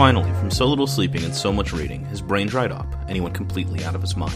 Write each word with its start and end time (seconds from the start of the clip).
Finally, 0.00 0.32
from 0.40 0.50
so 0.50 0.64
little 0.64 0.86
sleeping 0.86 1.24
and 1.24 1.34
so 1.34 1.52
much 1.52 1.74
reading, 1.74 2.06
his 2.06 2.22
brain 2.22 2.46
dried 2.46 2.72
up 2.72 2.90
and 3.02 3.10
he 3.10 3.20
went 3.20 3.34
completely 3.34 3.84
out 3.84 3.94
of 3.94 4.00
his 4.00 4.16
mind. 4.16 4.34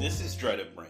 This 0.00 0.22
is 0.22 0.34
Dried 0.34 0.60
Up 0.60 0.74
Brain, 0.74 0.88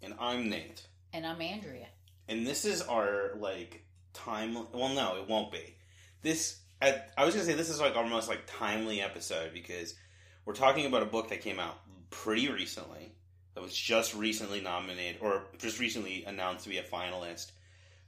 and 0.00 0.14
I'm 0.20 0.48
Nate. 0.48 0.86
And 1.12 1.26
I'm 1.26 1.42
Andrea. 1.42 1.88
And 2.28 2.46
this 2.46 2.64
is 2.64 2.80
our, 2.82 3.32
like, 3.40 3.82
time. 4.14 4.54
Well, 4.72 4.90
no, 4.90 5.16
it 5.16 5.28
won't 5.28 5.50
be. 5.50 5.74
This, 6.22 6.60
I, 6.80 7.02
I 7.16 7.24
was 7.24 7.34
going 7.34 7.44
to 7.44 7.50
say, 7.50 7.58
this 7.58 7.70
is 7.70 7.80
like 7.80 7.96
our 7.96 8.06
most, 8.06 8.28
like, 8.28 8.42
timely 8.46 9.00
episode 9.00 9.52
because 9.52 9.96
we're 10.44 10.54
talking 10.54 10.86
about 10.86 11.02
a 11.02 11.06
book 11.06 11.30
that 11.30 11.40
came 11.40 11.58
out 11.58 11.80
pretty 12.10 12.48
recently, 12.48 13.10
that 13.56 13.60
was 13.60 13.74
just 13.74 14.14
recently 14.14 14.60
nominated, 14.60 15.20
or 15.20 15.46
just 15.58 15.80
recently 15.80 16.22
announced 16.22 16.62
to 16.62 16.70
be 16.70 16.78
a 16.78 16.84
finalist 16.84 17.50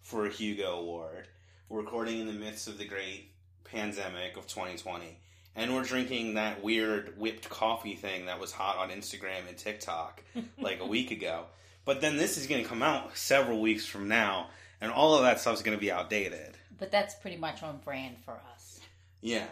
for 0.03 0.27
a 0.27 0.31
Hugo 0.31 0.79
Award. 0.79 1.29
We're 1.69 1.81
recording 1.81 2.21
in 2.21 2.27
the 2.27 2.33
midst 2.33 2.69
of 2.69 2.79
the 2.79 2.85
great 2.87 3.31
pandemic 3.65 4.37
of 4.37 4.47
2020. 4.47 5.19
And 5.57 5.75
we're 5.75 5.83
drinking 5.83 6.35
that 6.35 6.63
weird 6.63 7.19
whipped 7.19 7.49
coffee 7.49 7.95
thing 7.97 8.27
that 8.27 8.41
was 8.41 8.53
hot 8.53 8.79
on 8.79 8.91
Instagram 8.91 9.49
and 9.49 9.57
TikTok 9.57 10.23
like 10.61 10.81
a 10.81 10.87
week 10.87 11.11
ago. 11.11 11.45
But 11.85 12.01
then 12.01 12.17
this 12.17 12.37
is 12.39 12.47
going 12.47 12.63
to 12.63 12.69
come 12.69 12.83
out 12.83 13.17
several 13.17 13.61
weeks 13.61 13.85
from 13.87 14.07
now, 14.09 14.49
and 14.81 14.93
all 14.93 15.15
of 15.15 15.23
that 15.23 15.41
stuff 15.41 15.55
is 15.55 15.63
going 15.63 15.77
to 15.77 15.81
be 15.81 15.91
outdated. 15.91 16.57
But 16.79 16.91
that's 16.93 17.15
pretty 17.17 17.37
much 17.37 17.63
on 17.63 17.79
brand 17.79 18.17
for 18.25 18.41
us. 18.55 18.80
Yeah. 19.21 19.47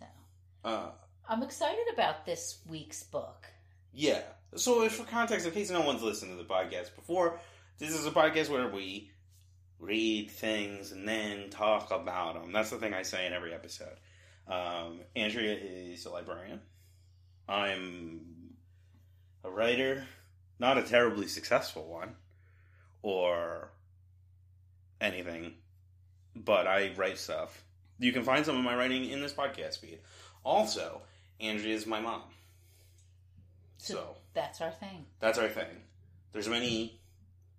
So 0.00 0.06
Uh, 0.64 0.90
I'm 1.28 1.42
excited 1.42 1.84
about 1.92 2.24
this 2.26 2.58
week's 2.68 3.02
book. 3.02 3.46
yeah. 3.92 4.22
So, 4.54 4.88
for 4.88 5.04
context, 5.04 5.44
in 5.44 5.52
case 5.52 5.70
no 5.70 5.82
one's 5.82 6.02
listened 6.02 6.30
to 6.30 6.36
the 6.38 6.48
podcast 6.48 6.94
before, 6.94 7.38
this 7.78 7.90
is 7.90 8.06
a 8.06 8.10
podcast 8.10 8.48
where 8.48 8.68
we 8.68 9.10
read 9.78 10.30
things 10.30 10.92
and 10.92 11.06
then 11.06 11.50
talk 11.50 11.90
about 11.90 12.34
them. 12.40 12.52
That's 12.52 12.70
the 12.70 12.78
thing 12.78 12.94
I 12.94 13.02
say 13.02 13.26
in 13.26 13.32
every 13.32 13.52
episode. 13.54 13.96
Um, 14.48 15.00
Andrea 15.14 15.54
is 15.60 16.06
a 16.06 16.10
librarian. 16.10 16.60
I'm 17.48 18.20
a 19.44 19.50
writer, 19.50 20.04
not 20.58 20.78
a 20.78 20.82
terribly 20.82 21.26
successful 21.28 21.86
one, 21.86 22.14
or 23.02 23.70
anything, 25.00 25.54
but 26.34 26.66
I 26.66 26.92
write 26.96 27.18
stuff. 27.18 27.62
You 27.98 28.12
can 28.12 28.24
find 28.24 28.44
some 28.44 28.56
of 28.56 28.64
my 28.64 28.74
writing 28.76 29.04
in 29.08 29.20
this 29.20 29.32
podcast 29.32 29.78
feed. 29.78 30.00
Also, 30.44 31.02
Andrea 31.40 31.74
is 31.74 31.86
my 31.86 32.00
mom. 32.00 32.22
So, 33.78 34.16
That's 34.34 34.60
our 34.60 34.70
thing. 34.70 35.06
that's 35.20 35.38
our 35.38 35.48
thing. 35.48 35.82
There's 36.32 36.48
many 36.48 37.00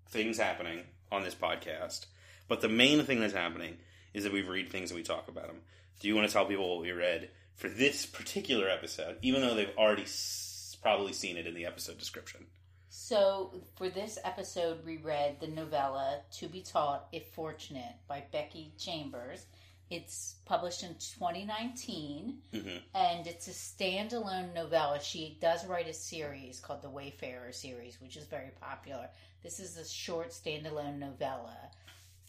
things 0.10 0.38
happening 0.38 0.82
on 1.12 1.24
this 1.24 1.36
podcast, 1.36 2.06
but 2.48 2.62
the 2.62 2.70
main 2.70 3.04
thing 3.04 3.20
that's 3.20 3.34
happening 3.34 3.78
is 4.14 4.24
that 4.24 4.34
we 4.34 4.42
read 4.42 4.70
things 4.70 4.92
and 4.92 4.98
we 4.98 5.04
talk 5.04 5.28
about 5.28 5.48
them. 5.48 5.62
Do 6.00 6.08
you 6.08 6.16
want 6.16 6.28
to 6.28 6.34
tell 6.34 6.46
people 6.46 6.70
what 6.70 6.82
we 6.82 6.92
read 6.92 7.30
for 7.56 7.70
this 7.70 8.06
particular 8.06 8.70
episode, 8.70 9.18
even 9.22 9.42
though 9.42 9.56
they've 9.56 9.76
already 9.78 10.04
s- 10.04 10.78
probably 10.82 11.14
seen 11.14 11.38
it 11.38 11.48
in 11.48 11.54
the 11.56 11.66
episode 11.66 11.98
description? 11.98 12.46
So 12.90 13.62
for 13.76 13.90
this 13.90 14.18
episode, 14.24 14.86
we 14.86 14.98
read 14.98 15.40
the 15.40 15.48
novella 15.48 16.22
"To 16.38 16.48
Be 16.48 16.62
Taught 16.62 17.08
If 17.12 17.28
Fortunate" 17.34 17.96
by 18.08 18.24
Becky 18.32 18.74
Chambers. 18.78 19.46
It's 19.90 20.36
published 20.46 20.84
in 20.84 20.96
2019, 20.96 22.42
Mhm. 22.54 22.82
and 22.94 23.26
it's 23.28 23.48
a 23.48 23.52
standalone 23.52 24.54
novella. 24.54 25.00
She 25.02 25.38
does 25.40 25.66
write 25.66 25.88
a 25.88 25.94
series 25.94 26.60
called 26.60 26.82
the 26.82 26.90
Wayfarer 26.90 27.52
series, 27.54 28.00
which 28.02 28.18
is 28.18 28.26
very 28.26 28.50
popular. 28.60 29.10
This 29.44 29.60
is 29.60 29.78
a 29.78 29.86
short 29.88 30.30
standalone 30.32 31.00
novella. 31.00 31.56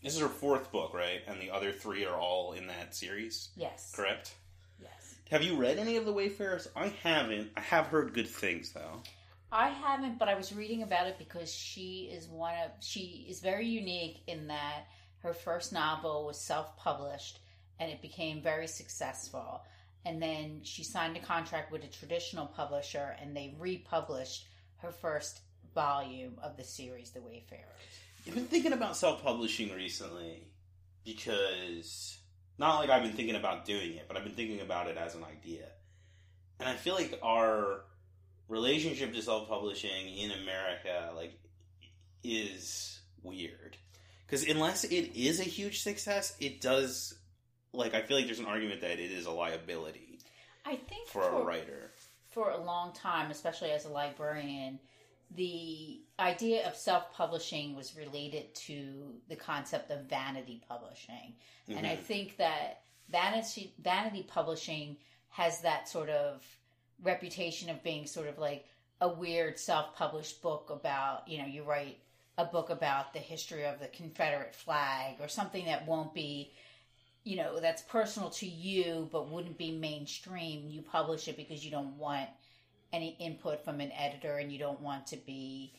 This 0.02 0.14
is 0.14 0.20
her 0.20 0.28
fourth 0.28 0.70
book, 0.70 0.94
right? 0.94 1.22
And 1.26 1.40
the 1.40 1.50
other 1.50 1.72
three 1.72 2.04
are 2.04 2.16
all 2.16 2.52
in 2.52 2.66
that 2.68 2.94
series, 2.94 3.48
Yes. 3.56 3.92
correct? 3.94 4.34
Yes. 4.80 5.16
Have 5.30 5.42
you 5.42 5.56
read 5.56 5.78
any 5.78 5.96
of 5.96 6.04
the 6.04 6.12
Wayfarers? 6.12 6.68
I 6.76 6.88
haven't. 7.02 7.50
I 7.56 7.60
have 7.60 7.86
heard 7.86 8.14
good 8.14 8.28
things 8.28 8.72
though. 8.72 9.02
I 9.50 9.68
haven't, 9.70 10.18
but 10.18 10.28
I 10.28 10.34
was 10.34 10.52
reading 10.52 10.82
about 10.82 11.06
it 11.06 11.18
because 11.18 11.52
she 11.52 12.10
is 12.12 12.28
one 12.28 12.54
of 12.64 12.70
she 12.80 13.26
is 13.28 13.40
very 13.40 13.66
unique 13.66 14.20
in 14.26 14.46
that 14.48 14.84
her 15.22 15.32
first 15.32 15.72
novel 15.72 16.26
was 16.26 16.38
self-published 16.38 17.40
and 17.80 17.90
it 17.90 18.02
became 18.02 18.40
very 18.42 18.66
successful. 18.68 19.62
And 20.04 20.22
then 20.22 20.60
she 20.62 20.84
signed 20.84 21.16
a 21.16 21.20
contract 21.20 21.72
with 21.72 21.82
a 21.82 21.88
traditional 21.88 22.46
publisher 22.46 23.16
and 23.20 23.36
they 23.36 23.54
republished 23.58 24.46
her 24.76 24.92
first 24.92 25.40
volume 25.78 26.34
of 26.42 26.56
the 26.56 26.64
series 26.64 27.10
The 27.10 27.20
Wayfarers. 27.20 27.62
I've 28.26 28.34
been 28.34 28.46
thinking 28.46 28.72
about 28.72 28.96
self 28.96 29.22
publishing 29.22 29.72
recently 29.72 30.42
because 31.04 32.18
not 32.58 32.80
like 32.80 32.90
I've 32.90 33.04
been 33.04 33.12
thinking 33.12 33.36
about 33.36 33.64
doing 33.64 33.92
it, 33.92 34.06
but 34.08 34.16
I've 34.16 34.24
been 34.24 34.34
thinking 34.34 34.60
about 34.60 34.88
it 34.88 34.96
as 34.96 35.14
an 35.14 35.22
idea. 35.22 35.66
And 36.58 36.68
I 36.68 36.74
feel 36.74 36.94
like 36.94 37.16
our 37.22 37.84
relationship 38.48 39.14
to 39.14 39.22
self 39.22 39.48
publishing 39.48 40.08
in 40.18 40.32
America 40.32 41.12
like 41.14 41.38
is 42.24 42.98
weird. 43.22 43.76
Cuz 44.26 44.48
unless 44.48 44.82
it 44.82 45.14
is 45.14 45.38
a 45.38 45.44
huge 45.44 45.82
success, 45.82 46.34
it 46.40 46.60
does 46.60 47.14
like 47.72 47.94
I 47.94 48.02
feel 48.02 48.16
like 48.16 48.26
there's 48.26 48.40
an 48.40 48.46
argument 48.46 48.80
that 48.80 48.98
it 48.98 49.12
is 49.12 49.26
a 49.26 49.30
liability 49.30 50.18
I 50.66 50.74
think 50.74 51.06
for 51.06 51.22
a 51.22 51.44
writer. 51.44 51.92
for 52.30 52.50
a 52.50 52.60
long 52.60 52.92
time, 52.94 53.30
especially 53.30 53.70
as 53.70 53.84
a 53.84 53.90
librarian, 53.90 54.80
the 55.34 56.00
idea 56.18 56.66
of 56.66 56.74
self 56.74 57.12
publishing 57.12 57.76
was 57.76 57.96
related 57.96 58.54
to 58.54 59.14
the 59.28 59.36
concept 59.36 59.90
of 59.90 60.04
vanity 60.04 60.62
publishing. 60.68 61.34
And 61.68 61.86
I 61.86 61.96
Mhm. 61.96 62.02
think 62.02 62.36
that 62.38 62.82
vanity, 63.08 63.74
vanity 63.78 64.22
publishing 64.22 64.96
has 65.30 65.60
that 65.60 65.88
sort 65.88 66.08
of 66.08 66.44
reputation 67.02 67.68
of 67.68 67.82
being 67.82 68.06
sort 68.06 68.26
of 68.26 68.38
like 68.38 68.66
a 69.00 69.08
weird 69.08 69.58
self 69.58 69.94
published 69.94 70.42
book 70.42 70.70
about, 70.70 71.28
you 71.28 71.38
know, 71.38 71.46
you 71.46 71.62
write 71.62 72.00
a 72.38 72.44
book 72.44 72.70
about 72.70 73.12
the 73.12 73.18
history 73.18 73.64
of 73.64 73.80
the 73.80 73.88
Confederate 73.88 74.54
flag 74.54 75.20
or 75.20 75.28
something 75.28 75.66
that 75.66 75.86
won't 75.86 76.14
be 76.14 76.52
you 77.24 77.36
know 77.36 77.60
that's 77.60 77.82
personal 77.82 78.30
to 78.30 78.46
you 78.46 79.08
but 79.12 79.28
wouldn't 79.28 79.58
be 79.58 79.72
mainstream 79.72 80.68
you 80.70 80.80
publish 80.80 81.28
it 81.28 81.36
because 81.36 81.64
you 81.64 81.70
don't 81.70 81.98
want 81.98 82.28
any 82.92 83.16
input 83.20 83.64
from 83.64 83.80
an 83.80 83.92
editor 83.92 84.38
and 84.38 84.52
you 84.52 84.58
don't 84.58 84.80
want 84.80 85.06
to 85.06 85.16
be 85.16 85.72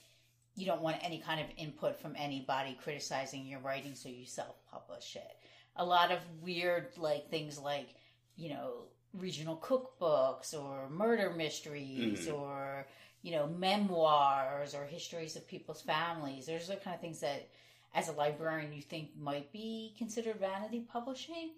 you 0.55 0.65
don't 0.65 0.81
want 0.81 0.97
any 1.01 1.19
kind 1.19 1.39
of 1.39 1.47
input 1.57 1.99
from 1.99 2.13
anybody 2.17 2.77
criticizing 2.83 3.45
your 3.45 3.59
writing 3.59 3.95
so 3.95 4.09
you 4.09 4.25
self-publish 4.25 5.15
it 5.15 5.37
a 5.77 5.85
lot 5.85 6.11
of 6.11 6.19
weird 6.41 6.87
like 6.97 7.29
things 7.29 7.57
like 7.57 7.95
you 8.35 8.49
know 8.49 8.83
regional 9.13 9.57
cookbooks 9.57 10.53
or 10.53 10.89
murder 10.89 11.31
mysteries 11.31 12.27
Mhm. 12.27 12.33
or 12.37 12.85
you 13.21 13.31
know 13.31 13.47
memoirs 13.47 14.75
or 14.75 14.85
histories 14.85 15.35
of 15.35 15.47
people's 15.47 15.81
families 15.81 16.45
those 16.45 16.69
are 16.69 16.75
the 16.75 16.79
kind 16.81 16.95
of 16.95 17.01
things 17.01 17.19
that 17.21 17.47
as 17.95 18.07
a 18.07 18.11
librarian 18.11 18.71
you 18.73 18.81
think 18.81 19.09
might 19.17 19.51
be 19.51 19.95
considered 19.97 20.37
vanity 20.39 20.81
publishing. 20.81 21.51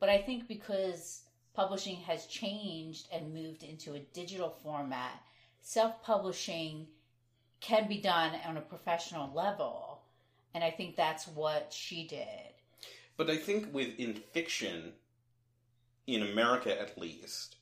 But 0.00 0.08
I 0.08 0.18
think 0.20 0.48
because 0.48 1.22
publishing 1.56 1.96
has 1.96 2.26
changed 2.26 3.08
and 3.10 3.34
moved 3.34 3.62
into 3.62 3.94
a 3.94 4.00
digital 4.12 4.50
format, 4.62 5.22
self 5.62 6.02
publishing 6.02 6.86
can 7.60 7.88
be 7.88 7.98
done 7.98 8.32
on 8.46 8.58
a 8.58 8.60
professional 8.60 9.32
level. 9.34 10.02
And 10.54 10.62
I 10.62 10.70
think 10.70 10.94
that's 10.94 11.26
what 11.26 11.72
she 11.72 12.06
did. 12.06 12.28
But 13.16 13.30
I 13.30 13.36
think 13.36 13.74
within 13.74 14.14
fiction, 14.32 14.92
in 16.06 16.22
America 16.22 16.78
at 16.78 16.98
least, 16.98 17.56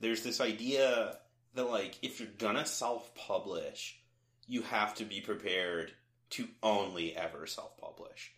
there's 0.00 0.22
this 0.22 0.40
idea 0.40 1.16
that 1.54 1.70
like 1.70 1.98
if 2.02 2.20
you're 2.20 2.28
gonna 2.38 2.66
self-publish, 2.66 4.00
you 4.46 4.62
have 4.62 4.94
to 4.96 5.04
be 5.04 5.20
prepared 5.20 5.92
to 6.30 6.46
only 6.62 7.16
ever 7.16 7.46
self-publish, 7.46 8.32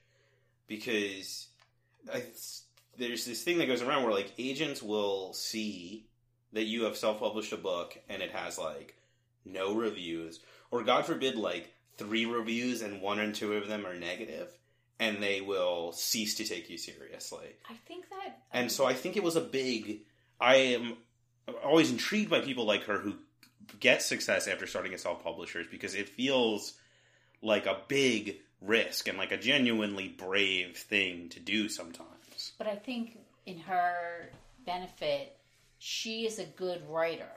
because 0.66 1.49
I, 2.12 2.25
there's 2.98 3.24
this 3.24 3.42
thing 3.42 3.58
that 3.58 3.66
goes 3.66 3.82
around 3.82 4.04
where 4.04 4.12
like 4.12 4.32
agents 4.38 4.82
will 4.82 5.32
see 5.32 6.06
that 6.52 6.64
you 6.64 6.84
have 6.84 6.96
self-published 6.96 7.52
a 7.52 7.56
book 7.56 7.98
and 8.08 8.22
it 8.22 8.30
has 8.30 8.58
like 8.58 8.94
no 9.44 9.74
reviews, 9.74 10.40
or 10.70 10.84
God 10.84 11.06
forbid 11.06 11.36
like 11.36 11.72
three 11.96 12.26
reviews 12.26 12.82
and 12.82 13.00
one 13.00 13.18
or 13.18 13.32
two 13.32 13.54
of 13.54 13.68
them 13.68 13.86
are 13.86 13.94
negative 13.94 14.48
and 15.02 15.20
they 15.22 15.40
will 15.40 15.92
cease 15.92 16.36
to 16.36 16.44
take 16.44 16.70
you 16.70 16.78
seriously. 16.78 17.56
I 17.68 17.74
think 17.88 18.08
that. 18.10 18.38
And 18.52 18.70
so 18.70 18.86
I 18.86 18.94
think 18.94 19.16
it 19.16 19.22
was 19.22 19.36
a 19.36 19.40
big. 19.40 20.02
I 20.40 20.54
am 20.56 20.96
always 21.64 21.90
intrigued 21.90 22.30
by 22.30 22.40
people 22.40 22.66
like 22.66 22.84
her 22.84 22.98
who 22.98 23.14
get 23.80 24.02
success 24.02 24.46
after 24.46 24.66
starting 24.66 24.94
as 24.94 25.02
self 25.02 25.22
publishers 25.24 25.66
because 25.70 25.94
it 25.94 26.08
feels 26.08 26.74
like 27.42 27.66
a 27.66 27.78
big 27.88 28.38
risk 28.60 29.08
and 29.08 29.18
like 29.18 29.32
a 29.32 29.36
genuinely 29.36 30.08
brave 30.08 30.76
thing 30.76 31.28
to 31.30 31.40
do 31.40 31.68
sometimes. 31.68 32.08
But 32.58 32.66
I 32.66 32.76
think 32.76 33.19
in 33.46 33.58
her 33.58 34.31
benefit, 34.64 35.37
she 35.78 36.26
is 36.26 36.38
a 36.38 36.46
good 36.46 36.88
writer 36.88 37.31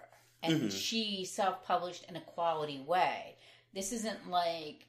and 0.44 0.63
Mhm. 0.63 0.71
she 0.71 1.25
self 1.25 1.63
published 1.63 2.03
in 2.06 2.15
a 2.15 2.21
quality 2.21 2.79
way. 2.79 3.38
This 3.73 3.91
isn't 3.91 4.29
like, 4.29 4.88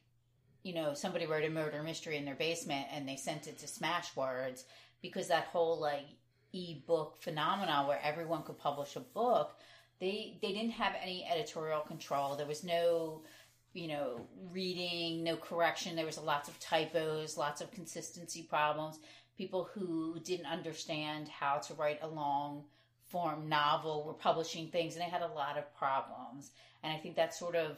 you 0.63 0.75
know, 0.75 0.95
somebody 0.95 1.27
wrote 1.27 1.45
a 1.45 1.51
murder 1.51 1.83
mystery 1.83 2.17
in 2.17 2.25
their 2.25 2.35
basement 2.35 2.89
and 2.91 3.09
they 3.09 3.17
sent 3.17 3.47
it 3.47 3.59
to 3.59 3.67
Smashwords 3.67 4.65
because 5.01 5.29
that 5.29 5.47
whole 5.47 5.79
like 5.79 6.07
e-book 6.53 7.17
phenomena 7.21 7.85
where 7.87 8.01
everyone 8.03 8.43
could 8.43 8.59
publish 8.59 8.97
a 8.97 9.01
book, 9.01 9.59
they 9.99 10.39
they 10.43 10.53
didn't 10.53 10.73
have 10.73 10.95
any 11.01 11.25
editorial 11.25 11.81
control. 11.81 12.37
There 12.37 12.47
was 12.47 12.65
no 12.65 13.25
you 13.73 13.89
know, 13.89 14.27
reading, 14.51 15.23
no 15.23 15.37
correction. 15.37 15.95
There 15.97 16.07
was 16.07 16.17
lots 16.17 16.49
of 16.49 16.59
typos, 16.59 17.37
lots 17.37 17.61
of 17.61 17.71
consistency 17.73 18.43
problems. 18.43 18.99
People 19.37 19.69
who 19.75 20.19
didn't 20.25 20.47
understand 20.47 21.29
how 21.29 21.59
to 21.59 21.75
write 21.75 22.01
a 22.03 22.09
long 22.09 22.65
form 23.09 23.49
novel 23.49 24.05
were 24.05 24.15
publishing 24.15 24.69
things, 24.69 24.95
and 24.95 25.03
they 25.03 25.09
had 25.09 25.23
a 25.23 25.29
lot 25.29 25.59
of 25.59 25.77
problems. 25.77 26.51
And 26.83 26.93
I 26.93 26.97
think 26.97 27.17
that 27.17 27.35
sort 27.35 27.55
of 27.55 27.77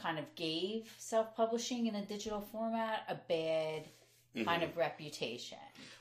kind 0.00 0.18
of 0.18 0.24
gave 0.34 0.94
self 0.98 1.36
publishing 1.36 1.86
in 1.86 1.94
a 1.94 2.04
digital 2.04 2.40
format 2.40 3.04
a 3.08 3.14
bad 3.14 3.88
mm-hmm. 4.34 4.44
kind 4.44 4.62
of 4.62 4.76
reputation. 4.76 5.58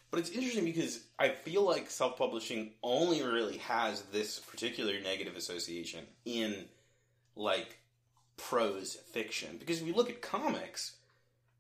But 0.10 0.20
it's 0.20 0.30
interesting 0.30 0.66
because 0.66 1.04
I 1.18 1.30
feel 1.30 1.64
like 1.64 1.90
self 1.90 2.18
publishing 2.18 2.72
only 2.84 3.24
really 3.24 3.58
has 3.58 4.02
this 4.14 4.40
particular 4.40 5.00
negative 5.02 5.36
association 5.36 6.06
in 6.26 6.66
like 7.36 7.78
prose 8.38 8.96
fiction. 8.96 9.58
Because 9.58 9.82
if 9.82 9.88
you 9.88 9.94
look 9.94 10.10
at 10.10 10.22
comics, 10.22 10.98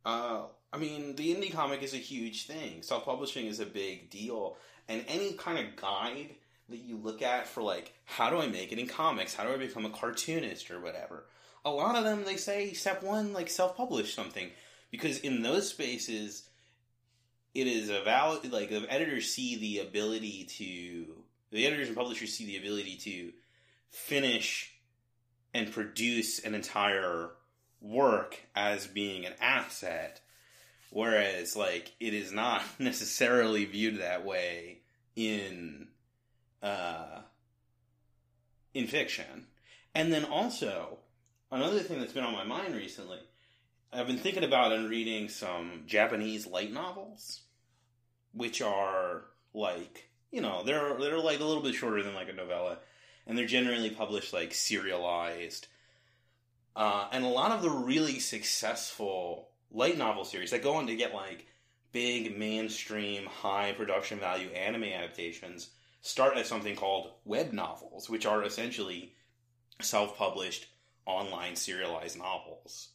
uh, 0.06 0.44
I 0.73 0.77
mean, 0.77 1.15
the 1.15 1.35
indie 1.35 1.51
comic 1.51 1.83
is 1.83 1.94
a 1.94 1.97
huge 1.97 2.47
thing. 2.47 2.81
Self 2.81 3.06
publishing 3.06 3.47
is 3.47 3.59
a 3.59 3.65
big 3.65 4.09
deal. 4.09 4.57
And 4.88 5.03
any 5.07 5.33
kind 5.33 5.59
of 5.59 5.75
guide 5.75 6.35
that 6.69 6.79
you 6.79 6.97
look 6.97 7.21
at 7.21 7.47
for, 7.47 7.62
like, 7.62 7.94
how 8.06 8.29
do 8.29 8.39
I 8.39 8.47
make 8.47 8.71
it 8.71 8.79
in 8.79 8.88
comics? 8.88 9.35
How 9.35 9.44
do 9.44 9.53
I 9.53 9.57
become 9.57 9.85
a 9.85 9.89
cartoonist 9.89 10.71
or 10.71 10.79
whatever? 10.79 11.25
A 11.65 11.69
lot 11.69 11.95
of 11.95 12.03
them, 12.03 12.23
they 12.23 12.38
say, 12.38 12.73
step 12.73 13.03
one, 13.03 13.33
like, 13.33 13.50
self 13.50 13.75
publish 13.75 14.15
something. 14.15 14.50
Because 14.89 15.19
in 15.19 15.41
those 15.41 15.69
spaces, 15.69 16.44
it 17.53 17.68
is 17.68 17.89
a 17.89 18.01
valid, 18.01 18.51
like, 18.51 18.69
the 18.69 18.85
editors 18.89 19.31
see 19.31 19.57
the 19.57 19.79
ability 19.79 20.45
to, 20.45 21.23
the 21.51 21.68
editors 21.68 21.88
and 21.88 21.97
publishers 21.97 22.33
see 22.33 22.45
the 22.45 22.57
ability 22.57 22.95
to 22.97 23.31
finish 23.89 24.73
and 25.53 25.71
produce 25.71 26.39
an 26.39 26.56
entire 26.56 27.31
work 27.81 28.39
as 28.56 28.88
being 28.88 29.25
an 29.25 29.33
asset 29.41 30.21
whereas 30.92 31.56
like 31.56 31.94
it 32.00 32.14
is 32.14 32.32
not 32.32 32.64
necessarily 32.80 33.66
viewed 33.66 34.00
that 34.00 34.24
way 34.24 34.80
in 35.16 35.88
uh 36.62 37.20
in 38.74 38.86
fiction 38.88 39.48
and 39.96 40.14
then 40.14 40.24
also 40.24 41.00
another 41.52 41.80
thing 41.80 42.00
that's 42.00 42.14
been 42.14 42.24
on 42.24 42.34
my 42.34 42.44
mind 42.44 42.76
recently 42.76 43.20
i've 43.92 44.08
been 44.08 44.18
thinking 44.18 44.44
about 44.44 44.72
and 44.72 44.90
reading 44.90 45.28
some 45.28 45.82
japanese 45.88 46.46
light 46.46 46.72
novels 46.72 47.42
which 48.34 48.62
are 48.62 49.24
like 49.54 50.10
you 50.32 50.40
know 50.40 50.64
they're 50.64 50.98
they're 51.00 51.20
like 51.20 51.40
a 51.40 51.44
little 51.44 51.64
bit 51.64 51.74
shorter 51.74 52.04
than 52.04 52.14
like 52.14 52.30
a 52.30 52.34
novella 52.34 52.78
and 53.26 53.38
they're 53.38 53.46
generally 53.46 53.90
published 53.90 54.34
like 54.34 54.54
serialized. 54.54 55.68
Uh, 56.76 57.08
and 57.12 57.24
a 57.24 57.30
lot 57.30 57.52
of 57.52 57.62
the 57.62 57.70
really 57.70 58.20
successful 58.20 59.50
light 59.71 59.97
novel 59.97 60.25
series 60.25 60.51
that 60.51 60.63
go 60.63 60.73
on 60.73 60.88
to 60.88 60.95
get 60.95 61.13
like 61.13 61.45
big 61.91 62.38
mainstream 62.38 63.25
high 63.25 63.73
production 63.73 64.19
value 64.19 64.50
anime 64.50 64.83
adaptations 64.83 65.69
start 66.01 66.38
as 66.38 66.47
something 66.47 66.75
called 66.75 67.12
web 67.25 67.53
novels, 67.53 68.09
which 68.09 68.25
are 68.25 68.44
essentially 68.44 69.13
self 69.81 70.18
published 70.18 70.68
online 71.06 71.56
serialized 71.56 72.18
novels. 72.18 72.89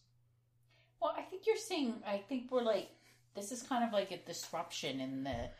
Well, 1.00 1.14
I 1.16 1.22
think 1.22 1.46
you're 1.46 1.56
saying, 1.56 1.94
I 2.06 2.18
think 2.28 2.50
we're 2.50 2.62
like, 2.62 2.88
this 3.34 3.52
is 3.52 3.62
kind 3.62 3.84
of 3.84 3.92
like 3.92 4.12
a 4.12 4.18
disruption 4.18 5.00
in 5.00 5.24
the 5.24 5.50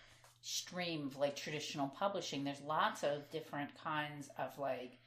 stream 0.41 1.09
of 1.09 1.17
like 1.17 1.37
traditional 1.37 1.89
publishing. 1.89 2.45
There's 2.45 2.63
lots 2.63 3.03
of 3.03 3.29
different 3.31 3.71
kinds 3.83 4.31
of 4.39 4.59
like 4.59 4.99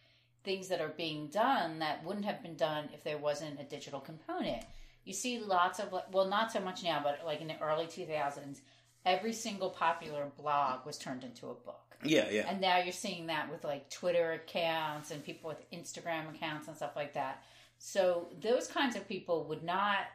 things 0.43 0.67
that 0.67 0.81
are 0.81 0.93
being 0.95 1.27
done 1.27 1.79
that 1.79 2.03
wouldn't 2.05 2.25
have 2.25 2.43
been 2.43 2.55
done 2.55 2.89
if 2.93 3.03
there 3.03 3.17
wasn't 3.17 3.59
a 3.59 3.63
digital 3.63 3.99
component. 3.99 4.63
You 5.09 5.15
see 5.15 5.39
lots 5.39 5.79
of 5.79 5.91
well, 6.11 6.27
not 6.27 6.51
so 6.51 6.59
much 6.59 6.83
now, 6.83 7.01
but 7.03 7.21
like 7.25 7.41
in 7.41 7.47
the 7.47 7.59
early 7.59 7.85
2000s, 7.85 8.59
every 9.07 9.33
single 9.33 9.71
popular 9.71 10.27
blog 10.37 10.85
was 10.85 10.99
turned 10.99 11.23
into 11.23 11.47
a 11.47 11.55
book. 11.55 11.97
Yeah, 12.03 12.29
yeah. 12.29 12.47
And 12.47 12.61
now 12.61 12.77
you're 12.77 12.91
seeing 12.91 13.25
that 13.25 13.49
with 13.49 13.63
like 13.63 13.89
Twitter 13.89 14.33
accounts 14.33 15.09
and 15.09 15.23
people 15.23 15.49
with 15.49 15.67
Instagram 15.71 16.29
accounts 16.29 16.67
and 16.67 16.77
stuff 16.77 16.91
like 16.95 17.15
that. 17.15 17.41
So 17.79 18.27
those 18.39 18.67
kinds 18.67 18.95
of 18.95 19.07
people 19.07 19.45
would 19.45 19.63
not 19.63 20.05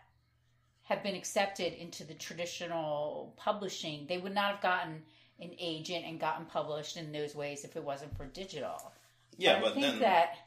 have 0.85 1.02
been 1.02 1.17
accepted 1.17 1.73
into 1.73 2.05
the 2.05 2.14
traditional 2.14 3.35
publishing. 3.37 4.06
They 4.08 4.19
would 4.19 4.32
not 4.32 4.52
have 4.52 4.62
gotten 4.62 5.02
an 5.41 5.50
agent 5.58 6.05
and 6.06 6.20
gotten 6.20 6.46
published 6.46 6.96
in 6.96 7.11
those 7.11 7.35
ways 7.35 7.64
if 7.64 7.75
it 7.75 7.82
wasn't 7.82 8.17
for 8.17 8.26
digital. 8.26 8.93
Yeah, 9.38 9.61
but, 9.61 9.62
but 9.62 9.70
I 9.70 9.75
think 9.75 9.87
then 9.87 9.99
that, 10.02 10.38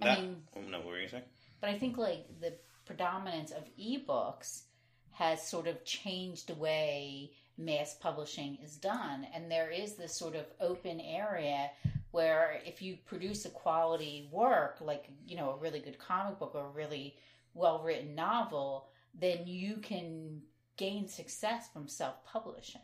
that. 0.00 0.18
I 0.18 0.22
mean, 0.22 0.36
oh, 0.56 0.60
no, 0.70 0.78
what 0.78 0.86
were 0.86 1.00
you 1.00 1.08
saying? 1.08 1.24
But 1.60 1.68
I 1.68 1.78
think 1.78 1.98
like 1.98 2.24
the 2.40 2.54
predominance 2.86 3.50
of 3.50 3.64
ebooks 3.78 4.62
has 5.10 5.46
sort 5.46 5.66
of 5.66 5.84
changed 5.84 6.48
the 6.48 6.54
way 6.54 7.32
mass 7.58 7.96
publishing 8.00 8.58
is 8.62 8.76
done, 8.76 9.26
and 9.34 9.50
there 9.50 9.70
is 9.70 9.94
this 9.94 10.14
sort 10.14 10.34
of 10.34 10.46
open 10.60 11.00
area 11.00 11.70
where 12.10 12.60
if 12.64 12.80
you 12.80 12.96
produce 13.04 13.44
a 13.44 13.50
quality 13.50 14.28
work, 14.32 14.78
like 14.80 15.10
you 15.26 15.36
know 15.36 15.50
a 15.50 15.56
really 15.56 15.80
good 15.80 15.98
comic 15.98 16.38
book 16.38 16.52
or 16.54 16.66
a 16.66 16.70
really 16.70 17.16
well 17.54 17.82
written 17.82 18.14
novel, 18.14 18.88
then 19.18 19.46
you 19.46 19.76
can 19.78 20.42
gain 20.76 21.08
success 21.08 21.68
from 21.72 21.88
self 21.88 22.24
publishing. 22.24 22.80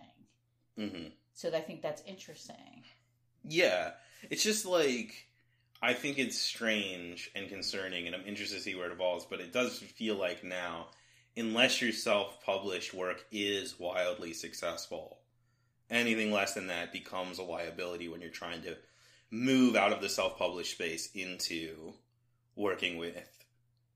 Mm-hmm. 0.79 1.09
So 1.35 1.49
I 1.49 1.61
think 1.61 1.83
that's 1.83 2.03
interesting. 2.07 2.85
Yeah, 3.45 3.91
it's 4.31 4.43
just 4.43 4.65
like 4.65 5.29
I 5.85 5.95
think 5.95 6.19
it's 6.19 6.39
strange 6.39 7.31
and 7.35 7.49
concerning, 7.49 8.07
and 8.07 8.15
I'm 8.15 8.25
interested 8.25 8.57
to 8.57 8.63
see 8.63 8.77
where 8.77 8.87
it 8.87 8.93
evolves. 8.93 9.27
But 9.29 9.41
it 9.41 9.53
does 9.53 9.81
feel 9.81 10.15
like 10.15 10.45
now, 10.45 10.87
unless 11.37 11.83
your 11.83 11.91
self-published 11.91 12.95
work 12.95 13.25
is 13.33 13.81
wildly 13.81 14.33
successful, 14.33 15.19
anything 15.91 16.31
less 16.31 16.55
than 16.55 16.69
that 16.69 16.93
becomes 16.93 17.39
a 17.39 17.43
liability 17.43 18.09
when 18.09 18.21
you're 18.21 18.31
trying 18.31 18.63
to 18.63 18.77
move 19.31 19.75
out 19.75 19.93
of 19.93 20.01
the 20.01 20.09
self-published 20.09 20.73
space 20.73 21.11
into 21.15 21.93
working 22.55 22.97
with 22.97 23.17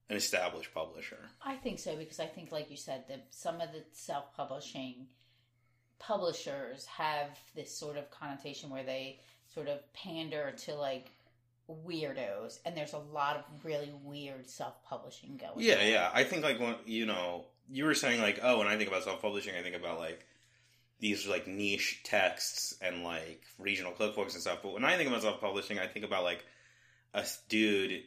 an 0.08 0.16
established 0.16 0.74
publisher. 0.74 1.18
I 1.44 1.54
think 1.54 1.78
so 1.78 1.94
because 1.96 2.18
I 2.18 2.26
think, 2.26 2.50
like 2.50 2.70
you 2.70 2.76
said, 2.76 3.04
that 3.08 3.26
some 3.30 3.60
of 3.60 3.70
the 3.72 3.84
self-publishing 3.92 5.06
publishers 5.98 6.84
have 6.86 7.30
this 7.54 7.76
sort 7.76 7.96
of 7.96 8.10
connotation 8.10 8.70
where 8.70 8.84
they 8.84 9.20
sort 9.52 9.68
of 9.68 9.80
pander 9.92 10.52
to 10.64 10.74
like 10.74 11.10
weirdos 11.68 12.58
and 12.64 12.76
there's 12.76 12.92
a 12.92 12.98
lot 12.98 13.36
of 13.36 13.64
really 13.64 13.92
weird 14.04 14.48
self-publishing 14.48 15.36
going 15.36 15.52
yeah 15.56 15.74
on. 15.74 15.86
yeah 15.86 16.10
i 16.14 16.22
think 16.22 16.44
like 16.44 16.60
when 16.60 16.76
you 16.84 17.06
know 17.06 17.44
you 17.68 17.84
were 17.84 17.94
saying 17.94 18.20
like 18.20 18.38
oh 18.42 18.58
when 18.58 18.68
i 18.68 18.76
think 18.76 18.88
about 18.88 19.02
self-publishing 19.02 19.54
i 19.58 19.62
think 19.62 19.74
about 19.74 19.98
like 19.98 20.24
these 21.00 21.26
like 21.26 21.46
niche 21.46 22.00
texts 22.04 22.76
and 22.80 23.02
like 23.02 23.42
regional 23.58 23.92
cookbooks 23.92 24.34
and 24.34 24.42
stuff 24.42 24.60
but 24.62 24.72
when 24.72 24.84
i 24.84 24.96
think 24.96 25.08
about 25.08 25.22
self-publishing 25.22 25.78
i 25.78 25.86
think 25.86 26.04
about 26.04 26.22
like 26.22 26.44
a 27.14 27.24
dude 27.48 28.02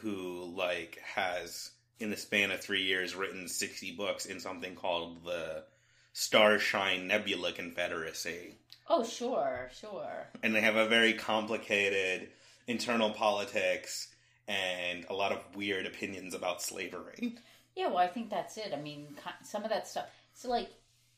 who 0.00 0.52
like 0.56 0.98
has 1.14 1.70
in 2.00 2.10
the 2.10 2.16
span 2.16 2.50
of 2.50 2.60
three 2.60 2.82
years 2.82 3.14
written 3.14 3.48
60 3.48 3.92
books 3.92 4.26
in 4.26 4.40
something 4.40 4.74
called 4.74 5.24
the 5.24 5.64
Starshine 6.12 7.06
Nebula 7.06 7.52
Confederacy. 7.52 8.56
Oh, 8.88 9.04
sure, 9.04 9.70
sure. 9.72 10.26
And 10.42 10.54
they 10.54 10.60
have 10.60 10.76
a 10.76 10.88
very 10.88 11.14
complicated 11.14 12.28
internal 12.66 13.10
politics 13.10 14.08
and 14.48 15.04
a 15.08 15.14
lot 15.14 15.32
of 15.32 15.44
weird 15.54 15.86
opinions 15.86 16.34
about 16.34 16.62
slavery. 16.62 17.36
Yeah, 17.74 17.88
well, 17.88 17.98
I 17.98 18.08
think 18.08 18.28
that's 18.28 18.56
it. 18.58 18.72
I 18.74 18.80
mean, 18.80 19.16
some 19.42 19.64
of 19.64 19.70
that 19.70 19.88
stuff. 19.88 20.06
So, 20.34 20.48
like, 20.50 20.70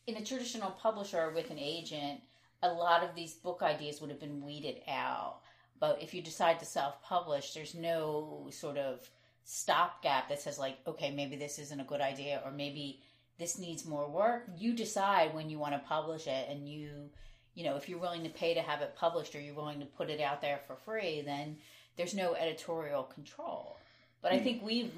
in 0.07 0.17
a 0.17 0.25
traditional 0.25 0.71
publisher 0.71 1.33
with 1.35 1.51
an 1.51 1.59
agent, 1.59 2.21
a 2.63 2.69
lot 2.69 3.03
of 3.03 3.15
these 3.15 3.35
book 3.35 3.61
ideas 3.63 4.01
would 4.01 4.11
have 4.11 4.21
been 4.21 4.45
weeded 4.45 4.81
out. 4.89 5.41
But 5.81 6.03
if 6.03 6.15
you 6.15 6.23
decide 6.23 6.61
to 6.61 6.65
self 6.65 7.03
publish, 7.03 7.53
there's 7.53 7.75
no 7.75 8.49
sort 8.51 8.79
of 8.79 9.09
stopgap 9.45 10.29
that 10.29 10.41
says, 10.41 10.59
like, 10.59 10.79
okay, 10.87 11.11
maybe 11.11 11.37
this 11.37 11.59
isn't 11.59 11.81
a 11.81 11.85
good 11.85 12.01
idea, 12.01 12.41
or 12.45 12.51
maybe 12.51 13.03
this 13.39 13.59
needs 13.59 13.85
more 13.85 14.09
work. 14.09 14.47
You 14.57 14.75
decide 14.75 15.35
when 15.35 15.51
you 15.51 15.59
want 15.59 15.75
to 15.75 15.89
publish 15.89 16.27
it, 16.27 16.49
and 16.49 16.69
you, 16.69 17.11
you 17.55 17.65
know, 17.65 17.77
if 17.77 17.89
you're 17.89 17.99
willing 17.99 18.25
to 18.25 18.31
pay 18.31 18.55
to 18.55 18.63
have 18.63 18.81
it 18.81 18.97
published 18.97 19.35
or 19.35 19.41
you're 19.41 19.55
willing 19.55 19.81
to 19.81 19.87
put 19.87 20.11
it 20.11 20.21
out 20.21 20.41
there 20.41 20.61
for 20.67 20.77
free, 20.77 21.23
then 21.25 21.57
there's 21.97 22.15
no 22.15 22.35
editorial 22.35 23.05
control. 23.05 23.77
But. 24.23 24.33
I 24.33 24.39
hmm. 24.39 24.45
think 24.45 24.63
we've 24.63 24.93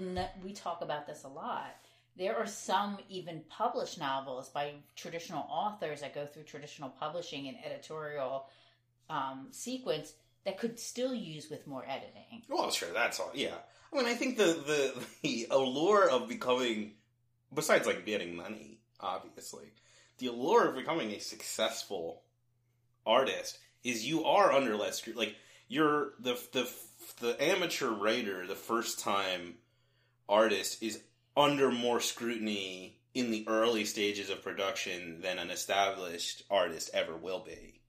we 0.45 0.53
talk 0.53 0.83
about 0.83 1.07
this 1.07 1.25
a 1.25 1.29
lot. 1.29 1.75
There 2.17 2.37
are 2.37 2.47
some 2.47 2.99
even 3.11 3.43
published 3.51 3.99
novels 3.99 4.49
by 4.49 4.75
traditional 4.95 5.47
authors 5.51 6.01
that 6.01 6.15
go 6.15 6.25
through 6.25 6.45
traditional 6.45 6.89
publishing 6.89 7.49
and 7.49 7.57
editorial 7.63 8.47
um, 9.11 9.49
sequence 9.51 10.15
that 10.45 10.59
could 10.59 10.79
still 10.79 11.13
use 11.13 11.51
with 11.51 11.67
more 11.67 11.85
editing. 11.87 12.43
Well, 12.49 12.71
sure, 12.71 12.93
that's 12.95 13.21
all. 13.21 13.33
Yeah, 13.35 13.57
I 13.93 13.97
mean, 13.97 14.07
I 14.07 14.15
think 14.15 14.39
the 14.39 14.45
the 14.45 15.07
the 15.23 15.47
allure 15.51 16.09
of 16.09 16.29
becoming 16.29 16.93
besides 17.53 17.87
like 17.87 18.07
getting 18.07 18.37
money, 18.37 18.79
obviously, 19.01 19.73
the 20.19 20.29
allure 20.29 20.69
of 20.69 20.77
becoming 20.77 21.11
a 21.11 21.19
successful 21.19 22.23
artist 23.07 23.59
is 23.85 24.05
you 24.05 24.25
are 24.25 24.53
under 24.53 24.77
less 24.77 25.01
scru- 25.01 25.17
like 25.17 25.37
you're 25.69 26.13
the 26.21 26.39
the 26.53 26.71
the 27.21 27.43
amateur 27.43 27.91
writer, 27.91 28.47
the 28.47 28.55
first 28.55 28.99
time 28.99 29.55
artist 30.29 30.83
is 30.83 31.01
under 31.37 31.71
more 31.71 32.01
scrutiny 32.01 32.99
in 33.15 33.31
the 33.31 33.45
early 33.49 33.85
stages 33.85 34.29
of 34.29 34.43
production 34.43 35.21
than 35.23 35.39
an 35.39 35.51
established 35.51 36.43
artist 36.51 36.91
ever 36.93 37.17
will 37.17 37.41
be. 37.41 37.81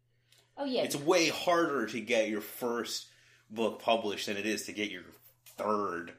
Oh 0.58 0.66
yeah, 0.66 0.84
It's 0.84 0.96
way 0.96 1.30
harder 1.30 1.86
to 1.88 2.00
get 2.00 2.30
your 2.30 2.42
first 2.42 3.08
book 3.50 3.82
published 3.82 4.28
than 4.28 4.38
it 4.38 4.46
is 4.46 4.66
to 4.66 4.72
get 4.72 4.90
your 4.90 5.04
third 5.58 6.14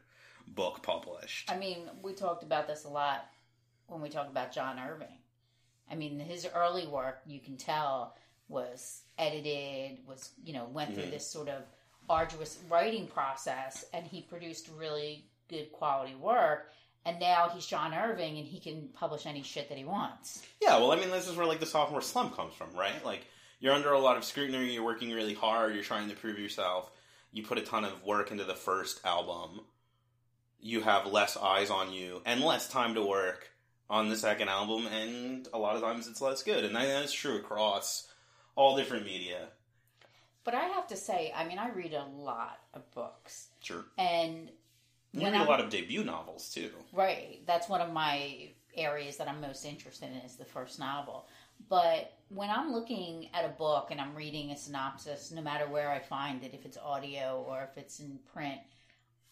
book 0.46 0.82
published. 0.82 1.50
I 1.50 1.56
mean, 1.56 1.90
we 2.02 2.12
talked 2.12 2.42
about 2.42 2.66
this 2.66 2.84
a 2.84 2.88
lot 2.88 3.26
when 3.86 4.00
we 4.00 4.08
talked 4.08 4.30
about 4.30 4.52
John 4.52 4.78
Irving. 4.78 5.18
I 5.90 5.94
mean, 5.94 6.18
his 6.18 6.46
early 6.54 6.86
work, 6.86 7.20
you 7.26 7.40
can 7.40 7.56
tell, 7.56 8.14
was 8.48 9.02
edited, 9.18 10.06
was, 10.06 10.30
you 10.42 10.52
know, 10.52 10.64
went 10.66 10.94
through 10.94 11.04
Mhm. 11.04 11.10
this 11.10 11.30
sort 11.30 11.48
of 11.48 11.62
arduous 12.08 12.58
writing 12.68 13.06
process, 13.06 13.84
and 13.92 14.06
he 14.06 14.22
produced 14.22 14.68
really 14.68 15.26
good 15.48 15.70
quality 15.72 16.14
work. 16.14 16.72
And 17.04 17.20
now 17.20 17.48
he's 17.48 17.66
John 17.66 17.94
Irving, 17.94 18.38
and 18.38 18.46
he 18.46 18.60
can 18.60 18.88
publish 18.88 19.26
any 19.26 19.42
shit 19.42 19.68
that 19.68 19.78
he 19.78 19.84
wants. 19.84 20.42
Yeah, 20.60 20.76
well, 20.76 20.92
I 20.92 20.96
mean, 20.96 21.10
this 21.10 21.28
is 21.28 21.36
where 21.36 21.46
like 21.46 21.60
the 21.60 21.66
sophomore 21.66 22.02
slump 22.02 22.36
comes 22.36 22.54
from, 22.54 22.72
right? 22.74 23.02
Like 23.04 23.26
you're 23.60 23.74
under 23.74 23.92
a 23.92 23.98
lot 23.98 24.16
of 24.16 24.24
scrutiny, 24.24 24.72
you're 24.72 24.82
working 24.84 25.10
really 25.10 25.34
hard, 25.34 25.74
you're 25.74 25.84
trying 25.84 26.08
to 26.08 26.16
prove 26.16 26.38
yourself. 26.38 26.90
You 27.32 27.42
put 27.42 27.58
a 27.58 27.62
ton 27.62 27.84
of 27.84 28.02
work 28.04 28.30
into 28.30 28.44
the 28.44 28.54
first 28.54 29.04
album. 29.04 29.66
You 30.60 30.82
have 30.82 31.06
less 31.06 31.36
eyes 31.36 31.70
on 31.70 31.92
you 31.92 32.22
and 32.24 32.40
less 32.42 32.68
time 32.68 32.94
to 32.94 33.02
work 33.04 33.50
on 33.90 34.08
the 34.08 34.16
second 34.16 34.48
album, 34.48 34.86
and 34.86 35.48
a 35.52 35.58
lot 35.58 35.76
of 35.76 35.82
times 35.82 36.08
it's 36.08 36.20
less 36.20 36.42
good. 36.42 36.64
And 36.64 36.74
that's 36.74 37.12
true 37.12 37.36
across 37.36 38.06
all 38.58 38.76
different 38.76 39.04
media. 39.06 39.46
But 40.42 40.54
I 40.54 40.64
have 40.64 40.88
to 40.88 40.96
say, 40.96 41.32
I 41.34 41.46
mean, 41.46 41.58
I 41.60 41.70
read 41.70 41.94
a 41.94 42.04
lot 42.04 42.58
of 42.74 42.90
books, 42.92 43.48
Sure. 43.62 43.84
and 43.96 44.50
You 45.12 45.22
read 45.22 45.34
a 45.34 45.36
I'm- 45.38 45.46
lot 45.46 45.60
of 45.60 45.70
debut 45.70 46.02
novels 46.02 46.50
too. 46.52 46.72
Right. 46.92 47.40
That's 47.46 47.68
one 47.68 47.80
of 47.80 47.92
my 47.92 48.50
areas 48.74 49.16
that 49.18 49.28
I'm 49.28 49.40
most 49.40 49.64
interested 49.64 50.10
in 50.10 50.16
is 50.18 50.36
the 50.36 50.44
first 50.44 50.78
novel. 50.80 51.26
But 51.68 52.12
when 52.30 52.50
I'm 52.50 52.72
looking 52.72 53.30
at 53.32 53.44
a 53.44 53.48
book 53.48 53.88
and 53.92 54.00
I'm 54.00 54.14
reading 54.14 54.50
a 54.50 54.56
synopsis, 54.56 55.30
no 55.30 55.40
matter 55.40 55.68
where 55.68 55.90
I 55.90 56.00
find 56.00 56.42
it, 56.42 56.52
if 56.52 56.64
it's 56.66 56.76
audio 56.78 57.44
or 57.48 57.62
if 57.62 57.78
it's 57.78 58.00
in 58.00 58.18
print, 58.32 58.60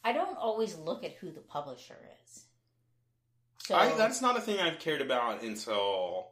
I 0.04 0.12
don't 0.12 0.36
always 0.38 0.76
look 0.76 1.02
at 1.04 1.14
who 1.14 1.30
the 1.32 1.40
publisher 1.40 1.98
is. 2.24 2.44
So 3.58 3.74
I, 3.74 3.92
that's 3.96 4.20
not 4.22 4.36
a 4.36 4.40
thing 4.40 4.60
I've 4.60 4.78
cared 4.78 5.00
about 5.02 5.42
until 5.42 6.28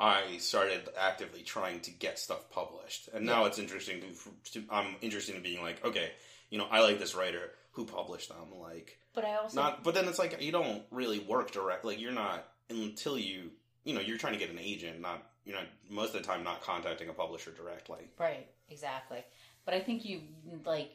I 0.00 0.38
started 0.38 0.88
actively 0.98 1.42
trying 1.42 1.80
to 1.80 1.90
get 1.90 2.18
stuff 2.18 2.50
published, 2.50 3.10
and 3.12 3.26
now 3.26 3.44
it's 3.44 3.58
interesting 3.58 4.00
to, 4.00 4.52
to. 4.52 4.64
I'm 4.70 4.96
interested 5.02 5.36
in 5.36 5.42
being 5.42 5.62
like, 5.62 5.84
okay, 5.84 6.10
you 6.48 6.56
know, 6.56 6.66
I 6.70 6.80
like 6.80 6.98
this 6.98 7.14
writer 7.14 7.50
who 7.72 7.84
published 7.84 8.30
them, 8.30 8.58
like 8.60 8.98
but 9.14 9.24
I 9.24 9.36
also 9.36 9.60
not. 9.60 9.84
But 9.84 9.94
then 9.94 10.06
it's 10.08 10.18
like 10.18 10.40
you 10.40 10.52
don't 10.52 10.82
really 10.90 11.18
work 11.18 11.50
direct. 11.52 11.84
Like 11.84 12.00
you're 12.00 12.12
not 12.12 12.46
until 12.70 13.18
you, 13.18 13.50
you 13.84 13.94
know, 13.94 14.00
you're 14.00 14.18
trying 14.18 14.32
to 14.32 14.38
get 14.38 14.50
an 14.50 14.58
agent. 14.58 15.00
Not 15.00 15.22
you're 15.44 15.56
not 15.56 15.66
most 15.88 16.14
of 16.14 16.22
the 16.22 16.26
time 16.26 16.44
not 16.44 16.62
contacting 16.62 17.08
a 17.08 17.12
publisher 17.12 17.50
directly. 17.50 18.10
Right, 18.18 18.48
exactly. 18.68 19.22
But 19.64 19.74
I 19.74 19.80
think 19.80 20.04
you 20.04 20.22
like 20.64 20.92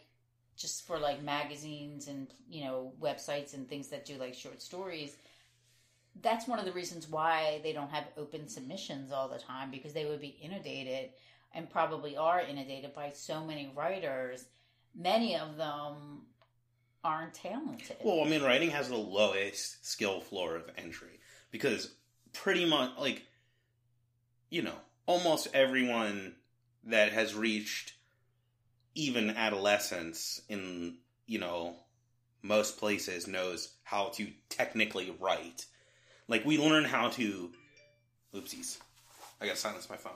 just 0.57 0.87
for 0.87 0.97
like 0.97 1.21
magazines 1.21 2.07
and 2.07 2.27
you 2.49 2.63
know 2.63 2.93
websites 3.01 3.53
and 3.53 3.67
things 3.67 3.89
that 3.89 4.05
do 4.05 4.17
like 4.17 4.33
short 4.33 4.61
stories. 4.61 5.15
That's 6.21 6.47
one 6.47 6.59
of 6.59 6.65
the 6.65 6.71
reasons 6.71 7.09
why 7.09 7.59
they 7.63 7.73
don't 7.73 7.89
have 7.89 8.05
open 8.17 8.47
submissions 8.47 9.11
all 9.11 9.27
the 9.27 9.37
time 9.37 9.69
because 9.71 9.93
they 9.93 10.05
would 10.05 10.21
be 10.21 10.37
inundated 10.41 11.09
and 11.53 11.69
probably 11.69 12.17
are 12.17 12.41
inundated 12.41 12.93
by 12.93 13.11
so 13.13 13.43
many 13.43 13.71
writers. 13.75 14.45
Many 14.95 15.35
of 15.35 15.57
them 15.57 16.23
aren't 17.03 17.33
talented. 17.33 17.97
Well, 18.03 18.25
I 18.25 18.29
mean, 18.29 18.41
writing 18.41 18.71
has 18.71 18.89
the 18.89 18.95
lowest 18.95 19.85
skill 19.85 20.21
floor 20.21 20.55
of 20.55 20.69
entry 20.77 21.19
because 21.51 21.93
pretty 22.33 22.65
much, 22.65 22.91
like, 22.99 23.23
you 24.49 24.61
know, 24.61 24.75
almost 25.05 25.47
everyone 25.53 26.35
that 26.85 27.13
has 27.13 27.35
reached 27.35 27.93
even 28.95 29.31
adolescence 29.31 30.41
in, 30.49 30.97
you 31.27 31.39
know, 31.39 31.75
most 32.41 32.77
places 32.77 33.27
knows 33.27 33.73
how 33.83 34.09
to 34.09 34.27
technically 34.49 35.15
write. 35.19 35.65
Like, 36.27 36.45
we 36.45 36.57
learn 36.57 36.85
how 36.85 37.09
to. 37.09 37.51
Oopsies. 38.33 38.77
I 39.39 39.45
gotta 39.45 39.57
silence 39.57 39.89
my 39.89 39.97
phone. 39.97 40.13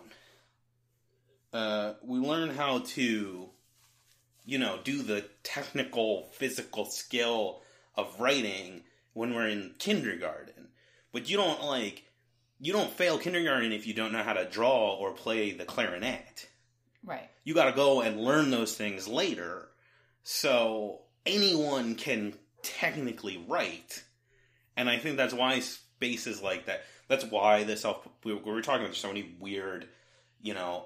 Uh, 1.54 1.94
we 2.04 2.20
learn 2.20 2.50
how 2.50 2.80
to 2.80 3.50
you 4.50 4.58
know, 4.58 4.80
do 4.84 5.04
the 5.04 5.24
technical, 5.44 6.24
physical 6.32 6.86
skill 6.86 7.62
of 7.96 8.20
writing 8.20 8.82
when 9.14 9.36
we're 9.36 9.48
in 9.48 9.76
kindergarten. 9.78 10.70
But 11.12 11.30
you 11.30 11.38
don't 11.38 11.64
like, 11.64 12.04
you 12.60 12.74
don't 12.74 12.90
fail 12.90 13.20
kindergarten 13.20 13.72
if 13.72 13.86
you 13.86 13.94
don't 13.94 14.12
know 14.12 14.24
how 14.24 14.34
to 14.34 14.50
draw 14.50 14.96
or 14.96 15.12
play 15.12 15.52
the 15.52 15.66
clarinet. 15.66 16.48
right. 17.06 17.30
You 17.44 17.54
got 17.54 17.66
to 17.66 17.76
go 17.76 18.02
and 18.02 18.22
learn 18.22 18.50
those 18.50 18.76
things 18.76 19.08
later. 19.08 19.70
So 20.24 21.02
anyone 21.28 21.94
can 21.94 22.34
technically 22.64 23.44
write, 23.48 24.04
and 24.76 24.90
I 24.90 24.98
think 24.98 25.18
that's 25.18 25.34
why 25.34 25.62
spaces 26.00 26.42
like 26.42 26.68
that. 26.68 26.84
That's 27.10 27.26
why 27.26 27.66
the 27.66 27.76
self 27.76 28.08
we 28.24 28.34
were 28.34 28.62
talking 28.62 28.82
about 28.82 28.88
There's 28.88 28.98
so 28.98 29.10
many 29.10 29.36
weird, 29.40 29.88
you 30.42 30.54
know, 30.54 30.86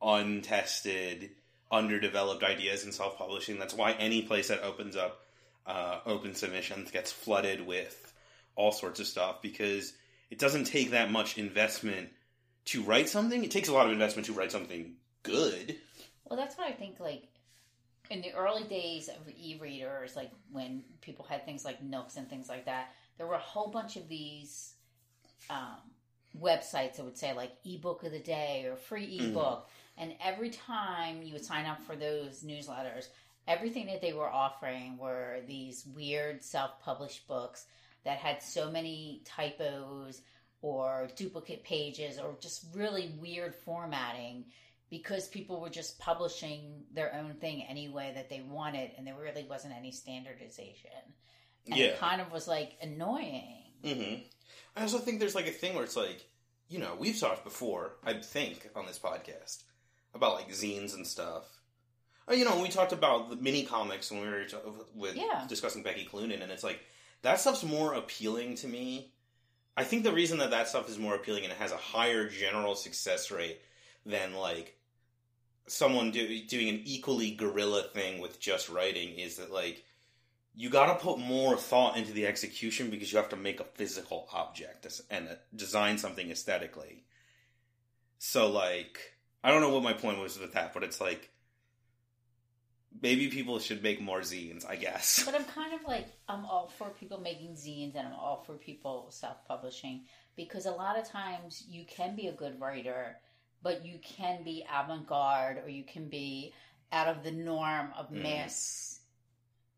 untested, 0.00 1.30
underdeveloped 1.70 2.42
ideas 2.42 2.84
in 2.84 2.92
self 2.92 3.18
publishing. 3.18 3.58
That's 3.58 3.74
why 3.74 3.92
any 3.92 4.22
place 4.22 4.48
that 4.48 4.62
opens 4.62 4.96
up 4.96 5.26
uh, 5.66 5.98
open 6.06 6.34
submissions 6.34 6.90
gets 6.90 7.12
flooded 7.12 7.66
with 7.66 8.14
all 8.56 8.72
sorts 8.72 8.98
of 8.98 9.06
stuff 9.06 9.42
because 9.42 9.92
it 10.30 10.38
doesn't 10.38 10.64
take 10.64 10.92
that 10.92 11.10
much 11.10 11.36
investment 11.36 12.08
to 12.66 12.82
write 12.82 13.08
something. 13.08 13.44
It 13.44 13.50
takes 13.50 13.68
a 13.68 13.74
lot 13.74 13.86
of 13.86 13.92
investment 13.92 14.26
to 14.26 14.32
write 14.32 14.52
something 14.52 14.94
good. 15.22 15.76
Well, 16.24 16.38
that's 16.38 16.56
what 16.56 16.66
I 16.66 16.72
think. 16.72 16.98
Like 16.98 17.24
in 18.10 18.22
the 18.22 18.32
early 18.32 18.64
days 18.64 19.08
of 19.08 19.16
e-readers, 19.36 20.16
like 20.16 20.30
when 20.50 20.82
people 21.02 21.26
had 21.28 21.44
things 21.44 21.64
like 21.64 21.82
Nooks 21.82 22.16
and 22.16 22.28
things 22.28 22.48
like 22.48 22.64
that, 22.64 22.94
there 23.20 23.26
were 23.26 23.34
a 23.34 23.38
whole 23.38 23.68
bunch 23.68 23.96
of 23.96 24.08
these 24.08 24.76
um, 25.50 25.76
websites 26.40 26.96
that 26.96 27.04
would 27.04 27.18
say 27.18 27.34
like 27.34 27.52
ebook 27.66 28.02
of 28.02 28.12
the 28.12 28.18
day 28.18 28.64
or 28.64 28.76
free 28.76 29.18
Mhm. 29.18 29.32
ebook, 29.32 29.68
and 29.98 30.16
every 30.22 30.48
time 30.48 31.22
you 31.22 31.34
would 31.34 31.44
sign 31.44 31.66
up 31.66 31.82
for 31.82 31.96
those 31.96 32.42
newsletters, 32.42 33.08
everything 33.46 33.84
that 33.88 34.00
they 34.00 34.14
were 34.14 34.30
offering 34.30 34.96
were 34.96 35.42
these 35.46 35.84
weird 35.84 36.42
self-published 36.42 37.26
books 37.28 37.66
that 38.04 38.16
had 38.16 38.42
so 38.42 38.70
many 38.70 39.20
typos 39.26 40.22
or 40.62 41.10
duplicate 41.14 41.62
pages 41.62 42.18
or 42.18 42.38
just 42.40 42.74
really 42.74 43.10
weird 43.20 43.54
formatting 43.54 44.46
because 44.88 45.28
people 45.28 45.60
were 45.60 45.68
just 45.68 45.98
publishing 45.98 46.86
their 46.90 47.14
own 47.14 47.34
thing 47.34 47.64
any 47.64 47.90
way 47.90 48.12
that 48.14 48.30
they 48.30 48.40
wanted 48.40 48.92
and 48.96 49.06
there 49.06 49.14
really 49.14 49.44
wasn't 49.44 49.74
any 49.74 49.92
standardization. 49.92 51.14
And 51.70 51.78
Yeah. 51.78 51.86
it 51.86 51.98
kind 51.98 52.20
of 52.20 52.30
was 52.32 52.46
like 52.48 52.76
annoying. 52.82 53.56
hmm 53.84 54.14
I 54.76 54.82
also 54.82 54.98
think 54.98 55.18
there's 55.20 55.34
like 55.34 55.46
a 55.48 55.52
thing 55.52 55.74
where 55.74 55.84
it's 55.84 55.96
like, 55.96 56.24
you 56.68 56.78
know, 56.78 56.94
we've 56.98 57.18
talked 57.18 57.44
before, 57.44 57.92
I 58.04 58.14
think, 58.14 58.68
on 58.76 58.86
this 58.86 58.98
podcast 58.98 59.64
about 60.14 60.34
like 60.34 60.48
zines 60.50 60.94
and 60.94 61.06
stuff. 61.06 61.44
Oh, 62.28 62.34
you 62.34 62.44
know, 62.44 62.60
we 62.60 62.68
talked 62.68 62.92
about 62.92 63.30
the 63.30 63.36
mini 63.36 63.64
comics 63.64 64.10
when 64.10 64.20
we 64.20 64.28
were 64.28 64.44
t- 64.44 64.56
with 64.94 65.16
Yeah. 65.16 65.44
discussing 65.48 65.82
Becky 65.82 66.04
Cloonan, 66.04 66.42
and 66.42 66.52
it's 66.52 66.62
like 66.62 66.80
that 67.22 67.40
stuff's 67.40 67.64
more 67.64 67.94
appealing 67.94 68.54
to 68.56 68.68
me. 68.68 69.12
I 69.76 69.82
think 69.84 70.04
the 70.04 70.12
reason 70.12 70.38
that 70.38 70.50
that 70.50 70.68
stuff 70.68 70.88
is 70.88 70.98
more 70.98 71.14
appealing 71.14 71.42
and 71.44 71.52
it 71.52 71.58
has 71.58 71.72
a 71.72 71.76
higher 71.76 72.28
general 72.28 72.74
success 72.76 73.30
rate 73.30 73.60
than 74.06 74.34
like 74.34 74.76
someone 75.66 76.10
do, 76.10 76.42
doing 76.46 76.68
an 76.68 76.82
equally 76.84 77.30
guerrilla 77.32 77.82
thing 77.94 78.20
with 78.20 78.40
just 78.40 78.68
writing 78.68 79.18
is 79.18 79.36
that 79.36 79.50
like 79.52 79.84
you 80.54 80.68
got 80.68 80.86
to 80.86 81.04
put 81.04 81.18
more 81.18 81.56
thought 81.56 81.96
into 81.96 82.12
the 82.12 82.26
execution 82.26 82.90
because 82.90 83.12
you 83.12 83.18
have 83.18 83.28
to 83.30 83.36
make 83.36 83.60
a 83.60 83.64
physical 83.64 84.28
object 84.32 84.86
and 85.10 85.28
uh, 85.28 85.34
design 85.54 85.98
something 85.98 86.30
aesthetically. 86.30 87.04
So 88.18 88.50
like, 88.50 88.98
I 89.42 89.50
don't 89.50 89.60
know 89.60 89.70
what 89.70 89.82
my 89.82 89.92
point 89.92 90.18
was 90.18 90.38
with 90.38 90.52
that, 90.54 90.74
but 90.74 90.82
it's 90.82 91.00
like 91.00 91.30
maybe 93.00 93.28
people 93.28 93.58
should 93.58 93.82
make 93.82 94.00
more 94.00 94.20
zines, 94.20 94.68
I 94.68 94.76
guess. 94.76 95.22
But 95.24 95.34
I'm 95.34 95.44
kind 95.44 95.72
of 95.72 95.86
like 95.86 96.08
I'm 96.28 96.44
all 96.44 96.70
for 96.76 96.90
people 96.90 97.20
making 97.20 97.54
zines 97.54 97.94
and 97.94 98.08
I'm 98.08 98.14
all 98.14 98.42
for 98.44 98.54
people 98.54 99.06
self-publishing 99.10 100.04
because 100.36 100.66
a 100.66 100.72
lot 100.72 100.98
of 100.98 101.08
times 101.08 101.64
you 101.68 101.84
can 101.86 102.16
be 102.16 102.26
a 102.26 102.32
good 102.32 102.60
writer, 102.60 103.16
but 103.62 103.86
you 103.86 103.98
can 104.02 104.42
be 104.42 104.64
avant-garde 104.70 105.58
or 105.64 105.68
you 105.68 105.84
can 105.84 106.08
be 106.08 106.52
out 106.92 107.06
of 107.06 107.22
the 107.22 107.30
norm 107.30 107.90
of 107.96 108.10
mass 108.10 108.89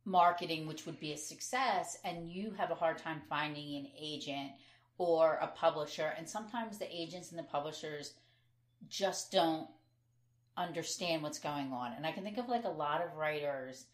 marketing, 0.04 0.66
which 0.66 0.86
would 0.86 0.98
be 0.98 1.12
a 1.12 1.16
success, 1.16 1.98
and 2.04 2.30
you 2.30 2.52
have 2.58 2.70
a 2.70 2.74
hard 2.74 2.98
time 2.98 3.22
finding 3.28 3.76
an 3.76 3.88
agent 3.98 4.50
or 4.98 5.38
a 5.40 5.46
publisher. 5.46 6.12
And 6.16 6.28
sometimes 6.28 6.78
the 6.78 6.92
agents 6.94 7.30
and 7.30 7.38
the 7.38 7.44
publishers 7.44 8.14
just 8.88 9.30
don't 9.30 9.68
understand 10.56 11.22
what's 11.22 11.38
going 11.38 11.72
on. 11.72 11.92
And 11.96 12.06
I 12.06 12.12
can 12.12 12.24
think 12.24 12.38
of 12.38 12.48
like 12.48 12.64
a 12.64 12.68
lot 12.68 13.02
of 13.02 13.16
writers 13.16 13.86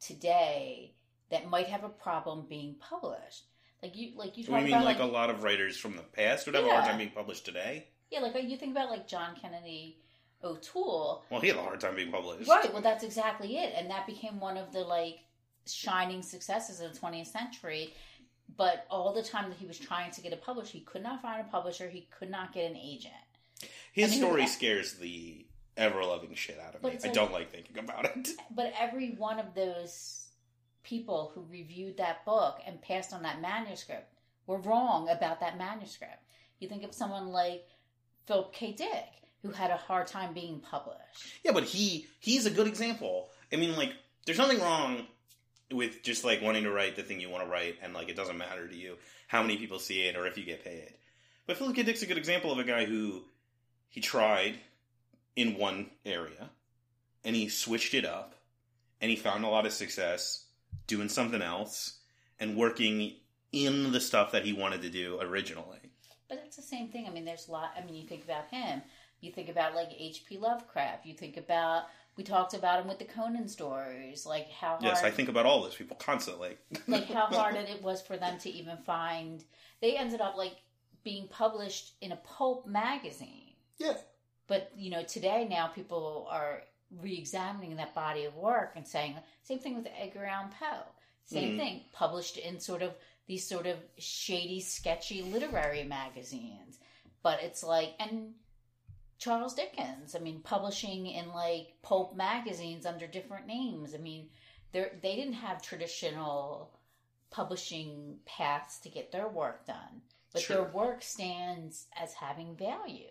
today 0.00 0.94
that 1.30 1.50
might 1.50 1.66
have 1.66 1.84
a 1.84 1.88
problem 1.88 2.46
being 2.48 2.76
published. 2.80 3.44
Like 3.82 3.96
you, 3.96 4.12
like 4.16 4.36
you 4.36 4.44
talk 4.44 4.56
We 4.56 4.64
mean 4.64 4.72
about 4.72 4.84
like, 4.84 5.00
a 5.00 5.04
lot 5.04 5.30
of 5.30 5.42
writers 5.42 5.76
from 5.76 5.96
the 5.96 6.02
past 6.02 6.46
would 6.46 6.54
have 6.54 6.64
a 6.64 6.70
hard 6.70 6.84
time 6.84 6.98
being 6.98 7.10
published 7.10 7.44
today. 7.44 7.88
yeah, 8.10 8.20
like 8.20 8.34
you 8.42 8.56
think 8.56 8.72
about 8.72 8.90
like 8.90 9.06
John 9.06 9.36
Kennedy 9.40 9.98
O'Toole. 10.42 11.24
Well, 11.30 11.40
he 11.40 11.48
had 11.48 11.56
a 11.56 11.62
hard 11.62 11.80
time 11.80 11.94
being 11.94 12.10
published. 12.10 12.48
Right. 12.48 12.72
Well, 12.72 12.82
that's 12.82 13.04
exactly 13.04 13.56
it, 13.58 13.74
and 13.76 13.90
that 13.90 14.06
became 14.06 14.40
one 14.40 14.56
of 14.56 14.72
the 14.72 14.80
like 14.80 15.20
shining 15.72 16.22
successes 16.22 16.80
of 16.80 16.92
the 16.92 16.98
20th 16.98 17.26
century. 17.28 17.94
But 18.56 18.86
all 18.90 19.12
the 19.12 19.22
time 19.22 19.50
that 19.50 19.58
he 19.58 19.66
was 19.66 19.78
trying 19.78 20.10
to 20.12 20.20
get 20.20 20.32
a 20.32 20.36
publisher, 20.36 20.72
he 20.72 20.80
could 20.80 21.02
not 21.02 21.22
find 21.22 21.40
a 21.40 21.50
publisher. 21.50 21.88
He 21.88 22.08
could 22.18 22.30
not 22.30 22.52
get 22.52 22.70
an 22.70 22.76
agent. 22.76 23.14
His 23.92 24.10
I 24.10 24.14
mean, 24.14 24.18
story 24.20 24.46
scares 24.46 24.94
the 24.94 25.46
ever 25.76 26.02
loving 26.02 26.34
shit 26.34 26.58
out 26.58 26.74
of 26.74 26.82
me. 26.82 26.90
it's 26.90 27.04
I 27.04 27.08
don't 27.08 27.32
like 27.32 27.50
thinking 27.50 27.78
about 27.78 28.04
it. 28.04 28.28
But 28.54 28.72
every 28.78 29.10
one 29.12 29.38
of 29.38 29.54
those 29.54 30.26
people 30.82 31.30
who 31.34 31.44
reviewed 31.50 31.98
that 31.98 32.24
book 32.24 32.58
and 32.66 32.80
passed 32.80 33.12
on 33.12 33.22
that 33.22 33.40
manuscript 33.40 34.12
were 34.46 34.58
wrong 34.58 35.08
about 35.08 35.40
that 35.40 35.58
manuscript. 35.58 36.24
You 36.58 36.68
think 36.68 36.82
of 36.82 36.94
someone 36.94 37.28
like 37.28 37.66
Philip 38.26 38.52
K. 38.52 38.72
Dick, 38.72 39.04
who 39.42 39.50
had 39.50 39.70
a 39.70 39.76
hard 39.76 40.06
time 40.06 40.32
being 40.34 40.60
published. 40.60 40.98
Yeah, 41.44 41.52
but 41.52 41.64
he 41.64 42.06
he's 42.18 42.46
a 42.46 42.50
good 42.50 42.66
example. 42.66 43.28
I 43.52 43.56
mean, 43.56 43.76
like, 43.76 43.92
there's 44.26 44.38
nothing 44.38 44.60
wrong 44.60 45.06
with 45.72 46.02
just 46.02 46.24
like 46.24 46.42
wanting 46.42 46.64
to 46.64 46.72
write 46.72 46.96
the 46.96 47.02
thing 47.02 47.20
you 47.20 47.30
want 47.30 47.44
to 47.44 47.50
write, 47.50 47.76
and 47.82 47.94
like 47.94 48.08
it 48.08 48.16
doesn't 48.16 48.38
matter 48.38 48.66
to 48.66 48.76
you 48.76 48.96
how 49.26 49.42
many 49.42 49.56
people 49.56 49.78
see 49.78 50.06
it 50.06 50.16
or 50.16 50.26
if 50.26 50.38
you 50.38 50.44
get 50.44 50.64
paid. 50.64 50.94
But 51.46 51.56
Philip 51.56 51.76
K. 51.76 51.82
Dick's 51.82 52.02
a 52.02 52.06
good 52.06 52.18
example 52.18 52.52
of 52.52 52.58
a 52.58 52.64
guy 52.64 52.84
who 52.84 53.22
he 53.88 54.00
tried 54.00 54.54
in 55.36 55.56
one 55.58 55.90
area, 56.04 56.50
and 57.24 57.34
he 57.36 57.48
switched 57.48 57.94
it 57.94 58.04
up, 58.04 58.34
and 59.00 59.10
he 59.10 59.16
found 59.16 59.44
a 59.44 59.48
lot 59.48 59.66
of 59.66 59.72
success 59.72 60.44
doing 60.86 61.08
something 61.08 61.42
else 61.42 61.98
and 62.40 62.56
working 62.56 63.12
in 63.52 63.92
the 63.92 64.00
stuff 64.00 64.32
that 64.32 64.44
he 64.44 64.52
wanted 64.52 64.82
to 64.82 64.90
do 64.90 65.18
originally. 65.20 65.78
But 66.28 66.42
it's 66.44 66.56
the 66.56 66.62
same 66.62 66.88
thing. 66.88 67.06
I 67.06 67.10
mean, 67.10 67.24
there's 67.24 67.48
a 67.48 67.52
lot. 67.52 67.70
I 67.76 67.84
mean, 67.84 67.94
you 67.94 68.06
think 68.06 68.24
about 68.24 68.48
him. 68.50 68.82
You 69.20 69.32
think 69.32 69.48
about 69.48 69.74
like 69.74 69.88
H.P. 69.96 70.38
Lovecraft. 70.38 71.06
You 71.06 71.14
think 71.14 71.36
about 71.36 71.84
we 72.18 72.24
talked 72.24 72.52
about 72.52 72.80
him 72.80 72.88
with 72.88 72.98
the 72.98 73.04
Conan 73.04 73.46
stories, 73.48 74.26
like 74.26 74.50
how 74.50 74.70
hard, 74.70 74.82
Yes, 74.82 75.04
I 75.04 75.10
think 75.10 75.28
about 75.28 75.46
all 75.46 75.62
those 75.62 75.76
people 75.76 75.96
constantly. 75.96 76.56
like 76.88 77.06
how 77.06 77.26
hard 77.26 77.54
it 77.56 77.80
was 77.80 78.02
for 78.02 78.16
them 78.16 78.38
to 78.40 78.50
even 78.50 78.76
find. 78.78 79.44
They 79.80 79.96
ended 79.96 80.20
up 80.20 80.36
like 80.36 80.56
being 81.04 81.28
published 81.28 81.92
in 82.00 82.10
a 82.10 82.16
pulp 82.16 82.66
magazine. 82.66 83.52
Yeah. 83.78 83.94
But 84.48 84.72
you 84.76 84.90
know, 84.90 85.04
today 85.04 85.46
now 85.48 85.68
people 85.68 86.26
are 86.28 86.62
re-examining 87.00 87.76
that 87.76 87.94
body 87.94 88.24
of 88.24 88.34
work 88.34 88.72
and 88.74 88.86
saying 88.86 89.14
same 89.42 89.60
thing 89.60 89.76
with 89.76 89.86
Edgar 89.96 90.24
Allan 90.24 90.50
Poe. 90.58 90.82
Same 91.24 91.52
Mhm. 91.52 91.56
thing, 91.58 91.84
published 91.92 92.36
in 92.36 92.58
sort 92.58 92.82
of 92.82 92.94
these 93.26 93.46
sort 93.46 93.66
of 93.66 93.78
shady, 93.98 94.60
sketchy 94.60 95.22
literary 95.22 95.84
magazines. 95.84 96.78
But 97.22 97.42
it's 97.44 97.62
like 97.62 97.94
and 98.00 98.34
Charles 99.18 99.54
Dickens, 99.54 100.14
I 100.14 100.20
mean, 100.20 100.40
publishing 100.40 101.06
in 101.06 101.32
like 101.32 101.74
pulp 101.82 102.14
magazines 102.14 102.86
under 102.86 103.06
different 103.06 103.46
names. 103.46 103.94
I 103.94 103.98
mean, 103.98 104.28
they 104.72 104.90
they 105.02 105.16
didn't 105.16 105.34
have 105.34 105.60
traditional 105.60 106.70
publishing 107.30 108.18
paths 108.24 108.78
to 108.80 108.88
get 108.88 109.12
their 109.12 109.28
work 109.28 109.66
done, 109.66 110.02
but 110.32 110.42
Sure. 110.42 110.56
their 110.56 110.72
work 110.72 111.02
stands 111.02 111.86
as 111.96 112.14
having 112.14 112.56
value. 112.56 113.04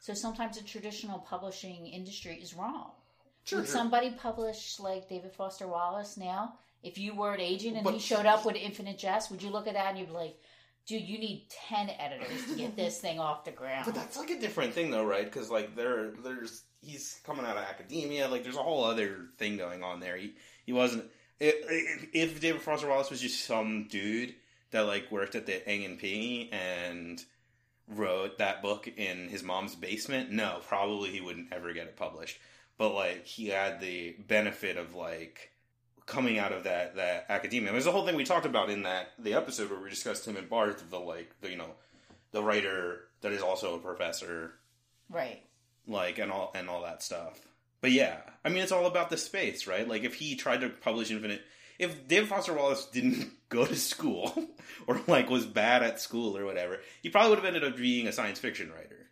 So 0.00 0.14
sometimes 0.14 0.58
the 0.58 0.64
traditional 0.64 1.18
publishing 1.18 1.86
industry 1.86 2.38
is 2.40 2.54
wrong. 2.54 2.92
Would 3.52 3.68
somebody 3.68 4.10
publish 4.10 4.78
like 4.78 5.08
David 5.08 5.32
Foster 5.32 5.66
Wallace 5.66 6.16
now? 6.16 6.58
If 6.82 6.98
you 6.98 7.14
were 7.14 7.32
an 7.32 7.40
agent 7.40 7.78
and 7.78 7.88
he 7.88 7.98
showed 7.98 8.26
up 8.26 8.44
with 8.44 8.56
Infinite 8.56 8.98
Jest, 8.98 9.30
would 9.30 9.42
you 9.42 9.50
look 9.50 9.66
at 9.66 9.74
that 9.74 9.88
and 9.88 9.98
you'd 9.98 10.08
be 10.08 10.14
like, 10.14 10.40
dude, 10.86 11.02
you 11.02 11.18
need 11.18 11.46
10 11.68 11.90
editors 11.98 12.46
to 12.46 12.56
get 12.56 12.76
this 12.76 12.98
thing 12.98 13.18
off 13.18 13.44
the 13.44 13.50
ground? 13.50 13.86
But 13.86 13.94
that's 13.94 14.16
like 14.16 14.30
a 14.30 14.38
different 14.38 14.74
thing, 14.74 14.90
though, 14.90 15.04
right? 15.04 15.24
Because 15.24 15.50
like 15.50 15.74
there, 15.76 16.12
there's 16.22 16.64
he's 16.82 17.20
coming 17.24 17.44
out 17.44 17.56
of 17.56 17.64
academia. 17.64 18.28
Like 18.28 18.42
there's 18.42 18.56
a 18.56 18.62
whole 18.62 18.84
other 18.84 19.26
thing 19.38 19.56
going 19.56 19.82
on 19.82 20.00
there. 20.00 20.16
He 20.16 20.34
he 20.64 20.72
wasn't. 20.72 21.04
If, 21.40 22.40
David 22.40 22.62
Foster 22.62 22.88
Wallace 22.88 23.10
was 23.10 23.20
just 23.20 23.44
some 23.44 23.88
dude 23.88 24.34
that 24.70 24.82
like 24.82 25.10
worked 25.10 25.34
at 25.34 25.46
the 25.46 25.68
A 25.68 25.84
and 25.84 25.98
P 25.98 26.48
and 26.52 27.22
wrote 27.88 28.38
that 28.38 28.62
book 28.62 28.88
in 28.88 29.28
his 29.28 29.42
mom's 29.42 29.74
basement, 29.74 30.30
no, 30.30 30.60
probably 30.66 31.10
he 31.10 31.20
wouldn't 31.20 31.52
ever 31.52 31.72
get 31.72 31.86
it 31.86 31.96
published. 31.96 32.38
But 32.78 32.94
like 32.94 33.26
he 33.26 33.48
had 33.48 33.80
the 33.80 34.16
benefit 34.26 34.76
of 34.76 34.94
like 34.94 35.50
coming 36.06 36.38
out 36.38 36.52
of 36.52 36.64
that 36.64 36.96
that 36.96 37.26
academia. 37.28 37.72
There's 37.72 37.86
a 37.86 37.92
whole 37.92 38.06
thing 38.06 38.16
we 38.16 38.24
talked 38.24 38.46
about 38.46 38.70
in 38.70 38.82
that 38.82 39.08
the 39.18 39.34
episode 39.34 39.70
where 39.70 39.80
we 39.80 39.90
discussed 39.90 40.26
him 40.26 40.36
and 40.36 40.48
Barth, 40.48 40.88
the 40.90 40.98
like 40.98 41.30
the 41.40 41.50
you 41.50 41.56
know 41.56 41.74
the 42.32 42.42
writer 42.42 43.00
that 43.20 43.32
is 43.32 43.42
also 43.42 43.76
a 43.76 43.78
professor, 43.78 44.52
right. 45.08 45.42
like 45.86 46.18
and 46.18 46.30
all 46.30 46.52
and 46.54 46.68
all 46.68 46.82
that 46.82 47.02
stuff. 47.02 47.40
But 47.80 47.92
yeah, 47.92 48.18
I 48.44 48.48
mean 48.48 48.62
it's 48.62 48.72
all 48.72 48.86
about 48.86 49.10
the 49.10 49.16
space, 49.16 49.66
right? 49.66 49.88
Like 49.88 50.04
if 50.04 50.14
he 50.14 50.36
tried 50.36 50.60
to 50.60 50.68
publish 50.68 51.10
Infinite, 51.10 51.42
if 51.78 52.06
David 52.08 52.28
Foster 52.28 52.52
Wallace 52.52 52.86
didn't 52.86 53.30
go 53.48 53.64
to 53.64 53.76
school 53.76 54.32
or 54.86 55.00
like 55.06 55.30
was 55.30 55.46
bad 55.46 55.82
at 55.82 56.00
school 56.00 56.36
or 56.36 56.44
whatever, 56.44 56.80
he 57.02 57.08
probably 57.08 57.30
would 57.30 57.38
have 57.38 57.46
ended 57.46 57.64
up 57.64 57.76
being 57.76 58.06
a 58.06 58.12
science 58.12 58.38
fiction 58.38 58.70
writer. 58.70 59.03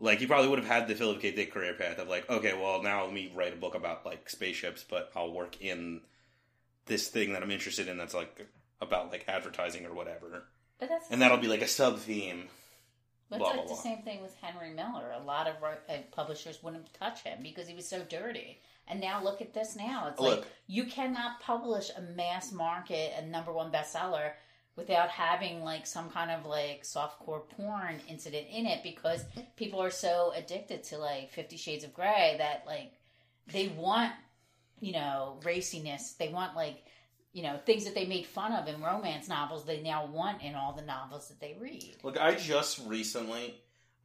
Like 0.00 0.18
he 0.18 0.26
probably 0.26 0.48
would 0.48 0.58
have 0.58 0.68
had 0.68 0.88
the 0.88 0.94
Philip 0.94 1.20
K. 1.20 1.30
Dick 1.32 1.52
career 1.52 1.74
path 1.74 1.98
of 1.98 2.08
like, 2.08 2.28
okay, 2.30 2.54
well 2.54 2.82
now 2.82 3.04
let 3.04 3.12
me 3.12 3.30
write 3.34 3.52
a 3.52 3.56
book 3.56 3.74
about 3.74 4.06
like 4.06 4.28
spaceships, 4.30 4.84
but 4.88 5.10
I'll 5.14 5.32
work 5.32 5.60
in 5.60 6.00
this 6.86 7.08
thing 7.08 7.32
that 7.34 7.42
I'm 7.42 7.50
interested 7.50 7.88
in 7.88 7.98
that's 7.98 8.14
like 8.14 8.46
about 8.80 9.10
like 9.10 9.24
advertising 9.28 9.86
or 9.86 9.94
whatever, 9.94 10.44
But 10.78 10.88
that's 10.88 11.10
and 11.10 11.20
that'll 11.20 11.36
be 11.38 11.48
like 11.48 11.62
a 11.62 11.68
sub 11.68 11.98
theme. 11.98 12.48
But 13.28 13.38
blah, 13.38 13.48
it's 13.50 13.56
like 13.56 13.66
blah, 13.66 13.76
the 13.76 13.82
blah. 13.82 13.92
same 13.94 14.02
thing 14.02 14.22
with 14.22 14.34
Henry 14.40 14.70
Miller. 14.70 15.12
A 15.12 15.22
lot 15.22 15.46
of 15.46 15.54
uh, 15.62 15.98
publishers 16.10 16.62
wouldn't 16.62 16.92
touch 16.94 17.22
him 17.22 17.42
because 17.42 17.68
he 17.68 17.74
was 17.74 17.86
so 17.86 18.02
dirty. 18.08 18.60
And 18.88 19.00
now 19.00 19.22
look 19.22 19.40
at 19.40 19.54
this 19.54 19.76
now. 19.76 20.08
It's 20.08 20.18
like 20.18 20.44
you 20.66 20.84
cannot 20.84 21.40
publish 21.40 21.90
a 21.96 22.00
mass 22.00 22.50
market 22.50 23.12
and 23.16 23.30
number 23.30 23.52
one 23.52 23.70
bestseller 23.70 24.32
without 24.76 25.08
having 25.08 25.62
like 25.62 25.86
some 25.86 26.08
kind 26.10 26.30
of 26.30 26.46
like 26.46 26.84
softcore 26.84 27.48
porn 27.50 28.00
incident 28.08 28.46
in 28.50 28.66
it 28.66 28.82
because 28.82 29.24
people 29.56 29.80
are 29.80 29.90
so 29.90 30.32
addicted 30.34 30.82
to 30.84 30.98
like 30.98 31.30
50 31.30 31.56
shades 31.56 31.84
of 31.84 31.92
gray 31.92 32.36
that 32.38 32.64
like 32.66 32.92
they 33.52 33.68
want 33.68 34.12
you 34.80 34.92
know 34.92 35.38
raciness. 35.42 36.16
They 36.16 36.28
want 36.28 36.56
like 36.56 36.84
you 37.32 37.42
know 37.42 37.58
things 37.64 37.84
that 37.84 37.94
they 37.94 38.06
made 38.06 38.26
fun 38.26 38.52
of 38.52 38.66
in 38.66 38.82
romance 38.82 39.28
novels. 39.28 39.64
They 39.64 39.80
now 39.80 40.06
want 40.06 40.42
in 40.42 40.54
all 40.54 40.72
the 40.72 40.82
novels 40.82 41.28
that 41.28 41.40
they 41.40 41.56
read. 41.60 41.96
Look, 42.02 42.18
I 42.18 42.34
just 42.34 42.80
recently 42.86 43.54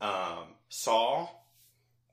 um, 0.02 0.44
saw 0.70 1.28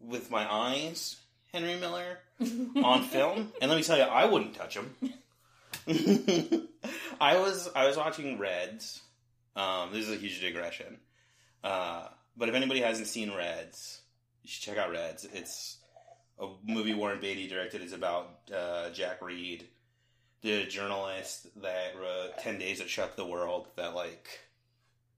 with 0.01 0.31
my 0.31 0.51
eyes 0.51 1.17
Henry 1.53 1.77
Miller 1.77 2.19
on 2.83 3.03
film, 3.05 3.53
and 3.61 3.71
let 3.71 3.77
me 3.77 3.83
tell 3.83 3.99
you, 3.99 4.05
I 4.05 4.25
wouldn't 4.25 4.55
touch 4.55 4.77
him. 4.77 4.95
I 7.23 7.39
was 7.39 7.71
I 7.75 7.87
was 7.87 7.97
watching 7.97 8.39
Reds. 8.39 9.01
Um, 9.55 9.93
this 9.93 10.09
is 10.09 10.15
a 10.15 10.19
huge 10.19 10.41
digression, 10.41 10.99
uh, 11.63 12.09
but 12.37 12.49
if 12.49 12.55
anybody 12.55 12.81
hasn't 12.81 13.07
seen 13.07 13.33
Reds, 13.33 14.01
you 14.43 14.49
should 14.49 14.65
check 14.65 14.77
out 14.77 14.91
Reds. 14.91 15.25
It's 15.33 15.77
a 16.41 16.49
movie 16.67 16.95
Warren 16.95 17.21
Beatty 17.21 17.47
directed. 17.47 17.81
It's 17.81 17.93
about 17.93 18.51
uh, 18.53 18.91
Jack 18.91 19.23
Reed, 19.23 19.69
the 20.41 20.65
journalist 20.65 21.47
that 21.63 21.95
wrote 21.97 22.39
Ten 22.39 22.59
Days 22.59 22.81
That 22.81 22.91
Shook 22.91 23.15
the 23.15 23.27
World. 23.27 23.69
That 23.77 23.95
like 23.95 24.41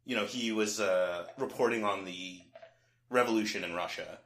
you 0.05 0.15
know, 0.15 0.27
he 0.27 0.53
was 0.53 0.81
uh, 0.81 1.25
reporting 1.39 1.85
on 1.85 2.05
the 2.05 2.41
revolution 3.09 3.65
in 3.65 3.75
Russia. 3.75 4.19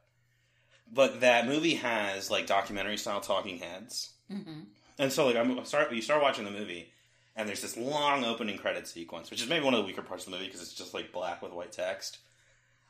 But 0.92 1.20
that 1.20 1.46
movie 1.46 1.74
has 1.74 2.28
like 2.28 2.46
documentary 2.46 2.96
style 2.96 3.20
talking 3.20 3.58
heads, 3.58 4.10
hmm 4.28 4.62
and 4.98 5.12
so 5.12 5.26
like 5.26 5.36
I'm 5.36 5.64
start 5.64 5.92
you 5.92 6.02
start 6.02 6.22
watching 6.22 6.44
the 6.44 6.50
movie, 6.50 6.90
and 7.38 7.48
there's 7.48 7.62
this 7.62 7.77
long 7.77 8.24
opening 8.24 8.59
credit 8.59 8.88
sequence, 8.88 9.31
which 9.31 9.40
is 9.40 9.48
maybe 9.48 9.64
one 9.64 9.72
of 9.72 9.81
the 9.81 9.87
weaker 9.87 10.03
parts 10.03 10.27
of 10.27 10.33
the 10.33 10.37
movie 10.37 10.48
because 10.48 10.61
it's 10.61 10.74
just 10.74 10.92
like 10.92 11.12
black 11.12 11.40
with 11.40 11.53
white 11.53 11.70
text. 11.70 12.18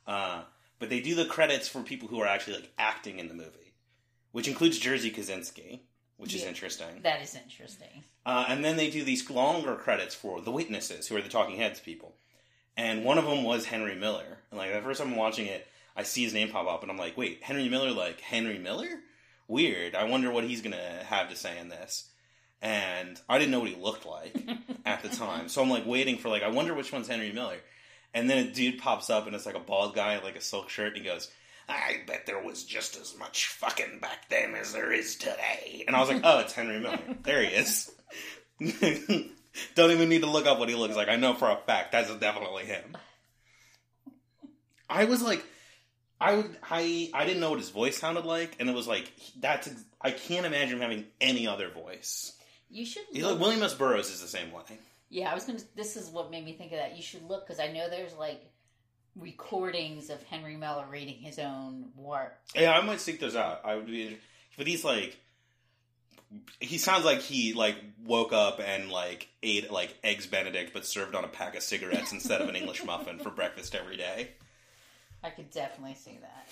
Uh, 0.07 0.41
but 0.79 0.89
they 0.89 1.01
do 1.01 1.15
the 1.15 1.27
credits 1.27 1.69
for 1.69 1.83
people 1.83 2.09
who 2.09 2.19
are 2.21 2.27
actually 2.27 2.55
like 2.55 2.73
acting 2.79 3.19
in 3.19 3.29
the 3.29 3.35
movie, 3.35 3.75
which 4.33 4.49
includes 4.49 4.79
Jersey 4.79 5.11
Kaczynski, 5.11 5.81
which 6.17 6.35
is 6.35 6.45
interesting. 6.45 7.03
That 7.03 7.21
is 7.21 7.37
interesting. 7.37 8.05
Uh, 8.25 8.47
and 8.49 8.65
then 8.65 8.79
they 8.79 8.89
do 8.89 9.05
these 9.05 9.29
longer 9.29 9.77
credits 9.77 10.15
for 10.15 10.41
the 10.41 10.51
witnesses, 10.51 11.07
who 11.07 11.17
are 11.17 11.23
the 11.23 11.29
talking 11.29 11.59
heads 11.59 11.79
people. 11.79 12.15
And 12.75 13.05
one 13.05 13.19
of 13.19 13.27
them 13.27 13.45
was 13.45 13.67
Henry 13.67 13.97
Miller. 13.97 14.39
And 14.51 14.59
like 14.59 14.73
the 14.73 14.81
first 14.81 15.01
time 15.01 15.13
I'm 15.13 15.17
watching 15.17 15.47
it, 15.47 15.67
I 15.95 16.05
see 16.05 16.25
his 16.25 16.33
name 16.33 16.49
pop 16.49 16.67
up, 16.67 16.83
and 16.83 16.91
I'm 16.91 16.97
like, 16.97 17.19
wait, 17.19 17.43
Henry 17.43 17.69
Miller, 17.69 17.91
like 17.91 18.21
Henry 18.21 18.59
Miller? 18.59 18.89
Weird. 19.47 19.95
I 19.95 20.05
wonder 20.05 20.31
what 20.31 20.45
he's 20.45 20.63
gonna 20.63 21.03
have 21.05 21.29
to 21.29 21.37
say 21.37 21.59
in 21.59 21.69
this. 21.69 22.09
And 22.61 23.21
I 23.29 23.39
didn't 23.39 23.53
know 23.53 23.61
what 23.61 23.69
he 23.69 23.77
looked 23.77 24.07
like 24.07 24.37
at 24.87 25.03
the 25.03 25.09
time. 25.09 25.49
So 25.49 25.63
I'm 25.63 25.71
like 25.71 25.87
waiting 25.87 26.19
for 26.19 26.29
like 26.29 26.43
I 26.43 26.49
wonder 26.49 26.75
which 26.75 26.93
one's 26.93 27.09
Henry 27.09 27.33
Miller. 27.33 27.59
And 28.15 28.29
then 28.29 28.47
a 28.47 28.51
dude 28.51 28.79
pops 28.79 29.11
up 29.11 29.27
and 29.27 29.37
it's 29.37 29.47
like 29.47 29.55
a 29.55 29.61
bald 29.61 29.95
guy 29.95 30.17
in 30.17 30.25
like 30.25 30.37
a 30.37 30.41
silk 30.41 30.71
shirt 30.71 30.95
and 30.95 30.97
he 30.97 31.05
goes, 31.05 31.31
I 31.69 31.99
bet 32.07 32.25
there 32.25 32.43
was 32.43 32.65
just 32.65 32.97
as 32.99 33.17
much 33.19 33.49
fucking 33.49 33.99
back 34.01 34.29
then 34.31 34.55
as 34.55 34.73
there 34.73 34.91
is 34.91 35.17
today. 35.17 35.85
And 35.87 35.95
I 35.95 36.01
was 36.01 36.09
like, 36.09 36.23
oh, 36.25 36.39
it's 36.41 36.55
Henry 36.55 36.81
Miller. 36.81 36.99
There 37.23 37.43
he 37.43 37.55
is. 37.55 37.91
Don't 39.75 39.91
even 39.91 40.09
need 40.09 40.23
to 40.23 40.31
look 40.31 40.47
up 40.47 40.59
what 40.59 40.71
he 40.71 40.75
looks 40.75 40.97
like. 40.97 41.09
I 41.09 41.17
know 41.17 41.35
for 41.35 41.51
a 41.51 41.57
fact 41.57 41.93
that's 41.93 42.13
definitely 42.17 42.65
him. 42.65 42.97
I 44.89 45.05
was 45.05 45.21
like, 45.21 45.45
I 46.21 46.37
would, 46.37 46.57
I, 46.69 47.11
I 47.13 47.27
didn't 47.27 47.41
know 47.41 47.51
what 47.51 47.59
his 47.59 47.71
voice 47.71 47.99
sounded 47.99 48.25
like, 48.25 48.57
and 48.59 48.69
it 48.69 48.75
was 48.75 48.89
like 48.89 49.13
that's. 49.39 49.69
I 50.01 50.11
can't 50.11 50.47
imagine 50.47 50.77
him 50.77 50.81
having 50.81 51.05
any 51.21 51.47
other 51.47 51.71
voice. 51.71 52.33
You 52.71 52.85
should. 52.85 53.05
Look- 53.13 53.41
William 53.41 53.63
S. 53.63 53.75
Burroughs 53.75 54.11
is 54.11 54.21
the 54.21 54.29
same 54.29 54.53
way. 54.53 54.63
Yeah, 55.11 55.31
I 55.31 55.35
was 55.35 55.45
gonna. 55.45 55.61
This 55.75 55.97
is 55.97 56.11
what 56.11 56.31
made 56.31 56.45
me 56.45 56.53
think 56.53 56.73
of 56.73 56.79
that. 56.79 56.97
You 56.97 57.03
should 57.03 57.23
look 57.29 57.47
because 57.47 57.61
I 57.61 57.69
know 57.73 57.89
there's 57.89 58.15
like 58.15 58.45
recordings 59.17 60.11
of 60.11 60.23
Henry 60.25 60.57
Miller 60.57 60.85
reading 60.91 61.15
his 61.15 61.39
own 61.39 61.87
work. 61.97 62.39
Yeah, 62.55 62.73
I 62.73 62.83
might 62.83 63.01
seek 63.01 63.21
those 63.21 63.35
out. 63.37 63.63
I 63.65 63.75
would 63.75 63.87
be, 63.87 64.19
but 64.57 64.67
he's 64.67 64.85
like, 64.85 65.19
he 66.61 66.79
sounds 66.79 67.05
like 67.05 67.21
he 67.21 67.55
like 67.55 67.77
woke 68.05 68.33
up 68.33 68.61
and 68.61 68.91
like 68.91 69.29
ate 69.43 69.73
like 69.73 69.97
eggs 70.05 70.27
Benedict, 70.27 70.73
but 70.75 70.85
served 70.85 71.15
on 71.15 71.25
a 71.25 71.29
pack 71.29 71.57
of 71.57 71.63
cigarettes 71.63 72.13
instead 72.13 72.41
of 72.41 72.49
an 72.49 72.57
English 72.57 72.85
muffin 72.87 73.19
for 73.19 73.31
breakfast 73.31 73.75
every 73.75 73.97
day. 73.97 74.29
I 75.25 75.31
could 75.31 75.51
definitely 75.51 75.95
see 75.95 76.19
that. 76.21 76.47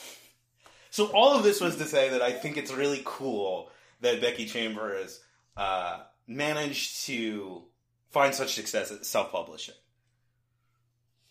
So 0.90 1.06
all 1.08 1.36
of 1.36 1.44
this 1.44 1.60
was 1.60 1.76
to 1.76 1.84
say 1.84 2.08
that 2.10 2.22
I 2.22 2.32
think 2.32 2.56
it's 2.56 2.72
really 2.72 3.02
cool 3.04 3.70
that 4.00 4.20
Becky 4.20 4.46
Chambers 4.46 5.20
uh, 5.56 6.00
managed 6.26 7.04
to 7.06 7.62
find 8.10 8.34
such 8.34 8.54
success 8.54 8.90
at 8.92 9.04
self-publishing. 9.06 9.74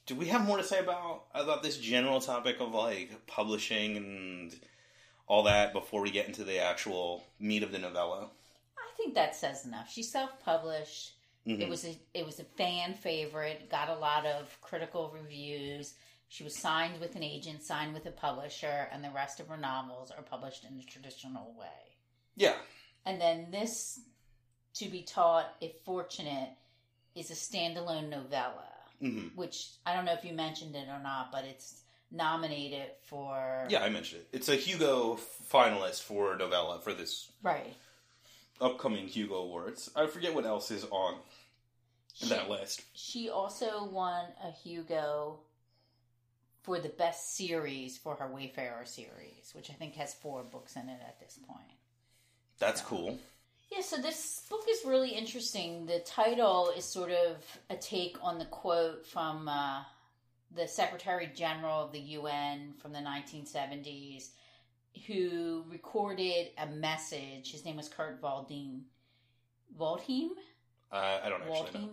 Do 0.06 0.16
we 0.16 0.28
have 0.28 0.46
more 0.46 0.58
to 0.58 0.64
say 0.64 0.80
about 0.80 1.24
about 1.34 1.64
this 1.64 1.78
general 1.78 2.22
topic 2.22 2.58
of 2.60 2.74
like 2.74 3.26
publishing 3.28 3.98
and 3.98 4.56
all 5.28 5.44
that 5.44 5.74
before 5.74 6.02
we 6.02 6.12
get 6.12 6.28
into 6.28 6.44
the 6.44 6.60
actual 6.60 7.24
meat 7.40 7.64
of 7.64 7.72
the 7.72 7.80
novella? 7.80 8.30
I 8.78 8.98
think 8.98 9.16
that 9.16 9.36
says 9.36 9.66
enough. 9.66 9.92
She 9.92 10.04
self-published. 10.04 11.14
Mhm. 11.48 11.62
It 11.62 11.70
was 11.70 11.86
a 11.86 11.98
it 12.14 12.26
was 12.26 12.40
a 12.40 12.44
fan 12.44 12.94
favorite. 12.94 13.70
Got 13.70 13.90
a 13.90 13.96
lot 13.96 14.26
of 14.28 14.56
critical 14.62 15.10
reviews. 15.12 15.96
She 16.30 16.44
was 16.44 16.56
signed 16.56 17.00
with 17.00 17.16
an 17.16 17.24
agent, 17.24 17.64
signed 17.64 17.94
with 17.94 18.06
a 18.06 18.12
publisher, 18.12 18.90
and 18.92 19.04
the 19.04 19.12
rest 19.12 19.40
of 19.40 19.48
her 19.48 19.58
novels 19.58 20.12
are 20.12 20.24
published 20.24 20.66
in 20.66 20.78
the 20.78 20.84
traditional 20.84 21.54
way. 21.58 21.96
yeah, 22.36 22.56
And 23.06 23.22
then 23.22 23.52
this, 23.52 24.00
to 24.76 24.86
be 24.90 25.02
taught 25.02 25.54
if 25.62 25.72
fortunate, 25.84 26.50
is 27.16 27.32
a 27.32 27.34
standalone 27.34 28.10
novella, 28.10 28.68
hmm 29.00 29.28
which 29.36 29.70
I 29.86 29.94
don't 29.96 30.06
know 30.06 30.14
if 30.14 30.24
you 30.26 30.34
mentioned 30.34 30.76
it 30.76 30.88
or 30.90 31.00
not, 31.02 31.32
but 31.32 31.46
it's 31.46 31.82
nominated 32.12 32.88
for 33.04 33.66
yeah. 33.70 33.84
I 33.84 33.90
mentioned 33.90 34.22
it. 34.22 34.38
It's 34.38 34.50
a 34.50 34.56
Hugo 34.56 35.18
finalist 35.52 36.02
for 36.04 36.36
novella 36.38 36.80
for 36.82 36.94
this 36.94 37.32
right. 37.42 37.74
upcoming 38.62 39.08
Hugo 39.08 39.36
Awards. 39.36 39.90
I 39.96 40.08
forget 40.08 40.34
what 40.36 40.46
else 40.46 40.72
is 40.72 40.86
on 40.92 41.16
She, 42.14 42.28
that 42.30 42.50
list. 42.50 42.84
she 42.94 43.30
also 43.30 43.86
won 43.86 44.26
a 44.44 44.52
Hugo 44.52 45.40
for 46.64 46.80
the 46.80 46.90
best 46.90 47.36
series 47.36 47.98
for 47.98 48.16
her 48.16 48.28
Wayfarer 48.28 48.86
series, 48.86 49.52
which 49.54 49.70
I 49.70 49.74
think 49.74 49.96
has 49.96 50.14
four 50.16 50.44
books 50.44 50.76
in 50.76 50.90
it 50.90 51.00
at 51.06 51.20
this 51.20 51.38
point. 51.48 51.72
That's 52.60 52.82
cool. 52.82 53.20
Yeah, 53.72 53.82
so 53.82 53.98
this 53.98 54.44
book 54.50 54.66
is 54.70 54.86
really 54.86 55.10
interesting. 55.10 55.86
The 55.86 56.00
title 56.00 56.72
is 56.76 56.86
sort 56.86 57.12
of 57.12 57.38
a 57.70 57.76
take 57.76 58.18
on 58.22 58.38
the 58.38 58.46
quote 58.46 59.06
from 59.06 59.48
uh, 59.48 59.82
the 60.56 60.68
Secretary 60.68 61.30
General 61.34 61.84
of 61.84 61.92
the 61.92 62.00
UN 62.00 62.74
from 62.78 62.94
the 62.94 63.00
1970s, 63.00 64.30
who 65.08 65.66
recorded 65.70 66.52
a 66.58 66.68
message. 66.68 67.52
His 67.52 67.66
name 67.66 67.78
was 67.78 67.90
Kurt 67.90 68.22
Waldheim. 68.22 68.82
Waldheim? 69.78 70.30
Uh, 70.92 71.20
I 71.24 71.30
don't 71.30 71.42
actually 71.42 71.80
know. 71.80 71.90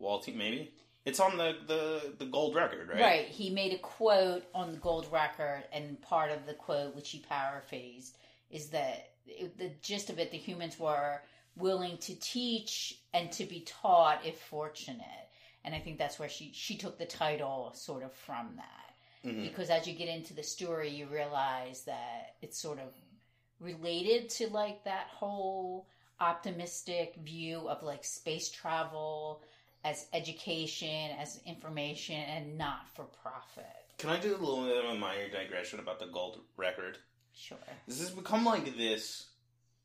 Waldheim? 0.00 0.36
Maybe. 0.36 0.72
It's 1.04 1.20
on 1.20 1.36
the, 1.36 1.56
the, 1.66 2.14
the 2.18 2.26
gold 2.26 2.54
record, 2.54 2.88
right? 2.88 3.00
Right. 3.00 3.26
He 3.26 3.50
made 3.50 3.72
a 3.72 3.78
quote 3.78 4.44
on 4.54 4.72
the 4.72 4.78
gold 4.78 5.06
record, 5.12 5.64
and 5.72 6.00
part 6.00 6.30
of 6.30 6.46
the 6.46 6.54
quote, 6.54 6.96
which 6.96 7.10
he 7.10 7.18
paraphrased, 7.20 8.16
is 8.50 8.68
that 8.70 9.10
it, 9.26 9.58
the 9.58 9.70
gist 9.82 10.10
of 10.10 10.18
it, 10.18 10.30
the 10.30 10.36
humans 10.36 10.78
were 10.78 11.22
willing 11.56 11.98
to 11.98 12.14
teach 12.16 12.98
and 13.12 13.30
to 13.32 13.44
be 13.44 13.60
taught 13.60 14.24
if 14.24 14.40
fortunate. 14.40 15.28
And 15.64 15.74
I 15.74 15.78
think 15.78 15.98
that's 15.98 16.18
where 16.18 16.28
she, 16.28 16.50
she 16.52 16.76
took 16.76 16.98
the 16.98 17.06
title 17.06 17.72
sort 17.74 18.02
of 18.02 18.12
from 18.12 18.56
that. 18.56 19.28
Mhm. 19.28 19.42
Because 19.42 19.70
as 19.70 19.86
you 19.86 19.94
get 19.94 20.08
into 20.08 20.34
the 20.34 20.42
story, 20.42 20.90
you 20.90 21.06
realize 21.06 21.82
that 21.84 22.36
it's 22.42 22.58
sort 22.58 22.78
of 22.78 22.92
related 23.60 24.28
to 24.28 24.48
like 24.48 24.84
that 24.84 25.06
whole 25.08 25.86
optimistic 26.20 27.14
view 27.16 27.68
of 27.68 27.82
like 27.82 28.04
space 28.04 28.50
travel 28.50 29.42
as 29.84 30.06
education, 30.12 31.10
as 31.18 31.40
information, 31.44 32.16
and 32.16 32.56
not 32.56 32.88
for 32.94 33.04
profit. 33.04 33.64
Can 33.98 34.10
I 34.10 34.18
do 34.18 34.34
a 34.34 34.38
little 34.38 34.64
bit 34.64 34.82
of 34.82 34.90
a 34.90 34.94
minor 34.94 35.28
digression 35.28 35.78
about 35.78 35.98
the 35.98 36.06
gold 36.06 36.40
record? 36.56 36.98
Sure. 37.36 37.58
This 37.86 38.00
has 38.00 38.10
become 38.10 38.44
like 38.44 38.76
this 38.76 39.26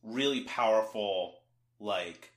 really 0.04 0.42
powerful, 0.42 1.36
like, 1.80 2.32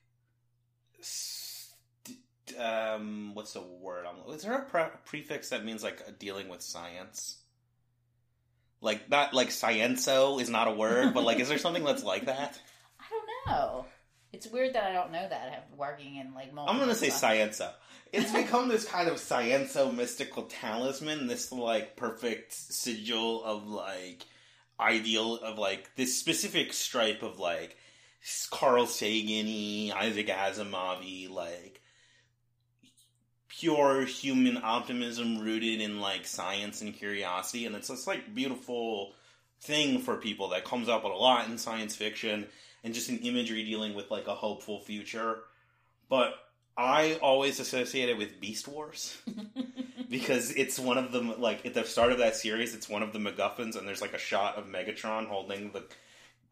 s- 1.01 1.72
d- 2.05 2.57
um, 2.57 3.35
what's 3.35 3.53
the 3.53 3.61
word? 3.62 4.05
I'm, 4.07 4.33
is 4.35 4.42
there 4.42 4.55
a 4.55 4.64
pre- 4.64 4.85
prefix 5.05 5.51
that 5.51 5.64
means 5.64 5.83
like 5.83 6.18
dealing 6.18 6.48
with 6.48 6.62
science? 6.62 7.37
Like 8.81 9.09
not 9.09 9.33
like 9.33 9.51
scienzo 9.51 10.40
is 10.40 10.48
not 10.51 10.66
a 10.68 10.72
word, 10.72 11.14
but 11.14 11.22
like, 11.25 11.38
is 11.38 11.48
there 11.48 11.59
something 11.59 11.85
that's 11.85 12.03
like 12.03 12.27
that? 12.27 12.59
I 13.01 13.05
don't 13.11 13.57
know. 13.57 13.85
It's 14.33 14.46
weird 14.48 14.75
that 14.75 14.85
I 14.85 14.92
don't 14.92 15.12
know 15.12 15.29
that. 15.29 15.66
I'm 15.70 15.77
working 15.79 16.16
in 16.16 16.35
like 16.35 16.53
multiple. 16.53 16.75
I'm 16.75 16.81
gonna 16.81 16.94
say 16.96 17.11
stuff. 17.11 17.31
scienzo. 17.31 17.70
It's 18.12 18.33
become 18.33 18.68
this 18.68 18.85
kind 18.85 19.09
of 19.09 19.16
scienzo 19.16 19.94
mystical 19.94 20.42
talisman, 20.44 21.27
this 21.29 21.53
like 21.53 21.96
perfect 21.96 22.53
sigil 22.53 23.44
of 23.44 23.68
like 23.68 24.25
ideal 24.83 25.37
of 25.37 25.59
like 25.59 25.95
this 25.97 26.18
specific 26.18 26.73
stripe 26.73 27.23
of 27.23 27.38
like 27.38 27.77
Carl 28.51 28.87
Sagan 28.87 29.92
Isaac 29.92 30.29
Asimov 30.29 31.31
like 31.31 31.81
pure 33.49 34.05
human 34.05 34.59
optimism 34.62 35.38
rooted 35.38 35.81
in 35.81 36.01
like 36.01 36.27
science 36.27 36.81
and 36.81 36.95
curiosity. 36.95 37.66
And 37.66 37.77
it's 37.77 37.88
this 37.88 38.07
like 38.07 38.35
beautiful 38.35 39.12
thing 39.61 40.01
for 40.01 40.16
people 40.16 40.49
that 40.49 40.64
comes 40.64 40.88
up 40.88 41.05
a 41.05 41.09
lot 41.09 41.49
in 41.49 41.59
science 41.59 41.95
fiction 41.95 42.47
and 42.83 42.95
just 42.95 43.09
an 43.09 43.18
imagery 43.18 43.64
dealing 43.64 43.95
with 43.95 44.11
like 44.11 44.27
a 44.27 44.35
hopeful 44.35 44.81
future. 44.81 45.40
But 46.09 46.35
I 46.77 47.18
always 47.23 47.61
associate 47.61 48.09
it 48.09 48.18
with 48.18 48.40
Beast 48.40 48.66
Wars 48.66 49.18
because 50.12 50.51
it's 50.53 50.79
one 50.79 50.98
of 50.98 51.11
the 51.11 51.20
like 51.20 51.64
at 51.64 51.72
the 51.72 51.85
start 51.85 52.12
of 52.12 52.18
that 52.18 52.37
series, 52.37 52.75
it's 52.75 52.88
one 52.88 53.03
of 53.03 53.14
the 53.14 53.18
MacGuffins, 53.18 53.77
and 53.77 53.88
there's 53.88 54.03
like 54.03 54.12
a 54.12 54.18
shot 54.18 54.57
of 54.57 54.66
Megatron 54.66 55.27
holding 55.27 55.72
the 55.72 55.85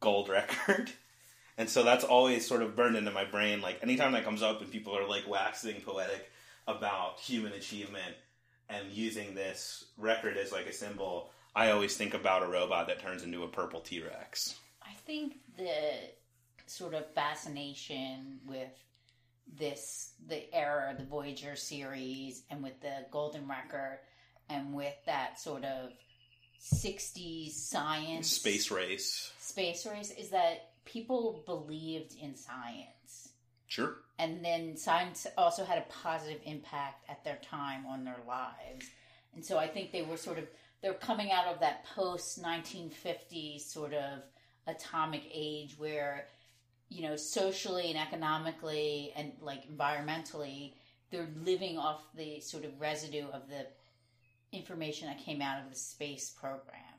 gold 0.01 0.31
record, 0.31 0.91
and 1.59 1.69
so 1.69 1.85
that's 1.85 2.03
always 2.03 2.49
sort 2.49 2.63
of 2.63 2.75
burned 2.75 2.97
into 2.97 3.11
my 3.11 3.25
brain. 3.25 3.61
Like 3.61 3.79
anytime 3.83 4.13
that 4.13 4.25
comes 4.25 4.43
up 4.43 4.63
and 4.63 4.73
people 4.73 4.97
are 4.97 5.07
like 5.07 5.29
waxing 5.29 5.83
poetic 5.83 6.31
about 6.67 7.21
human 7.21 7.53
achievement 7.53 8.17
and 8.71 8.91
using 8.91 9.35
this 9.35 9.85
record 9.99 10.39
as 10.39 10.53
like 10.53 10.67
a 10.67 10.73
symbol, 10.73 11.31
I 11.55 11.71
always 11.71 11.97
think 11.97 12.15
about 12.15 12.43
a 12.43 12.49
robot 12.49 12.87
that 12.87 13.01
turns 13.01 13.23
into 13.23 13.45
a 13.45 13.49
purple 13.49 13.81
T 13.81 14.03
Rex. 14.03 14.59
I 14.83 14.95
think 15.05 15.35
the 15.59 15.93
sort 16.67 16.95
of 16.95 17.13
fascination 17.13 18.39
with 18.47 18.73
this, 19.59 20.13
the 20.29 20.53
era, 20.55 20.95
the 20.97 21.05
Voyager 21.05 21.57
series, 21.57 22.43
and 22.51 22.63
with 22.63 22.81
the 22.81 23.07
Golden 23.11 23.49
Record, 23.49 23.99
and 24.49 24.75
with 24.75 24.95
that 25.07 25.41
sort 25.41 25.65
of 25.65 25.91
60s 26.61 27.53
science 27.53 28.29
Space 28.29 28.71
race, 28.71 29.33
space 29.39 29.87
race 29.87 30.11
is 30.11 30.31
that 30.31 30.71
people 30.85 31.43
believed 31.47 32.15
in 32.21 32.37
science. 32.37 33.33
sure. 33.67 33.97
And 34.19 34.45
then 34.45 34.77
science 34.77 35.27
also 35.39 35.65
had 35.65 35.79
a 35.79 35.85
positive 36.03 36.41
impact 36.45 37.09
at 37.09 37.25
their 37.25 37.39
time 37.43 37.87
on 37.87 38.05
their 38.05 38.21
lives. 38.29 38.91
And 39.35 39.45
so 39.45 39.57
I 39.57 39.67
think 39.69 39.93
they 39.93 40.03
were 40.03 40.17
sort 40.17 40.39
of 40.39 40.45
they're 40.83 40.95
coming 40.95 41.31
out 41.31 41.47
of 41.47 41.61
that 41.61 41.85
post 41.95 42.43
1950s 42.43 43.61
sort 43.61 43.95
of 43.95 44.23
atomic 44.67 45.23
age 45.33 45.75
where 45.79 46.27
you 46.91 47.03
know 47.03 47.17
socially 47.17 47.89
and 47.91 47.99
economically 47.99 49.13
and 49.17 49.33
like 49.41 49.63
environmentally 49.75 50.73
they're 51.11 51.29
living 51.45 51.79
off 51.79 52.03
the 52.17 52.41
sort 52.41 52.65
of 52.65 52.81
residue 52.81 53.27
of 53.33 53.49
the 53.49 53.67
information 54.53 55.09
that 55.09 55.19
came 55.25 55.41
out 55.43 55.63
of 55.63 55.69
the 55.71 55.77
space 55.77 56.31
program. 56.31 56.95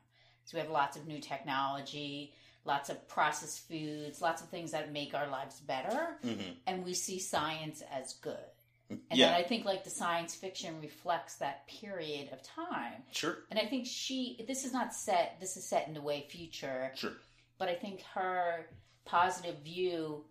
So 0.45 0.57
we 0.57 0.61
have 0.61 0.69
lots 0.69 0.97
of 0.97 1.07
new 1.07 1.19
technology. 1.19 2.33
lots 2.63 2.89
of 2.91 3.07
processed 3.07 3.67
foods, 3.67 4.21
lots 4.21 4.41
of 4.41 4.47
things 4.49 4.71
that 4.71 4.91
make 4.93 5.13
our 5.15 5.27
lives 5.27 5.59
better, 5.61 6.17
hmm 6.23 6.51
and 6.67 6.85
we 6.85 6.93
see 6.93 7.17
science 7.19 7.81
as 7.91 8.13
good. 8.21 8.35
And 8.89 9.01
Yeah, 9.19 9.35
I 9.35 9.43
think 9.43 9.65
like 9.65 9.83
the 9.83 9.89
science 9.89 10.35
fiction 10.35 10.79
reflects 10.81 11.35
that 11.37 11.65
period 11.67 12.29
of 12.31 12.43
time. 12.43 13.01
sure, 13.11 13.37
And 13.49 13.57
I 13.59 13.65
think 13.65 13.87
she 13.87 14.43
this 14.47 14.63
is 14.65 14.73
not 14.73 14.93
set 14.93 15.37
this 15.39 15.57
is 15.57 15.63
set 15.63 15.87
in 15.87 15.93
the 15.95 16.01
way 16.01 16.25
future, 16.29 16.91
sure. 16.95 17.13
but 17.57 17.67
I 17.69 17.75
think 17.75 18.01
her 18.13 18.67
positive 19.05 19.59
view 19.63 20.23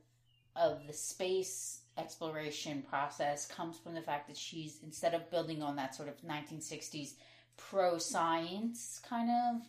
of 0.57 0.87
the 0.87 0.93
space 0.93 1.81
exploration 1.99 2.83
process 2.89 3.47
comes 3.47 3.79
from 3.79 3.95
the 3.95 4.01
fact 4.01 4.27
that 4.29 4.37
she's 4.37 4.79
instead 4.83 5.15
of 5.15 5.31
building 5.31 5.63
on 5.63 5.77
that 5.77 5.95
sort 5.95 6.09
of 6.09 6.21
1960s 6.23 7.15
pro 7.57 7.99
science 7.99 9.01
kind 9.07 9.31
of 9.31 9.63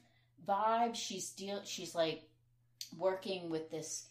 vibe, 0.47 0.95
she's 0.95 1.31
deal 1.31 1.61
she's 1.65 1.93
like 1.93 2.23
working 2.97 3.49
with 3.49 3.69
this 3.69 4.07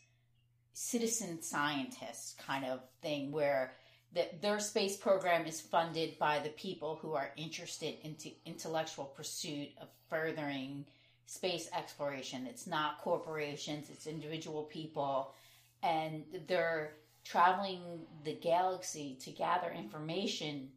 citizen 0.72 1.42
scientist 1.42 2.38
kind 2.38 2.64
of 2.64 2.81
thing 3.03 3.33
where 3.33 3.72
that 4.12 4.42
their 4.42 4.59
space 4.59 4.96
program 4.96 5.46
is 5.46 5.61
funded 5.61 6.18
by 6.18 6.38
the 6.40 6.48
people 6.50 6.98
who 7.00 7.14
are 7.14 7.31
interested 7.37 7.94
into 8.03 8.31
intellectual 8.44 9.05
pursuit 9.05 9.68
of 9.81 9.88
furthering 10.09 10.85
space 11.31 11.69
exploration. 11.73 12.45
It's 12.45 12.66
not 12.66 12.99
corporations, 12.99 13.88
it's 13.88 14.09
individual 14.09 14.64
people 14.64 15.33
and 15.81 16.25
they're 16.49 16.95
traveling 17.25 17.81
the 18.25 18.35
galaxy 18.35 19.16
to 19.21 19.31
gather 19.31 19.71
information 19.71 20.71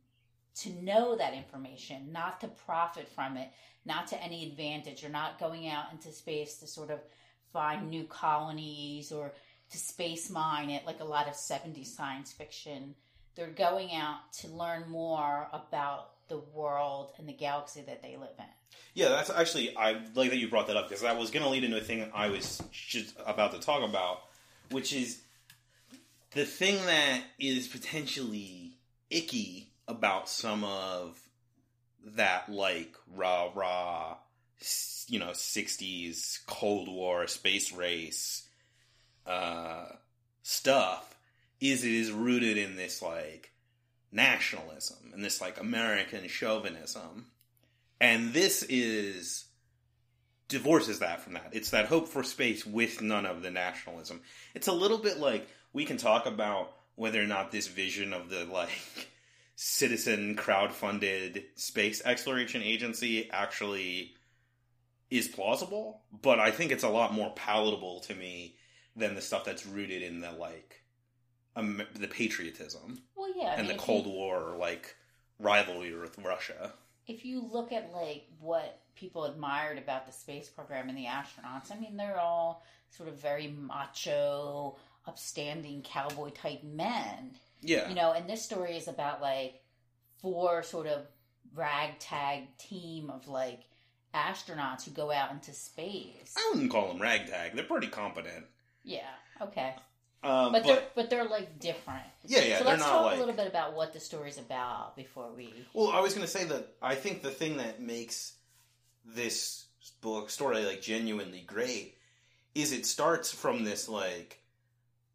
to 0.55 0.69
know 0.83 1.15
that 1.15 1.33
information, 1.33 2.11
not 2.11 2.39
to 2.39 2.47
profit 2.47 3.09
from 3.09 3.35
it, 3.35 3.49
not 3.83 4.05
to 4.05 4.23
any 4.23 4.45
advantage. 4.45 5.01
You're 5.01 5.09
not 5.09 5.39
going 5.39 5.67
out 5.67 5.85
into 5.91 6.11
space 6.11 6.57
to 6.57 6.67
sort 6.67 6.91
of 6.91 6.99
find 7.51 7.89
new 7.89 8.03
colonies 8.03 9.11
or 9.11 9.33
to 9.71 9.77
space 9.79 10.29
mine 10.29 10.69
it 10.69 10.85
like 10.85 10.99
a 10.99 11.03
lot 11.03 11.27
of 11.27 11.33
70s 11.33 11.87
science 11.87 12.31
fiction. 12.31 12.93
They're 13.33 13.47
going 13.47 13.95
out 13.95 14.31
to 14.41 14.49
learn 14.49 14.87
more 14.87 15.47
about 15.51 16.11
the 16.27 16.37
world 16.53 17.13
and 17.17 17.27
the 17.27 17.33
galaxy 17.33 17.81
that 17.81 18.03
they 18.03 18.17
live 18.17 18.37
in. 18.37 18.45
Yeah, 18.93 19.09
that's 19.09 19.29
actually 19.29 19.75
I 19.75 20.01
like 20.13 20.29
that 20.29 20.37
you 20.37 20.49
brought 20.49 20.67
that 20.67 20.77
up 20.77 20.87
because 20.87 21.03
I 21.03 21.13
was 21.13 21.31
going 21.31 21.43
to 21.43 21.49
lead 21.49 21.63
into 21.63 21.77
a 21.77 21.81
thing 21.81 22.09
I 22.13 22.29
was 22.29 22.61
just 22.71 23.15
about 23.25 23.53
to 23.53 23.59
talk 23.59 23.87
about, 23.87 24.21
which 24.69 24.93
is 24.93 25.21
the 26.31 26.45
thing 26.45 26.75
that 26.85 27.21
is 27.39 27.67
potentially 27.67 28.77
icky 29.09 29.69
about 29.87 30.29
some 30.29 30.63
of 30.63 31.19
that 32.05 32.49
like 32.49 32.95
rah 33.15 33.49
rah, 33.53 34.17
you 35.07 35.19
know, 35.19 35.31
'60s 35.31 36.45
Cold 36.45 36.87
War 36.87 37.27
space 37.27 37.71
race 37.71 38.47
uh, 39.25 39.85
stuff 40.43 41.15
is 41.59 41.83
it 41.83 41.91
is 41.91 42.11
rooted 42.11 42.57
in 42.57 42.75
this 42.75 43.01
like 43.01 43.51
nationalism 44.11 45.11
and 45.13 45.23
this 45.23 45.41
like 45.41 45.59
American 45.59 46.27
chauvinism. 46.27 47.27
And 48.03 48.33
this 48.33 48.63
is 48.67 49.45
divorces 50.49 50.99
that 50.99 51.21
from 51.21 51.33
that. 51.33 51.49
It's 51.53 51.69
that 51.71 51.85
hope 51.85 52.07
for 52.09 52.21
space 52.23 52.65
with 52.65 53.01
none 53.01 53.25
of 53.25 53.41
the 53.41 53.49
nationalism. 53.49 54.21
It's 54.53 54.67
a 54.67 54.73
little 54.73 54.97
bit 54.97 55.19
like 55.19 55.47
we 55.71 55.85
can 55.85 55.97
talk 55.97 56.25
about 56.25 56.73
whether 56.95 57.21
or 57.21 57.25
not 57.25 57.51
this 57.51 57.67
vision 57.67 58.11
of 58.13 58.29
the 58.29 58.43
like 58.45 58.69
citizen 59.55 60.35
crowd-funded 60.35 61.43
space 61.55 62.01
exploration 62.05 62.61
agency 62.61 63.29
actually 63.31 64.13
is 65.09 65.27
plausible, 65.27 66.01
but 66.21 66.39
I 66.39 66.51
think 66.51 66.71
it's 66.71 66.83
a 66.83 66.89
lot 66.89 67.13
more 67.13 67.31
palatable 67.35 68.01
to 68.01 68.15
me 68.15 68.55
than 68.95 69.15
the 69.15 69.21
stuff 69.21 69.45
that's 69.45 69.65
rooted 69.65 70.01
in 70.01 70.19
the 70.21 70.31
like 70.31 70.83
um, 71.55 71.81
the 71.95 72.07
patriotism 72.07 72.99
Well, 73.15 73.31
yeah, 73.35 73.49
I 73.49 73.53
and 73.53 73.57
mean, 73.59 73.67
the 73.67 73.73
if 73.75 73.79
you- 73.79 73.85
Cold 73.85 74.07
War 74.07 74.55
like 74.59 74.95
rivalry 75.39 75.95
with 75.95 76.17
Russia. 76.19 76.73
If 77.07 77.25
you 77.25 77.41
look 77.51 77.71
at 77.71 77.91
like 77.93 78.25
what 78.39 78.79
people 78.95 79.25
admired 79.25 79.77
about 79.77 80.05
the 80.05 80.11
space 80.13 80.49
program 80.49 80.89
and 80.89 80.97
the 80.97 81.05
astronauts, 81.05 81.71
I 81.71 81.79
mean, 81.79 81.97
they're 81.97 82.19
all 82.19 82.63
sort 82.89 83.09
of 83.09 83.15
very 83.19 83.47
macho, 83.47 84.77
upstanding 85.07 85.81
cowboy 85.81 86.29
type 86.29 86.63
men, 86.63 87.31
Yeah. 87.61 87.89
you 87.89 87.95
know. 87.95 88.11
And 88.13 88.29
this 88.29 88.43
story 88.43 88.77
is 88.77 88.87
about 88.87 89.21
like 89.21 89.61
four 90.21 90.63
sort 90.63 90.87
of 90.87 91.05
ragtag 91.55 92.55
team 92.57 93.09
of 93.09 93.27
like 93.27 93.61
astronauts 94.13 94.85
who 94.85 94.91
go 94.91 95.11
out 95.11 95.31
into 95.31 95.51
space. 95.53 96.33
I 96.37 96.51
wouldn't 96.53 96.71
call 96.71 96.87
them 96.89 97.01
ragtag. 97.01 97.55
They're 97.55 97.65
pretty 97.65 97.87
competent. 97.87 98.45
Yeah, 98.83 99.09
okay, 99.41 99.75
Um, 100.23 100.51
but, 100.51 100.63
but, 100.63 100.63
they're 100.63 100.83
but 100.95 101.09
they're 101.09 101.25
like 101.25 101.59
different. 101.59 102.03
yeah, 102.25 102.43
yeah, 102.43 102.59
so 102.59 102.65
let's 102.65 102.83
talk 102.83 103.05
like. 103.05 103.17
a 103.17 103.19
little 103.19 103.35
bit 103.35 103.47
about 103.47 103.75
what 103.75 103.91
the 103.91 103.99
story's 103.99 104.37
about 104.37 104.95
before 104.95 105.29
we. 105.35 105.53
Well, 105.73 105.89
I 105.89 105.99
was 105.99 106.13
going 106.13 106.25
to 106.25 106.31
say 106.31 106.45
that 106.45 106.75
I 106.81 106.95
think 106.95 107.21
the 107.21 107.29
thing 107.29 107.57
that 107.57 107.81
makes 107.81 108.33
this 109.05 109.65
book 110.01 110.29
story 110.29 110.63
like 110.63 110.81
genuinely 110.81 111.43
great 111.45 111.97
is 112.55 112.71
it 112.71 112.85
starts 112.85 113.33
from 113.33 113.65
this 113.65 113.89
like 113.89 114.39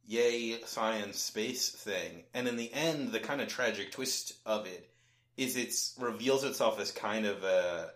yay 0.07 0.61
science 0.63 1.19
space 1.19 1.71
thing, 1.71 2.25
and 2.35 2.47
in 2.47 2.57
the 2.57 2.73
end, 2.73 3.13
the 3.13 3.21
kind 3.21 3.41
of 3.41 3.49
tragic 3.49 3.93
twist 3.93 4.35
of 4.45 4.67
it 4.67 4.91
is 5.39 5.57
it 5.57 5.75
reveals 6.03 6.45
itself 6.45 6.79
as 6.81 6.91
kind 6.91 7.25
of 7.25 7.45
a 7.45 7.93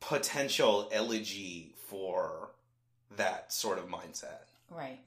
potential 0.00 0.90
elegy 0.92 1.72
for 1.86 2.50
that 3.16 3.52
sort 3.52 3.78
of 3.78 3.88
mindset. 3.88 4.40
Right. 4.70 4.98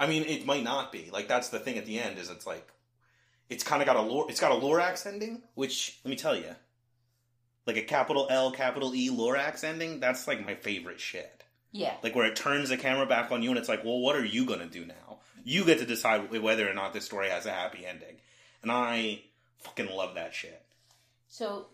I 0.00 0.06
mean, 0.06 0.24
it 0.24 0.46
might 0.46 0.64
not 0.64 0.90
be. 0.90 1.10
Like 1.12 1.28
that's 1.28 1.50
the 1.50 1.60
thing 1.60 1.76
at 1.76 1.84
the 1.84 2.00
end 2.00 2.18
is 2.18 2.30
it's 2.30 2.46
like 2.46 2.66
it's 3.50 3.62
kind 3.62 3.82
of 3.82 3.86
got 3.86 3.96
a 3.96 4.00
lore. 4.00 4.26
It's 4.30 4.40
got 4.40 4.50
a 4.50 4.54
Lorax 4.54 5.06
ending, 5.06 5.42
which 5.54 6.00
let 6.04 6.10
me 6.10 6.16
tell 6.16 6.34
you, 6.34 6.56
like 7.66 7.76
a 7.76 7.82
capital 7.82 8.26
L, 8.30 8.50
capital 8.50 8.94
E 8.94 9.10
Lorax 9.10 9.62
ending. 9.62 10.00
That's 10.00 10.26
like 10.26 10.44
my 10.44 10.54
favorite 10.54 11.00
shit. 11.00 11.44
Yeah. 11.70 11.94
Like 12.02 12.16
where 12.16 12.24
it 12.24 12.34
turns 12.34 12.70
the 12.70 12.78
camera 12.78 13.06
back 13.06 13.30
on 13.30 13.42
you 13.42 13.50
and 13.50 13.58
it's 13.58 13.68
like, 13.68 13.84
well, 13.84 14.00
what 14.00 14.16
are 14.16 14.24
you 14.24 14.46
gonna 14.46 14.66
do 14.66 14.86
now? 14.86 15.18
You 15.44 15.64
get 15.64 15.78
to 15.78 15.86
decide 15.86 16.30
whether 16.30 16.68
or 16.68 16.74
not 16.74 16.94
this 16.94 17.04
story 17.04 17.28
has 17.28 17.44
a 17.44 17.52
happy 17.52 17.84
ending, 17.84 18.16
and 18.62 18.72
I 18.72 19.22
fucking 19.58 19.90
love 19.90 20.14
that 20.14 20.34
shit. 20.34 20.62
So 21.28 21.66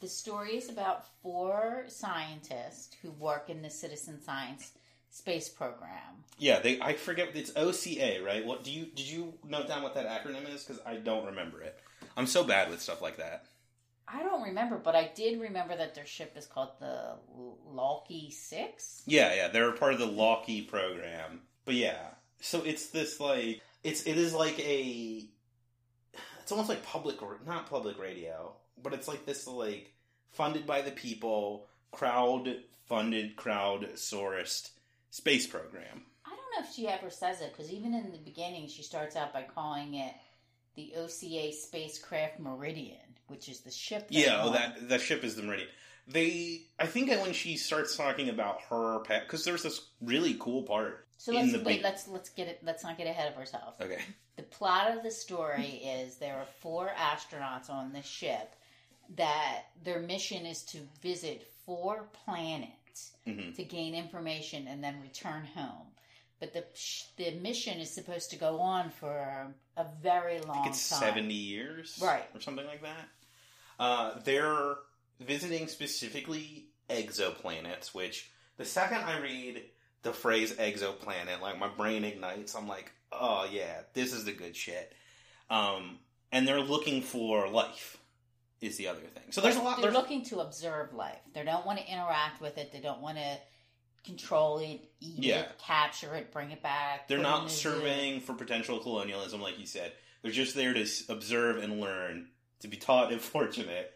the 0.00 0.08
story 0.08 0.56
is 0.56 0.70
about 0.70 1.06
four 1.22 1.84
scientists 1.88 2.96
who 3.02 3.10
work 3.12 3.50
in 3.50 3.60
the 3.60 3.70
citizen 3.70 4.20
science 4.22 4.72
space 5.16 5.48
program. 5.48 6.24
Yeah, 6.38 6.60
they. 6.60 6.80
I 6.80 6.92
forget. 6.92 7.30
It's 7.34 7.52
OCA, 7.56 8.22
right? 8.22 8.44
What 8.44 8.62
do 8.62 8.70
you 8.70 8.86
did 8.86 9.08
you 9.08 9.34
note 9.46 9.68
down 9.68 9.82
what 9.82 9.94
that 9.94 10.06
acronym 10.06 10.52
is? 10.52 10.64
Because 10.64 10.82
I 10.84 10.96
don't 10.96 11.26
remember 11.26 11.62
it. 11.62 11.78
I'm 12.16 12.26
so 12.26 12.44
bad 12.44 12.70
with 12.70 12.82
stuff 12.82 13.00
like 13.00 13.16
that. 13.16 13.46
I 14.08 14.22
don't 14.22 14.42
remember, 14.42 14.78
but 14.78 14.94
I 14.94 15.10
did 15.14 15.40
remember 15.40 15.76
that 15.76 15.94
their 15.94 16.06
ship 16.06 16.34
is 16.36 16.46
called 16.46 16.78
the 16.78 17.16
Lawki 17.74 18.32
Six. 18.32 19.02
Yeah, 19.06 19.34
yeah, 19.34 19.48
they're 19.48 19.72
part 19.72 19.94
of 19.94 19.98
the 19.98 20.06
Lawki 20.06 20.68
program. 20.68 21.40
But 21.64 21.74
yeah, 21.74 22.10
so 22.40 22.62
it's 22.62 22.88
this 22.88 23.18
like 23.18 23.62
it's 23.82 24.02
it 24.02 24.18
is 24.18 24.34
like 24.34 24.58
a 24.60 25.24
it's 26.40 26.52
almost 26.52 26.68
like 26.68 26.84
public 26.84 27.16
not 27.46 27.68
public 27.68 27.98
radio, 27.98 28.52
but 28.82 28.92
it's 28.92 29.08
like 29.08 29.24
this 29.24 29.46
like 29.46 29.92
funded 30.30 30.66
by 30.66 30.82
the 30.82 30.92
people, 30.92 31.66
crowd 31.90 32.56
funded, 32.84 33.34
crowd 33.36 33.88
sourced 33.94 34.70
space 35.10 35.46
program. 35.46 36.02
I 36.24 36.30
don't 36.30 36.38
know 36.38 36.68
if 36.68 36.74
she 36.74 36.88
ever 36.88 37.10
says 37.10 37.40
it 37.40 37.52
because 37.52 37.72
even 37.72 37.94
in 37.94 38.12
the 38.12 38.18
beginning, 38.18 38.68
she 38.68 38.82
starts 38.82 39.16
out 39.16 39.32
by 39.32 39.42
calling 39.42 39.94
it 39.94 40.12
the 40.74 40.94
OCA 40.96 41.52
spacecraft 41.52 42.38
Merian, 42.38 42.96
which 43.28 43.48
is 43.48 43.60
the 43.60 43.70
ship. 43.70 44.08
they're 44.10 44.26
Yeah, 44.26 44.42
oh, 44.44 44.52
that 44.52 44.88
that 44.88 45.00
ship 45.00 45.24
is 45.24 45.36
the 45.36 45.42
Merian. 45.42 45.68
They, 46.08 46.66
I 46.78 46.86
think, 46.86 47.08
that 47.08 47.20
when 47.20 47.32
she 47.32 47.56
starts 47.56 47.96
talking 47.96 48.28
about 48.28 48.60
her 48.70 49.00
pet, 49.00 49.24
because 49.26 49.44
there's 49.44 49.64
this 49.64 49.80
really 50.00 50.36
cool 50.38 50.62
part. 50.62 51.06
So 51.16 51.32
let's 51.32 51.52
the 51.52 51.62
wait. 51.62 51.82
Let's 51.82 52.06
let's 52.06 52.28
get 52.28 52.48
it. 52.48 52.60
Let's 52.62 52.84
not 52.84 52.98
get 52.98 53.06
ahead 53.06 53.32
of 53.32 53.38
ourselves. 53.38 53.80
Okay. 53.80 53.98
The 54.36 54.42
plot 54.42 54.96
of 54.96 55.02
the 55.02 55.10
story 55.10 55.64
is 55.84 56.16
there 56.16 56.36
are 56.36 56.46
four 56.60 56.90
astronauts 56.96 57.70
on 57.70 57.92
this 57.92 58.06
ship 58.06 58.54
that 59.16 59.62
their 59.82 60.00
mission 60.00 60.46
is 60.46 60.62
to 60.64 60.78
visit 61.00 61.50
four 61.64 62.08
planets 62.24 62.72
hmm 63.24 63.52
to 63.52 63.64
gain 63.64 63.94
information 63.94 64.66
and 64.68 64.82
then 64.82 65.00
return 65.00 65.44
home. 65.54 65.86
But 66.40 66.52
the 66.52 66.64
the 67.16 67.30
mission 67.38 67.78
is 67.80 67.90
supposed 67.94 68.30
to 68.30 68.36
go 68.36 68.60
on 68.60 68.90
for 68.90 69.54
a 69.76 69.86
very 70.02 70.38
long 70.40 70.50
I 70.58 70.62
think 70.64 70.66
it's 70.74 70.90
time. 70.90 71.00
seventy 71.00 71.34
years, 71.34 71.98
Right. 72.02 72.24
or 72.34 72.40
something 72.40 72.66
like 72.66 72.82
that. 72.82 73.08
Uh, 73.78 74.18
they're 74.24 74.76
visiting 75.20 75.66
specifically 75.68 76.66
exoplanets. 76.90 77.94
Which 77.94 78.30
the 78.58 78.64
second 78.64 78.98
I 78.98 79.18
read 79.20 79.62
the 80.02 80.12
phrase 80.12 80.52
exoplanet, 80.54 81.40
like 81.40 81.58
my 81.58 81.68
brain 81.68 82.04
ignites. 82.04 82.54
I'm 82.54 82.68
like, 82.68 82.92
oh 83.12 83.48
yeah, 83.50 83.80
this 83.94 84.12
is 84.12 84.24
the 84.24 84.32
good 84.32 84.54
shit. 84.54 84.92
Um, 85.48 85.98
and 86.32 86.46
they're 86.46 86.60
looking 86.60 87.00
for 87.02 87.48
life. 87.48 87.96
Is 88.60 88.76
the 88.78 88.88
other 88.88 89.00
thing. 89.00 89.24
So 89.30 89.40
there's 89.42 89.56
a 89.56 89.62
lot. 89.62 89.82
They're 89.82 89.90
looking 89.90 90.24
to 90.26 90.40
observe 90.40 90.94
life. 90.94 91.18
They 91.34 91.44
don't 91.44 91.66
want 91.66 91.78
to 91.78 91.86
interact 91.86 92.40
with 92.40 92.56
it. 92.56 92.72
They 92.72 92.80
don't 92.80 93.02
want 93.02 93.18
to 93.18 93.38
control 94.04 94.58
it, 94.58 94.80
eat 95.00 95.18
Yeah. 95.18 95.40
it, 95.40 95.58
capture 95.58 96.14
it, 96.14 96.32
bring 96.32 96.52
it 96.52 96.62
back. 96.62 97.06
They're 97.08 97.18
put 97.18 97.24
it 97.26 97.28
in 97.28 97.32
not 97.32 97.50
surveying 97.50 98.20
for 98.20 98.32
potential 98.34 98.78
colonialism, 98.78 99.42
like 99.42 99.58
you 99.58 99.66
said. 99.66 99.92
They're 100.22 100.32
just 100.32 100.54
there 100.54 100.72
to 100.72 100.86
observe 101.08 101.58
and 101.62 101.80
learn, 101.80 102.28
to 102.60 102.68
be 102.68 102.76
taught 102.78 103.12
if 103.12 103.20
fortunate. 103.22 103.92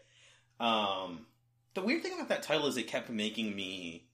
Um, 0.59 1.25
the 1.73 1.81
weird 1.81 2.03
thing 2.03 2.13
about 2.13 2.29
that 2.29 2.43
title 2.43 2.67
is 2.67 2.77
it 2.77 2.87
kept 2.87 3.09
making 3.09 3.55
me. 3.55 4.05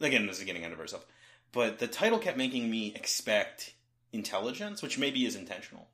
Again, 0.00 0.26
this 0.28 0.38
is 0.38 0.44
getting 0.44 0.62
ahead 0.62 0.72
of 0.72 0.78
ourselves. 0.78 1.06
But 1.50 1.78
the 1.80 1.88
title 1.88 2.18
kept 2.18 2.36
making 2.36 2.70
me 2.70 2.94
expect 2.94 3.74
intelligence, 4.12 4.80
which 4.80 4.96
maybe 4.96 5.26
is 5.26 5.34
intentional. 5.34 5.88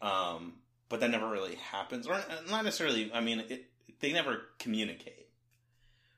Um, 0.00 0.54
but 0.94 1.00
that 1.00 1.10
never 1.10 1.28
really 1.28 1.56
happens. 1.56 2.06
Or 2.06 2.22
not 2.48 2.64
necessarily, 2.64 3.10
I 3.12 3.20
mean, 3.20 3.42
it, 3.48 3.68
they 3.98 4.12
never 4.12 4.42
communicate 4.60 5.26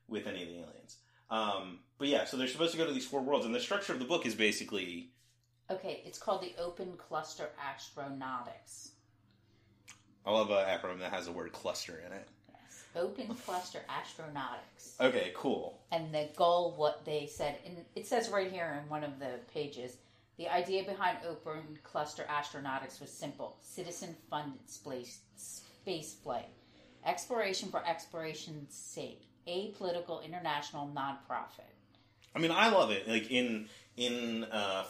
with 0.07 0.27
any 0.27 0.43
of 0.43 0.49
the 0.49 0.53
aliens. 0.53 0.97
Um, 1.31 1.79
but 1.97 2.09
yeah, 2.09 2.25
so 2.25 2.37
they're 2.37 2.47
supposed 2.47 2.73
to 2.73 2.77
go 2.77 2.85
to 2.85 2.93
these 2.93 3.07
four 3.07 3.21
worlds, 3.21 3.47
and 3.47 3.55
the 3.55 3.59
structure 3.59 3.91
of 3.91 3.97
the 3.97 4.05
book 4.05 4.27
is 4.27 4.35
basically 4.35 5.09
Okay, 5.71 6.03
it's 6.05 6.19
called 6.19 6.43
the 6.43 6.53
Open 6.61 6.93
Cluster 6.95 7.49
Astronautics. 7.59 8.89
I 10.27 10.31
love 10.31 10.51
an 10.51 10.57
acronym 10.57 10.99
that 10.99 11.11
has 11.11 11.25
the 11.25 11.31
word 11.31 11.53
cluster 11.53 11.99
in 12.05 12.13
it. 12.13 12.27
Yes, 12.47 12.83
Open 12.95 13.33
Cluster 13.33 13.79
Astronautics. 13.89 15.01
Okay, 15.01 15.31
cool. 15.33 15.79
And 15.91 16.13
the 16.13 16.29
goal, 16.35 16.75
what 16.77 17.03
they 17.03 17.25
said, 17.25 17.55
and 17.65 17.77
it 17.95 18.05
says 18.05 18.29
right 18.29 18.51
here 18.51 18.79
in 18.83 18.87
one 18.89 19.03
of 19.03 19.17
the 19.17 19.39
pages, 19.51 19.97
the 20.37 20.47
idea 20.47 20.83
behind 20.83 21.17
Open 21.27 21.79
Cluster 21.83 22.23
Astronautics 22.29 22.99
was 23.01 23.11
simple: 23.11 23.57
citizen-funded 23.61 24.69
space 24.69 25.19
space 25.35 26.15
flight, 26.23 26.49
exploration 27.05 27.69
for 27.69 27.85
exploration's 27.85 28.75
sake, 28.75 29.23
apolitical 29.47 30.23
international 30.23 30.91
nonprofit. 30.95 31.73
I 32.35 32.39
mean, 32.39 32.51
I 32.51 32.69
love 32.69 32.91
it. 32.91 33.07
Like 33.07 33.31
in 33.31 33.67
in 33.95 34.43
uh, 34.45 34.85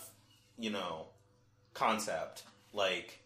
you 0.58 0.70
know 0.70 1.08
concept, 1.74 2.44
like 2.74 3.20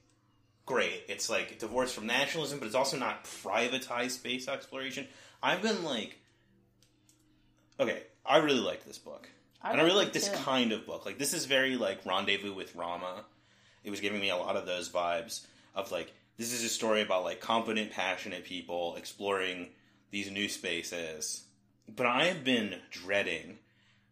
great. 0.65 1.03
It's 1.07 1.29
like 1.29 1.59
divorced 1.59 1.95
from 1.95 2.07
nationalism, 2.07 2.59
but 2.59 2.65
it's 2.65 2.75
also 2.75 2.97
not 2.97 3.25
privatized 3.25 4.11
space 4.11 4.47
exploration. 4.47 5.07
I've 5.41 5.61
been 5.61 5.83
like, 5.83 6.19
okay, 7.79 8.03
I 8.25 8.37
really 8.37 8.59
liked 8.59 8.85
this 8.85 8.97
book. 8.97 9.29
And 9.63 9.79
I 9.79 9.83
really 9.83 9.97
like 9.97 10.13
this 10.13 10.29
too. 10.29 10.35
kind 10.37 10.71
of 10.71 10.85
book. 10.85 11.05
Like 11.05 11.17
this 11.17 11.33
is 11.33 11.45
very 11.45 11.75
like 11.75 12.05
Rendezvous 12.05 12.53
with 12.53 12.75
Rama. 12.75 13.23
It 13.83 13.89
was 13.89 13.99
giving 13.99 14.21
me 14.21 14.29
a 14.29 14.37
lot 14.37 14.55
of 14.55 14.65
those 14.65 14.89
vibes 14.89 15.45
of 15.75 15.91
like 15.91 16.13
this 16.37 16.53
is 16.53 16.63
a 16.63 16.69
story 16.69 17.01
about 17.01 17.23
like 17.23 17.39
competent, 17.39 17.91
passionate 17.91 18.43
people 18.43 18.95
exploring 18.95 19.69
these 20.11 20.29
new 20.31 20.49
spaces. 20.49 21.43
But 21.93 22.05
I 22.05 22.25
have 22.25 22.43
been 22.43 22.75
dreading 22.91 23.59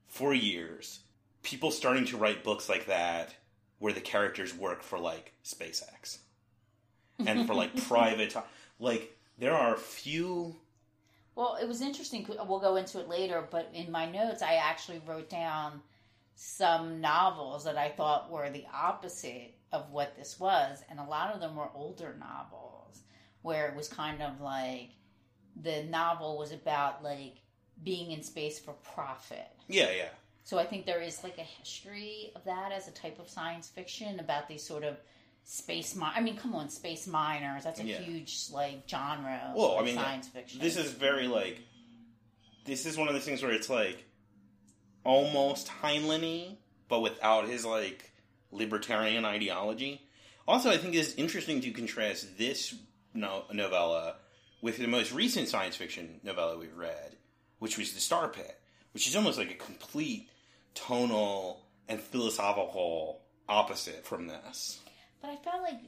for 0.08 0.34
years 0.34 1.00
people 1.44 1.72
starting 1.72 2.06
to 2.06 2.18
write 2.18 2.44
books 2.44 2.70
like 2.70 2.88
that 2.88 3.34
where 3.80 3.94
the 3.94 4.02
characters 4.02 4.56
work 4.56 4.84
for 4.84 5.00
like 5.00 5.34
SpaceX 5.44 6.18
and 7.26 7.48
for 7.48 7.54
like 7.54 7.76
private 7.88 8.36
like 8.80 9.16
there 9.38 9.56
are 9.56 9.78
few 9.78 10.56
Well, 11.39 11.56
it 11.56 11.69
was 11.69 11.80
interesting. 11.80 12.28
We'll 12.28 12.60
go 12.60 12.75
into 12.75 12.99
it 12.99 13.08
later, 13.08 13.47
but 13.49 13.69
in 13.73 13.89
my 13.89 14.12
notes, 14.12 14.41
I 14.41 14.56
actually 14.56 15.02
wrote 15.06 15.30
down 15.30 15.80
some 16.36 16.99
novels 16.99 17.63
that 17.63 17.78
I 17.78 17.88
thought 17.88 18.30
were 18.30 18.49
the 18.49 18.65
opposite 18.73 19.56
of 19.71 19.89
what 19.89 20.17
this 20.17 20.38
was, 20.38 20.84
and 20.89 20.99
a 20.99 21.06
lot 21.06 21.34
of 21.34 21.39
them 21.39 21.56
were 21.56 21.69
older 21.73 22.13
novels 22.19 23.04
where 23.41 23.69
it 23.69 23.75
was 23.78 23.88
kind 23.88 24.21
of 24.21 24.41
like 24.41 24.89
the 25.56 25.84
novel 25.84 26.38
was 26.38 26.52
about 26.52 27.06
like 27.06 27.38
being 27.86 28.12
in 28.12 28.21
space 28.21 28.60
for 28.60 28.73
profit. 28.73 29.47
yeah 29.69 29.91
yeah 29.91 30.10
So 30.43 30.60
I 30.60 30.65
think 30.65 30.86
there 30.86 31.02
is 31.02 31.23
like 31.23 31.38
a 31.38 31.43
history 31.43 32.34
of 32.36 32.43
that 32.43 32.73
as 32.73 32.89
a 32.89 32.91
type 32.91 33.17
of 33.17 33.30
science 33.30 33.69
fiction 33.69 34.19
about 34.19 34.49
these 34.49 34.62
sort 34.62 34.84
of 34.84 34.97
space 35.52 35.96
mi- 35.96 36.06
I 36.14 36.22
mean, 36.22 36.38
come 36.38 36.54
on, 36.54 36.70
space 36.70 37.08
miners. 37.08 37.64
That's 37.64 37.80
a 37.80 37.84
Yeah. 37.84 38.00
huge 38.02 38.50
like 38.52 38.88
genre. 38.88 39.50
of, 39.50 39.56
Well, 39.56 39.80
I 39.80 39.84
mean, 39.84 39.96
science 39.96 40.28
fiction. 40.28 40.60
this 40.60 40.78
is 40.78 40.92
very 40.92 41.28
like 41.28 41.60
this 42.66 42.86
is 42.86 42.98
one 42.98 43.08
of 43.08 43.16
those 43.16 43.26
things 43.26 43.42
where 43.42 43.52
it's 43.52 43.70
like 43.70 44.06
almost 45.04 45.68
Heinlein 45.82 46.58
but 46.88 47.00
without 47.02 47.48
his 47.48 47.66
like 47.66 48.12
libertarian 48.52 49.26
ideology. 49.26 50.02
Also, 50.48 50.70
I 50.72 50.78
think 50.78 50.96
it's 50.96 51.14
interesting 51.14 51.62
to 51.62 51.72
contrast 51.72 52.38
this 52.38 52.76
no- 53.14 53.46
novella 53.52 54.18
with 54.62 54.78
the 54.78 54.88
most 54.88 55.12
recent 55.12 55.48
science 55.48 55.76
fiction 55.76 56.20
novella 56.24 56.58
we've 56.58 56.76
read, 56.76 57.16
which 57.60 57.78
was 57.78 57.94
The 57.94 58.00
Star 58.00 58.28
Pit, 58.28 58.60
which 58.94 59.08
is 59.08 59.16
almost 59.16 59.38
like 59.38 59.52
a 59.52 59.56
complete 59.56 60.30
tonal 60.76 61.66
and 61.88 62.00
philosophical 62.00 63.22
opposite 63.48 64.06
from 64.06 64.28
this. 64.28 64.80
But 65.21 65.32
I 65.32 65.36
felt 65.38 65.62
like 65.63 65.79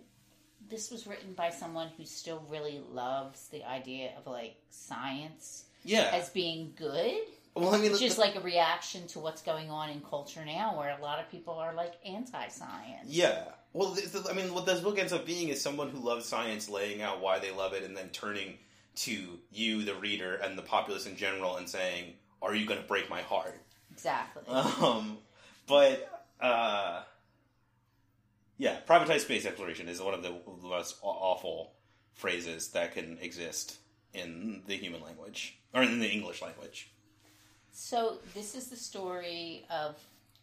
this 0.69 0.91
was 0.91 1.07
written 1.07 1.33
by 1.33 1.49
someone 1.49 1.89
who 1.97 2.05
still 2.05 2.43
really 2.49 2.81
loves 2.91 3.47
the 3.49 3.63
idea 3.65 4.11
of 4.17 4.27
like 4.27 4.55
science 4.69 5.65
Yeah. 5.83 6.09
as 6.13 6.29
being 6.29 6.73
good. 6.77 7.15
well, 7.55 7.73
I 7.75 7.79
mean, 7.79 7.91
the- 7.91 7.97
just 7.99 8.17
like 8.17 8.35
a 8.35 8.39
reaction 8.41 9.07
to 9.07 9.19
what's 9.19 9.41
going 9.41 9.69
on 9.69 9.89
in 9.89 9.99
culture 10.01 10.45
now, 10.45 10.77
where 10.77 10.97
a 10.97 11.01
lot 11.01 11.19
of 11.19 11.29
people 11.29 11.55
are 11.55 11.73
like 11.73 11.95
anti-science. 12.05 13.07
Yeah. 13.07 13.43
Well, 13.73 13.93
th- 13.95 14.11
th- 14.11 14.25
I 14.29 14.33
mean, 14.33 14.53
what 14.53 14.65
this 14.65 14.79
book 14.79 14.97
ends 14.99 15.11
up 15.13 15.25
being 15.25 15.49
is 15.49 15.61
someone 15.61 15.89
who 15.89 15.99
loves 15.99 16.25
science 16.25 16.69
laying 16.69 17.01
out 17.01 17.19
why 17.21 17.39
they 17.39 17.51
love 17.51 17.73
it 17.73 17.83
and 17.83 17.95
then 17.95 18.09
turning 18.09 18.57
to 18.97 19.39
you, 19.51 19.83
the 19.83 19.95
reader, 19.95 20.35
and 20.35 20.57
the 20.57 20.61
populace 20.61 21.05
in 21.05 21.15
general 21.17 21.57
and 21.57 21.67
saying, 21.69 22.13
Are 22.41 22.53
you 22.55 22.65
going 22.65 22.81
to 22.81 22.87
break 22.87 23.09
my 23.09 23.21
heart? 23.21 23.59
Exactly. 23.91 24.43
Um, 24.47 25.17
but, 25.67 26.23
uh, 26.41 27.03
yeah, 28.61 28.77
privatized 28.87 29.21
space 29.21 29.43
exploration 29.47 29.89
is 29.89 29.99
one 29.99 30.13
of 30.13 30.21
the, 30.21 30.33
most 30.61 30.97
awful 31.01 31.73
phrases 32.13 32.67
that 32.69 32.93
can 32.93 33.17
exist 33.19 33.77
in 34.13 34.61
the 34.67 34.75
human 34.75 35.01
language, 35.01 35.57
or 35.73 35.81
in 35.81 35.99
the 35.99 36.07
English 36.07 36.41
language. 36.43 36.91
so 37.71 38.19
this 38.35 38.53
is 38.53 38.67
the 38.67 38.75
story 38.75 39.65
of 39.71 39.95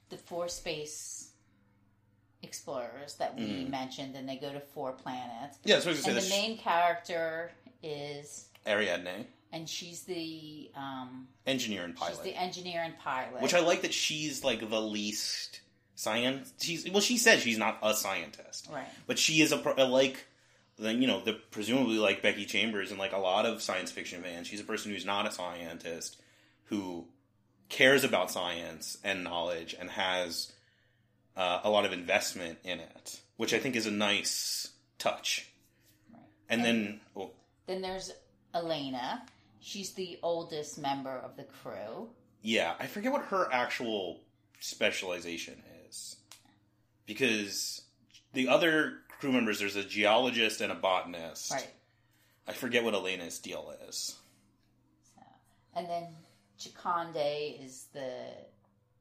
the 0.09 0.17
four 0.17 0.49
space 0.49 1.31
explorers 2.43 3.15
that 3.17 3.37
we 3.37 3.43
Mhm. 3.45 3.69
mentioned, 3.71 4.17
and 4.17 4.29
they 4.29 4.37
go 4.37 4.53
to 4.53 4.61
four 4.61 4.93
planets. 4.93 5.59
Yeah, 5.65 5.79
so 5.79 5.91
I 5.91 5.93
was 5.93 6.07
And 6.07 6.17
the 6.17 6.21
say 6.23 6.41
main 6.49 6.59
character 6.59 7.53
is, 7.83 8.49
Ariadne, 8.67 9.27
and 9.53 9.69
she's 9.69 10.03
the 10.05 10.71
um, 10.75 11.29
engineer 11.47 11.85
and 11.85 11.95
pilot. 11.95 12.15
she's 12.17 12.25
the 12.25 12.35
engineer 12.35 12.83
and 12.83 12.99
pilot. 12.99 13.43
Which 13.43 13.55
I 13.55 13.61
like 13.61 13.83
that 13.83 13.95
she's 13.95 14.43
like 14.43 14.69
the 14.69 14.81
least 14.81 15.61
science. 15.99 16.53
She's 16.61 16.89
well, 16.89 17.01
she 17.01 17.19
says 17.19 17.41
she's 17.41 17.59
not 17.59 17.79
a 17.83 17.93
scientist, 17.93 18.69
right. 18.73 18.87
but 19.09 19.19
she 19.19 19.43
is 19.43 19.51
a, 19.51 19.59
pro- 19.59 19.75
like 19.89 20.25
then 20.79 21.03
you 21.03 21.09
know 21.09 21.21
the 21.21 21.33
presumably 21.33 21.99
like 21.99 22.23
Becky 22.23 22.47
Chambers 22.47 22.91
and 22.91 23.01
like 23.01 23.13
a 23.13 23.19
lot 23.19 23.45
of 23.45 23.61
science 23.61 23.91
fiction 23.91 24.23
fans. 24.23 24.47
She's 24.47 24.61
a 24.61 24.65
person 24.65 24.93
who's 24.93 25.05
not 25.05 25.27
a 25.27 25.33
scientist 25.33 26.17
who 26.67 27.05
cares 27.69 28.05
about 28.05 28.31
science 28.31 28.99
and 29.03 29.25
knowledge 29.25 29.75
and 29.79 29.91
has 29.91 30.53
uh, 31.37 31.61
a 31.65 31.71
lot 31.71 31.85
of 31.85 31.93
investment 31.93 32.59
in 32.63 32.79
it, 32.79 33.21
which 33.37 33.53
I 33.53 33.59
think 33.59 33.75
is 33.75 33.87
a 33.87 33.91
nice 33.91 34.71
touch. 34.99 35.49
Right. 36.13 36.23
And 36.49 36.65
then, 36.65 37.01
well, 37.15 37.33
Then 37.67 37.83
there's 37.83 38.13
Elena. 38.55 39.23
She's 39.61 39.93
the 39.93 40.19
oldest 40.23 40.79
member 40.79 41.19
of 41.19 41.37
the 41.37 41.45
crew. 41.45 42.09
Yeah, 42.43 42.75
I 42.79 42.87
forget 42.87 43.11
what 43.11 43.23
her 43.27 43.49
actual 43.53 44.21
specialization 44.61 45.55
is. 45.55 45.68
Because 47.09 47.83
the 48.35 48.47
other 48.49 48.99
crew 49.18 49.33
members, 49.33 49.59
there's 49.59 49.75
a 49.75 49.83
geologist 49.83 50.61
and 50.61 50.71
a 50.71 50.77
botanist. 50.77 51.51
Right. 51.51 51.68
I 52.47 52.53
forget 52.53 52.85
what 52.85 52.94
Elena's 52.94 53.40
deal 53.40 53.75
is. 53.88 54.16
So, 55.16 55.23
and 55.75 55.88
then 55.88 56.07
Chikondi 56.61 57.64
is 57.64 57.87
the 57.92 58.29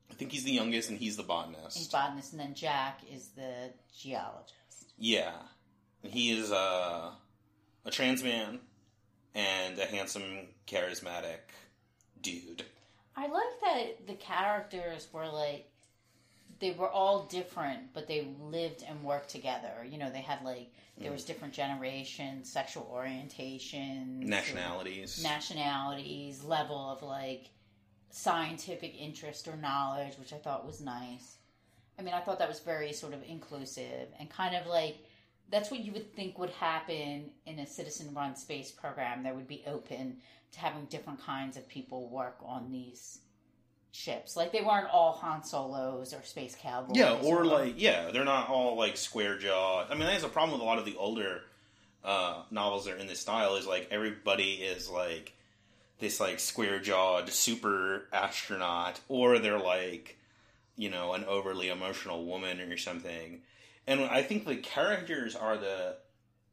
I 0.09 0.13
think 0.13 0.31
he's 0.31 0.45
the 0.45 0.51
youngest 0.51 0.89
and 0.89 0.97
he's 0.97 1.17
the 1.17 1.23
botanist. 1.23 1.77
he's 1.77 1.87
botanist. 1.87 1.91
botanist, 1.91 2.31
and 2.31 2.41
then 2.41 2.53
Jack 2.55 3.01
is 3.11 3.27
the 3.35 3.71
geologist. 3.95 4.93
Yeah. 4.97 5.33
And 6.03 6.11
he 6.11 6.31
is 6.31 6.51
uh, 6.51 7.11
a 7.85 7.91
trans 7.91 8.23
man 8.23 8.59
and 9.35 9.77
a 9.77 9.85
handsome, 9.85 10.47
charismatic 10.65 11.39
dude. 12.21 12.63
I 13.15 13.27
like 13.27 13.61
that 13.61 14.07
the 14.07 14.13
characters 14.13 15.07
were 15.11 15.27
like 15.27 15.69
they 16.59 16.71
were 16.71 16.89
all 16.89 17.25
different, 17.25 17.93
but 17.93 18.07
they 18.07 18.27
lived 18.41 18.83
and 18.87 19.03
worked 19.03 19.29
together. 19.29 19.85
You 19.89 19.97
know, 19.97 20.09
they 20.09 20.21
had 20.21 20.43
like 20.43 20.71
there 20.97 21.09
mm. 21.09 21.13
was 21.13 21.23
different 21.23 21.53
generations, 21.53 22.51
sexual 22.51 22.89
orientations, 22.93 24.23
Nationalities. 24.23 25.21
nationalities, 25.21 26.43
level 26.43 26.89
of 26.89 27.03
like 27.03 27.49
scientific 28.09 28.99
interest 28.99 29.47
or 29.47 29.55
knowledge, 29.57 30.17
which 30.17 30.33
I 30.33 30.37
thought 30.37 30.65
was 30.65 30.81
nice. 30.81 31.37
I 31.99 32.01
mean, 32.01 32.13
I 32.13 32.19
thought 32.19 32.39
that 32.39 32.49
was 32.49 32.59
very 32.59 32.93
sort 32.93 33.13
of 33.13 33.23
inclusive 33.27 34.09
and 34.19 34.29
kind 34.29 34.55
of 34.55 34.67
like 34.67 34.97
that's 35.49 35.71
what 35.71 35.79
you 35.79 35.91
would 35.93 36.13
think 36.13 36.37
would 36.37 36.49
happen 36.49 37.29
in 37.45 37.59
a 37.59 37.65
citizen 37.65 38.13
run 38.13 38.35
space 38.35 38.71
program 38.71 39.23
that 39.23 39.35
would 39.35 39.47
be 39.47 39.63
open 39.65 40.17
to 40.51 40.59
having 40.59 40.85
different 40.85 41.21
kinds 41.21 41.57
of 41.57 41.67
people 41.67 42.09
work 42.09 42.37
on 42.43 42.71
these 42.71 43.19
ships. 43.97 44.37
Like 44.37 44.51
they 44.51 44.61
weren't 44.61 44.87
all 44.91 45.13
Han 45.13 45.43
Solos 45.43 46.13
or 46.13 46.21
space 46.23 46.55
cowboys. 46.59 46.97
Yeah, 46.97 47.19
or 47.23 47.43
like 47.45 47.75
yeah, 47.77 48.11
they're 48.11 48.25
not 48.25 48.49
all 48.49 48.77
like 48.77 48.97
square 48.97 49.37
jawed. 49.37 49.87
I 49.89 49.95
mean, 49.95 50.05
that's 50.05 50.23
a 50.23 50.29
problem 50.29 50.53
with 50.53 50.61
a 50.61 50.65
lot 50.65 50.77
of 50.77 50.85
the 50.85 50.95
older 50.97 51.41
uh, 52.03 52.43
novels 52.51 52.85
that 52.85 52.93
are 52.93 52.97
in 52.97 53.07
this 53.07 53.19
style. 53.19 53.55
Is 53.55 53.65
like 53.65 53.87
everybody 53.91 54.53
is 54.53 54.89
like 54.89 55.33
this 55.99 56.19
like 56.19 56.39
square 56.39 56.79
jawed 56.79 57.29
super 57.29 58.07
astronaut, 58.13 58.99
or 59.07 59.39
they're 59.39 59.59
like 59.59 60.17
you 60.75 60.89
know 60.89 61.13
an 61.13 61.25
overly 61.25 61.69
emotional 61.69 62.25
woman 62.25 62.61
or 62.61 62.77
something. 62.77 63.41
And 63.87 64.01
I 64.01 64.21
think 64.21 64.45
the 64.45 64.57
characters 64.57 65.35
are 65.35 65.57
the 65.57 65.95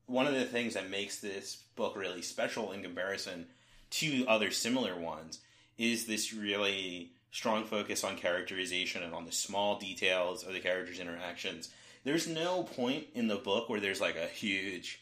one 0.06 0.26
of 0.26 0.34
the 0.34 0.44
things 0.44 0.74
that 0.74 0.88
makes 0.90 1.18
this 1.18 1.62
book 1.76 1.96
really 1.96 2.22
special 2.22 2.72
in 2.72 2.82
comparison 2.82 3.46
to 3.90 4.24
other 4.26 4.50
similar 4.50 4.98
ones 4.98 5.40
is 5.78 6.06
this 6.06 6.32
really 6.32 7.10
strong 7.34 7.64
focus 7.64 8.04
on 8.04 8.16
characterization 8.16 9.02
and 9.02 9.12
on 9.12 9.24
the 9.24 9.32
small 9.32 9.76
details 9.76 10.44
of 10.44 10.52
the 10.52 10.60
characters' 10.60 11.00
interactions. 11.00 11.68
There's 12.04 12.28
no 12.28 12.62
point 12.62 13.06
in 13.12 13.26
the 13.26 13.34
book 13.34 13.68
where 13.68 13.80
there's 13.80 14.00
like 14.00 14.16
a 14.16 14.28
huge 14.28 15.00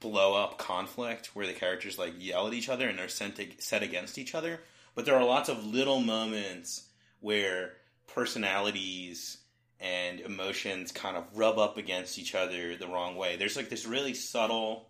blow 0.00 0.34
up 0.34 0.58
conflict 0.58 1.30
where 1.32 1.46
the 1.46 1.52
characters 1.52 1.96
like 1.96 2.14
yell 2.18 2.48
at 2.48 2.54
each 2.54 2.68
other 2.68 2.88
and 2.88 2.98
are 2.98 3.06
sent 3.06 3.36
to, 3.36 3.46
set 3.58 3.84
against 3.84 4.18
each 4.18 4.34
other, 4.34 4.62
but 4.96 5.04
there 5.04 5.14
are 5.14 5.24
lots 5.24 5.48
of 5.48 5.64
little 5.64 6.00
moments 6.00 6.88
where 7.20 7.74
personalities 8.08 9.38
and 9.78 10.18
emotions 10.18 10.90
kind 10.90 11.16
of 11.16 11.22
rub 11.36 11.56
up 11.56 11.78
against 11.78 12.18
each 12.18 12.34
other 12.34 12.74
the 12.76 12.88
wrong 12.88 13.14
way. 13.14 13.36
There's 13.36 13.56
like 13.56 13.68
this 13.68 13.86
really 13.86 14.14
subtle 14.14 14.88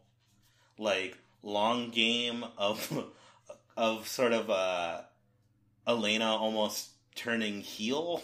like 0.79 1.19
long 1.43 1.91
game 1.91 2.43
of 2.57 3.05
of 3.77 4.09
sort 4.09 4.33
of 4.33 4.49
uh 4.49 5.03
Elena 5.87 6.27
almost 6.27 6.91
turning 7.15 7.61
heel 7.61 8.23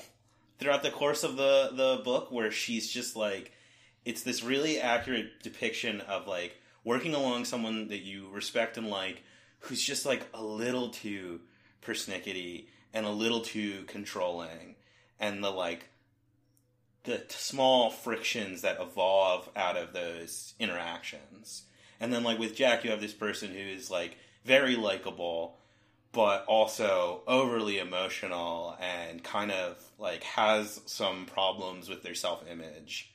throughout 0.59 0.83
the 0.83 0.91
course 0.91 1.23
of 1.25 1.37
the 1.37 1.71
the 1.73 2.03
book 2.05 2.31
where 2.31 2.51
she's 2.51 2.91
just 2.91 3.17
like 3.17 3.53
it's 4.05 4.23
this 4.23 4.43
really 4.43 4.81
accurate 4.81 5.43
depiction 5.43 6.01
of 6.03 6.27
like 6.27 6.57
working 6.85 7.15
along 7.15 7.45
someone 7.45 7.89
that 7.89 8.01
you 8.01 8.29
respect 8.31 8.77
and 8.77 8.89
like 8.89 9.23
who's 9.61 9.83
just 9.83 10.07
like 10.07 10.27
a 10.33 10.43
little 10.43 10.89
too 10.89 11.41
persnickety 11.83 12.67
and 12.93 13.07
a 13.07 13.11
little 13.11 13.41
too 13.41 13.85
controlling. 13.87 14.77
And 15.19 15.45
the 15.45 15.51
like 15.51 15.89
the 17.05 17.19
t- 17.19 17.25
small 17.29 17.91
frictions 17.91 18.63
that 18.63 18.81
evolve 18.81 19.49
out 19.55 19.77
of 19.77 19.93
those 19.93 20.55
interactions. 20.59 21.65
And 21.99 22.13
then 22.13 22.25
like 22.25 22.39
with 22.39 22.57
Jack 22.57 22.85
you 22.85 22.91
have 22.91 23.01
this 23.01 23.13
person 23.13 23.51
who 23.51 23.59
is 23.59 23.91
like 23.91 24.17
very 24.45 24.77
likable 24.77 25.59
but 26.13 26.45
also 26.47 27.23
overly 27.27 27.79
emotional 27.79 28.77
and 28.81 29.23
kind 29.23 29.51
of 29.53 29.77
like 29.99 30.23
has 30.25 30.81
some 30.87 31.27
problems 31.27 31.89
with 31.89 32.03
their 32.03 32.15
self 32.15 32.45
image. 32.51 33.13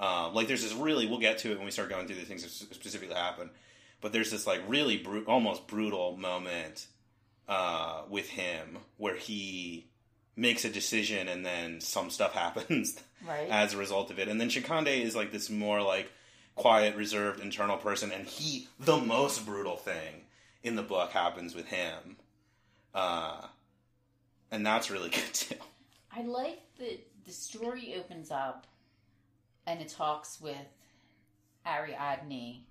Um, 0.00 0.32
like 0.32 0.46
there's 0.46 0.62
this 0.62 0.74
really, 0.74 1.06
we'll 1.06 1.18
get 1.18 1.38
to 1.38 1.50
it 1.50 1.56
when 1.56 1.64
we 1.64 1.70
start 1.70 1.90
going 1.90 2.06
through 2.06 2.16
the 2.16 2.24
things 2.24 2.42
that 2.42 2.74
specifically 2.74 3.14
happen, 3.14 3.50
but 4.00 4.12
there's 4.12 4.30
this 4.30 4.46
like 4.46 4.62
really 4.68 4.96
bru- 4.96 5.24
almost 5.26 5.66
brutal 5.66 6.16
moment 6.16 6.86
uh, 7.48 8.02
with 8.08 8.28
him 8.28 8.78
where 8.96 9.16
he 9.16 9.88
makes 10.36 10.64
a 10.64 10.70
decision 10.70 11.26
and 11.28 11.44
then 11.44 11.80
some 11.80 12.10
stuff 12.10 12.32
happens 12.34 12.96
right. 13.26 13.48
as 13.50 13.74
a 13.74 13.76
result 13.76 14.10
of 14.10 14.18
it. 14.18 14.28
And 14.28 14.40
then 14.40 14.48
Chikondi 14.48 15.02
is 15.02 15.16
like 15.16 15.32
this 15.32 15.50
more 15.50 15.82
like 15.82 16.10
quiet, 16.54 16.96
reserved, 16.96 17.40
internal 17.40 17.76
person, 17.76 18.12
and 18.12 18.26
he 18.26 18.68
the 18.78 18.96
most 18.96 19.44
brutal 19.44 19.76
thing 19.76 20.24
in 20.62 20.76
the 20.76 20.82
book 20.82 21.10
happens 21.10 21.54
with 21.54 21.66
him. 21.66 22.16
Uh, 22.94 23.42
and 24.50 24.64
that's 24.64 24.90
really 24.90 25.10
good 25.10 25.34
too. 25.34 25.56
I 26.10 26.22
like 26.22 26.60
that 26.78 27.06
the 27.24 27.32
story 27.32 27.94
opens 27.98 28.30
up 28.30 28.66
and 29.66 29.80
it 29.80 29.88
talks 29.88 30.40
with 30.40 30.56
Ariadne, 31.66 32.62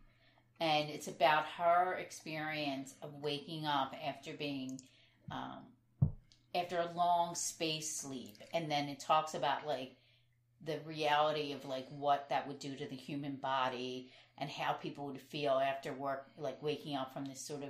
and 0.59 0.89
it's 0.89 1.07
about 1.07 1.45
her 1.57 1.93
experience 1.93 2.95
of 3.03 3.13
waking 3.21 3.65
up 3.65 3.93
after 4.05 4.33
being 4.33 4.81
um, 5.31 6.09
after 6.55 6.79
a 6.79 6.91
long 6.95 7.35
space 7.35 7.95
sleep, 7.95 8.37
and 8.53 8.71
then 8.71 8.89
it 8.89 8.99
talks 8.99 9.35
about 9.35 9.67
like 9.67 9.95
the 10.65 10.79
reality 10.85 11.53
of 11.53 11.65
like 11.65 11.87
what 11.89 12.29
that 12.29 12.47
would 12.47 12.59
do 12.59 12.75
to 12.75 12.85
the 12.85 12.95
human 12.95 13.35
body 13.35 14.09
and 14.37 14.49
how 14.49 14.73
people 14.73 15.05
would 15.07 15.21
feel 15.21 15.53
after 15.53 15.93
work, 15.93 16.27
like 16.37 16.61
waking 16.61 16.95
up 16.95 17.13
from 17.13 17.25
this 17.25 17.45
sort 17.45 17.63
of 17.63 17.69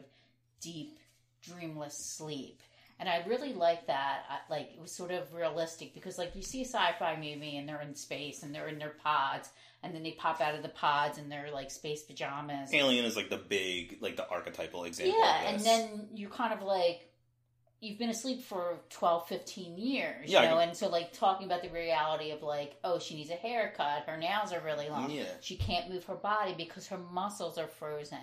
deep, 0.61 0.99
dreamless 1.41 1.95
sleep. 2.17 2.61
And 2.99 3.07
I 3.07 3.23
really 3.27 3.53
like 3.53 3.87
that. 3.87 4.23
I, 4.27 4.51
like 4.51 4.71
it 4.73 4.81
was 4.81 4.95
sort 4.95 5.11
of 5.11 5.31
realistic 5.33 5.93
because, 5.93 6.17
like, 6.17 6.35
you 6.35 6.41
see 6.41 6.61
a 6.61 6.65
sci-fi 6.65 7.15
movie 7.15 7.57
and 7.57 7.69
they're 7.69 7.81
in 7.81 7.93
space 7.93 8.41
and 8.41 8.53
they're 8.53 8.67
in 8.67 8.79
their 8.79 8.95
pods, 9.03 9.49
and 9.83 9.93
then 9.93 10.01
they 10.01 10.13
pop 10.13 10.41
out 10.41 10.55
of 10.55 10.63
the 10.63 10.69
pods 10.69 11.19
and 11.19 11.31
they're 11.31 11.51
like 11.53 11.69
space 11.69 12.01
pajamas. 12.01 12.73
Alien 12.73 13.05
is 13.05 13.15
like 13.15 13.29
the 13.29 13.37
big, 13.37 13.97
like 14.01 14.17
the 14.17 14.27
archetypal 14.27 14.85
example. 14.85 15.15
yeah, 15.15 15.41
and 15.47 15.61
then 15.61 16.07
you 16.11 16.27
kind 16.27 16.53
of 16.53 16.63
like 16.63 17.07
you've 17.79 17.99
been 17.99 18.09
asleep 18.09 18.41
for 18.43 18.79
12 18.89 19.27
15 19.27 19.77
years 19.77 20.29
Yeah, 20.29 20.43
you 20.43 20.49
know 20.49 20.59
and 20.59 20.75
so 20.75 20.89
like 20.89 21.13
talking 21.13 21.45
about 21.45 21.61
the 21.61 21.69
reality 21.69 22.31
of 22.31 22.41
like 22.41 22.75
oh 22.83 22.99
she 22.99 23.15
needs 23.15 23.29
a 23.29 23.35
haircut 23.35 24.03
her 24.07 24.17
nails 24.17 24.51
are 24.51 24.61
really 24.61 24.89
long 24.89 25.11
Yeah. 25.11 25.23
she 25.41 25.55
can't 25.57 25.89
move 25.91 26.03
her 26.05 26.15
body 26.15 26.53
because 26.57 26.87
her 26.87 26.97
muscles 26.97 27.57
are 27.57 27.67
frozen 27.67 28.17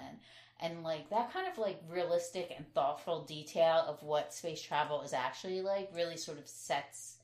and 0.60 0.82
like 0.82 1.10
that 1.10 1.32
kind 1.32 1.46
of 1.48 1.58
like 1.58 1.80
realistic 1.88 2.52
and 2.56 2.66
thoughtful 2.74 3.24
detail 3.24 3.84
of 3.86 4.02
what 4.02 4.32
space 4.34 4.62
travel 4.62 5.02
is 5.02 5.12
actually 5.12 5.60
like 5.60 5.90
really 5.94 6.16
sort 6.16 6.38
of 6.38 6.48
sets 6.48 7.16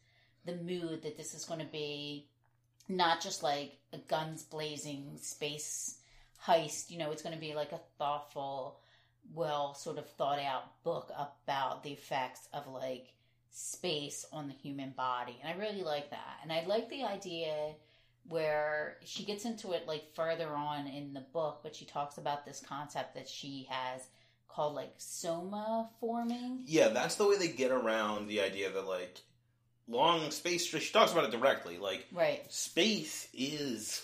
the 0.44 0.56
mood 0.56 1.02
that 1.02 1.16
this 1.16 1.34
is 1.34 1.44
going 1.44 1.60
to 1.60 1.66
be 1.66 2.26
not 2.88 3.20
just 3.20 3.42
like 3.42 3.76
a 3.92 3.98
guns 3.98 4.42
blazing 4.42 5.16
space 5.20 5.96
heist 6.46 6.90
you 6.90 6.98
know 6.98 7.10
it's 7.10 7.22
going 7.22 7.34
to 7.34 7.40
be 7.40 7.54
like 7.54 7.72
a 7.72 7.80
thoughtful 7.98 8.80
well 9.34 9.74
sort 9.74 9.98
of 9.98 10.08
thought 10.10 10.38
out 10.38 10.82
book 10.82 11.12
about 11.18 11.82
the 11.82 11.90
effects 11.90 12.48
of 12.52 12.66
like 12.66 13.12
space 13.52 14.24
on 14.32 14.48
the 14.48 14.54
human 14.54 14.90
body 14.90 15.36
and 15.42 15.52
i 15.52 15.60
really 15.60 15.82
like 15.82 16.10
that 16.10 16.38
and 16.42 16.52
i 16.52 16.64
like 16.66 16.88
the 16.88 17.02
idea 17.04 17.72
where 18.28 18.96
she 19.04 19.24
gets 19.24 19.44
into 19.44 19.72
it 19.72 19.86
like 19.86 20.14
further 20.14 20.48
on 20.50 20.86
in 20.86 21.12
the 21.14 21.24
book 21.32 21.60
but 21.62 21.74
she 21.74 21.84
talks 21.84 22.18
about 22.18 22.44
this 22.44 22.62
concept 22.66 23.14
that 23.14 23.28
she 23.28 23.66
has 23.68 24.02
called 24.48 24.74
like 24.74 24.92
soma 24.98 25.88
forming 26.00 26.62
yeah, 26.66 26.88
that's 26.88 27.14
the 27.16 27.26
way 27.26 27.36
they 27.36 27.48
get 27.48 27.70
around 27.70 28.26
the 28.26 28.40
idea 28.40 28.70
that 28.70 28.86
like 28.86 29.20
long 29.88 30.30
space. 30.30 30.64
She 30.66 30.92
talks 30.92 31.12
about 31.12 31.24
it 31.24 31.30
directly. 31.30 31.78
Like 31.78 32.06
right 32.12 32.42
space 32.52 33.28
is 33.34 34.02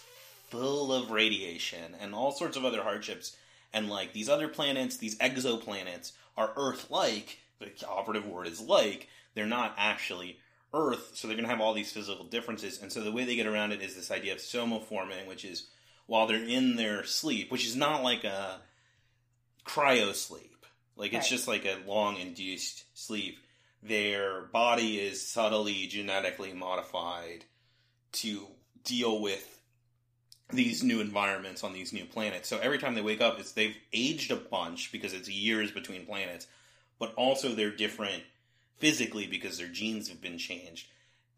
full 0.50 0.92
of 0.92 1.10
radiation 1.10 1.96
and 2.00 2.14
all 2.14 2.32
sorts 2.32 2.56
of 2.56 2.64
other 2.64 2.82
hardships, 2.82 3.36
and 3.76 3.90
like 3.90 4.12
these 4.14 4.28
other 4.30 4.48
planets, 4.48 4.96
these 4.96 5.18
exoplanets 5.18 6.12
are 6.36 6.52
Earth-like. 6.56 7.38
The 7.58 7.70
operative 7.86 8.26
word 8.26 8.46
is 8.46 8.60
like. 8.60 9.08
They're 9.34 9.46
not 9.46 9.74
actually 9.76 10.38
Earth, 10.72 11.10
so 11.14 11.28
they're 11.28 11.36
going 11.36 11.44
to 11.48 11.50
have 11.50 11.60
all 11.60 11.74
these 11.74 11.92
physical 11.92 12.24
differences. 12.24 12.80
And 12.80 12.90
so 12.90 13.02
the 13.02 13.12
way 13.12 13.24
they 13.24 13.36
get 13.36 13.46
around 13.46 13.72
it 13.72 13.82
is 13.82 13.94
this 13.94 14.10
idea 14.10 14.32
of 14.32 14.38
somaforming, 14.38 15.26
which 15.26 15.44
is 15.44 15.68
while 16.06 16.26
they're 16.26 16.42
in 16.42 16.76
their 16.76 17.04
sleep, 17.04 17.52
which 17.52 17.66
is 17.66 17.76
not 17.76 18.02
like 18.02 18.24
a 18.24 18.60
cryo 19.66 20.14
sleep. 20.14 20.64
Like 20.96 21.12
it's 21.12 21.30
Right. 21.30 21.36
just 21.36 21.48
like 21.48 21.64
a 21.66 21.78
long 21.86 22.16
induced 22.16 22.84
sleep. 22.94 23.38
Their 23.82 24.42
body 24.42 24.98
is 24.98 25.26
subtly 25.26 25.86
genetically 25.86 26.52
modified 26.54 27.44
to 28.12 28.46
deal 28.84 29.20
with 29.20 29.55
these 30.52 30.82
new 30.82 31.00
environments 31.00 31.64
on 31.64 31.72
these 31.72 31.92
new 31.92 32.04
planets. 32.04 32.48
So 32.48 32.58
every 32.58 32.78
time 32.78 32.94
they 32.94 33.00
wake 33.00 33.20
up, 33.20 33.38
it's 33.40 33.52
they've 33.52 33.76
aged 33.92 34.30
a 34.30 34.36
bunch 34.36 34.92
because 34.92 35.12
it's 35.12 35.28
years 35.28 35.70
between 35.70 36.06
planets, 36.06 36.46
but 36.98 37.12
also 37.14 37.54
they're 37.54 37.70
different 37.70 38.22
physically 38.78 39.26
because 39.26 39.58
their 39.58 39.68
genes 39.68 40.08
have 40.08 40.20
been 40.20 40.38
changed. 40.38 40.86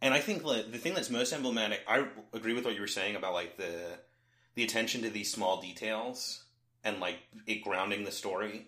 And 0.00 0.14
I 0.14 0.20
think 0.20 0.44
like, 0.44 0.70
the 0.70 0.78
thing 0.78 0.94
that's 0.94 1.11
most 1.11 1.32
emblematic, 1.32 1.80
I 1.88 2.06
agree 2.32 2.52
with 2.52 2.64
what 2.64 2.74
you 2.74 2.80
were 2.80 2.86
saying 2.86 3.16
about 3.16 3.34
like 3.34 3.56
the 3.56 3.98
the 4.54 4.64
attention 4.64 5.02
to 5.02 5.11
these 5.11 5.32
small 5.32 5.61
details 5.61 6.42
and 6.84 7.00
like 7.00 7.18
it 7.46 7.62
grounding 7.62 8.04
the 8.04 8.12
story. 8.12 8.66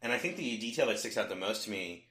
And 0.00 0.12
I 0.12 0.18
think 0.18 0.36
the 0.36 0.56
detail 0.58 0.86
that 0.86 0.98
sticks 0.98 1.16
out 1.16 1.28
the 1.28 1.34
most 1.34 1.64
to 1.64 1.70
me 1.70 2.06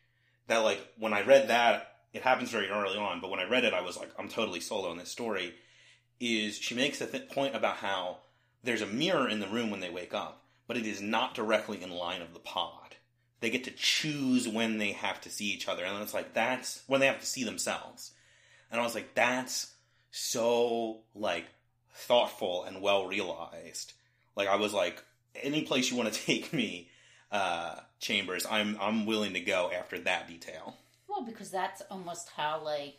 that 0.48 0.58
like 0.58 0.80
when 0.98 1.14
I 1.14 1.22
read 1.22 1.48
that, 1.48 1.90
it 2.14 2.22
happens 2.22 2.52
very 2.52 2.70
early 2.70 2.98
on, 2.98 3.22
but 3.22 3.30
when 3.30 3.40
I 3.40 3.50
read 3.50 3.64
it, 3.64 3.74
I 3.74 3.82
was 3.82 3.98
like, 3.98 4.12
I'm 4.20 4.30
totally 4.30 4.60
sold 4.60 4.86
on 4.86 4.98
this 4.98 5.10
story. 5.10 5.56
Is 6.26 6.58
she 6.58 6.74
makes 6.74 7.02
a 7.02 7.06
th- 7.08 7.30
point 7.30 7.54
about 7.56 7.78
how 7.78 8.20
there's 8.64 8.82
a 8.82 8.86
mirror 8.86 9.28
in 9.28 9.42
the 9.42 9.48
room 9.48 9.70
when 9.70 9.82
they 9.82 9.90
wake 9.90 10.14
up, 10.14 10.44
but 10.68 10.78
it 10.78 10.86
is 10.86 11.02
not 11.02 11.34
directly 11.36 11.84
in 11.84 11.90
line 11.92 12.22
of 12.22 12.34
the 12.34 12.40
pod. 12.40 12.96
They 13.42 13.50
get 13.50 13.66
to 13.66 13.72
choose 13.72 14.48
when 14.48 14.78
they 14.78 14.94
have 14.94 15.20
to 15.22 15.30
see 15.30 15.48
each 15.48 15.68
other, 15.68 15.84
and 15.84 16.02
it's 16.02 16.14
like 16.14 16.34
that's 16.34 16.82
when 16.88 17.02
they 17.02 17.08
have 17.08 17.20
to 17.20 17.26
see 17.26 17.44
themselves. 17.44 18.12
And 18.72 18.80
I 18.80 18.84
was 18.86 18.96
like, 18.96 19.14
that's 19.16 19.74
so 20.12 21.02
like 21.14 21.46
thoughtful 21.94 22.64
and 22.64 22.82
well 22.82 23.06
realized. 23.08 23.92
Like 24.38 24.48
I 24.48 24.56
was 24.56 24.74
like, 24.74 25.04
any 25.36 25.64
place 25.64 25.92
you 25.92 25.98
want 25.98 26.14
to 26.14 26.20
take 26.26 26.54
me, 26.54 26.88
uh, 27.32 27.76
Chambers, 28.00 28.46
I'm 28.50 28.78
I'm 28.80 29.06
willing 29.06 29.34
to 29.34 29.42
go 29.42 29.72
after 29.78 30.00
that 30.00 30.30
detail. 30.30 30.78
well 31.10 31.24
because 31.26 31.52
that's 31.52 31.82
almost 31.92 32.30
how 32.38 32.64
like 32.64 32.96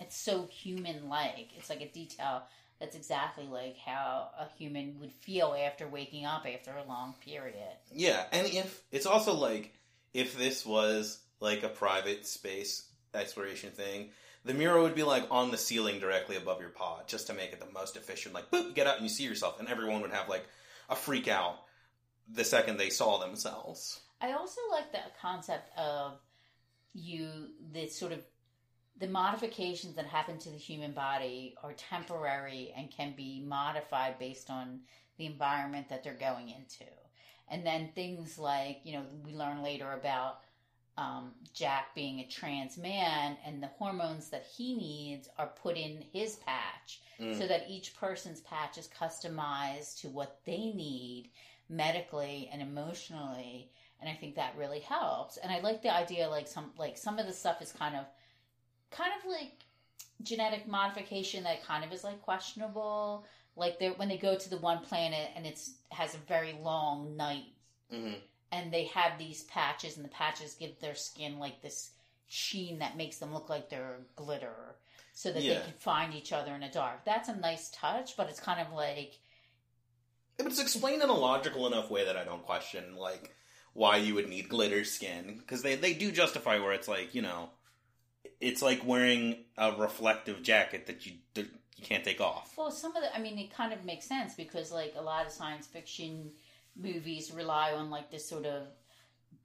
it's 0.00 0.16
so 0.16 0.46
human 0.46 1.08
like. 1.08 1.48
It's 1.56 1.70
like 1.70 1.80
a 1.80 1.88
detail 1.88 2.42
that's 2.80 2.96
exactly 2.96 3.46
like 3.46 3.76
how 3.78 4.28
a 4.38 4.48
human 4.58 4.98
would 5.00 5.12
feel 5.12 5.56
after 5.58 5.86
waking 5.88 6.26
up 6.26 6.46
after 6.46 6.72
a 6.72 6.88
long 6.88 7.14
period. 7.24 7.76
Yeah, 7.92 8.24
and 8.32 8.46
if 8.46 8.82
it's 8.90 9.06
also 9.06 9.34
like 9.34 9.72
if 10.12 10.36
this 10.36 10.66
was 10.66 11.20
like 11.40 11.62
a 11.62 11.68
private 11.68 12.26
space 12.26 12.88
exploration 13.14 13.70
thing, 13.70 14.10
the 14.44 14.54
mirror 14.54 14.82
would 14.82 14.94
be 14.94 15.02
like 15.02 15.26
on 15.30 15.50
the 15.50 15.58
ceiling 15.58 16.00
directly 16.00 16.36
above 16.36 16.60
your 16.60 16.70
pod 16.70 17.08
just 17.08 17.28
to 17.28 17.34
make 17.34 17.52
it 17.52 17.60
the 17.60 17.72
most 17.72 17.96
efficient. 17.96 18.34
Like, 18.34 18.50
boop, 18.50 18.68
you 18.68 18.72
get 18.72 18.86
out 18.86 18.96
and 18.96 19.04
you 19.04 19.08
see 19.08 19.24
yourself, 19.24 19.60
and 19.60 19.68
everyone 19.68 20.02
would 20.02 20.12
have 20.12 20.28
like 20.28 20.46
a 20.88 20.96
freak 20.96 21.28
out 21.28 21.56
the 22.32 22.44
second 22.44 22.76
they 22.76 22.90
saw 22.90 23.18
themselves. 23.18 24.00
I 24.20 24.32
also 24.32 24.60
like 24.70 24.92
the 24.92 24.98
concept 25.20 25.76
of 25.78 26.18
you, 26.94 27.28
the 27.72 27.88
sort 27.88 28.12
of 28.12 28.20
the 29.00 29.06
modifications 29.08 29.96
that 29.96 30.06
happen 30.06 30.38
to 30.38 30.50
the 30.50 30.56
human 30.56 30.92
body 30.92 31.54
are 31.62 31.72
temporary 31.72 32.72
and 32.76 32.90
can 32.90 33.14
be 33.16 33.42
modified 33.46 34.18
based 34.18 34.50
on 34.50 34.80
the 35.18 35.26
environment 35.26 35.88
that 35.88 36.04
they're 36.04 36.14
going 36.14 36.48
into. 36.48 36.90
And 37.48 37.64
then 37.66 37.90
things 37.94 38.38
like, 38.38 38.80
you 38.84 38.92
know, 38.94 39.02
we 39.24 39.34
learn 39.34 39.62
later 39.62 39.92
about 39.92 40.40
um, 40.96 41.32
Jack 41.52 41.94
being 41.94 42.20
a 42.20 42.26
trans 42.26 42.78
man 42.78 43.36
and 43.44 43.62
the 43.62 43.66
hormones 43.78 44.30
that 44.30 44.46
he 44.56 44.74
needs 44.76 45.28
are 45.38 45.50
put 45.62 45.76
in 45.76 46.04
his 46.12 46.36
patch 46.36 47.00
Mm. 47.20 47.38
so 47.38 47.46
that 47.46 47.66
each 47.68 47.94
person's 47.94 48.40
patch 48.40 48.76
is 48.76 48.88
customized 48.88 50.00
to 50.00 50.08
what 50.08 50.40
they 50.44 50.72
need 50.72 51.30
medically 51.68 52.50
and 52.52 52.60
emotionally 52.60 53.70
and 54.00 54.10
i 54.10 54.14
think 54.14 54.34
that 54.34 54.52
really 54.58 54.80
helps 54.80 55.36
and 55.36 55.52
i 55.52 55.60
like 55.60 55.80
the 55.80 55.94
idea 55.94 56.28
like 56.28 56.48
some 56.48 56.72
like 56.76 56.98
some 56.98 57.20
of 57.20 57.26
the 57.26 57.32
stuff 57.32 57.62
is 57.62 57.70
kind 57.72 57.94
of 57.94 58.04
kind 58.96 59.12
of 59.18 59.28
like 59.30 59.52
genetic 60.22 60.66
modification 60.68 61.44
that 61.44 61.64
kind 61.64 61.84
of 61.84 61.92
is 61.92 62.04
like 62.04 62.22
questionable. 62.22 63.24
Like 63.56 63.78
they 63.78 63.88
when 63.90 64.08
they 64.08 64.18
go 64.18 64.36
to 64.36 64.50
the 64.50 64.58
one 64.58 64.80
planet 64.80 65.30
and 65.36 65.46
it's 65.46 65.72
has 65.90 66.14
a 66.14 66.18
very 66.28 66.58
long 66.62 67.16
night 67.16 67.44
hmm 67.90 68.14
and 68.52 68.72
they 68.72 68.84
have 68.84 69.18
these 69.18 69.42
patches 69.44 69.96
and 69.96 70.04
the 70.04 70.10
patches 70.10 70.54
give 70.54 70.78
their 70.80 70.94
skin 70.94 71.38
like 71.40 71.60
this 71.60 71.90
sheen 72.28 72.78
that 72.78 72.96
makes 72.96 73.18
them 73.18 73.32
look 73.34 73.48
like 73.48 73.68
they're 73.68 73.98
glitter 74.16 74.76
so 75.12 75.32
that 75.32 75.42
Yeah. 75.42 75.54
they 75.54 75.60
can 75.64 75.72
find 75.78 76.14
each 76.14 76.32
other 76.32 76.54
in 76.54 76.60
the 76.60 76.68
dark. 76.68 77.04
That's 77.04 77.28
a 77.28 77.36
nice 77.36 77.70
touch 77.70 78.16
but 78.16 78.28
it's 78.28 78.40
kind 78.40 78.60
of 78.60 78.72
like 78.72 79.18
But 80.36 80.46
it's 80.46 80.60
explained 80.60 81.02
in 81.02 81.08
a 81.08 81.14
logical 81.14 81.66
enough 81.66 81.90
way 81.90 82.04
that 82.04 82.16
I 82.16 82.24
don't 82.24 82.44
question 82.44 82.96
like 82.96 83.34
why 83.72 83.96
you 83.96 84.14
would 84.14 84.28
need 84.28 84.48
glitter 84.48 84.84
skin 84.84 85.36
because 85.38 85.62
they 85.62 85.74
they 85.74 85.94
do 85.94 86.12
justify 86.12 86.58
where 86.58 86.72
it's 86.72 86.88
like 86.88 87.14
you 87.14 87.22
know 87.22 87.50
it's 88.40 88.62
like 88.62 88.84
wearing 88.86 89.36
a 89.58 89.72
reflective 89.72 90.42
jacket 90.42 90.86
that 90.86 91.06
you 91.06 91.12
that 91.34 91.46
you 91.76 91.84
can't 91.84 92.04
take 92.04 92.20
off. 92.20 92.54
well 92.56 92.70
some 92.70 92.94
of 92.96 93.02
the 93.02 93.14
i 93.16 93.20
mean 93.20 93.38
it 93.38 93.52
kind 93.52 93.72
of 93.72 93.84
makes 93.84 94.06
sense 94.06 94.34
because 94.34 94.70
like 94.72 94.94
a 94.96 95.02
lot 95.02 95.26
of 95.26 95.32
science 95.32 95.66
fiction 95.66 96.30
movies 96.76 97.32
rely 97.32 97.72
on 97.72 97.90
like 97.90 98.10
this 98.10 98.28
sort 98.28 98.46
of 98.46 98.62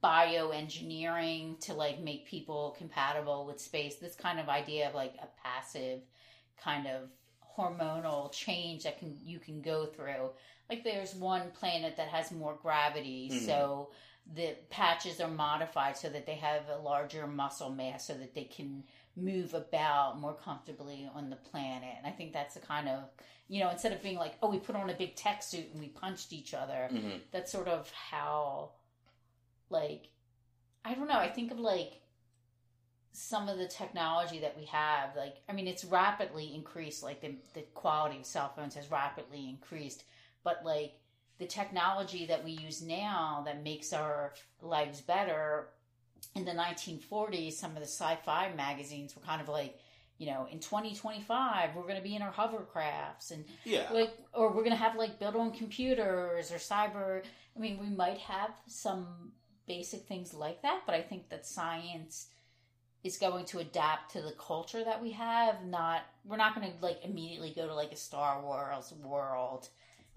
bioengineering 0.02 1.58
to 1.60 1.74
like 1.74 2.00
make 2.00 2.26
people 2.26 2.74
compatible 2.78 3.44
with 3.46 3.60
space 3.60 3.96
this 3.96 4.14
kind 4.14 4.38
of 4.40 4.48
idea 4.48 4.88
of 4.88 4.94
like 4.94 5.14
a 5.22 5.26
passive 5.42 6.00
kind 6.62 6.86
of 6.86 7.08
hormonal 7.56 8.32
change 8.32 8.84
that 8.84 8.98
can 8.98 9.16
you 9.22 9.38
can 9.38 9.60
go 9.60 9.86
through 9.86 10.30
like 10.68 10.84
there's 10.84 11.14
one 11.14 11.50
planet 11.52 11.96
that 11.96 12.08
has 12.08 12.30
more 12.30 12.56
gravity 12.62 13.28
Mhm. 13.32 13.46
so 13.46 13.90
the 14.34 14.54
patches 14.70 15.20
are 15.20 15.28
modified 15.30 15.96
so 15.96 16.08
that 16.08 16.26
they 16.26 16.34
have 16.34 16.62
a 16.68 16.80
larger 16.80 17.26
muscle 17.26 17.70
mass 17.70 18.06
so 18.06 18.14
that 18.14 18.34
they 18.34 18.44
can 18.44 18.84
move 19.16 19.54
about 19.54 20.20
more 20.20 20.34
comfortably 20.34 21.08
on 21.14 21.30
the 21.30 21.36
planet. 21.36 21.94
And 21.98 22.06
i 22.06 22.10
think 22.10 22.32
that's 22.32 22.54
the 22.54 22.60
kind 22.60 22.88
of 22.88 23.04
you 23.48 23.60
know 23.60 23.68
instead 23.70 23.92
of 23.92 24.02
being 24.02 24.16
like 24.16 24.34
oh 24.42 24.48
we 24.48 24.58
put 24.58 24.76
on 24.76 24.88
a 24.88 24.94
big 24.94 25.16
tech 25.16 25.42
suit 25.42 25.66
and 25.72 25.80
we 25.80 25.88
punched 25.88 26.32
each 26.32 26.54
other 26.54 26.88
hmm 26.90 27.10
that's 27.32 27.50
sort 27.52 27.68
of 27.68 27.90
how 27.90 28.70
like 29.68 30.08
i 30.84 30.94
don't 30.94 31.08
know 31.08 31.18
i 31.18 31.28
think 31.28 31.50
of 31.50 31.58
like 31.58 32.00
some 33.12 33.48
of 33.48 33.58
the 33.58 33.66
technology 33.66 34.38
that 34.38 34.56
we 34.56 34.64
have 34.66 35.14
like 35.16 35.36
i 35.48 35.52
mean 35.52 35.66
it's 35.66 35.84
rapidly 35.84 36.54
increased 36.54 37.02
like 37.02 37.20
the, 37.20 37.34
the 37.54 37.62
quality 37.74 38.18
of 38.18 38.24
cell 38.24 38.52
phones 38.54 38.74
has 38.76 38.90
rapidly 38.90 39.48
increased 39.48 40.04
but 40.44 40.62
like 40.64 40.94
the 41.40 41.46
technology 41.46 42.26
that 42.26 42.44
we 42.44 42.52
use 42.52 42.82
now 42.82 43.42
that 43.46 43.64
makes 43.64 43.92
our 43.92 44.34
lives 44.60 45.00
better 45.00 45.68
in 46.36 46.44
the 46.44 46.52
1940s 46.52 47.54
some 47.54 47.70
of 47.72 47.78
the 47.78 47.88
sci-fi 47.88 48.52
magazines 48.54 49.16
were 49.16 49.22
kind 49.22 49.40
of 49.40 49.48
like 49.48 49.78
you 50.18 50.26
know 50.26 50.46
in 50.52 50.60
2025 50.60 51.74
we're 51.74 51.82
going 51.82 51.96
to 51.96 52.02
be 52.02 52.14
in 52.14 52.22
our 52.22 52.30
hovercrafts 52.32 53.30
and 53.32 53.44
Yeah. 53.64 53.90
like 53.90 54.12
or 54.34 54.52
we're 54.52 54.62
gonna 54.62 54.76
have 54.76 54.96
like 54.96 55.18
built 55.18 55.34
on 55.34 55.50
computers 55.50 56.52
or 56.52 56.56
cyber 56.56 57.22
i 57.56 57.58
mean 57.58 57.78
we 57.80 57.88
might 57.88 58.18
have 58.18 58.50
some 58.66 59.32
basic 59.66 60.06
things 60.06 60.34
like 60.34 60.60
that 60.62 60.82
but 60.84 60.94
i 60.94 61.00
think 61.00 61.30
that 61.30 61.46
science 61.46 62.26
is 63.02 63.16
going 63.16 63.46
to 63.46 63.60
adapt 63.60 64.12
to 64.12 64.20
the 64.20 64.32
culture 64.32 64.84
that 64.84 65.02
we 65.02 65.10
have 65.12 65.64
not 65.64 66.02
we're 66.26 66.36
not 66.36 66.54
going 66.54 66.70
to 66.70 66.76
like 66.82 67.02
immediately 67.02 67.50
go 67.56 67.66
to 67.66 67.74
like 67.74 67.92
a 67.92 67.96
star 67.96 68.42
wars 68.42 68.92
world 69.02 69.70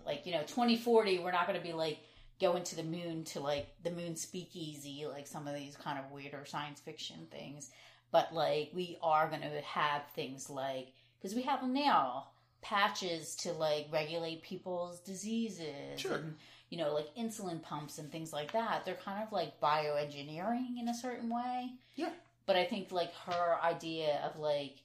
like 0.05 0.25
you 0.25 0.31
know 0.31 0.41
2040 0.41 1.19
we're 1.19 1.31
not 1.31 1.47
going 1.47 1.59
to 1.59 1.65
be 1.65 1.73
like 1.73 1.99
going 2.41 2.63
to 2.63 2.75
the 2.75 2.83
moon 2.83 3.23
to 3.23 3.39
like 3.39 3.67
the 3.83 3.91
moon 3.91 4.15
speakeasy 4.15 5.05
like 5.09 5.27
some 5.27 5.47
of 5.47 5.55
these 5.55 5.75
kind 5.75 5.97
of 5.99 6.11
weirder 6.11 6.43
science 6.45 6.79
fiction 6.79 7.27
things 7.31 7.69
but 8.11 8.33
like 8.33 8.69
we 8.73 8.97
are 9.01 9.27
going 9.29 9.41
to 9.41 9.61
have 9.61 10.01
things 10.15 10.49
like 10.49 10.87
because 11.21 11.35
we 11.35 11.41
have 11.43 11.61
them 11.61 11.73
now 11.73 12.27
patches 12.61 13.35
to 13.35 13.51
like 13.53 13.87
regulate 13.91 14.41
people's 14.41 14.99
diseases 15.01 15.97
Sure. 15.99 16.15
and 16.15 16.35
you 16.69 16.77
know 16.77 16.93
like 16.93 17.13
insulin 17.15 17.61
pumps 17.61 17.97
and 17.97 18.11
things 18.11 18.31
like 18.33 18.51
that 18.53 18.83
they're 18.85 18.95
kind 18.95 19.21
of 19.21 19.31
like 19.31 19.59
bioengineering 19.61 20.79
in 20.79 20.87
a 20.87 20.93
certain 20.93 21.29
way 21.29 21.69
Yeah. 21.95 22.09
but 22.45 22.55
i 22.55 22.63
think 22.63 22.91
like 22.91 23.13
her 23.27 23.57
idea 23.63 24.21
of 24.25 24.39
like 24.39 24.77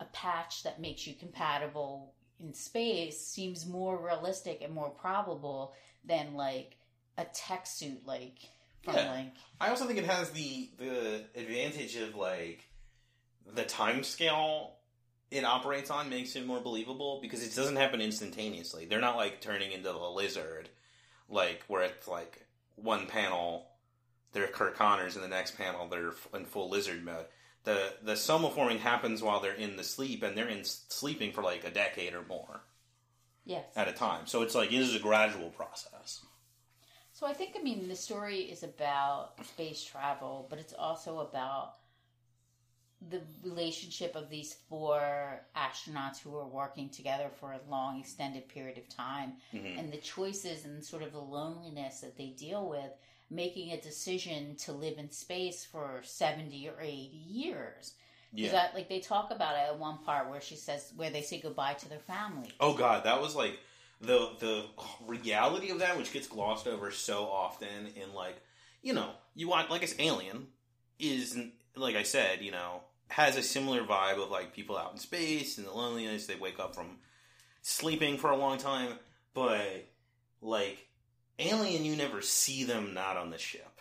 a 0.00 0.04
patch 0.06 0.62
that 0.62 0.80
makes 0.80 1.06
you 1.06 1.14
compatible 1.14 2.12
in 2.40 2.52
space 2.54 3.20
seems 3.20 3.66
more 3.66 3.96
realistic 4.04 4.60
and 4.62 4.72
more 4.74 4.90
probable 4.90 5.74
than 6.04 6.34
like 6.34 6.76
a 7.16 7.24
tech 7.26 7.66
suit 7.66 8.04
like 8.06 8.38
from 8.82 8.94
Yeah. 8.94 9.10
like 9.10 9.32
I 9.60 9.68
also 9.70 9.86
think 9.86 9.98
it 9.98 10.06
has 10.06 10.30
the 10.30 10.70
the 10.78 11.24
advantage 11.34 11.96
of 11.96 12.14
like 12.14 12.68
the 13.46 13.64
time 13.64 14.02
scale 14.02 14.76
it 15.30 15.44
operates 15.44 15.90
on 15.90 16.08
makes 16.10 16.36
it 16.36 16.46
more 16.46 16.60
believable 16.60 17.18
because 17.20 17.42
it 17.44 17.54
doesn't 17.56 17.76
happen 17.76 18.00
instantaneously. 18.00 18.84
They're 18.84 19.00
not 19.00 19.16
like 19.16 19.40
turning 19.40 19.72
into 19.72 19.90
the 19.90 19.98
lizard, 19.98 20.68
like 21.28 21.64
where 21.66 21.82
it's 21.82 22.06
like 22.06 22.46
one 22.76 23.06
panel 23.06 23.66
they're 24.32 24.46
Curt 24.48 24.74
Connors 24.74 25.14
and 25.14 25.24
the 25.24 25.28
next 25.28 25.56
panel 25.56 25.88
they're 25.88 26.12
in 26.34 26.44
full 26.44 26.68
lizard 26.68 27.04
mode. 27.04 27.26
The 27.64 27.94
the 28.02 28.16
soma 28.16 28.50
forming 28.50 28.78
happens 28.78 29.22
while 29.22 29.40
they're 29.40 29.52
in 29.52 29.76
the 29.76 29.84
sleep 29.84 30.22
and 30.22 30.36
they're 30.36 30.48
in 30.48 30.64
sleeping 30.64 31.32
for 31.32 31.42
like 31.42 31.64
a 31.64 31.70
decade 31.70 32.14
or 32.14 32.22
more 32.22 32.60
yes 33.44 33.64
at 33.76 33.88
a 33.88 33.92
time. 33.92 34.26
So 34.26 34.42
it's 34.42 34.54
like 34.54 34.72
it 34.72 34.80
is 34.80 34.94
a 34.94 34.98
gradual 34.98 35.50
process. 35.50 36.24
So 37.12 37.26
I 37.26 37.32
think 37.32 37.56
I 37.58 37.62
mean 37.62 37.88
the 37.88 37.96
story 37.96 38.40
is 38.40 38.62
about 38.62 39.44
space 39.46 39.82
travel, 39.84 40.46
but 40.50 40.58
it's 40.58 40.74
also 40.74 41.20
about 41.20 41.76
the 43.10 43.20
relationship 43.42 44.16
of 44.16 44.30
these 44.30 44.54
four 44.68 45.40
astronauts 45.56 46.18
who 46.18 46.36
are 46.36 46.46
working 46.46 46.88
together 46.88 47.30
for 47.38 47.52
a 47.52 47.60
long 47.68 48.00
extended 48.00 48.48
period 48.48 48.78
of 48.78 48.88
time 48.88 49.34
Mhm. 49.52 49.78
and 49.78 49.92
the 49.92 49.98
choices 49.98 50.64
and 50.64 50.82
sort 50.82 51.02
of 51.02 51.12
the 51.12 51.20
loneliness 51.20 52.00
that 52.00 52.16
they 52.16 52.28
deal 52.28 52.68
with 52.68 52.92
making 53.30 53.72
a 53.72 53.80
decision 53.80 54.56
to 54.56 54.72
live 54.72 54.98
in 54.98 55.10
space 55.10 55.64
for 55.64 56.00
70 56.02 56.68
or 56.68 56.80
80 56.80 57.10
years. 57.26 57.94
Yeah. 58.32 58.50
That 58.50 58.74
like 58.74 58.88
they 58.88 58.98
talk 58.98 59.30
about 59.30 59.54
it 59.54 59.68
at 59.68 59.78
one 59.78 59.98
part 59.98 60.28
where 60.28 60.40
she 60.40 60.56
says 60.56 60.92
where 60.96 61.10
they 61.10 61.22
say 61.22 61.40
goodbye 61.40 61.74
to 61.74 61.88
their 61.88 62.00
family. 62.00 62.50
Oh 62.58 62.74
god, 62.74 63.04
that 63.04 63.20
was 63.20 63.36
like 63.36 63.60
the 64.00 64.30
the 64.40 64.64
reality 65.06 65.70
of 65.70 65.78
that, 65.78 65.96
which 65.96 66.12
gets 66.12 66.26
glossed 66.26 66.66
over 66.66 66.90
so 66.90 67.24
often. 67.24 67.68
In 67.94 68.12
like, 68.12 68.36
you 68.82 68.92
know, 68.92 69.10
you 69.36 69.48
want 69.48 69.70
like 69.70 69.84
it's 69.84 69.94
Alien 70.00 70.48
is 70.98 71.38
like 71.76 71.94
I 71.94 72.02
said, 72.02 72.42
you 72.42 72.50
know, 72.50 72.80
has 73.08 73.36
a 73.36 73.42
similar 73.42 73.84
vibe 73.84 74.20
of 74.20 74.30
like 74.30 74.52
people 74.52 74.76
out 74.76 74.92
in 74.92 74.98
space 74.98 75.58
and 75.58 75.66
the 75.66 75.72
loneliness. 75.72 76.26
They 76.26 76.34
wake 76.34 76.58
up 76.58 76.74
from 76.74 76.98
sleeping 77.62 78.18
for 78.18 78.30
a 78.30 78.36
long 78.36 78.58
time, 78.58 78.98
but 79.32 79.86
like 80.40 80.86
Alien, 81.38 81.84
you 81.84 81.96
never 81.96 82.22
see 82.22 82.64
them 82.64 82.94
not 82.94 83.16
on 83.16 83.30
the 83.30 83.38
ship, 83.38 83.80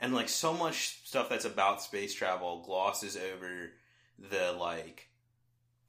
and 0.00 0.14
like 0.14 0.28
so 0.28 0.52
much 0.52 1.00
stuff 1.04 1.28
that's 1.28 1.44
about 1.44 1.82
space 1.82 2.14
travel 2.14 2.62
glosses 2.64 3.16
over 3.16 3.70
the 4.18 4.52
like 4.58 5.08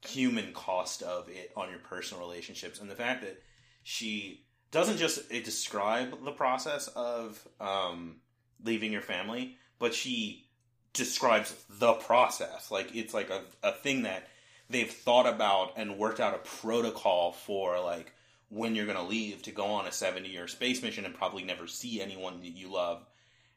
human 0.06 0.52
cost 0.52 1.02
of 1.02 1.28
it 1.28 1.52
on 1.56 1.70
your 1.70 1.78
personal 1.78 2.22
relationships 2.22 2.78
and 2.80 2.90
the 2.90 2.94
fact 2.94 3.22
that 3.22 3.42
she 3.82 4.44
doesn't 4.70 4.98
just 4.98 5.18
uh, 5.32 5.40
describe 5.42 6.22
the 6.24 6.32
process 6.32 6.88
of 6.88 7.46
um, 7.58 8.16
leaving 8.62 8.92
your 8.92 9.00
family 9.00 9.56
but 9.78 9.94
she 9.94 10.46
describes 10.94 11.54
the 11.68 11.92
process. 11.92 12.70
Like 12.70 12.94
it's 12.94 13.12
like 13.12 13.30
a, 13.30 13.42
a 13.62 13.72
thing 13.72 14.02
that 14.02 14.28
they've 14.70 14.90
thought 14.90 15.26
about 15.26 15.74
and 15.76 15.98
worked 15.98 16.20
out 16.20 16.34
a 16.34 16.38
protocol 16.38 17.32
for 17.32 17.78
like 17.80 18.12
when 18.54 18.74
you're 18.74 18.86
going 18.86 18.96
to 18.96 19.02
leave 19.02 19.42
to 19.42 19.50
go 19.50 19.66
on 19.66 19.86
a 19.86 19.92
70 19.92 20.28
year 20.28 20.46
space 20.46 20.82
mission 20.82 21.04
and 21.04 21.14
probably 21.14 21.42
never 21.42 21.66
see 21.66 22.00
anyone 22.00 22.40
that 22.40 22.56
you 22.56 22.72
love 22.72 23.04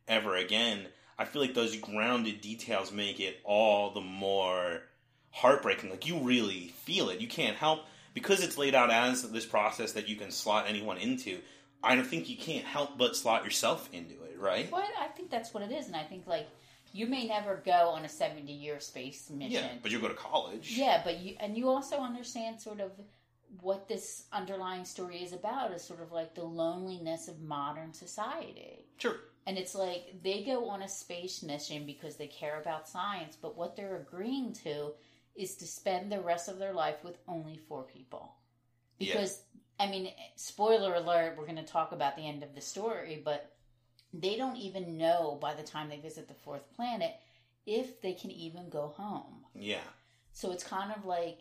ever 0.07 0.35
again. 0.35 0.87
I 1.19 1.25
feel 1.25 1.41
like 1.41 1.53
those 1.53 1.75
grounded 1.77 2.41
details 2.41 2.91
make 2.91 3.19
it 3.19 3.39
all 3.43 3.91
the 3.91 4.01
more 4.01 4.81
heartbreaking. 5.31 5.89
Like 5.89 6.07
you 6.07 6.17
really 6.19 6.73
feel 6.83 7.09
it. 7.09 7.21
You 7.21 7.27
can't 7.27 7.55
help 7.55 7.81
because 8.13 8.43
it's 8.43 8.57
laid 8.57 8.73
out 8.73 8.89
as 8.89 9.29
this 9.31 9.45
process 9.45 9.93
that 9.93 10.09
you 10.09 10.15
can 10.15 10.31
slot 10.31 10.65
anyone 10.67 10.97
into. 10.97 11.39
I 11.83 11.95
don't 11.95 12.05
think 12.05 12.27
you 12.29 12.37
can't 12.37 12.65
help 12.65 12.97
but 12.97 13.15
slot 13.15 13.43
yourself 13.43 13.87
into 13.93 14.15
it, 14.23 14.39
right? 14.39 14.71
Well, 14.71 14.83
I 14.99 15.07
think 15.09 15.29
that's 15.29 15.53
what 15.53 15.61
it 15.61 15.71
is, 15.71 15.85
and 15.85 15.95
I 15.95 16.03
think 16.03 16.25
like 16.25 16.47
you 16.91 17.05
may 17.05 17.27
never 17.27 17.61
go 17.63 17.89
on 17.89 18.03
a 18.03 18.09
seventy-year 18.09 18.79
space 18.79 19.29
mission. 19.29 19.51
Yeah, 19.51 19.69
but 19.83 19.91
you 19.91 19.99
go 19.99 20.07
to 20.07 20.15
college. 20.15 20.73
Yeah, 20.75 21.01
but 21.03 21.19
you 21.19 21.35
and 21.39 21.55
you 21.55 21.69
also 21.69 21.97
understand 21.97 22.59
sort 22.59 22.79
of 22.79 22.91
what 23.61 23.87
this 23.87 24.25
underlying 24.31 24.85
story 24.85 25.23
is 25.23 25.33
about 25.33 25.71
is 25.71 25.83
sort 25.83 26.01
of 26.01 26.11
like 26.11 26.35
the 26.35 26.43
loneliness 26.43 27.27
of 27.27 27.41
modern 27.41 27.93
society. 27.93 28.85
Sure. 28.97 29.17
And 29.45 29.57
it's 29.57 29.73
like 29.73 30.21
they 30.23 30.43
go 30.43 30.69
on 30.69 30.81
a 30.81 30.89
space 30.89 31.41
mission 31.41 31.85
because 31.85 32.17
they 32.17 32.27
care 32.27 32.59
about 32.59 32.89
science, 32.89 33.37
but 33.41 33.57
what 33.57 33.75
they're 33.75 33.95
agreeing 33.95 34.53
to 34.63 34.91
is 35.35 35.55
to 35.55 35.65
spend 35.65 36.11
the 36.11 36.19
rest 36.19 36.49
of 36.49 36.59
their 36.59 36.73
life 36.73 37.03
with 37.03 37.17
only 37.27 37.57
four 37.57 37.83
people. 37.83 38.33
Because, 38.99 39.41
yeah. 39.79 39.85
I 39.87 39.91
mean, 39.91 40.11
spoiler 40.35 40.95
alert, 40.95 41.35
we're 41.37 41.45
going 41.45 41.57
to 41.57 41.63
talk 41.63 41.91
about 41.91 42.15
the 42.15 42.27
end 42.27 42.43
of 42.43 42.55
the 42.55 42.61
story, 42.61 43.21
but 43.23 43.53
they 44.13 44.35
don't 44.35 44.57
even 44.57 44.97
know 44.97 45.37
by 45.39 45.53
the 45.53 45.63
time 45.63 45.89
they 45.89 45.99
visit 45.99 46.27
the 46.27 46.33
fourth 46.33 46.73
planet 46.75 47.13
if 47.65 48.01
they 48.01 48.13
can 48.13 48.31
even 48.31 48.69
go 48.69 48.93
home. 48.97 49.45
Yeah. 49.53 49.79
So 50.33 50.51
it's 50.51 50.63
kind 50.63 50.91
of 50.95 51.05
like 51.05 51.39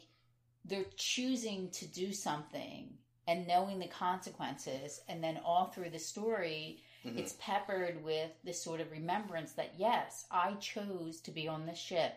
they're 0.69 0.85
choosing 0.97 1.71
to 1.71 1.87
do 1.87 2.13
something 2.13 2.91
and 3.29 3.47
knowing 3.47 3.79
the 3.79 3.89
consequences, 3.89 5.01
and 5.09 5.23
then 5.23 5.41
all 5.45 5.67
through 5.67 5.91
the 5.91 5.99
story, 5.99 6.83
mm-hmm. 7.05 7.19
it's 7.19 7.35
peppered 7.41 8.03
with 8.05 8.31
this 8.45 8.63
sort 8.63 8.81
of 8.81 8.91
remembrance 8.93 9.53
that 9.53 9.75
yes, 9.77 10.27
I 10.31 10.53
chose 10.55 11.21
to 11.23 11.33
be 11.33 11.49
on 11.49 11.67
this 11.67 11.79
ship. 11.79 12.15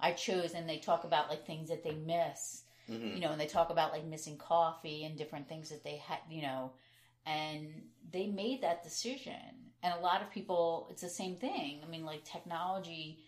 I 0.00 0.12
chose, 0.12 0.54
and 0.54 0.68
they 0.68 0.78
talk 0.78 1.04
about 1.04 1.28
like 1.28 1.46
things 1.46 1.68
that 1.68 1.84
they 1.84 1.94
miss, 1.94 2.62
mm-hmm. 2.90 3.14
you 3.14 3.20
know, 3.20 3.30
and 3.30 3.40
they 3.40 3.46
talk 3.46 3.70
about 3.70 3.92
like 3.92 4.04
missing 4.04 4.36
coffee 4.36 5.04
and 5.04 5.16
different 5.16 5.48
things 5.48 5.70
that 5.70 5.84
they 5.84 5.96
had, 5.96 6.18
you 6.28 6.42
know, 6.42 6.72
and 7.26 7.68
they 8.10 8.26
made 8.26 8.62
that 8.62 8.82
decision. 8.82 9.34
And 9.82 9.94
a 9.94 10.00
lot 10.00 10.22
of 10.22 10.30
people, 10.30 10.88
it's 10.90 11.02
the 11.02 11.08
same 11.08 11.36
thing. 11.36 11.80
I 11.86 11.88
mean, 11.88 12.04
like 12.04 12.24
technology 12.24 13.20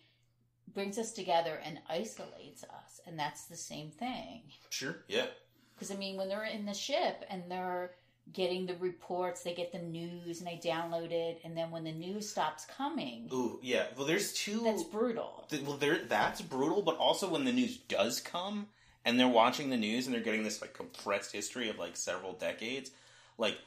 brings 0.75 0.99
us 0.99 1.13
together 1.13 1.61
and 1.65 1.79
isolates 1.89 2.65
us, 2.65 3.01
and 3.07 3.19
that's 3.19 3.47
the 3.47 3.57
same 3.57 3.91
thing. 3.91 4.43
Sure, 4.71 4.97
yeah. 5.09 5.27
Because 5.75 5.91
I 5.91 5.97
mean, 5.97 6.17
when 6.17 6.29
they're 6.29 6.45
in 6.45 6.67
the 6.67 6.75
ship 6.75 7.25
and 7.31 7.45
they're 7.49 7.93
getting 8.33 8.67
the 8.67 8.77
reports, 8.77 9.43
they 9.43 9.55
get 9.55 9.73
the 9.73 9.79
news 9.79 10.41
and 10.41 10.47
they 10.47 10.61
download 10.63 11.11
it, 11.11 11.41
and 11.45 11.57
then 11.57 11.71
when 11.71 11.85
the 11.85 11.93
news 11.93 12.29
stops 12.29 12.67
coming, 12.67 13.29
ooh, 13.33 13.59
yeah. 13.63 13.87
Well, 13.97 14.07
there's 14.07 14.33
two. 14.33 14.61
That's 14.65 14.85
brutal. 14.85 15.47
Th- 15.49 15.63
well, 15.63 15.77
there 15.77 16.05
that's 16.05 16.43
brutal, 16.43 16.83
but 16.83 16.97
also 16.97 17.29
when 17.29 17.45
the 17.45 17.53
news 17.53 17.77
does 17.77 18.21
come 18.21 18.69
and 19.05 19.19
they're 19.19 19.29
watching 19.29 19.71
the 19.71 19.77
news 19.77 20.07
and 20.07 20.15
they're 20.15 20.23
getting 20.23 20.43
this 20.43 20.61
like 20.61 20.75
compressed 20.75 21.33
history 21.33 21.69
of 21.69 21.79
like 21.79 21.97
several 21.97 22.33
decades, 22.35 22.91
like 23.39 23.59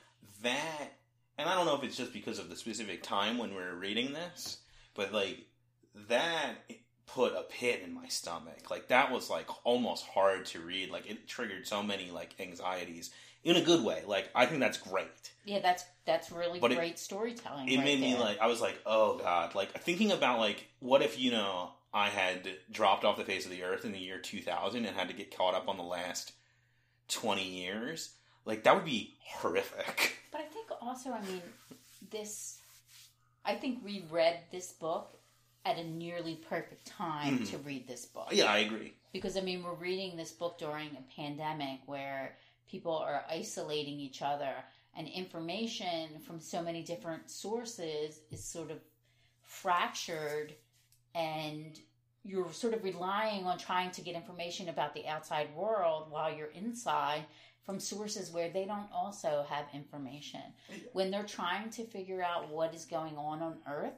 that. 0.42 0.94
And 1.38 1.50
I 1.50 1.56
don't 1.56 1.66
know 1.66 1.76
if 1.76 1.84
it's 1.84 1.98
just 1.98 2.14
because 2.14 2.38
of 2.38 2.50
the 2.50 2.56
specific 2.56 3.02
time 3.02 3.40
when 3.40 3.56
we 3.56 3.62
are 3.62 3.76
reading 3.76 4.14
this, 4.14 4.60
but 4.94 5.12
like 5.12 5.48
that 6.10 6.54
put 7.08 7.34
a 7.34 7.44
pit 7.44 7.82
in 7.84 7.94
my 7.94 8.08
stomach. 8.08 8.70
Like 8.70 8.88
that 8.88 9.12
was 9.12 9.30
like 9.30 9.48
almost 9.66 10.06
hard 10.06 10.46
to 10.48 10.60
read. 10.60 10.90
Like 10.90 11.10
it 11.10 11.28
triggered 11.28 11.68
so 11.68 11.84
many 11.84 12.12
like 12.12 12.36
anxieties 12.40 13.12
in 13.44 13.56
a 13.56 13.62
good 13.62 13.84
way. 13.84 14.04
Like 14.06 14.30
I 14.34 14.46
think 14.46 14.60
that's 14.60 14.78
great. 14.78 15.32
Yeah, 15.46 15.60
that's 15.60 15.84
that's 16.06 16.32
really 16.32 16.60
but 16.60 16.72
great 16.72 16.94
it, 16.94 17.00
storytelling. 17.00 17.70
It 17.70 17.78
right 17.78 17.86
made 17.86 18.02
there. 18.02 18.16
me 18.16 18.20
like 18.20 18.40
I 18.40 18.48
was 18.48 18.62
like, 18.62 18.80
oh 18.86 19.18
god. 19.18 19.56
Like 19.56 19.82
thinking 19.82 20.12
about 20.12 20.40
like 20.40 20.68
what 20.80 21.02
if 21.02 21.20
you 21.20 21.32
know 21.32 21.72
I 21.94 22.10
had 22.10 22.50
dropped 22.72 23.06
off 23.06 23.18
the 23.18 23.24
face 23.24 23.46
of 23.46 23.52
the 23.52 23.64
earth 23.64 23.86
in 23.86 23.92
the 23.92 24.00
year 24.00 24.18
2000 24.18 24.86
and 24.86 24.96
had 24.98 25.10
to 25.10 25.14
get 25.14 25.36
caught 25.36 25.54
up 25.54 25.70
on 25.70 25.78
the 25.78 25.84
last 25.84 26.32
20 27.10 27.48
years. 27.48 28.16
Like 28.46 28.64
that 28.64 28.76
would 28.76 28.86
be 28.86 29.16
horrific. 29.22 30.18
But 30.32 30.42
I 30.42 30.46
think 30.46 30.70
also, 30.82 31.12
I 31.12 31.22
mean, 31.22 31.44
this. 32.10 32.58
I 33.46 33.54
think 33.54 33.86
we 33.86 34.06
read 34.10 34.40
this 34.52 34.72
book 34.72 35.20
at 35.66 35.78
a 35.78 35.84
nearly 35.84 36.36
perfect 36.50 36.86
time 36.86 37.36
mm-hmm. 37.36 37.46
to 37.46 37.58
read 37.60 37.88
this 37.88 38.06
book. 38.06 38.30
Yeah, 38.32 38.46
I 38.46 38.60
agree. 38.60 38.94
Because 39.12 39.38
I 39.38 39.42
mean, 39.42 39.64
we're 39.64 39.74
reading 39.76 40.18
this 40.18 40.32
book 40.32 40.58
during 40.58 40.90
a 40.90 41.16
pandemic 41.16 41.80
where 41.86 42.36
people 42.70 42.98
are 42.98 43.24
isolating 43.30 44.00
each 44.00 44.22
other 44.22 44.54
and 44.96 45.08
information 45.08 46.20
from 46.26 46.40
so 46.40 46.62
many 46.62 46.84
different 46.84 47.30
sources 47.30 48.20
is 48.32 48.44
sort 48.44 48.72
of 48.72 48.78
fractured 49.42 50.54
and 51.16 51.80
you're 52.24 52.52
sort 52.52 52.74
of 52.74 52.84
relying 52.84 53.46
on 53.46 53.58
trying 53.58 53.92
to 53.92 54.02
get 54.02 54.16
information 54.16 54.70
about 54.70 54.94
the 54.94 55.08
outside 55.08 55.54
world 55.56 56.08
while 56.10 56.34
you're 56.34 56.52
inside 56.52 57.26
from 57.66 57.80
sources 57.80 58.32
where 58.32 58.50
they 58.50 58.66
don't 58.66 58.92
also 58.94 59.46
have 59.50 59.66
information. 59.74 60.42
When 60.94 61.12
they're 61.12 61.24
trying 61.24 61.70
to 61.72 61.84
figure 61.86 62.22
out 62.22 62.50
what 62.50 62.74
is 62.74 62.86
going 62.86 63.18
on 63.18 63.42
on 63.42 63.58
earth, 63.70 63.94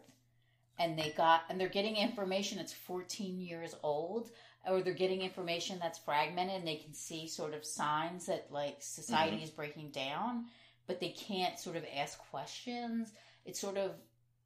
and 0.79 0.97
they 0.97 1.13
got 1.15 1.43
and 1.49 1.59
they're 1.59 1.69
getting 1.69 1.95
information 1.95 2.57
that's 2.57 2.73
14 2.73 3.39
years 3.39 3.75
old 3.83 4.31
or 4.67 4.81
they're 4.81 4.93
getting 4.93 5.21
information 5.21 5.77
that's 5.79 5.99
fragmented 5.99 6.55
and 6.55 6.67
they 6.67 6.75
can 6.75 6.93
see 6.93 7.27
sort 7.27 7.53
of 7.53 7.65
signs 7.65 8.25
that 8.25 8.47
like 8.51 8.77
society 8.79 9.37
mm-hmm. 9.37 9.43
is 9.43 9.49
breaking 9.49 9.91
down 9.91 10.45
but 10.87 10.99
they 10.99 11.09
can't 11.09 11.57
sort 11.57 11.75
of 11.75 11.83
ask 11.95 12.19
questions. 12.29 13.11
It 13.43 13.57
sort 13.57 13.77
of 13.77 13.91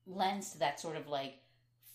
lends 0.08 0.52
to 0.52 0.60
that 0.60 0.80
sort 0.80 0.96
of 0.96 1.08
like 1.08 1.36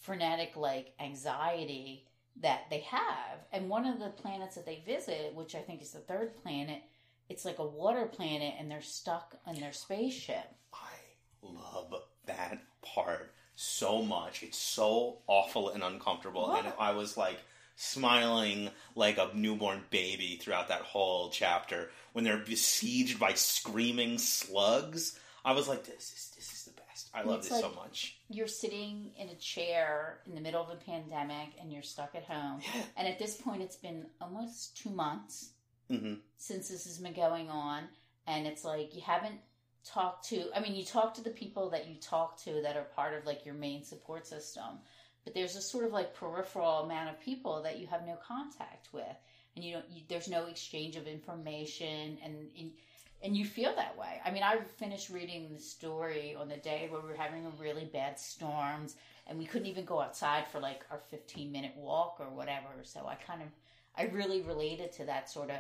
frenetic 0.01 0.55
like 0.57 0.93
anxiety 1.01 2.07
that 2.43 2.64
they 2.68 2.80
have. 2.80 3.39
And 3.53 3.70
one 3.70 3.87
of 3.87 3.99
the 3.99 4.11
planets 4.11 4.55
that 4.57 4.66
they 4.66 4.82
visit 4.85 5.35
which 5.35 5.55
i 5.55 5.61
think 5.61 5.80
is 5.82 5.93
the 5.93 6.01
third 6.01 6.35
planet 6.43 6.82
it's 7.28 7.45
like 7.45 7.59
a 7.59 7.66
water 7.66 8.07
planet 8.07 8.55
and 8.59 8.70
they're 8.70 8.82
stuck 8.82 9.37
in 9.47 9.61
their 9.61 9.72
spaceship. 9.72 10.45
I 10.72 10.97
love 11.43 11.95
that 12.26 12.59
part 12.82 13.32
so 13.55 14.02
much. 14.02 14.42
It's 14.42 14.59
so 14.59 15.18
awful 15.26 15.70
and 15.70 15.82
uncomfortable. 15.82 16.48
What? 16.48 16.64
And 16.64 16.74
I 16.78 16.92
was 16.92 17.16
like 17.16 17.38
smiling 17.76 18.70
like 18.94 19.18
a 19.18 19.30
newborn 19.34 19.82
baby 19.90 20.38
throughout 20.40 20.68
that 20.68 20.82
whole 20.82 21.30
chapter 21.30 21.90
when 22.12 22.24
they're 22.24 22.38
besieged 22.38 23.18
by 23.18 23.34
screaming 23.34 24.18
slugs. 24.18 25.18
I 25.44 25.52
was 25.52 25.68
like, 25.68 25.84
this 25.84 26.12
is 26.12 26.32
this 26.36 26.52
is 26.52 26.64
the 26.64 26.80
best. 26.88 27.11
I 27.14 27.22
love 27.22 27.42
this 27.42 27.52
like 27.52 27.61
so 27.61 27.72
much. 27.72 28.16
You're 28.28 28.46
sitting 28.46 29.11
in 29.18 29.28
a 29.28 29.34
chair 29.34 30.20
in 30.26 30.34
the 30.34 30.40
middle 30.40 30.62
of 30.62 30.70
a 30.70 30.76
pandemic 30.76 31.48
and 31.61 31.72
you're 31.72 31.82
stuck 31.82 32.14
at 32.14 32.24
home. 32.24 32.61
Yeah. 32.62 32.82
And 32.96 33.09
at 33.09 33.18
this 33.18 33.36
point, 33.36 33.62
it's 33.62 33.76
been 33.76 34.07
almost 34.20 34.76
two 34.76 34.90
months 34.90 35.50
mm-hmm. 35.90 36.14
since 36.36 36.68
this 36.68 36.84
has 36.84 36.98
been 36.98 37.12
going 37.12 37.50
on. 37.50 37.84
And 38.26 38.46
it's 38.46 38.64
like 38.64 38.94
you 38.94 39.02
haven't 39.02 39.38
talk 39.85 40.22
to 40.22 40.45
i 40.57 40.61
mean 40.61 40.74
you 40.74 40.85
talk 40.85 41.14
to 41.14 41.22
the 41.22 41.30
people 41.30 41.68
that 41.70 41.89
you 41.89 41.95
talk 41.97 42.43
to 42.43 42.62
that 42.62 42.76
are 42.76 42.87
part 42.97 43.14
of 43.14 43.26
like 43.26 43.45
your 43.45 43.55
main 43.55 43.85
support 43.85 44.26
system 44.26 44.78
but 45.24 45.35
there's 45.35 45.57
a 45.57 45.62
sort 45.62 45.85
of 45.85 45.93
like 45.93 46.14
peripheral 46.14 46.80
amount 46.80 47.09
of 47.09 47.20
people 47.20 47.62
that 47.62 47.78
you 47.78 47.87
have 47.87 48.07
no 48.07 48.16
contact 48.26 48.89
with 48.93 49.16
and 49.57 49.64
you 49.64 49.72
don't 49.72 49.85
you, 49.91 50.03
there's 50.09 50.28
no 50.28 50.47
exchange 50.47 50.97
of 50.97 51.07
information 51.07 52.18
and, 52.24 52.35
and 52.59 52.70
and 53.22 53.35
you 53.35 53.47
feel 53.47 53.74
that 53.74 53.97
way. 53.97 54.20
I 54.24 54.30
mean 54.30 54.43
i 54.43 54.59
finished 54.76 55.09
reading 55.09 55.49
the 55.53 55.61
story 55.61 56.37
on 56.39 56.49
the 56.49 56.57
day 56.57 56.89
where 56.91 57.01
we 57.01 57.09
were 57.09 57.16
having 57.16 57.47
a 57.47 57.62
really 57.62 57.87
bad 57.87 58.18
storms 58.18 58.97
and 59.26 59.39
we 59.39 59.47
couldn't 59.47 59.68
even 59.68 59.85
go 59.85 60.01
outside 60.01 60.47
for 60.49 60.61
like 60.61 60.85
our 60.91 61.01
15 61.11 61.51
minute 61.51 61.72
walk 61.76 62.16
or 62.20 62.28
whatever 62.28 62.68
so 62.82 63.07
i 63.07 63.14
kind 63.14 63.41
of 63.43 63.49
i 63.97 64.05
really 64.14 64.43
related 64.43 64.93
to 64.93 65.05
that 65.07 65.30
sort 65.30 65.51
of 65.51 65.57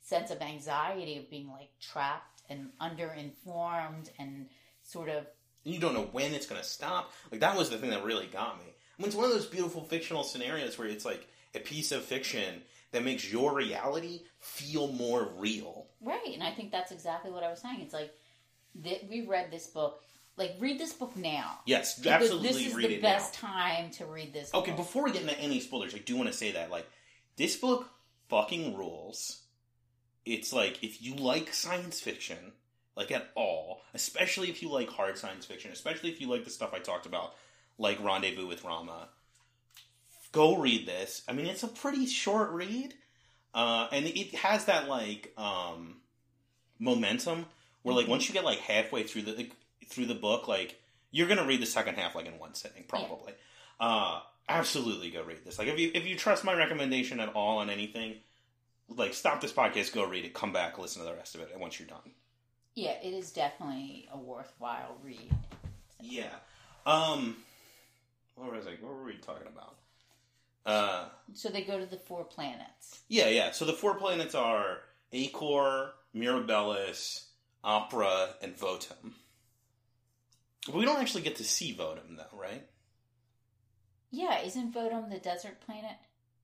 sense 0.00 0.30
of 0.30 0.40
anxiety 0.42 1.18
of 1.18 1.28
being 1.30 1.48
like 1.48 1.70
trapped 1.80 2.31
and 2.52 2.70
underinformed 2.80 4.10
and 4.18 4.46
sort 4.84 5.08
of 5.08 5.26
you 5.64 5.78
don't 5.78 5.94
know 5.94 6.08
when 6.12 6.34
it's 6.34 6.46
going 6.46 6.60
to 6.60 6.66
stop. 6.66 7.12
Like 7.30 7.40
that 7.40 7.56
was 7.56 7.70
the 7.70 7.78
thing 7.78 7.90
that 7.90 8.04
really 8.04 8.26
got 8.26 8.58
me. 8.58 8.64
I 8.66 9.02
mean, 9.02 9.06
it's 9.08 9.16
one 9.16 9.24
of 9.24 9.30
those 9.30 9.46
beautiful 9.46 9.84
fictional 9.84 10.22
scenarios 10.22 10.78
where 10.78 10.88
it's 10.88 11.04
like 11.04 11.26
a 11.54 11.60
piece 11.60 11.92
of 11.92 12.02
fiction 12.02 12.62
that 12.92 13.04
makes 13.04 13.30
your 13.30 13.54
reality 13.54 14.22
feel 14.38 14.88
more 14.88 15.28
real. 15.36 15.86
Right, 16.00 16.32
and 16.34 16.42
I 16.42 16.52
think 16.52 16.70
that's 16.70 16.92
exactly 16.92 17.30
what 17.30 17.42
I 17.42 17.50
was 17.50 17.60
saying. 17.60 17.80
It's 17.80 17.94
like 17.94 18.12
that 18.82 19.08
we 19.08 19.26
read 19.26 19.50
this 19.50 19.66
book. 19.66 20.02
Like, 20.38 20.56
read 20.58 20.80
this 20.80 20.94
book 20.94 21.14
now. 21.14 21.58
Yes, 21.66 22.04
absolutely. 22.06 22.48
This 22.48 22.66
is 22.68 22.74
the 22.74 23.00
best 23.00 23.42
now. 23.42 23.50
time 23.50 23.90
to 23.92 24.06
read 24.06 24.32
this. 24.32 24.52
Okay, 24.54 24.70
book. 24.70 24.78
before 24.78 25.04
we 25.04 25.12
get 25.12 25.20
into 25.22 25.38
any 25.38 25.60
spoilers, 25.60 25.94
I 25.94 25.98
do 25.98 26.16
want 26.16 26.30
to 26.30 26.34
say 26.34 26.52
that 26.52 26.70
like 26.70 26.86
this 27.36 27.56
book 27.56 27.88
fucking 28.28 28.74
rules 28.74 29.41
it's 30.24 30.52
like 30.52 30.82
if 30.82 31.02
you 31.02 31.14
like 31.14 31.52
science 31.52 32.00
fiction, 32.00 32.52
like 32.96 33.10
at 33.10 33.30
all, 33.34 33.82
especially 33.94 34.50
if 34.50 34.62
you 34.62 34.70
like 34.70 34.88
hard 34.88 35.18
science 35.18 35.46
fiction, 35.46 35.70
especially 35.72 36.10
if 36.10 36.20
you 36.20 36.28
like 36.28 36.44
the 36.44 36.50
stuff 36.50 36.74
I 36.74 36.78
talked 36.78 37.06
about, 37.06 37.34
like 37.78 38.02
Rendezvous 38.02 38.46
with 38.46 38.64
Rama, 38.64 39.08
go 40.32 40.56
read 40.56 40.86
this. 40.86 41.22
I 41.28 41.32
mean, 41.32 41.46
it's 41.46 41.62
a 41.62 41.68
pretty 41.68 42.06
short 42.06 42.50
read, 42.50 42.94
uh, 43.54 43.88
and 43.92 44.06
it 44.06 44.34
has 44.34 44.66
that 44.66 44.88
like 44.88 45.32
um, 45.36 45.96
momentum 46.78 47.46
where 47.82 47.94
like 47.94 48.08
once 48.08 48.28
you 48.28 48.34
get 48.34 48.44
like 48.44 48.58
halfway 48.58 49.02
through 49.04 49.22
the 49.22 49.50
through 49.88 50.06
the 50.06 50.14
book, 50.14 50.48
like 50.48 50.78
you're 51.10 51.28
gonna 51.28 51.46
read 51.46 51.60
the 51.62 51.66
second 51.66 51.96
half 51.96 52.14
like 52.14 52.26
in 52.26 52.38
one 52.38 52.54
sitting, 52.54 52.84
probably. 52.88 53.32
Uh, 53.80 54.20
absolutely, 54.48 55.10
go 55.10 55.22
read 55.22 55.44
this. 55.44 55.58
Like 55.58 55.68
if 55.68 55.78
you 55.78 55.90
if 55.94 56.06
you 56.06 56.16
trust 56.16 56.44
my 56.44 56.54
recommendation 56.54 57.20
at 57.20 57.30
all 57.34 57.58
on 57.58 57.70
anything, 57.70 58.16
like 58.88 59.14
stop 59.14 59.40
this 59.40 59.52
podcast, 59.52 59.94
go 59.94 60.04
read 60.04 60.24
it, 60.24 60.34
come 60.34 60.52
back, 60.52 60.78
listen 60.78 61.02
to 61.02 61.08
the 61.08 61.14
rest 61.14 61.34
of 61.34 61.40
it, 61.40 61.50
and 61.52 61.60
once 61.60 61.78
you're 61.78 61.88
done. 61.88 62.12
Yeah, 62.74 62.94
it 63.02 63.12
is 63.12 63.32
definitely 63.32 64.08
a 64.12 64.18
worthwhile 64.18 64.96
read. 65.04 65.30
Yeah. 66.00 66.32
Um. 66.86 67.36
What 68.34 68.52
was 68.52 68.66
I? 68.66 68.72
What 68.80 68.94
were 68.94 69.04
we 69.04 69.14
talking 69.14 69.46
about? 69.46 69.76
Uh. 70.64 71.08
So 71.34 71.48
they 71.48 71.62
go 71.62 71.78
to 71.78 71.86
the 71.86 71.98
four 71.98 72.24
planets. 72.24 73.00
Yeah, 73.08 73.28
yeah. 73.28 73.52
So 73.52 73.64
the 73.64 73.72
four 73.72 73.96
planets 73.96 74.34
are 74.34 74.78
Aecor, 75.12 75.90
Mirabilis, 76.14 77.26
Opera, 77.62 78.30
and 78.40 78.56
Votum. 78.56 79.12
We 80.72 80.84
don't 80.84 81.00
actually 81.00 81.22
get 81.22 81.36
to 81.36 81.44
see 81.44 81.74
Votum, 81.74 82.16
though, 82.16 82.38
right? 82.38 82.64
Yeah, 84.10 84.40
isn't 84.42 84.74
Votum 84.74 85.10
the 85.10 85.18
desert 85.18 85.60
planet 85.60 85.96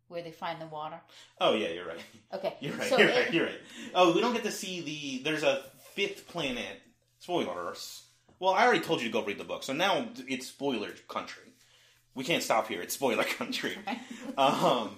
where 0.08 0.22
they 0.22 0.30
find 0.32 0.60
the 0.60 0.66
water? 0.66 1.00
Oh, 1.40 1.54
yeah, 1.54 1.68
you're 1.68 1.86
right. 1.86 2.00
Okay, 2.34 2.56
You're 2.60 2.74
right. 2.74 2.88
So 2.88 2.98
you're 2.98 3.08
it- 3.08 3.16
right. 3.24 3.32
You're 3.34 3.46
right. 3.46 3.60
Oh, 3.94 4.12
we 4.14 4.20
don't 4.20 4.34
get 4.34 4.44
to 4.44 4.50
see 4.52 4.80
the. 4.82 5.22
There's 5.24 5.42
a 5.42 5.62
fifth 5.94 6.28
planet. 6.28 6.80
Spoilers. 7.20 8.04
Well, 8.40 8.54
I 8.54 8.64
already 8.64 8.80
told 8.80 9.00
you 9.00 9.08
to 9.08 9.12
go 9.12 9.24
read 9.24 9.38
the 9.38 9.44
book, 9.44 9.62
so 9.64 9.72
now 9.72 10.06
it's 10.28 10.46
spoiler 10.46 10.90
country. 11.08 11.42
We 12.14 12.22
can't 12.24 12.42
stop 12.42 12.68
here. 12.68 12.80
It's 12.80 12.94
spoiler 12.94 13.24
country. 13.38 13.76
Um, 14.36 14.96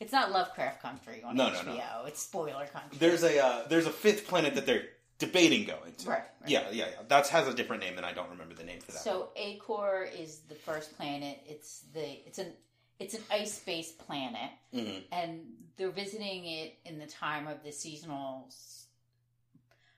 It's 0.00 0.12
not 0.12 0.32
Lovecraft 0.32 0.80
Country 0.80 1.22
on 1.24 1.36
No, 1.36 1.50
no, 1.50 1.58
HBO. 1.58 1.66
no. 1.76 2.04
It's 2.06 2.22
spoiler 2.22 2.66
country. 2.66 2.96
there's 2.98 3.22
a 3.22 3.38
uh, 3.44 3.68
there's 3.68 3.86
a 3.86 3.90
fifth 3.90 4.26
planet 4.26 4.54
that 4.54 4.64
they're 4.64 4.84
debating 5.18 5.66
going 5.66 5.92
to. 5.98 6.08
right. 6.08 6.18
right. 6.40 6.50
Yeah, 6.50 6.64
yeah, 6.72 6.86
yeah. 6.86 7.02
That 7.08 7.28
has 7.28 7.46
a 7.48 7.52
different 7.54 7.82
name, 7.82 7.98
and 7.98 8.06
I 8.06 8.12
don't 8.14 8.30
remember 8.30 8.54
the 8.54 8.64
name 8.64 8.80
for 8.80 8.92
that. 8.92 9.02
So 9.02 9.28
Aecor 9.38 10.08
is 10.18 10.40
the 10.48 10.54
first 10.54 10.96
planet. 10.96 11.38
It's 11.46 11.82
the 11.92 12.06
it's 12.26 12.38
an 12.38 12.52
it's 13.00 13.14
an 13.14 13.24
ice 13.30 13.58
based 13.58 13.98
planet, 13.98 14.50
Mhm. 14.72 15.02
and 15.10 15.56
they're 15.76 15.90
visiting 15.90 16.46
it 16.46 16.78
in 16.84 16.98
the 16.98 17.06
time 17.06 17.48
of 17.48 17.62
the 17.64 17.72
seasonal 17.72 18.48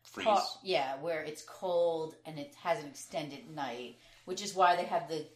Freeze. 0.03 0.27
yeah, 0.63 0.97
where 0.97 1.23
it's 1.23 1.43
cold 1.43 2.17
and 2.27 2.39
it 2.39 2.55
has 2.63 2.79
an 2.83 2.89
extended 2.91 3.51
night, 3.51 3.99
which 4.27 4.43
is 4.43 4.55
why 4.55 4.77
they 4.77 4.85
have 4.85 5.09
the 5.09 5.27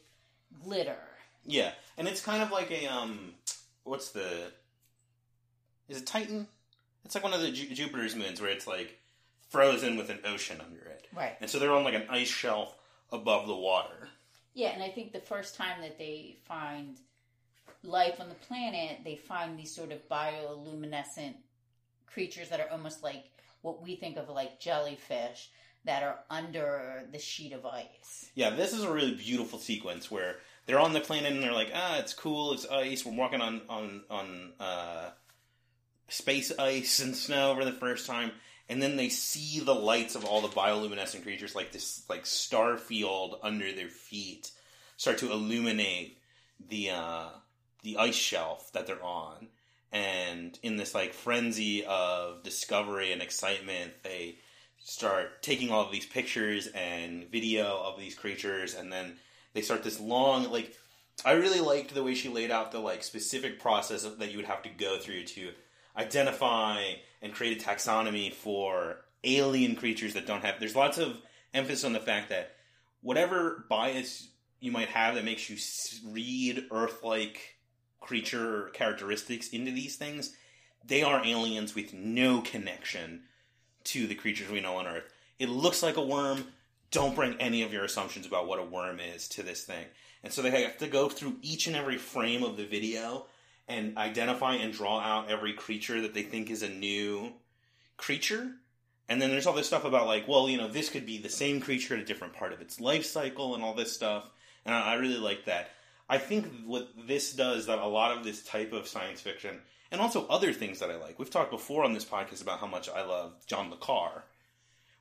glitter. 0.63 1.01
Yeah, 1.45 1.73
and 1.97 2.07
it's 2.09 2.21
kind 2.21 2.43
of 2.43 2.51
like 2.51 2.71
a 2.71 2.87
um, 2.87 3.35
what's 3.85 4.11
the? 4.11 4.53
Is 5.89 5.99
it 5.99 6.07
Titan? 6.07 6.49
It's 7.05 7.15
like 7.15 7.23
one 7.25 7.33
of 7.33 7.41
the 7.41 7.51
Ju- 7.53 7.73
Jupiter's 7.75 8.15
moons 8.17 8.41
where 8.41 8.51
it's 8.51 8.67
like 8.67 8.99
frozen 9.49 9.97
with 9.97 10.11
an 10.11 10.21
ocean 10.25 10.61
under 10.61 10.85
it, 10.85 11.09
Right. 11.13 11.37
and 11.41 11.49
so 11.51 11.59
they're 11.59 11.73
on 11.73 11.85
like 11.85 11.95
an 11.95 12.09
ice 12.11 12.29
shelf 12.29 12.77
above 13.11 13.47
the 13.47 13.55
water. 13.57 14.11
Yeah, 14.55 14.71
and 14.71 14.83
I 14.83 14.91
think 14.91 15.13
the 15.13 15.21
first 15.21 15.55
time 15.55 15.81
that 15.83 15.99
they 15.99 16.37
find 16.45 16.99
life 17.87 18.21
on 18.21 18.29
the 18.29 18.35
planet, 18.35 18.99
they 19.05 19.17
find 19.17 19.59
these 19.59 19.75
sort 19.75 19.93
of 19.93 20.07
bioluminescent 20.09 21.35
creatures 22.07 22.49
that 22.49 22.61
are 22.61 22.71
almost 22.71 23.03
like 23.03 23.25
what 23.63 23.83
we 23.83 23.97
think 23.97 24.17
of 24.17 24.29
like 24.29 24.61
jellyfish 24.61 25.51
that 25.85 26.03
are 26.03 26.19
under 26.31 27.05
the 27.13 27.19
sheet 27.19 27.53
of 27.53 27.65
ice. 27.65 28.31
Yeah, 28.35 28.51
this 28.51 28.73
is 28.73 28.83
a 28.83 28.93
really 28.93 29.15
beautiful 29.15 29.59
sequence 29.59 30.11
where 30.11 30.37
they're 30.67 30.81
on 30.81 30.93
the 30.93 31.01
planet 31.01 31.33
and 31.33 31.43
they're 31.43 31.53
like, 31.53 31.71
ah, 31.75 31.99
it's 31.99 32.13
cool, 32.13 32.53
it's 32.53 32.67
ice. 32.67 33.05
We're 33.05 33.15
walking 33.15 33.41
on 33.41 33.63
on 33.69 34.03
on 34.11 34.53
uh, 34.59 35.11
space 36.09 36.53
ice 36.59 37.01
and 37.01 37.17
snow 37.17 37.55
for 37.55 37.65
the 37.65 37.73
first 37.73 38.07
time, 38.07 38.33
and 38.69 38.83
then 38.83 38.97
they 38.97 39.09
see 39.09 39.61
the 39.61 39.75
lights 39.75 40.17
of 40.17 40.25
all 40.25 40.41
the 40.41 40.49
bioluminescent 40.49 41.23
creatures, 41.23 41.55
like 41.55 41.73
this 41.73 42.05
like 42.09 42.27
star 42.27 42.77
field 42.77 43.39
under 43.43 43.73
their 43.73 43.89
feet, 43.89 44.51
start 44.97 45.19
to 45.19 45.31
illuminate 45.31 46.19
the 46.69 46.91
uh, 46.91 47.29
the 47.87 47.99
ice 47.99 48.17
shelf 48.17 48.73
that 48.73 48.87
they're 48.87 49.03
on. 49.03 49.47
And 49.93 50.59
in 50.63 50.77
this 50.77 50.95
like 50.95 51.15
frenzy 51.15 51.85
of 51.85 52.43
discovery 52.43 53.13
and 53.13 53.23
excitement, 53.23 53.93
they 54.03 54.39
start 54.81 55.41
taking 55.41 55.71
all 55.71 55.85
of 55.85 55.93
these 55.93 56.05
pictures 56.05 56.67
and 56.69 57.31
video 57.31 57.81
of 57.83 57.99
these 57.99 58.15
creatures 58.15 58.75
and 58.75 58.93
then 58.93 59.17
they 59.53 59.61
start 59.61 59.83
this 59.83 59.99
long 59.99 60.49
like 60.53 60.77
i 61.25 61.33
really 61.33 61.59
liked 61.59 61.93
the 61.93 62.05
way 62.05 62.15
she 62.15 62.29
laid 62.29 62.53
out 62.53 62.71
the 62.71 62.79
like 62.79 63.03
specific 63.03 63.59
process 63.59 64.05
that 64.05 64.31
you 64.31 64.37
would 64.37 64.47
have 64.47 64.63
to 64.63 64.69
go 64.69 64.97
through 64.97 65.25
to 65.25 65.51
identify 65.97 66.81
and 67.21 67.35
create 67.35 67.61
a 67.61 67.65
taxonomy 67.65 68.33
for 68.33 68.99
alien 69.25 69.75
creatures 69.75 70.15
that 70.15 70.25
don't 70.25 70.45
have 70.45 70.61
there's 70.61 70.77
lots 70.77 70.99
of 70.99 71.17
emphasis 71.53 71.83
on 71.83 71.93
the 71.93 71.99
fact 71.99 72.29
that 72.29 72.53
whatever 73.03 73.65
bias 73.69 74.29
you 74.61 74.71
might 74.71 74.89
have 74.89 75.17
that 75.17 75.25
makes 75.25 75.51
you 75.51 75.57
read 76.13 76.65
earth-like 76.71 77.56
creature 78.01 78.71
characteristics 78.73 79.49
into 79.49 79.71
these 79.73 79.97
things 79.97 80.35
they 80.87 81.03
are 81.03 81.25
aliens 81.25 81.75
with 81.75 81.93
no 81.93 82.41
connection 82.41 83.23
to 83.85 84.07
the 84.07 84.15
creatures 84.15 84.51
we 84.51 84.61
know 84.61 84.77
on 84.77 84.87
Earth. 84.87 85.13
It 85.39 85.49
looks 85.49 85.83
like 85.83 85.97
a 85.97 86.03
worm. 86.03 86.47
Don't 86.91 87.17
bring 87.17 87.35
any 87.41 87.63
of 87.63 87.73
your 87.73 87.85
assumptions 87.85 88.27
about 88.27 88.47
what 88.47 88.59
a 88.59 88.65
worm 88.65 89.01
is 89.01 89.29
to 89.31 89.43
this 89.43 89.65
thing. 89.65 89.85
And 90.23 90.33
so 90.33 90.43
they 90.43 90.63
have 90.63 90.79
to 90.79 90.87
go 90.87 91.09
through 91.09 91.37
each 91.43 91.67
and 91.67 91.77
every 91.77 91.99
frame 91.99 92.43
of 92.43 92.57
the 92.57 92.67
video 92.67 93.27
and 93.69 93.99
identify 93.99 94.55
and 94.55 94.73
draw 94.73 95.01
out 95.01 95.31
every 95.31 95.53
creature 95.53 96.01
that 96.03 96.15
they 96.15 96.23
think 96.23 96.51
is 96.51 96.63
a 96.63 96.69
new 96.69 97.33
creature. 97.97 98.53
And 99.09 99.21
then 99.21 99.31
there's 99.31 99.47
all 99.47 99.55
this 99.55 99.67
stuff 99.67 99.85
about 99.85 100.07
like, 100.07 100.27
well, 100.29 100.49
you 100.49 100.57
know, 100.57 100.69
this 100.69 100.89
could 100.89 101.07
be 101.07 101.19
the 101.19 101.29
same 101.29 101.61
creature 101.61 101.95
at 101.95 102.01
a 102.01 102.05
different 102.05 102.33
part 102.33 102.53
of 102.53 102.61
its 102.61 102.81
life 102.81 103.05
cycle 103.05 103.55
and 103.55 103.63
all 103.63 103.75
this 103.75 103.93
stuff. 103.93 104.31
And 104.65 104.75
I 104.75 104.93
I 104.93 104.95
really 104.95 105.19
like 105.19 105.45
that. 105.47 105.71
I 106.09 106.19
think 106.19 106.47
what 106.65 106.89
this 107.07 107.33
does 107.33 107.67
that 107.67 107.79
a 107.79 107.87
lot 107.87 108.17
of 108.17 108.25
this 108.25 108.43
type 108.45 108.73
of 108.73 108.87
science 108.87 109.21
fiction 109.21 109.61
and 109.91 110.01
also 110.01 110.27
other 110.29 110.53
things 110.53 110.79
that 110.79 110.91
I 110.91 110.97
like. 110.97 111.19
We've 111.19 111.31
talked 111.31 111.51
before 111.51 111.85
on 111.85 111.93
this 111.93 112.05
podcast 112.05 112.43
about 112.43 112.61
how 112.61 112.67
much 112.67 112.89
I 112.89 113.05
love 113.05 113.35
John 113.47 113.71
Le 113.71 113.77
Carre, 113.77 114.25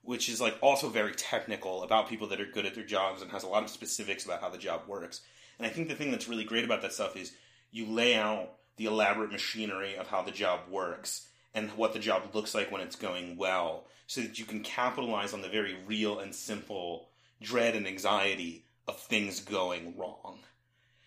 which 0.01 0.29
is 0.29 0.41
like 0.41 0.57
also 0.61 0.89
very 0.89 1.13
technical 1.13 1.83
about 1.83 2.09
people 2.09 2.27
that 2.27 2.41
are 2.41 2.45
good 2.45 2.65
at 2.65 2.75
their 2.75 2.83
jobs 2.83 3.21
and 3.21 3.31
has 3.31 3.43
a 3.43 3.47
lot 3.47 3.63
of 3.63 3.69
specifics 3.69 4.25
about 4.25 4.41
how 4.41 4.49
the 4.49 4.57
job 4.57 4.81
works. 4.87 5.21
And 5.57 5.65
I 5.65 5.69
think 5.69 5.89
the 5.89 5.95
thing 5.95 6.11
that's 6.11 6.27
really 6.27 6.43
great 6.43 6.65
about 6.65 6.81
that 6.81 6.93
stuff 6.93 7.15
is 7.15 7.33
you 7.71 7.85
lay 7.85 8.15
out 8.15 8.53
the 8.77 8.85
elaborate 8.85 9.31
machinery 9.31 9.95
of 9.95 10.07
how 10.07 10.21
the 10.21 10.31
job 10.31 10.61
works 10.69 11.27
and 11.53 11.69
what 11.71 11.93
the 11.93 11.99
job 11.99 12.23
looks 12.33 12.53
like 12.53 12.71
when 12.71 12.81
it's 12.81 12.95
going 12.95 13.37
well 13.37 13.85
so 14.07 14.21
that 14.21 14.37
you 14.37 14.45
can 14.45 14.61
capitalize 14.61 15.33
on 15.33 15.41
the 15.41 15.49
very 15.49 15.75
real 15.87 16.19
and 16.19 16.35
simple 16.35 17.09
dread 17.41 17.75
and 17.75 17.87
anxiety 17.87 18.65
of 18.87 18.99
things 18.99 19.39
going 19.39 19.95
wrong. 19.97 20.39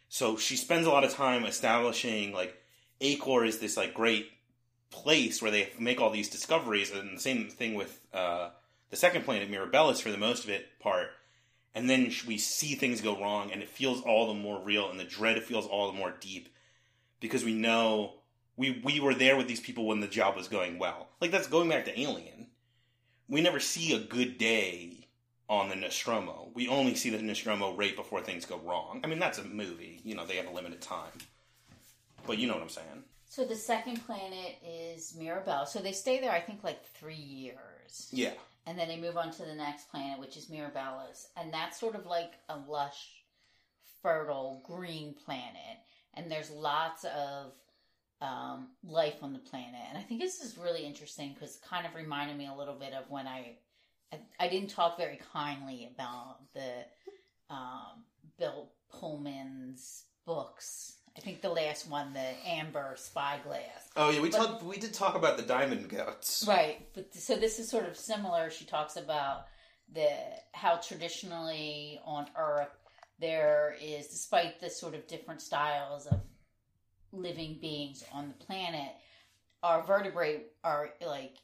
So 0.08 0.36
she 0.36 0.56
spends 0.56 0.86
a 0.86 0.90
lot 0.90 1.04
of 1.04 1.12
time 1.12 1.44
establishing 1.44 2.32
like 2.32 2.56
Aecor 3.00 3.46
is 3.46 3.58
this 3.58 3.76
like 3.76 3.94
great 3.94 4.30
place 4.90 5.42
where 5.42 5.50
they 5.50 5.70
make 5.78 6.00
all 6.00 6.10
these 6.10 6.30
discoveries, 6.30 6.90
and 6.90 7.16
the 7.16 7.20
same 7.20 7.48
thing 7.48 7.74
with 7.74 8.00
uh, 8.12 8.50
the 8.90 8.96
second 8.96 9.24
planet, 9.24 9.50
Mirabilis, 9.50 10.00
for 10.00 10.10
the 10.10 10.18
most 10.18 10.44
of 10.44 10.50
it 10.50 10.78
part. 10.80 11.08
And 11.74 11.88
then 11.88 12.10
we 12.26 12.38
see 12.38 12.74
things 12.74 13.00
go 13.00 13.20
wrong, 13.20 13.52
and 13.52 13.62
it 13.62 13.68
feels 13.68 14.00
all 14.00 14.26
the 14.26 14.34
more 14.34 14.60
real, 14.60 14.90
and 14.90 14.98
the 14.98 15.04
dread 15.04 15.42
feels 15.42 15.66
all 15.66 15.92
the 15.92 15.98
more 15.98 16.14
deep 16.20 16.48
because 17.20 17.44
we 17.44 17.54
know 17.54 18.14
we 18.56 18.80
we 18.82 19.00
were 19.00 19.14
there 19.14 19.36
with 19.36 19.46
these 19.46 19.60
people 19.60 19.86
when 19.86 20.00
the 20.00 20.08
job 20.08 20.36
was 20.36 20.48
going 20.48 20.78
well. 20.78 21.08
Like 21.20 21.30
that's 21.30 21.46
going 21.46 21.68
back 21.68 21.84
to 21.84 22.00
Alien. 22.00 22.46
We 23.28 23.42
never 23.42 23.60
see 23.60 23.94
a 23.94 23.98
good 23.98 24.38
day 24.38 24.97
on 25.48 25.68
the 25.68 25.76
Nostromo. 25.76 26.50
We 26.54 26.68
only 26.68 26.94
see 26.94 27.10
the 27.10 27.22
Nostromo 27.22 27.74
right 27.74 27.96
before 27.96 28.20
things 28.20 28.44
go 28.44 28.58
wrong. 28.58 29.00
I 29.02 29.06
mean, 29.06 29.18
that's 29.18 29.38
a 29.38 29.44
movie. 29.44 30.00
You 30.04 30.14
know, 30.14 30.26
they 30.26 30.36
have 30.36 30.46
a 30.46 30.52
limited 30.52 30.80
time. 30.80 31.12
But 32.26 32.38
you 32.38 32.46
know 32.46 32.54
what 32.54 32.62
I'm 32.62 32.68
saying. 32.68 33.04
So 33.30 33.44
the 33.44 33.56
second 33.56 34.04
planet 34.06 34.56
is 34.66 35.14
Mirabelle. 35.18 35.66
So 35.66 35.80
they 35.80 35.92
stay 35.92 36.20
there, 36.20 36.32
I 36.32 36.40
think, 36.40 36.64
like 36.64 36.84
three 36.84 37.14
years. 37.14 38.08
Yeah. 38.10 38.32
And 38.66 38.78
then 38.78 38.88
they 38.88 38.98
move 38.98 39.16
on 39.16 39.30
to 39.32 39.44
the 39.44 39.54
next 39.54 39.90
planet, 39.90 40.18
which 40.18 40.36
is 40.36 40.46
Mirabilis. 40.46 41.26
And 41.36 41.52
that's 41.52 41.80
sort 41.80 41.94
of 41.94 42.04
like 42.04 42.32
a 42.48 42.58
lush, 42.58 43.22
fertile, 44.02 44.62
green 44.66 45.14
planet. 45.24 45.78
And 46.14 46.30
there's 46.30 46.50
lots 46.50 47.04
of 47.04 47.52
um, 48.20 48.68
life 48.84 49.22
on 49.22 49.32
the 49.32 49.38
planet. 49.38 49.80
And 49.88 49.96
I 49.96 50.02
think 50.02 50.20
this 50.20 50.40
is 50.40 50.58
really 50.58 50.84
interesting 50.84 51.32
because 51.32 51.56
it 51.56 51.62
kind 51.62 51.86
of 51.86 51.94
reminded 51.94 52.36
me 52.36 52.46
a 52.46 52.54
little 52.54 52.74
bit 52.74 52.92
of 52.92 53.08
when 53.10 53.26
I, 53.26 53.56
I, 54.12 54.18
I 54.40 54.48
didn't 54.48 54.70
talk 54.70 54.96
very 54.96 55.18
kindly 55.32 55.88
about 55.94 56.38
the 56.54 56.84
um, 57.50 58.04
Bill 58.38 58.70
Pullman's 58.92 60.04
books. 60.24 60.94
I 61.16 61.20
think 61.20 61.42
the 61.42 61.48
last 61.48 61.88
one, 61.90 62.12
the 62.12 62.30
Amber 62.46 62.94
Spyglass. 62.96 63.88
Oh 63.96 64.10
yeah, 64.10 64.20
we 64.20 64.30
But- 64.30 64.36
talked. 64.38 64.62
We 64.62 64.78
did 64.78 64.94
talk 64.94 65.16
about 65.16 65.36
the 65.36 65.42
diamond 65.42 65.88
goats. 65.88 66.44
Right, 66.46 66.86
but 66.94 67.12
so 67.14 67.36
this 67.36 67.58
is 67.58 67.68
sort 67.68 67.86
of 67.88 67.96
similar. 67.96 68.50
She 68.50 68.64
talks 68.64 68.96
about 68.96 69.46
the 69.92 70.08
how 70.52 70.76
traditionally 70.76 72.00
on 72.04 72.26
Earth 72.36 72.68
there 73.20 73.74
is, 73.82 74.06
despite 74.06 74.60
the 74.60 74.70
sort 74.70 74.94
of 74.94 75.08
different 75.08 75.42
styles 75.42 76.06
of 76.06 76.20
living 77.10 77.58
beings 77.60 78.04
on 78.12 78.28
the 78.28 78.44
planet, 78.44 78.92
our 79.64 79.82
vertebrae 79.82 80.42
are 80.62 80.90
like 81.04 81.34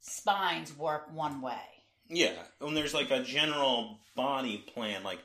spines 0.00 0.74
work 0.78 1.12
one 1.12 1.42
way. 1.42 1.60
Yeah, 2.08 2.34
and 2.60 2.76
there's 2.76 2.94
like 2.94 3.10
a 3.10 3.22
general 3.22 3.98
body 4.14 4.58
plan. 4.58 5.02
Like, 5.02 5.20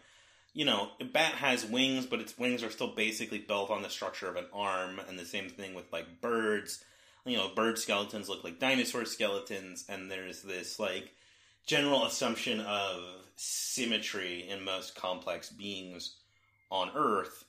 you 0.53 0.65
know, 0.65 0.89
a 0.99 1.05
bat 1.05 1.34
has 1.34 1.65
wings, 1.65 2.05
but 2.05 2.21
its 2.21 2.38
wings 2.38 2.63
are 2.63 2.69
still 2.69 2.95
basically 2.95 3.39
built 3.39 3.69
on 3.69 3.82
the 3.82 3.89
structure 3.89 4.28
of 4.30 4.36
an 4.36 4.47
arm, 4.53 4.99
and 5.07 5.17
the 5.19 5.25
same 5.25 5.49
thing 5.49 5.73
with 5.73 5.91
like 5.91 6.21
birds. 6.21 6.84
You 7.25 7.38
know, 7.38 7.49
bird 7.53 7.78
skeletons 7.78 8.30
look 8.30 8.43
like 8.43 8.59
dinosaur 8.59 9.03
skeletons, 9.03 9.86
and 9.89 10.09
there's 10.09 10.43
this 10.43 10.80
like 10.80 11.13
general 11.65 12.05
assumption 12.05 12.61
of 12.61 13.03
symmetry 13.36 14.47
in 14.49 14.63
most 14.63 14.95
complex 14.95 15.49
beings 15.49 16.15
on 16.71 16.89
Earth, 16.95 17.45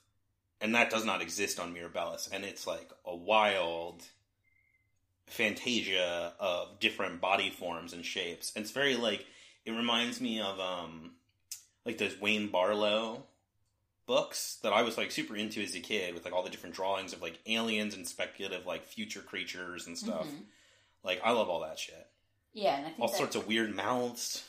and 0.61 0.75
that 0.75 0.89
does 0.89 1.05
not 1.05 1.21
exist 1.21 1.59
on 1.59 1.73
Mirabilis, 1.73 2.29
and 2.31 2.43
it's 2.43 2.67
like 2.67 2.91
a 3.05 3.15
wild 3.15 4.03
fantasia 5.29 6.33
of 6.39 6.79
different 6.79 7.21
body 7.21 7.49
forms 7.49 7.93
and 7.93 8.05
shapes. 8.05 8.51
And 8.55 8.63
it's 8.63 8.71
very 8.71 8.95
like 8.95 9.25
it 9.65 9.71
reminds 9.71 10.19
me 10.21 10.41
of 10.41 10.59
um 10.59 11.11
like 11.85 11.97
those 11.97 12.19
Wayne 12.19 12.49
Barlowe 12.49 13.21
books 14.05 14.57
that 14.63 14.73
I 14.73 14.81
was 14.81 14.97
like 14.97 15.11
super 15.11 15.35
into 15.35 15.61
as 15.61 15.75
a 15.75 15.79
kid 15.79 16.13
with 16.13 16.25
like 16.25 16.33
all 16.33 16.43
the 16.43 16.49
different 16.49 16.75
drawings 16.75 17.13
of 17.13 17.21
like 17.21 17.37
aliens 17.45 17.95
and 17.95 18.07
speculative 18.07 18.65
like 18.65 18.85
future 18.85 19.21
creatures 19.21 19.85
and 19.87 19.97
stuff. 19.97 20.25
Mhm. 20.27 20.45
Like 21.03 21.21
I 21.23 21.31
love 21.31 21.49
all 21.49 21.61
that 21.61 21.79
shit. 21.79 22.07
Yeah, 22.53 22.77
and 22.77 22.85
I 22.87 22.89
think 22.89 22.99
All 23.01 23.07
sorts 23.07 23.35
of 23.35 23.47
weird 23.47 23.75
mouths. 23.75 24.43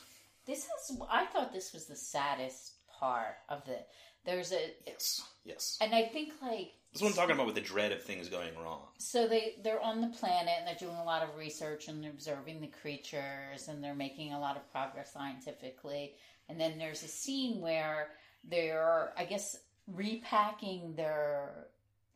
This 0.47 0.65
is. 0.65 0.97
I 1.09 1.25
thought 1.27 1.53
this 1.53 1.71
was 1.71 1.85
the 1.85 1.95
saddest 1.95 2.73
part 2.99 3.35
of 3.47 3.63
the. 3.65 3.77
There's 4.25 4.51
a, 4.51 4.73
Yes. 4.87 5.21
Yes. 5.43 5.77
and 5.81 5.93
I 5.93 6.05
think 6.07 6.33
like 6.41 6.73
That's 6.91 7.01
what 7.01 7.09
I'm 7.09 7.15
talking 7.15 7.35
about 7.35 7.45
with 7.45 7.55
the 7.55 7.61
dread 7.61 7.93
of 7.93 8.03
things 8.03 8.27
going 8.27 8.53
wrong. 8.61 8.81
so 8.97 9.27
they 9.27 9.55
they're 9.63 9.81
on 9.81 10.01
the 10.01 10.09
planet 10.09 10.53
and 10.57 10.67
they're 10.67 10.75
doing 10.75 10.97
a 10.97 11.03
lot 11.03 11.23
of 11.23 11.37
research 11.37 11.87
and 11.87 12.05
observing 12.05 12.59
the 12.59 12.67
creatures 12.67 13.67
and 13.69 13.81
they're 13.81 13.95
making 13.95 14.33
a 14.33 14.39
lot 14.39 14.57
of 14.57 14.69
progress 14.71 15.13
scientifically. 15.13 16.15
And 16.49 16.59
then 16.59 16.77
there's 16.77 17.03
a 17.03 17.07
scene 17.07 17.61
where 17.61 18.09
they're, 18.43 19.13
I 19.17 19.23
guess, 19.23 19.57
repacking 19.87 20.95
their 20.95 21.67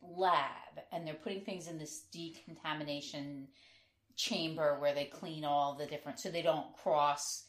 lab 0.02 0.84
and 0.92 1.06
they're 1.06 1.14
putting 1.14 1.40
things 1.40 1.68
in 1.68 1.78
this 1.78 2.02
decontamination 2.12 3.48
chamber 4.14 4.78
where 4.78 4.94
they 4.94 5.04
clean 5.04 5.44
all 5.44 5.74
the 5.74 5.86
different 5.86 6.18
so 6.18 6.30
they 6.30 6.42
don't 6.42 6.76
cross 6.76 7.44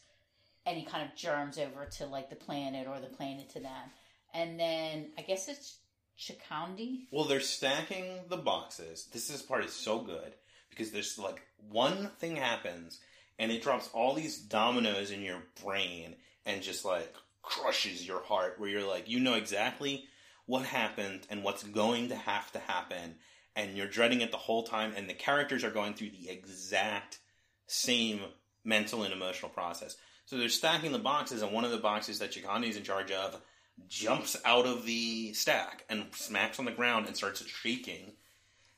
any 0.66 0.84
kind 0.84 1.02
of 1.06 1.14
germs 1.16 1.58
over 1.58 1.86
to 1.86 2.06
like 2.06 2.30
the 2.30 2.36
planet 2.36 2.86
or 2.86 3.00
the 3.00 3.06
planet 3.06 3.48
to 3.50 3.60
them. 3.60 3.90
And 4.34 4.58
then 4.58 5.10
I 5.18 5.22
guess 5.22 5.48
it's 5.48 5.78
Chikondi. 6.18 7.06
Well, 7.10 7.24
they're 7.24 7.40
stacking 7.40 8.20
the 8.28 8.36
boxes. 8.36 9.08
This 9.12 9.30
is 9.30 9.42
part 9.42 9.64
is 9.64 9.72
so 9.72 10.00
good 10.00 10.34
because 10.70 10.90
there's 10.90 11.18
like 11.18 11.42
one 11.70 12.10
thing 12.18 12.36
happens 12.36 12.98
and 13.38 13.52
it 13.52 13.62
drops 13.62 13.88
all 13.92 14.14
these 14.14 14.38
dominoes 14.38 15.10
in 15.10 15.22
your 15.22 15.42
brain 15.62 16.16
and 16.44 16.62
just 16.62 16.84
like 16.84 17.12
crushes 17.42 18.06
your 18.06 18.22
heart 18.22 18.56
where 18.58 18.68
you're 18.68 18.86
like 18.86 19.08
you 19.08 19.20
know 19.20 19.34
exactly 19.34 20.04
what 20.46 20.64
happened 20.64 21.26
and 21.30 21.42
what's 21.42 21.62
going 21.62 22.08
to 22.08 22.16
have 22.16 22.50
to 22.52 22.58
happen 22.58 23.14
and 23.54 23.76
you're 23.76 23.86
dreading 23.86 24.20
it 24.20 24.30
the 24.30 24.36
whole 24.36 24.62
time 24.62 24.92
and 24.96 25.08
the 25.08 25.14
characters 25.14 25.64
are 25.64 25.70
going 25.70 25.94
through 25.94 26.10
the 26.10 26.30
exact 26.30 27.18
same 27.66 28.20
mental 28.64 29.02
and 29.02 29.12
emotional 29.12 29.50
process. 29.50 29.96
So 30.26 30.36
they're 30.36 30.48
stacking 30.48 30.92
the 30.92 30.98
boxes 30.98 31.42
and 31.42 31.52
one 31.52 31.64
of 31.64 31.70
the 31.70 31.78
boxes 31.78 32.18
that 32.18 32.32
Chikondi 32.32 32.68
Chikondi's 32.68 32.76
in 32.76 32.82
charge 32.82 33.10
of 33.10 33.40
jumps 33.88 34.36
out 34.44 34.66
of 34.66 34.84
the 34.86 35.32
stack 35.32 35.84
and 35.88 36.06
smacks 36.12 36.58
on 36.58 36.64
the 36.64 36.70
ground 36.72 37.06
and 37.06 37.16
starts 37.16 37.44
shaking. 37.46 38.12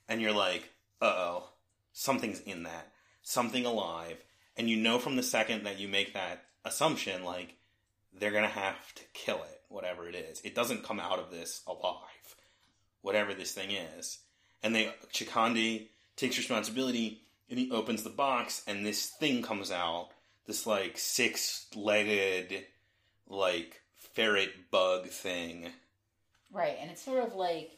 And 0.09 0.21
you're 0.21 0.35
like, 0.35 0.71
uh 1.01 1.07
oh, 1.17 1.45
something's 1.93 2.41
in 2.41 2.65
that. 2.65 2.93
Something 3.23 3.65
alive. 3.65 4.17
And 4.57 4.69
you 4.69 4.77
know 4.77 4.99
from 4.99 5.17
the 5.17 5.23
second 5.23 5.65
that 5.65 5.79
you 5.79 5.89
make 5.89 6.15
that 6.15 6.45
assumption, 6.65 7.25
like, 7.25 7.55
they're 8.13 8.33
going 8.33 8.45
to 8.45 8.49
have 8.49 8.95
to 8.95 9.03
kill 9.15 9.37
it, 9.37 9.61
whatever 9.69 10.09
it 10.09 10.15
is. 10.15 10.41
It 10.43 10.55
doesn't 10.55 10.85
come 10.85 11.01
out 11.01 11.19
of 11.19 11.31
this 11.31 11.63
alive, 11.67 12.35
whatever 13.03 13.33
this 13.35 13.53
thing 13.53 13.71
is. 13.71 14.19
And 14.63 14.75
they, 14.75 14.93
Chikondi 15.13 15.89
takes 16.17 16.37
responsibility 16.37 17.23
and 17.49 17.59
he 17.59 17.71
opens 17.71 18.03
the 18.03 18.11
box 18.11 18.63
and 18.67 18.85
this 18.85 19.07
thing 19.07 19.43
comes 19.43 19.71
out. 19.71 20.09
This, 20.47 20.67
like, 20.67 20.99
six 20.99 21.67
legged, 21.77 22.65
like, 23.29 23.81
ferret 24.13 24.71
bug 24.71 25.07
thing. 25.09 25.69
Right, 26.53 26.77
and 26.81 26.91
it's 26.91 27.03
sort 27.03 27.23
of 27.25 27.35
like 27.35 27.71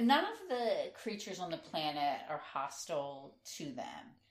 none 0.00 0.24
of 0.24 0.48
the 0.48 0.90
creatures 0.94 1.38
on 1.38 1.50
the 1.50 1.56
planet 1.56 2.20
are 2.28 2.40
hostile 2.52 3.34
to 3.56 3.64
them, 3.66 3.86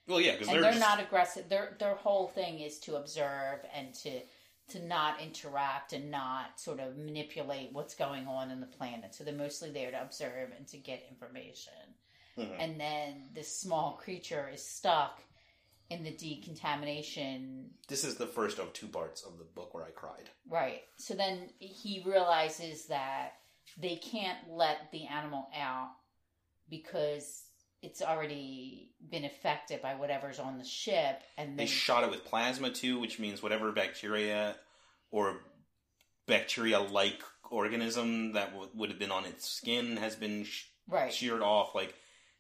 Well, 0.08 0.20
yeah, 0.20 0.34
because 0.34 0.48
and 0.48 0.56
they're, 0.56 0.62
they're, 0.64 0.72
just- 0.72 0.82
not 0.82 1.00
aggressive. 1.00 1.50
Their 1.50 1.76
their 1.80 1.96
whole 1.96 2.28
thing 2.28 2.60
is 2.60 2.80
to 2.80 2.96
observe 2.96 3.60
and 3.74 3.94
to 3.96 4.22
to 4.70 4.80
not 4.86 5.22
interact 5.22 5.92
and 5.94 6.10
not 6.10 6.58
sort 6.60 6.80
of 6.80 6.98
manipulate 6.98 7.70
what's 7.74 7.94
going 7.96 8.26
on 8.28 8.50
in 8.50 8.62
the 8.62 8.66
planet. 8.66 9.14
So 9.14 9.24
they're 9.26 9.34
mostly 9.34 9.70
there 9.72 9.92
to 9.92 10.02
observe 10.02 10.52
and 10.58 10.66
to 10.68 10.78
get 10.78 11.06
information. 11.10 11.74
Mhm. 12.38 12.56
And 12.60 12.80
then 12.80 13.30
this 13.34 13.56
small 13.56 13.92
creature 14.02 14.50
is 14.52 14.66
stuck 14.66 15.22
in 15.94 16.04
the 16.04 16.12
decontamination 16.12 17.70
This 17.88 18.04
is 18.04 18.16
the 18.16 18.28
first 18.28 18.60
of 18.60 18.74
two 18.74 18.88
parts 18.88 19.24
of 19.24 19.38
the 19.38 19.44
book 19.44 19.74
where 19.74 19.86
I 19.86 19.92
cried. 19.92 20.30
Right. 20.50 20.82
So 20.98 21.14
then 21.14 21.50
he 21.60 22.04
realizes 22.06 22.88
that 22.88 23.34
they 23.78 23.96
can't 23.96 24.40
let 24.50 24.92
the 24.92 25.06
animal 25.06 25.48
out 25.58 25.90
because 26.70 27.44
it's 27.82 28.02
already 28.02 28.92
been 29.12 29.26
affected 29.26 29.82
by 29.82 29.96
whatever's 29.96 30.40
on 30.40 30.58
the 30.58 30.64
ship, 30.64 31.22
and 31.38 31.60
They 31.60 31.66
shot 31.66 32.04
it 32.04 32.10
with 32.10 32.24
plasma 32.26 32.70
too, 32.70 32.98
which 33.00 33.20
means 33.20 33.44
whatever 33.44 33.72
bacteria 33.72 34.56
or 35.12 35.42
bacteria-like 36.28 37.22
organism 37.52 38.34
that 38.34 38.52
w- 38.54 38.72
would 38.74 38.90
have 38.90 39.00
been 39.00 39.12
on 39.12 39.26
its 39.26 39.48
skin 39.50 39.98
has 39.98 40.16
been 40.16 40.46
sh- 40.46 40.64
right, 40.88 41.14
sheared 41.14 41.42
off. 41.42 41.76
Like 41.76 41.94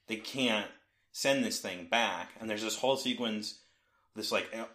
they 0.08 0.16
can't 0.16 0.68
send 1.14 1.46
this 1.46 1.62
thing 1.62 1.88
back. 1.90 2.32
And 2.42 2.50
there's 2.50 2.62
this 2.64 2.78
whole 2.78 2.98
sequence. 2.98 3.60
This 4.16 4.32
like 4.32 4.50
uh, 4.54 4.66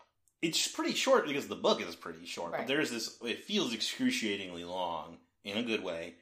it's 0.40 0.66
pretty 0.68 0.94
short 0.94 1.26
because 1.26 1.46
the 1.48 1.54
book 1.56 1.82
is 1.82 1.94
pretty 1.94 2.24
short, 2.24 2.52
Right. 2.52 2.60
but 2.60 2.68
there's 2.68 2.90
this. 2.90 3.18
It 3.22 3.44
feels 3.44 3.74
excruciatingly 3.74 4.64
long 4.64 5.18
in 5.44 5.58
a 5.58 5.62
good 5.62 5.84
way. 5.84 6.14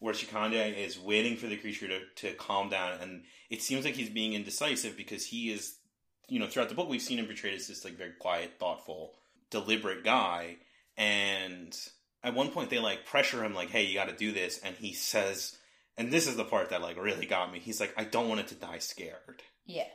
Where 0.00 0.14
Chikondi 0.14 0.76
is 0.76 0.98
waiting 0.98 1.36
for 1.36 1.46
the 1.46 1.56
creature 1.56 1.86
to, 1.88 2.00
to 2.16 2.32
calm 2.34 2.68
down, 2.70 3.00
and 3.02 3.24
it 3.50 3.60
seems 3.62 3.84
like 3.84 3.94
he's 3.94 4.08
being 4.08 4.32
indecisive 4.32 4.96
because 4.96 5.26
he 5.26 5.50
is, 5.52 5.74
you 6.26 6.38
know, 6.40 6.46
throughout 6.46 6.68
the 6.70 6.74
book 6.74 6.88
we've 6.88 7.02
seen 7.02 7.18
him 7.18 7.26
portrayed 7.26 7.52
as 7.54 7.68
this 7.68 7.84
like 7.84 7.98
very 7.98 8.12
quiet, 8.18 8.52
thoughtful, 8.58 9.12
deliberate 9.50 10.02
guy, 10.02 10.56
and 10.96 11.78
at 12.22 12.34
one 12.34 12.50
point 12.50 12.70
they 12.70 12.78
like 12.78 13.04
pressure 13.04 13.44
him 13.44 13.54
like, 13.54 13.68
"Hey, 13.70 13.84
you 13.84 13.94
got 13.94 14.08
to 14.08 14.16
do 14.16 14.32
this," 14.32 14.58
and 14.64 14.74
he 14.76 14.92
says, 14.94 15.56
and 15.98 16.10
this 16.10 16.26
is 16.26 16.36
the 16.36 16.44
part 16.44 16.70
that 16.70 16.80
like 16.82 16.96
really 17.02 17.26
got 17.26 17.52
me. 17.52 17.58
He's 17.58 17.80
like, 17.80 17.92
"I 17.96 18.04
don't 18.04 18.28
want 18.28 18.40
it 18.40 18.48
to 18.48 18.54
die 18.54 18.78
scared." 18.78 19.42
Yeah. 19.66 19.88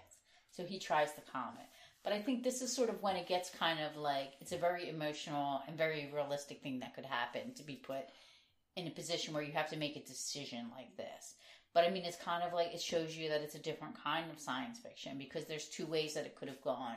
So 0.52 0.64
he 0.64 0.80
tries 0.80 1.12
to 1.14 1.22
calm 1.32 1.54
it, 1.60 1.68
but 2.04 2.14
I 2.14 2.22
think 2.22 2.44
this 2.44 2.62
is 2.62 2.74
sort 2.74 2.90
of 2.90 3.02
when 3.02 3.18
it 3.18 3.28
gets 3.28 3.50
kind 3.50 3.80
of 3.80 3.98
like 3.98 4.34
it's 4.40 4.54
a 4.54 4.58
very 4.58 4.90
emotional 4.90 5.62
and 5.68 5.78
very 5.78 6.10
realistic 6.14 6.62
thing 6.62 6.80
that 6.80 6.96
could 6.96 7.06
happen 7.06 7.54
to 7.56 7.64
be 7.64 7.76
put 7.76 8.06
in 8.76 8.88
a 8.88 8.92
position 8.92 9.34
where 9.34 9.44
you 9.44 9.52
have 9.54 9.70
to 9.70 9.78
make 9.78 9.96
a 9.96 10.04
decision 10.04 10.68
like 10.76 10.96
this. 10.98 11.36
But 11.74 11.84
I 11.84 11.90
mean, 11.90 12.06
it's 12.06 12.18
kind 12.18 12.42
of 12.44 12.54
like 12.54 12.74
it 12.74 12.82
shows 12.82 13.18
you 13.18 13.28
that 13.30 13.42
it's 13.42 13.56
a 13.56 13.60
different 13.60 14.02
kind 14.02 14.32
of 14.32 14.40
science 14.40 14.80
fiction 14.80 15.18
because 15.18 15.46
there's 15.46 15.68
two 15.68 15.86
ways 15.86 16.14
that 16.14 16.26
it 16.26 16.36
could 16.36 16.48
have 16.48 16.62
gone 16.62 16.96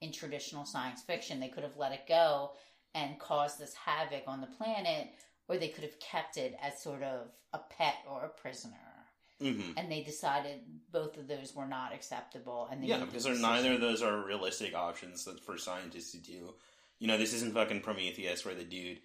in 0.00 0.12
traditional 0.12 0.64
science 0.64 1.02
fiction. 1.02 1.40
They 1.40 1.48
could 1.48 1.62
have 1.62 1.76
let 1.76 1.92
it 1.92 2.08
go 2.08 2.52
and 2.94 3.18
caused 3.18 3.58
this 3.58 3.74
havoc 3.74 4.22
on 4.26 4.40
the 4.40 4.46
planet, 4.46 5.08
or 5.48 5.58
they 5.58 5.68
could 5.68 5.84
have 5.84 6.00
kept 6.00 6.38
it 6.38 6.56
as 6.62 6.82
sort 6.82 7.02
of 7.02 7.26
a 7.52 7.58
pet 7.58 7.96
or 8.08 8.24
a 8.24 8.40
prisoner. 8.40 8.93
Hmm 9.40 9.72
And 9.76 9.90
they 9.90 10.02
decided 10.02 10.60
both 10.92 11.16
of 11.16 11.28
those 11.28 11.54
were 11.54 11.66
not 11.66 11.92
acceptable. 11.92 12.68
And 12.70 12.82
they 12.82 12.88
Yeah, 12.88 12.98
the 12.98 13.06
because 13.06 13.40
neither 13.40 13.74
of 13.74 13.80
those 13.80 14.02
are 14.02 14.24
realistic 14.24 14.74
options 14.74 15.24
that 15.24 15.40
for 15.44 15.58
scientists 15.58 16.12
to 16.12 16.18
do. 16.18 16.54
You 16.98 17.08
know, 17.08 17.18
this 17.18 17.34
isn't 17.34 17.54
fucking 17.54 17.80
Prometheus 17.80 18.44
where 18.44 18.54
the 18.54 18.64
dude 18.64 19.00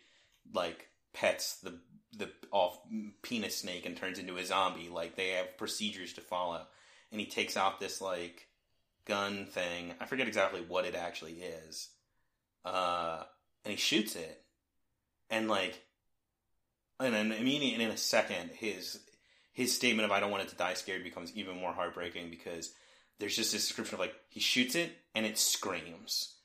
like 0.53 0.87
pets 1.13 1.59
the 1.59 1.79
the 2.17 2.29
off 2.51 2.79
penis 3.21 3.57
snake 3.57 3.85
and 3.85 3.95
turns 3.95 4.19
into 4.19 4.37
a 4.37 4.45
zombie. 4.45 4.89
Like 4.89 5.15
they 5.15 5.29
have 5.29 5.57
procedures 5.57 6.13
to 6.13 6.21
follow, 6.21 6.61
and 7.11 7.19
he 7.19 7.27
takes 7.27 7.57
out 7.57 7.79
this 7.79 8.01
like 8.01 8.47
gun 9.05 9.45
thing. 9.45 9.93
I 9.99 10.05
forget 10.05 10.27
exactly 10.27 10.61
what 10.61 10.85
it 10.85 10.95
actually 10.95 11.41
is. 11.41 11.89
Uh, 12.63 13.23
and 13.63 13.71
he 13.71 13.77
shoots 13.77 14.15
it, 14.15 14.43
and 15.29 15.47
like, 15.47 15.81
and 16.99 17.13
then 17.13 17.31
immediately 17.31 17.83
in 17.83 17.91
a 17.91 17.97
second, 17.97 18.51
his 18.53 18.99
his 19.59 19.75
statement 19.75 20.05
of 20.05 20.11
"I 20.11 20.19
don't 20.21 20.31
want 20.31 20.43
it 20.43 20.49
to 20.49 20.55
die 20.55 20.73
scared" 20.73 21.03
becomes 21.03 21.35
even 21.35 21.57
more 21.57 21.73
heartbreaking 21.73 22.29
because 22.29 22.71
there's 23.19 23.35
just 23.35 23.51
this 23.51 23.67
description 23.67 23.95
of 23.95 23.99
like 23.99 24.15
he 24.29 24.39
shoots 24.39 24.75
it 24.75 24.91
and 25.13 25.25
it 25.25 25.37
screams, 25.37 26.35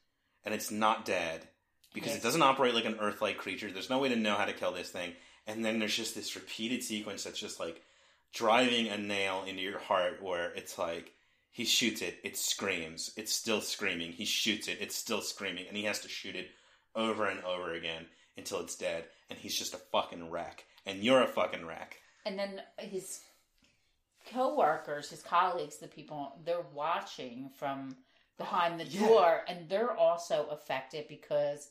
and 0.44 0.52
it's 0.52 0.70
not 0.72 1.04
dead 1.04 1.46
because 1.92 2.10
Yes. 2.10 2.18
it 2.18 2.22
doesn't 2.24 2.42
operate 2.42 2.74
like 2.74 2.84
an 2.86 2.98
Earth-like 2.98 3.38
creature. 3.38 3.70
There's 3.70 3.88
no 3.90 3.98
way 4.00 4.08
to 4.08 4.16
know 4.16 4.34
how 4.34 4.46
to 4.46 4.52
kill 4.52 4.72
this 4.72 4.90
thing, 4.90 5.14
and 5.46 5.64
then 5.64 5.78
there's 5.78 5.96
just 5.96 6.14
this 6.16 6.34
repeated 6.34 6.82
sequence 6.82 7.22
that's 7.22 7.38
just 7.38 7.60
like 7.60 7.80
driving 8.32 8.88
a 8.88 8.98
nail 8.98 9.44
into 9.46 9.62
your 9.62 9.78
heart 9.78 10.20
where 10.20 10.50
it's 10.54 10.76
like 10.76 11.12
he 11.52 11.64
shoots 11.64 12.02
it, 12.02 12.18
it 12.24 12.36
screams, 12.36 13.12
it's 13.16 13.32
still 13.32 13.60
screaming. 13.60 14.10
He 14.10 14.24
shoots 14.24 14.66
it, 14.66 14.78
it's 14.80 14.96
still 14.96 15.20
screaming, 15.22 15.66
and 15.68 15.76
he 15.76 15.84
has 15.84 16.00
to 16.00 16.08
shoot 16.08 16.34
it 16.34 16.50
over 16.96 17.26
and 17.26 17.44
over 17.44 17.72
again 17.74 18.06
until 18.36 18.58
it's 18.58 18.74
dead, 18.74 19.04
and 19.30 19.38
he's 19.38 19.56
just 19.56 19.72
a 19.74 19.78
fucking 19.92 20.30
wreck, 20.32 20.64
and 20.84 21.04
you're 21.04 21.22
a 21.22 21.28
fucking 21.28 21.64
wreck. 21.64 22.00
And 22.26 22.38
then 22.38 22.62
his 22.78 23.20
co-workers, 24.32 25.10
his 25.10 25.22
colleagues, 25.22 25.78
the 25.78 25.86
people 25.86 26.38
they're 26.44 26.64
watching 26.72 27.50
from 27.56 27.96
behind 28.38 28.80
the 28.80 28.84
oh, 28.84 28.88
Yeah. 28.90 29.08
door, 29.08 29.40
and 29.48 29.68
they're 29.68 29.92
also 29.96 30.46
affected 30.50 31.06
because 31.08 31.68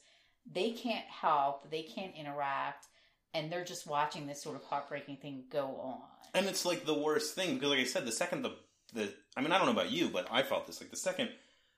they 0.51 0.71
can't 0.71 1.05
help, 1.05 1.69
they 1.69 1.83
can't 1.83 2.15
interact, 2.15 2.87
and 3.33 3.51
they're 3.51 3.63
just 3.63 3.87
watching 3.87 4.27
this 4.27 4.41
sort 4.41 4.55
of 4.55 4.63
heartbreaking 4.63 5.17
thing 5.17 5.45
go 5.49 5.65
on. 5.81 6.01
And 6.33 6.45
it's 6.47 6.65
like 6.65 6.85
the 6.85 6.93
worst 6.93 7.35
thing 7.35 7.55
because, 7.55 7.69
like 7.69 7.79
I 7.79 7.83
said, 7.85 8.05
the 8.05 8.11
second 8.11 8.43
the 8.43 8.55
the 8.93 9.13
I 9.35 9.41
mean, 9.41 9.51
I 9.51 9.57
don't 9.57 9.65
know 9.65 9.73
about 9.73 9.91
you, 9.91 10.09
but 10.09 10.27
I 10.31 10.43
felt 10.43 10.67
this. 10.67 10.79
Like 10.81 10.91
the 10.91 10.97
second 10.97 11.29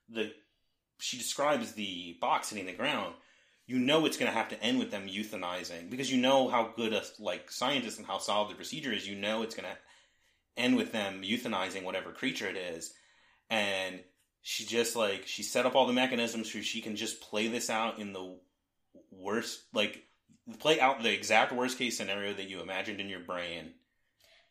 the 0.09 0.33
she 0.99 1.17
describes 1.17 1.73
the 1.73 2.17
box 2.21 2.49
hitting 2.49 2.65
the 2.65 2.73
ground, 2.73 3.15
you 3.67 3.79
know 3.79 4.05
it's 4.05 4.17
going 4.17 4.31
to 4.31 4.37
have 4.37 4.49
to 4.49 4.61
end 4.61 4.79
with 4.79 4.91
them 4.91 5.07
euthanizing 5.07 5.89
because 5.89 6.11
you 6.11 6.21
know 6.21 6.47
how 6.47 6.73
good 6.75 6.93
a 6.93 7.03
like 7.19 7.51
scientist 7.51 7.97
and 7.97 8.07
how 8.07 8.17
solid 8.17 8.51
the 8.51 8.55
procedure 8.55 8.93
is. 8.93 9.07
You 9.07 9.15
know 9.15 9.41
it's 9.41 9.55
going 9.55 9.67
to 9.67 10.61
end 10.61 10.75
with 10.75 10.91
them 10.91 11.21
euthanizing 11.23 11.83
whatever 11.83 12.11
creature 12.11 12.47
it 12.47 12.57
is, 12.57 12.93
and 13.49 13.99
she 14.41 14.65
just 14.65 14.95
like 14.95 15.23
she 15.25 15.41
set 15.41 15.65
up 15.65 15.75
all 15.75 15.87
the 15.87 15.93
mechanisms 15.93 16.51
so 16.51 16.61
she 16.61 16.81
can 16.81 16.95
just 16.95 17.21
play 17.21 17.47
this 17.47 17.69
out 17.69 17.99
in 17.99 18.13
the 18.13 18.37
worst 19.11 19.63
like 19.73 20.03
play 20.59 20.79
out 20.79 21.01
the 21.01 21.11
exact 21.11 21.51
worst 21.51 21.79
case 21.79 21.97
scenario 21.97 22.33
that 22.33 22.47
you 22.47 22.61
imagined 22.61 22.99
in 22.99 23.09
your 23.09 23.21
brain 23.21 23.73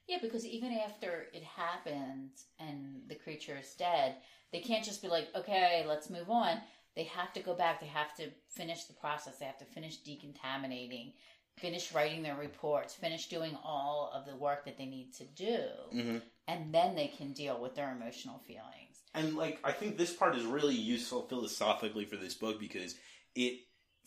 Yeah, 0.09 0.19
because 0.21 0.45
even 0.45 0.73
after 0.73 1.27
it 1.33 1.45
happened 1.45 2.31
and 2.59 3.03
the 3.09 3.15
creature 3.15 3.57
is 3.57 3.73
dead, 3.75 4.17
they 4.53 4.61
can't 4.61 4.85
just 4.85 5.01
be 5.01 5.09
like, 5.09 5.29
okay, 5.35 5.85
let's 5.87 6.11
move 6.11 6.29
on. 6.29 6.59
They 6.97 7.05
have 7.05 7.33
to 7.35 7.41
go 7.41 7.55
back. 7.55 7.81
They 7.81 7.87
have 7.87 8.15
to 8.17 8.31
finish 8.49 8.85
the 8.85 8.95
process. 8.95 9.39
They 9.39 9.47
have 9.47 9.59
to 9.59 9.65
finish 9.65 9.99
decontaminating, 10.03 11.13
finish 11.59 11.93
writing 11.93 12.23
their 12.23 12.37
reports, 12.37 12.95
finish 12.95 13.29
doing 13.29 13.57
all 13.65 14.11
of 14.15 14.27
the 14.27 14.37
work 14.37 14.65
that 14.67 14.79
they 14.79 14.87
need 14.87 15.13
to 15.15 15.25
do. 15.25 15.59
mm-hmm. 15.93 16.19
And 16.47 16.75
then 16.75 16.95
they 16.95 17.07
can 17.07 17.33
deal 17.33 17.59
with 17.61 17.75
their 17.75 17.91
emotional 17.91 18.39
feelings. 18.47 18.99
and 19.15 19.37
like 19.37 19.59
i 19.65 19.73
think 19.73 19.97
this 19.97 20.13
part 20.13 20.37
is 20.37 20.45
really 20.45 20.75
useful 20.75 21.23
philosophically 21.29 22.05
for 22.05 22.17
this 22.17 22.35
book 22.35 22.59
because 22.61 22.95
it 23.35 23.61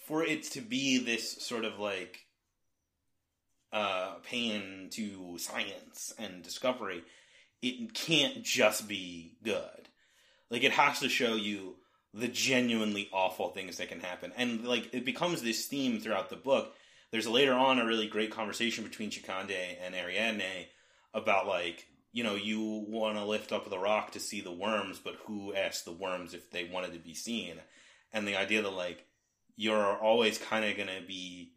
for 0.06 0.24
it 0.24 0.44
to 0.44 0.62
be 0.62 1.00
this 1.00 1.42
sort 1.44 1.66
of 1.66 1.80
like 1.80 2.20
uh 3.74 4.16
pain 4.24 4.90
to 4.92 5.38
science 5.38 6.14
and 6.20 6.44
discovery 6.44 7.04
it 7.62 7.94
can't 7.94 8.44
just 8.44 8.88
be 8.88 9.38
good 9.44 9.90
like 10.52 10.64
it 10.64 10.72
has 10.74 11.00
to 11.00 11.10
show 11.10 11.36
you 11.36 11.77
the 12.14 12.28
genuinely 12.28 13.10
awful 13.14 13.50
things 13.50 13.78
that 13.78 13.90
can 13.90 14.00
happen. 14.00 14.32
And 14.38 14.66
like 14.66 14.94
it 14.94 15.06
becomes 15.06 15.42
this 15.42 15.66
theme 15.66 16.00
throughout 16.00 16.30
the 16.30 16.36
book. 16.36 16.74
There's 17.12 17.28
later 17.28 17.54
on 17.54 17.80
a 17.80 17.86
really 17.86 18.08
great 18.08 18.32
conversation 18.32 18.84
between 18.84 19.12
Chikondi 19.12 19.76
and 19.82 19.96
ariadne 19.96 20.66
about 21.14 21.48
like 21.48 21.88
you 22.12 22.24
know 22.24 22.36
you 22.36 22.86
want 22.88 23.18
to 23.18 23.26
lift 23.26 23.52
up 23.52 23.70
the 23.70 23.80
rock 23.80 24.12
to 24.12 24.20
see 24.20 24.42
the 24.42 24.52
worms 24.52 25.00
but 25.00 25.16
who 25.26 25.54
asked 25.54 25.86
the 25.86 25.92
worms 25.92 26.34
if 26.34 26.52
they 26.52 26.66
wanted 26.66 26.94
to 26.94 27.00
be 27.00 27.14
seen? 27.14 27.56
And 28.14 28.28
the 28.28 28.36
idea 28.36 28.62
that 28.62 28.70
like 28.70 29.06
you're 29.56 29.98
always 29.98 30.38
kind 30.38 30.64
of 30.64 30.78
going 30.78 30.88
to 30.88 31.06
be 31.06 31.52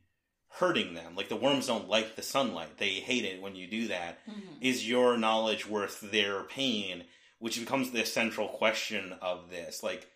hurting 0.54 0.94
them. 0.94 1.14
Like 1.14 1.28
the 1.28 1.36
worms 1.36 1.66
don't 1.66 1.88
like 1.88 2.16
the 2.16 2.22
sunlight. 2.22 2.78
They 2.78 2.94
hate 2.94 3.24
it 3.24 3.40
when 3.40 3.54
you 3.54 3.66
do 3.66 3.88
that. 3.88 4.18
Mm-hmm. 4.28 4.62
Is 4.62 4.88
your 4.88 5.16
knowledge 5.16 5.68
worth 5.68 6.00
their 6.00 6.42
pain? 6.42 7.04
Which 7.38 7.60
becomes 7.60 7.90
the 7.90 8.04
central 8.04 8.48
question 8.48 9.14
of 9.22 9.50
this. 9.50 9.82
Like 9.82 10.08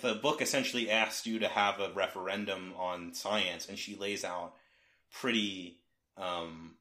the 0.00 0.14
book 0.14 0.42
essentially 0.42 0.90
asks 0.90 1.26
you 1.26 1.38
to 1.40 1.48
have 1.48 1.80
a 1.80 1.92
referendum 1.92 2.72
on 2.78 3.14
science 3.14 3.68
and 3.68 3.78
she 3.78 3.96
lays 3.96 4.24
out 4.24 4.54
pretty 5.12 5.78
um 6.16 6.74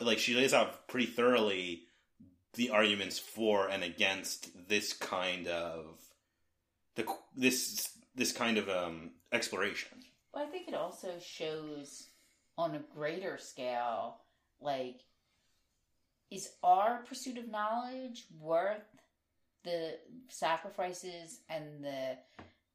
like 0.00 0.18
she 0.18 0.34
lays 0.34 0.52
out 0.52 0.88
pretty 0.88 1.06
thoroughly 1.06 1.82
the 2.54 2.70
arguments 2.70 3.18
for 3.18 3.68
and 3.68 3.84
against 3.84 4.50
this 4.68 4.92
kind 4.92 5.46
of 5.46 5.84
the 6.96 7.06
this 7.36 7.90
this 8.14 8.32
kind 8.32 8.58
of 8.58 8.68
um 8.68 9.12
exploration. 9.32 9.98
Well, 10.32 10.46
I 10.46 10.50
think 10.50 10.68
it 10.68 10.74
also 10.74 11.12
shows 11.22 12.08
on 12.56 12.74
a 12.74 12.82
greater 12.94 13.38
scale, 13.38 14.18
like, 14.60 15.00
is 16.30 16.50
our 16.62 16.98
pursuit 16.98 17.38
of 17.38 17.48
knowledge 17.48 18.26
worth 18.38 18.84
the 19.64 19.98
sacrifices 20.28 21.40
and 21.48 21.84
the, 21.84 22.16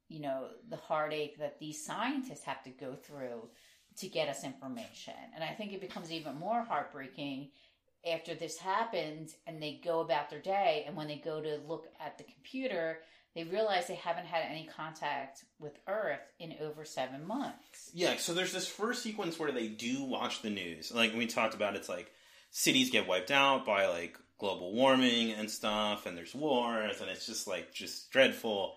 you 0.08 0.20
know, 0.20 0.48
the 0.70 0.78
heartache 0.78 1.40
that 1.40 1.60
these 1.60 1.86
scientists 1.86 2.44
have 2.44 2.64
to 2.64 2.70
go 2.70 2.96
through 2.96 3.50
to 3.98 4.08
get 4.08 4.30
us 4.30 4.44
information? 4.44 5.14
And 5.34 5.44
I 5.44 5.54
think 5.54 5.74
it 5.74 5.82
becomes 5.82 6.12
even 6.12 6.36
more 6.36 6.64
heartbreaking 6.64 7.50
after 8.08 8.36
this 8.36 8.58
happens 8.58 9.36
and 9.48 9.62
they 9.62 9.82
go 9.84 10.02
about 10.02 10.30
their 10.30 10.40
day, 10.40 10.84
and 10.86 10.96
when 10.96 11.08
they 11.08 11.18
go 11.18 11.42
to 11.42 11.60
look 11.68 11.88
at 12.00 12.18
the 12.18 12.24
computer, 12.24 13.00
they 13.34 13.44
realize 13.44 13.88
they 13.88 13.96
haven't 13.96 14.28
had 14.28 14.44
any 14.50 14.70
contact 14.76 15.44
with 15.60 15.78
Earth 15.88 16.22
in 16.40 16.56
over 16.62 16.86
seven 16.86 17.26
months. 17.28 17.90
Yeah, 17.94 18.16
so 18.18 18.34
there's 18.34 18.54
this 18.54 18.68
first 18.68 19.04
sequence 19.04 19.38
where 19.38 19.52
they 19.52 19.68
do 19.68 20.06
watch 20.06 20.42
the 20.42 20.50
news. 20.50 20.92
Like 20.94 21.14
we 21.14 21.28
talked 21.28 21.54
about, 21.54 21.76
it's 21.76 21.90
like 21.90 22.12
cities 22.52 22.92
get 22.92 23.08
wiped 23.08 23.32
out 23.32 23.66
by 23.66 23.88
like 23.88 24.18
global 24.46 24.72
warming 24.72 25.32
and 25.32 25.50
stuff, 25.50 26.06
and 26.06 26.16
there's 26.16 26.36
wars, 26.36 27.02
and 27.02 27.10
it's 27.10 27.26
just 27.26 27.48
like 27.48 27.74
just 27.74 28.12
dreadful 28.12 28.76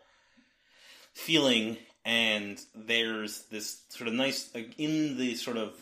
feeling. 1.12 1.76
And 2.04 2.58
there's 2.74 3.42
this 3.50 3.82
sort 3.90 4.08
of 4.08 4.14
nice 4.14 4.50
in 4.78 5.18
the 5.18 5.34
sort 5.34 5.58
of 5.58 5.74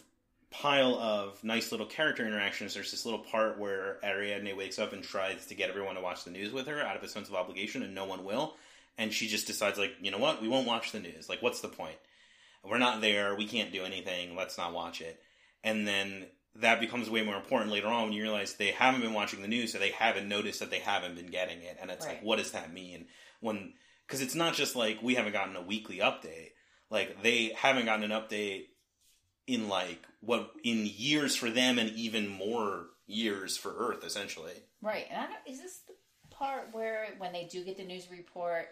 pile 0.50 0.96
of 0.96 1.42
nice 1.44 1.70
little 1.70 1.86
character 1.86 2.26
interactions. 2.26 2.74
There's 2.74 2.90
this 2.90 3.04
little 3.04 3.20
part 3.20 3.60
where 3.60 3.98
Ariadne 4.02 4.56
wakes 4.56 4.80
up 4.80 4.92
and 4.92 5.04
tries 5.04 5.46
to 5.46 5.54
get 5.54 5.70
everyone 5.70 5.94
to 5.94 6.00
watch 6.00 6.24
the 6.24 6.32
news 6.32 6.52
with 6.52 6.66
her 6.66 6.80
out 6.80 6.96
of 6.96 7.02
a 7.04 7.08
sense 7.08 7.28
of 7.28 7.36
obligation, 7.36 7.84
and 7.84 7.94
no 7.94 8.06
one 8.06 8.24
will. 8.24 8.56
And 8.98 9.12
she 9.12 9.28
just 9.28 9.46
decides, 9.46 9.78
like, 9.78 9.92
you 10.00 10.10
know 10.10 10.18
what? 10.18 10.42
We 10.42 10.48
won't 10.48 10.66
watch 10.66 10.90
the 10.90 10.98
news. 10.98 11.28
Like, 11.28 11.42
what's 11.42 11.60
the 11.60 11.68
point? 11.68 11.96
we're 12.68 12.78
not 12.78 13.00
there, 13.00 13.34
we 13.34 13.46
can't 13.46 13.72
do 13.72 13.84
anything, 13.84 14.34
let's 14.36 14.58
not 14.58 14.72
watch 14.72 15.00
it. 15.00 15.20
And 15.62 15.86
then 15.86 16.26
that 16.60 16.80
becomes 16.80 17.10
way 17.10 17.22
more 17.22 17.36
important 17.36 17.70
later 17.70 17.88
on 17.88 18.04
when 18.04 18.12
you 18.12 18.22
realize 18.22 18.54
they 18.54 18.70
haven't 18.70 19.00
been 19.00 19.12
watching 19.12 19.42
the 19.42 19.48
news, 19.48 19.72
so 19.72 19.78
they 19.78 19.90
haven't 19.90 20.28
noticed 20.28 20.60
that 20.60 20.70
they 20.70 20.78
haven't 20.78 21.14
been 21.14 21.26
getting 21.26 21.62
it. 21.62 21.76
And 21.80 21.90
it's 21.90 22.06
like, 22.06 22.22
what 22.22 22.38
does 22.38 22.52
that 22.52 22.72
mean? 22.72 23.06
When, 23.40 23.74
because 24.06 24.22
it's 24.22 24.34
not 24.34 24.54
just 24.54 24.76
like 24.76 25.02
we 25.02 25.14
haven't 25.14 25.32
gotten 25.32 25.56
a 25.56 25.62
weekly 25.62 25.98
update, 25.98 26.52
like 26.90 27.22
they 27.22 27.52
haven't 27.56 27.86
gotten 27.86 28.10
an 28.10 28.18
update 28.18 28.66
in 29.46 29.68
like 29.68 30.00
what, 30.20 30.50
in 30.64 30.86
years 30.86 31.36
for 31.36 31.50
them 31.50 31.78
and 31.78 31.90
even 31.90 32.28
more 32.28 32.86
years 33.06 33.56
for 33.56 33.74
Earth, 33.76 34.04
essentially. 34.04 34.54
Right. 34.82 35.06
And 35.10 35.20
I 35.20 35.26
don't, 35.26 35.38
is 35.46 35.60
this 35.60 35.80
the 35.86 35.94
part 36.30 36.68
where 36.72 37.08
when 37.18 37.32
they 37.32 37.44
do 37.44 37.64
get 37.64 37.76
the 37.76 37.84
news 37.84 38.10
report, 38.10 38.68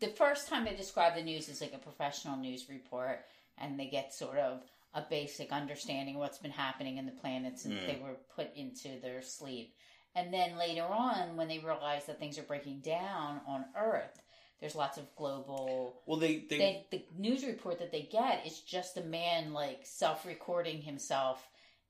the 0.00 0.08
first 0.08 0.48
time 0.48 0.64
they 0.64 0.74
describe 0.74 1.14
the 1.14 1.22
news 1.22 1.48
is 1.48 1.60
like 1.60 1.74
a 1.74 1.78
professional 1.78 2.36
news 2.36 2.68
report, 2.68 3.20
and 3.58 3.78
they 3.78 3.86
get 3.86 4.14
sort 4.14 4.38
of 4.38 4.62
a 4.94 5.02
basic 5.02 5.52
understanding 5.52 6.14
of 6.14 6.20
what's 6.20 6.38
been 6.38 6.50
happening 6.50 6.98
in 6.98 7.06
the 7.06 7.12
planets 7.12 7.62
since 7.62 7.82
Mm. 7.82 7.86
they 7.86 8.00
were 8.00 8.14
put 8.36 8.54
into 8.54 9.00
their 9.00 9.22
sleep. 9.22 9.74
And 10.14 10.32
then 10.32 10.56
later 10.56 10.84
on, 10.84 11.36
when 11.36 11.48
they 11.48 11.58
realize 11.58 12.06
that 12.06 12.20
things 12.20 12.38
are 12.38 12.44
breaking 12.44 12.80
down 12.80 13.40
on 13.46 13.64
Earth, 13.76 14.22
there's 14.60 14.76
lots 14.76 14.96
of 14.96 15.14
global. 15.16 16.00
Well, 16.06 16.18
they, 16.20 16.38
they, 16.38 16.58
They, 16.58 16.86
the 16.90 17.04
news 17.18 17.44
report 17.44 17.80
that 17.80 17.90
they 17.90 18.02
get 18.02 18.46
is 18.46 18.60
just 18.60 18.96
a 18.96 19.02
man 19.02 19.52
like 19.52 19.80
self-recording 19.84 20.82
himself 20.82 21.46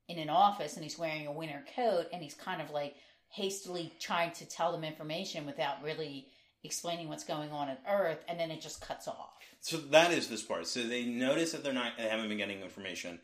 in 0.07 0.17
an 0.17 0.29
office, 0.29 0.75
and 0.75 0.83
he's 0.83 0.97
wearing 0.97 1.27
a 1.27 1.31
winter 1.31 1.63
coat, 1.75 2.07
and 2.11 2.21
he's 2.23 2.33
kind 2.33 2.61
of 2.61 2.71
like 2.71 2.95
hastily 3.29 3.93
trying 3.99 4.31
to 4.31 4.45
tell 4.45 4.71
them 4.71 4.83
information 4.83 5.45
without 5.45 5.83
really 5.83 6.27
explaining 6.63 7.07
what's 7.07 7.23
going 7.23 7.51
on 7.51 7.69
at 7.69 7.81
Earth, 7.87 8.23
and 8.27 8.39
then 8.39 8.49
it 8.49 8.61
just 8.61 8.81
cuts 8.81 9.07
off. 9.07 9.34
So 9.65 9.77
that 9.77 10.11
is 10.11 10.27
this 10.27 10.43
part. 10.43 10.67
So 10.67 10.83
they 10.83 11.05
notice 11.05 11.53
that 11.53 11.63
they're 11.63 11.73
not, 11.73 11.93
they 11.97 12.03
haven't 12.03 12.29
been 12.29 12.37
getting 12.37 12.61
information, 12.61 13.19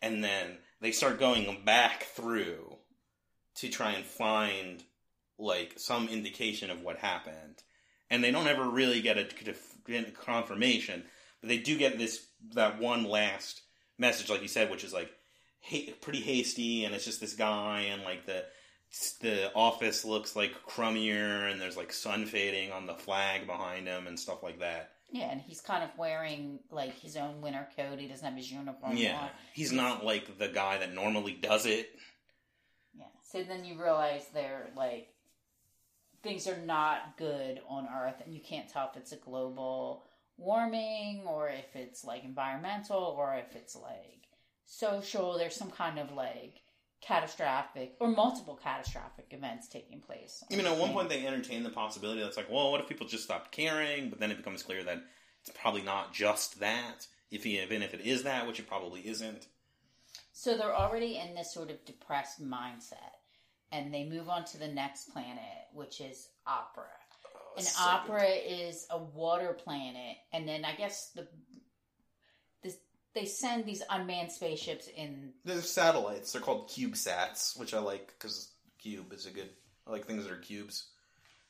and 0.00 0.24
then 0.24 0.56
they 0.80 0.90
start 0.90 1.20
going 1.20 1.64
back 1.66 2.04
through 2.04 2.78
to 3.56 3.68
try 3.68 3.92
and 3.92 4.02
find 4.02 4.82
like 5.38 5.74
some 5.76 6.08
indication 6.08 6.70
of 6.70 6.80
what 6.80 6.96
happened, 6.96 7.62
and 8.08 8.24
they 8.24 8.30
don't 8.30 8.46
ever 8.46 8.66
really 8.70 9.02
get 9.02 9.18
a, 9.18 9.26
confirmation, 10.12 11.04
but 11.42 11.48
they 11.48 11.58
do 11.58 11.76
get 11.76 11.98
this 11.98 12.26
that 12.54 12.80
one 12.80 13.04
last 13.04 13.60
message, 13.98 14.30
like 14.30 14.40
you 14.40 14.48
said, 14.48 14.70
which 14.70 14.84
is 14.84 14.94
like 14.94 15.10
ha- 15.60 15.92
pretty 16.00 16.22
hasty, 16.22 16.86
and 16.86 16.94
it's 16.94 17.04
just 17.04 17.20
this 17.20 17.34
guy, 17.34 17.80
and 17.80 18.02
like 18.02 18.24
the 18.24 18.46
the 19.20 19.52
office 19.52 20.06
looks 20.06 20.34
like 20.34 20.54
crummier, 20.66 21.52
and 21.52 21.60
there's 21.60 21.76
like 21.76 21.92
sun 21.92 22.24
fading 22.24 22.72
on 22.72 22.86
the 22.86 22.94
flag 22.94 23.46
behind 23.46 23.86
him 23.86 24.06
and 24.06 24.18
stuff 24.18 24.42
like 24.42 24.60
that. 24.60 24.92
Yeah, 25.12 25.30
and 25.30 25.42
he's 25.42 25.60
kind 25.60 25.84
of 25.84 25.90
wearing 25.98 26.58
like 26.70 26.98
his 26.98 27.16
own 27.16 27.42
winter 27.42 27.68
coat. 27.76 27.98
He 27.98 28.08
doesn't 28.08 28.24
have 28.24 28.34
his 28.34 28.50
uniform 28.50 28.96
Yeah, 28.96 29.18
on. 29.20 29.28
he's 29.52 29.70
not 29.70 30.04
like 30.04 30.38
the 30.38 30.48
guy 30.48 30.78
that 30.78 30.94
normally 30.94 31.34
does 31.34 31.66
it. 31.66 31.90
Yeah. 32.94 33.04
So 33.30 33.42
then 33.44 33.66
you 33.66 33.80
realize 33.80 34.24
they're 34.32 34.70
like 34.74 35.08
things 36.22 36.48
are 36.48 36.56
not 36.56 37.18
good 37.18 37.60
on 37.68 37.86
Earth, 37.94 38.22
and 38.24 38.32
you 38.34 38.40
can't 38.40 38.68
tell 38.70 38.88
if 38.90 38.96
it's 38.96 39.12
a 39.12 39.16
global 39.16 40.04
warming 40.38 41.24
or 41.26 41.50
if 41.50 41.76
it's 41.76 42.04
like 42.04 42.24
environmental 42.24 42.98
or 42.98 43.34
if 43.34 43.54
it's 43.54 43.76
like 43.76 44.28
social. 44.64 45.36
There's 45.36 45.54
some 45.54 45.70
kind 45.70 45.98
of 45.98 46.10
like 46.12 46.61
catastrophic 47.02 47.94
or 48.00 48.08
multiple 48.08 48.58
catastrophic 48.62 49.26
events 49.30 49.68
taking 49.68 50.00
place. 50.00 50.42
I 50.50 50.56
mean, 50.56 50.66
at 50.66 50.78
one 50.78 50.92
point 50.92 51.08
they 51.08 51.26
entertain 51.26 51.64
the 51.64 51.70
possibility 51.70 52.22
that's 52.22 52.36
like, 52.36 52.50
well, 52.50 52.70
what 52.70 52.80
if 52.80 52.88
people 52.88 53.06
just 53.06 53.24
stopped 53.24 53.50
caring? 53.50 54.08
But 54.08 54.20
then 54.20 54.30
it 54.30 54.36
becomes 54.36 54.62
clear 54.62 54.84
that 54.84 55.02
it's 55.40 55.50
probably 55.58 55.82
not 55.82 56.14
just 56.14 56.60
that. 56.60 57.06
If 57.30 57.44
even 57.46 57.82
if 57.82 57.94
it 57.94 58.02
is 58.02 58.22
that, 58.22 58.46
which 58.46 58.60
it 58.60 58.68
probably 58.68 59.00
isn't. 59.08 59.46
So 60.32 60.56
they're 60.56 60.74
already 60.74 61.18
in 61.18 61.34
this 61.34 61.52
sort 61.52 61.70
of 61.70 61.84
depressed 61.84 62.42
mindset, 62.42 63.16
and 63.70 63.92
they 63.92 64.04
move 64.04 64.28
on 64.28 64.44
to 64.46 64.58
the 64.58 64.68
next 64.68 65.12
planet, 65.12 65.66
which 65.72 66.00
is 66.00 66.28
Opera. 66.46 66.84
Oh, 67.34 67.54
And 67.56 67.66
so 67.66 67.82
Opera 67.82 68.28
is 68.28 68.86
a 68.90 68.98
water 68.98 69.54
planet, 69.54 70.18
and 70.32 70.46
then 70.46 70.64
I 70.64 70.74
guess 70.74 71.10
the 71.14 71.26
they 73.14 73.26
send 73.26 73.64
these 73.64 73.82
unmanned 73.90 74.32
spaceships 74.32 74.88
in. 74.88 75.32
They're 75.44 75.60
satellites. 75.60 76.32
They're 76.32 76.42
called 76.42 76.68
CubeSats, 76.68 77.58
which 77.58 77.74
I 77.74 77.78
like 77.78 78.08
because 78.18 78.48
cube 78.78 79.12
is 79.12 79.26
a 79.26 79.30
good. 79.30 79.50
I 79.86 79.90
like 79.90 80.06
things 80.06 80.24
that 80.24 80.32
are 80.32 80.38
cubes. 80.38 80.86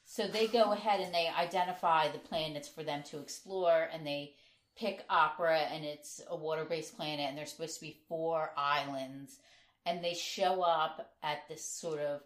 So 0.04 0.26
they 0.26 0.46
go 0.46 0.72
ahead 0.72 1.00
and 1.00 1.14
they 1.14 1.28
identify 1.28 2.10
the 2.10 2.18
planets 2.18 2.68
for 2.68 2.82
them 2.82 3.02
to 3.04 3.18
explore, 3.18 3.88
and 3.92 4.06
they 4.06 4.34
pick 4.76 5.04
Opera, 5.08 5.58
and 5.58 5.84
it's 5.84 6.20
a 6.28 6.36
water 6.36 6.64
based 6.64 6.96
planet, 6.96 7.26
and 7.28 7.38
there's 7.38 7.52
supposed 7.52 7.76
to 7.76 7.86
be 7.86 8.00
four 8.08 8.50
islands, 8.56 9.38
and 9.86 10.02
they 10.02 10.14
show 10.14 10.62
up 10.62 11.12
at 11.22 11.48
this 11.48 11.64
sort 11.64 12.00
of 12.00 12.20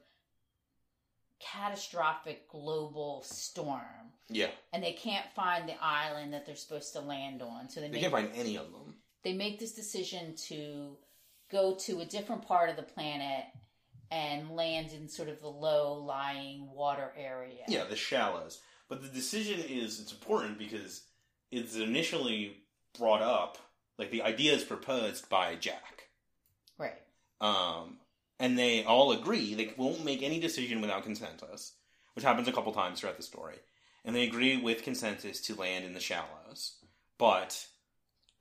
catastrophic 1.39 2.49
global 2.49 3.23
storm. 3.23 3.83
Yeah, 4.29 4.49
And 4.73 4.83
they 4.83 4.93
can't 4.93 5.27
find 5.37 5.69
the 5.69 5.81
island 5.81 6.33
that 6.33 6.47
they're 6.47 6.57
supposed 6.57 6.93
to 6.95 7.01
land 7.01 7.43
on, 7.43 7.69
so 7.69 7.81
they 7.81 7.87
they 7.87 7.93
make 7.93 8.01
can't 8.01 8.13
find 8.13 8.31
any 8.35 8.57
of 8.57 8.73
them. 8.73 8.95
They 9.27 9.33
make 9.33 9.59
this 9.59 9.73
decision 9.73 10.37
to 10.37 10.97
go 11.51 11.75
to 11.75 11.99
a 11.99 12.05
different 12.05 12.47
part 12.47 12.71
of 12.71 12.77
the 12.77 12.83
planet 12.83 13.45
and 14.13 14.53
land 14.53 14.93
in 14.93 15.09
sort 15.09 15.29
of 15.29 15.41
the 15.41 15.49
low 15.49 15.95
lying 15.95 16.71
water 16.73 17.11
area. 17.19 17.65
Yeah, 17.67 17.83
the 17.91 17.97
shallows. 17.97 18.61
But 18.89 19.03
the 19.03 19.09
decision 19.09 19.59
is 19.69 19.99
it's 19.99 20.13
important 20.13 20.61
because 20.61 21.03
it's 21.51 21.75
initially 21.75 22.59
brought 22.97 23.21
up, 23.21 23.59
like 23.99 24.13
the 24.13 24.23
idea 24.23 24.53
is 24.53 24.63
proposed 24.63 25.29
by 25.29 25.57
Jack. 25.57 26.05
Right. 26.79 26.95
Um, 27.41 27.97
and 28.39 28.57
they 28.57 28.85
all 28.85 29.11
agree 29.11 29.55
they 29.55 29.75
won't 29.77 30.05
make 30.05 30.23
any 30.23 30.39
decision 30.39 30.81
without 30.81 31.03
consensus, 31.03 31.73
which 32.15 32.25
happens 32.25 32.47
a 32.47 32.53
couple 32.53 32.73
times 32.73 33.01
throughout 33.01 33.17
the 33.17 33.25
story. 33.25 33.57
And 34.05 34.15
they 34.15 34.23
agree 34.23 34.57
with 34.57 34.85
consensus 34.85 35.41
to 35.47 35.57
land 35.57 35.85
in 35.85 35.95
the 35.95 36.01
shallows. 36.01 36.77
But 37.19 37.67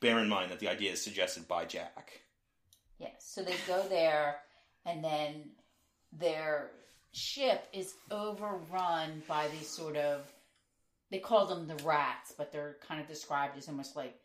bear 0.06 0.20
in 0.20 0.30
mind 0.30 0.51
that 0.51 0.60
the 0.60 0.70
idea 0.70 0.91
is 0.91 1.01
suggested 1.01 1.47
by 1.47 1.66
Jack. 1.66 2.22
Yes. 2.99 3.12
So 3.20 3.43
they 3.43 3.56
go 3.68 3.84
there 3.89 4.38
and 4.86 5.03
then 5.03 5.49
their 6.14 6.72
ship 7.12 7.68
is 7.74 7.93
overrun 8.12 9.24
by 9.28 9.47
these 9.49 9.68
sort 9.68 9.97
of 9.97 10.22
they 11.12 11.20
call 11.20 11.45
them 11.45 11.68
the 11.68 11.82
rats, 11.84 12.34
but 12.38 12.51
they're 12.51 12.78
kind 12.88 12.99
of 12.99 13.08
described 13.08 13.58
as 13.58 13.68
almost 13.68 13.95
like 13.95 14.16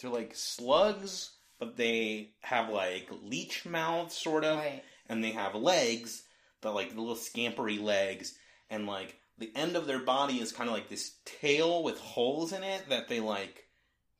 They're 0.00 0.10
like 0.10 0.32
slugs, 0.34 1.30
but 1.58 1.76
they 1.76 2.30
have 2.40 2.68
like 2.68 3.08
leech 3.22 3.64
mouths, 3.64 4.16
sort 4.16 4.44
of. 4.44 4.58
right. 4.58 4.82
and 5.08 5.24
they 5.24 5.30
have 5.30 5.54
legs, 5.54 6.22
but 6.60 6.74
like 6.74 6.90
little 6.96 7.14
scampery 7.16 7.80
legs, 7.82 8.34
and 8.70 8.86
like 8.86 9.16
the 9.38 9.50
end 9.56 9.76
of 9.76 9.86
their 9.86 9.98
body 10.00 10.40
is 10.40 10.52
kind 10.52 10.68
of 10.68 10.74
like 10.74 10.88
this 10.88 11.14
tail 11.24 11.82
with 11.82 11.98
holes 11.98 12.52
in 12.52 12.62
it 12.62 12.88
that 12.90 13.08
they 13.08 13.20
like 13.20 13.61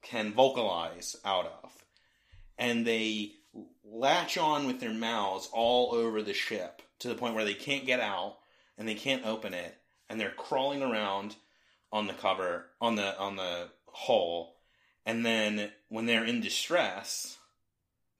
can 0.03 0.32
vocalize 0.32 1.16
out 1.24 1.46
of. 1.62 1.72
And 2.59 2.86
they 2.86 3.32
latch 3.84 4.36
on 4.38 4.66
with 4.66 4.80
their 4.80 4.92
mouths 4.92 5.48
all 5.53 5.94
over 5.94 6.22
the 6.22 6.34
ship 6.34 6.82
to 7.00 7.09
the 7.09 7.14
point 7.14 7.34
where 7.34 7.44
they 7.44 7.55
can't 7.55 7.86
get 7.86 8.00
out 8.00 8.38
and 8.78 8.88
they 8.88 8.94
can't 8.94 9.26
open 9.26 9.55
it. 9.55 9.76
And 10.09 10.20
they're 10.20 10.30
crawling 10.30 10.82
around 10.82 11.36
on 11.90 12.07
the 12.07 12.12
cover 12.12 12.66
on 12.80 12.96
the 12.96 13.18
on 13.18 13.36
the 13.36 13.68
hull. 13.88 14.57
And 15.07 15.24
then 15.24 15.70
when 15.88 16.07
they're 16.07 16.24
in 16.24 16.40
distress 16.40 17.38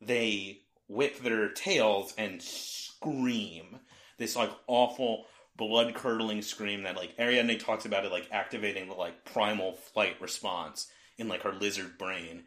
they 0.01 0.62
whip 0.89 1.20
their 1.20 1.49
tails 1.49 2.14
and 2.18 2.43
scream. 2.43 3.78
This 4.18 4.37
like 4.37 4.51
awful 4.66 5.26
blood 5.57 5.95
curdling 5.95 6.43
scream 6.43 6.83
that 6.83 6.97
like 6.97 7.14
Ariadne 7.18 7.59
talks 7.59 7.85
about 7.85 8.05
it 8.05 8.12
like 8.12 8.28
activating 8.33 8.89
the 8.89 8.95
like 8.95 9.24
primal 9.24 9.72
flight 9.72 10.16
response 10.20 10.89
in 11.19 11.29
like 11.29 11.43
her 11.43 11.53
lizard 11.53 11.99
brain 11.99 12.45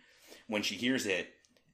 when 0.47 0.61
she 0.63 0.76
hears 0.76 1.05
it 1.05 1.28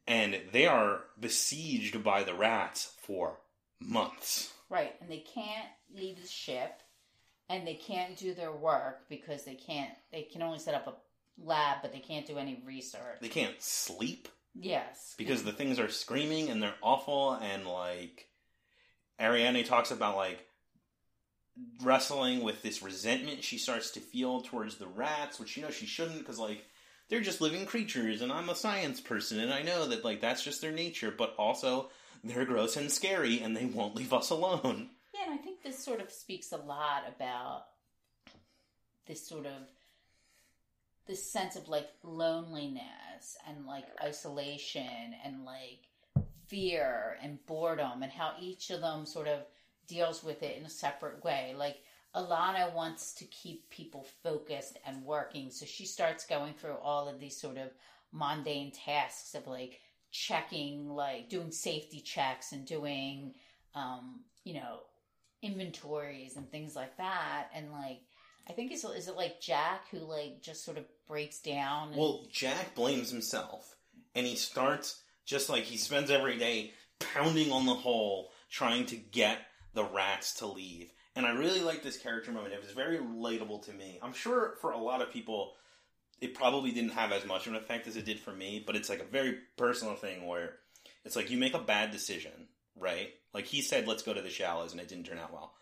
and 0.08 0.40
they 0.52 0.66
are 0.68 1.02
besieged 1.20 2.04
by 2.04 2.24
the 2.24 2.34
rats 2.34 2.94
for 3.06 3.40
months 3.80 4.54
Right. 4.70 4.94
And 5.02 5.12
they 5.12 5.18
can't 5.36 5.68
leave 5.94 6.22
the 6.22 6.28
ship 6.30 6.80
and 7.50 7.68
they 7.68 7.74
can't 7.74 8.16
do 8.16 8.34
their 8.34 8.54
work 8.54 9.10
because 9.10 9.44
they 9.44 9.56
can't 9.56 9.92
they 10.14 10.22
can 10.22 10.42
only 10.42 10.60
set 10.60 10.76
up 10.76 10.88
a 10.88 10.94
lab 11.46 11.78
but 11.82 11.92
they 11.92 12.00
can't 12.00 12.26
do 12.26 12.38
any 12.38 12.64
research. 12.66 13.20
they 13.22 13.28
can't 13.28 13.62
sleep 13.62 14.30
Yes. 14.56 15.14
because 15.18 15.44
the 15.44 15.52
things 15.52 15.78
are 15.80 15.90
screaming 15.90 16.50
and 16.50 16.62
they're 16.64 16.74
awful 16.82 17.34
and 17.34 17.66
like 17.68 18.28
Ariadne 19.20 19.66
talks 19.66 19.92
about 19.92 20.16
like 20.16 20.46
wrestling 21.84 22.42
with 22.42 22.62
this 22.62 22.82
resentment 22.82 23.44
she 23.44 23.58
starts 23.58 23.92
to 23.92 24.00
feel 24.00 24.42
towards 24.42 24.78
the 24.78 24.88
rats 24.88 25.40
which 25.40 25.58
you 25.58 25.64
know 25.64 25.70
she 25.70 25.86
shouldn't 25.86 26.20
because 26.20 26.40
like 26.40 26.64
they're 27.12 27.22
just 27.22 27.42
living 27.42 27.66
creatures 27.66 28.22
and 28.22 28.32
I'm 28.32 28.50
a 28.50 28.56
science 28.56 29.02
person 29.02 29.40
and 29.40 29.54
I 29.54 29.62
know 29.62 29.86
that 29.90 30.04
like 30.04 30.22
that's 30.22 30.44
just 30.44 30.62
their 30.62 30.72
nature 30.72 31.14
but 31.16 31.36
also 31.38 31.90
they're 32.24 32.46
gross 32.46 32.78
and 32.78 32.90
scary 32.90 33.42
and 33.42 33.56
they 33.56 33.66
won't 33.66 33.96
leave 33.96 34.14
us 34.14 34.32
alone 34.32 34.90
Yeah, 35.14 35.30
and 35.30 35.40
I 35.40 35.44
think 35.44 35.62
this 35.62 35.84
sort 35.84 36.02
of 36.02 36.10
speaks 36.10 36.54
a 36.54 36.58
lot 36.58 37.04
about 37.08 37.66
this 39.06 39.28
sort 39.28 39.46
of 39.46 39.68
this 41.06 41.30
sense 41.30 41.58
of 41.58 41.68
like 41.68 41.90
loneliness 42.04 43.36
and 43.48 43.66
like 43.66 43.86
isolation 44.02 45.14
and 45.26 45.44
like 45.44 45.90
fear 46.48 47.18
and 47.22 47.46
boredom 47.46 48.04
and 48.04 48.12
how 48.12 48.32
each 48.40 48.70
of 48.70 48.82
them 48.82 49.06
sort 49.06 49.28
of 49.28 49.40
deals 49.88 50.24
with 50.24 50.42
it 50.44 50.58
in 50.58 50.66
a 50.66 50.70
separate 50.70 51.24
way. 51.24 51.54
Like 51.58 51.78
Alana 52.16 52.74
wants 52.74 53.14
to 53.16 53.26
keep 53.26 53.70
people 53.70 54.06
focused 54.24 54.78
and 54.86 55.04
working, 55.04 55.50
so 55.52 55.66
she 55.66 55.86
starts 55.86 56.26
going 56.26 56.54
through 56.54 56.76
all 56.82 57.08
of 57.08 57.20
these 57.20 57.40
sort 57.40 57.58
of 57.58 57.70
mundane 58.12 58.72
tasks 58.72 59.34
of 59.36 59.48
like 59.48 59.80
checking, 60.12 60.90
like 60.90 61.30
doing 61.30 61.52
safety 61.52 62.02
checks 62.02 62.52
and 62.52 62.66
doing, 62.66 63.34
um, 63.76 64.22
you 64.44 64.56
know, 64.56 64.80
inventories 65.42 66.36
and 66.36 66.50
things 66.52 66.76
like 66.76 66.98
that. 66.98 67.48
And 67.56 67.72
like, 67.72 68.02
I 68.50 68.54
think 68.54 68.72
is 68.72 68.84
is 68.84 69.08
it 69.08 69.16
like 69.16 69.40
Jack 69.40 69.88
who 69.90 70.00
like 70.00 70.42
just 70.42 70.66
sort 70.66 70.78
of 70.78 70.86
breaks 71.08 71.40
down? 71.40 71.90
And, 71.90 71.98
Well, 71.98 72.26
Jack 72.32 72.76
blames 72.76 73.10
himself, 73.10 73.76
and 74.16 74.26
he 74.26 74.36
starts 74.36 75.02
just 75.26 75.50
like 75.50 75.64
he 75.64 75.78
spends 75.78 76.12
every 76.12 76.38
day 76.38 76.74
pounding 77.00 77.52
on 77.52 77.66
the 77.66 77.74
hole, 77.74 78.32
trying 78.50 78.86
to 78.88 78.98
get 78.98 79.40
the 79.74 79.86
rats 79.86 80.34
to 80.36 80.48
leave. 80.48 80.92
And 81.16 81.26
I 81.26 81.32
really 81.32 81.62
like 81.62 81.84
this 81.84 81.98
character 81.98 82.32
moment. 82.32 82.54
It 82.54 82.62
was 82.62 82.72
very 82.72 82.98
relatable 82.98 83.66
to 83.66 83.74
me. 83.74 84.00
I'm 84.02 84.14
sure 84.14 84.56
for 84.62 84.72
a 84.72 84.78
lot 84.78 85.02
of 85.02 85.12
people, 85.12 85.54
it 86.22 86.34
probably 86.34 86.72
didn't 86.72 86.92
have 86.92 87.12
as 87.12 87.26
much 87.26 87.48
of 87.48 87.54
an 87.54 87.60
effect 87.60 87.88
as 87.88 87.98
it 87.98 88.06
did 88.06 88.20
for 88.20 88.32
me, 88.32 88.64
but 88.66 88.76
it's 88.76 88.90
like 88.90 89.02
a 89.02 89.12
very 89.12 89.38
personal 89.58 89.96
thing 89.96 90.26
where 90.28 90.54
it's 91.04 91.16
like 91.16 91.30
you 91.30 91.38
make 91.38 91.54
a 91.54 91.60
bad 91.60 91.92
decision, 91.92 92.48
right? 92.78 93.10
Like 93.34 93.46
he 93.46 93.62
said, 93.62 93.88
let's 93.88 94.04
go 94.04 94.14
to 94.14 94.22
the 94.22 94.30
shallows, 94.30 94.72
and 94.72 94.80
it 94.80 94.88
didn't 94.88 95.06
turn 95.06 95.20
out 95.20 95.34
well. 95.34 95.54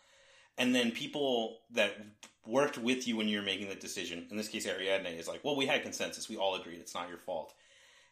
And 0.58 0.76
then 0.76 0.92
people 0.92 1.60
that 1.72 1.94
worked 2.46 2.78
with 2.78 3.08
you 3.08 3.16
when 3.16 3.28
you're 3.28 3.42
making 3.42 3.70
that 3.70 3.80
decision, 3.80 4.28
in 4.30 4.38
this 4.38 4.50
case 4.50 4.68
Ariadne, 4.68 5.18
is 5.18 5.28
like, 5.28 5.44
well, 5.44 5.56
we 5.56 5.66
had 5.66 5.84
consensus. 5.84 6.28
We 6.28 6.38
all 6.38 6.56
agreed 6.56 6.80
it's 6.80 6.94
not 6.94 7.10
your 7.10 7.18
fault. 7.18 7.54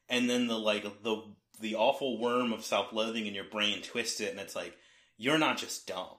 And 0.10 0.30
then 0.30 0.48
the 0.48 0.58
like 0.58 0.84
the 1.04 1.24
the 1.60 1.76
awful 1.76 2.18
worm 2.20 2.54
of 2.54 2.64
self 2.64 2.94
loathing 2.94 3.26
in 3.26 3.36
your 3.36 3.44
brain 3.44 3.82
twists 3.82 4.22
it, 4.22 4.32
and 4.32 4.40
it's 4.40 4.56
like, 4.56 4.78
you're 5.18 5.38
not 5.38 5.58
just 5.58 5.86
dumb. 5.88 6.16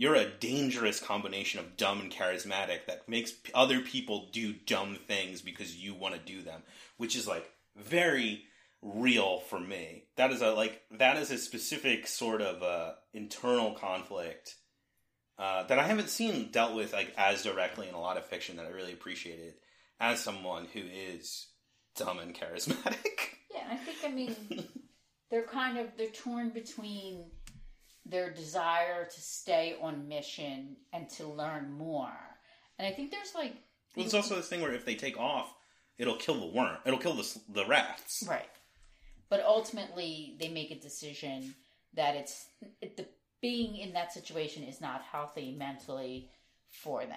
You're 0.00 0.14
a 0.14 0.30
dangerous 0.30 0.98
combination 0.98 1.60
of 1.60 1.76
dumb 1.76 2.00
and 2.00 2.10
charismatic 2.10 2.86
that 2.86 3.06
makes 3.06 3.32
p- 3.32 3.52
other 3.54 3.80
people 3.80 4.30
do 4.32 4.54
dumb 4.54 4.94
things 4.94 5.42
because 5.42 5.76
you 5.76 5.94
want 5.94 6.14
to 6.14 6.20
do 6.20 6.40
them, 6.40 6.62
which 6.96 7.14
is 7.14 7.28
like 7.28 7.46
very 7.76 8.44
real 8.80 9.40
for 9.40 9.60
me. 9.60 10.04
That 10.16 10.30
is 10.30 10.40
a 10.40 10.52
like 10.52 10.80
that 10.92 11.18
is 11.18 11.30
a 11.30 11.36
specific 11.36 12.06
sort 12.06 12.40
of 12.40 12.62
uh, 12.62 12.92
internal 13.12 13.74
conflict 13.74 14.54
uh, 15.38 15.64
that 15.64 15.78
I 15.78 15.86
haven't 15.86 16.08
seen 16.08 16.50
dealt 16.50 16.74
with 16.74 16.94
like 16.94 17.12
as 17.18 17.42
directly 17.42 17.86
in 17.86 17.94
a 17.94 18.00
lot 18.00 18.16
of 18.16 18.24
fiction 18.24 18.56
that 18.56 18.64
I 18.64 18.70
really 18.70 18.94
appreciated 18.94 19.52
as 20.00 20.18
someone 20.18 20.66
who 20.72 20.80
is 20.80 21.48
dumb 21.94 22.20
and 22.20 22.34
charismatic. 22.34 23.36
yeah, 23.54 23.66
I 23.70 23.76
think 23.76 23.98
I 24.02 24.08
mean 24.08 24.34
they're 25.30 25.42
kind 25.42 25.76
of 25.76 25.88
they're 25.98 26.08
torn 26.08 26.48
between 26.48 27.26
their 28.10 28.30
desire 28.30 29.04
to 29.04 29.20
stay 29.20 29.76
on 29.80 30.08
mission 30.08 30.76
and 30.92 31.08
to 31.10 31.26
learn 31.26 31.72
more. 31.72 32.12
And 32.78 32.86
I 32.86 32.92
think 32.92 33.10
there's 33.10 33.34
like 33.34 33.54
Well, 33.96 34.04
it's 34.04 34.14
also 34.14 34.36
this 34.36 34.48
thing 34.48 34.60
where 34.60 34.72
if 34.72 34.84
they 34.84 34.94
take 34.94 35.18
off, 35.18 35.54
it'll 35.98 36.16
kill 36.16 36.40
the 36.40 36.46
worm. 36.46 36.76
It'll 36.84 36.98
kill 36.98 37.14
the 37.14 37.40
the 37.48 37.66
rats. 37.66 38.24
Right. 38.28 38.48
But 39.28 39.44
ultimately, 39.44 40.36
they 40.40 40.48
make 40.48 40.72
a 40.72 40.78
decision 40.80 41.54
that 41.94 42.16
it's 42.16 42.46
it, 42.80 42.96
the 42.96 43.06
being 43.40 43.76
in 43.76 43.92
that 43.92 44.12
situation 44.12 44.64
is 44.64 44.80
not 44.80 45.02
healthy 45.02 45.54
mentally 45.56 46.28
for 46.68 47.00
them, 47.00 47.16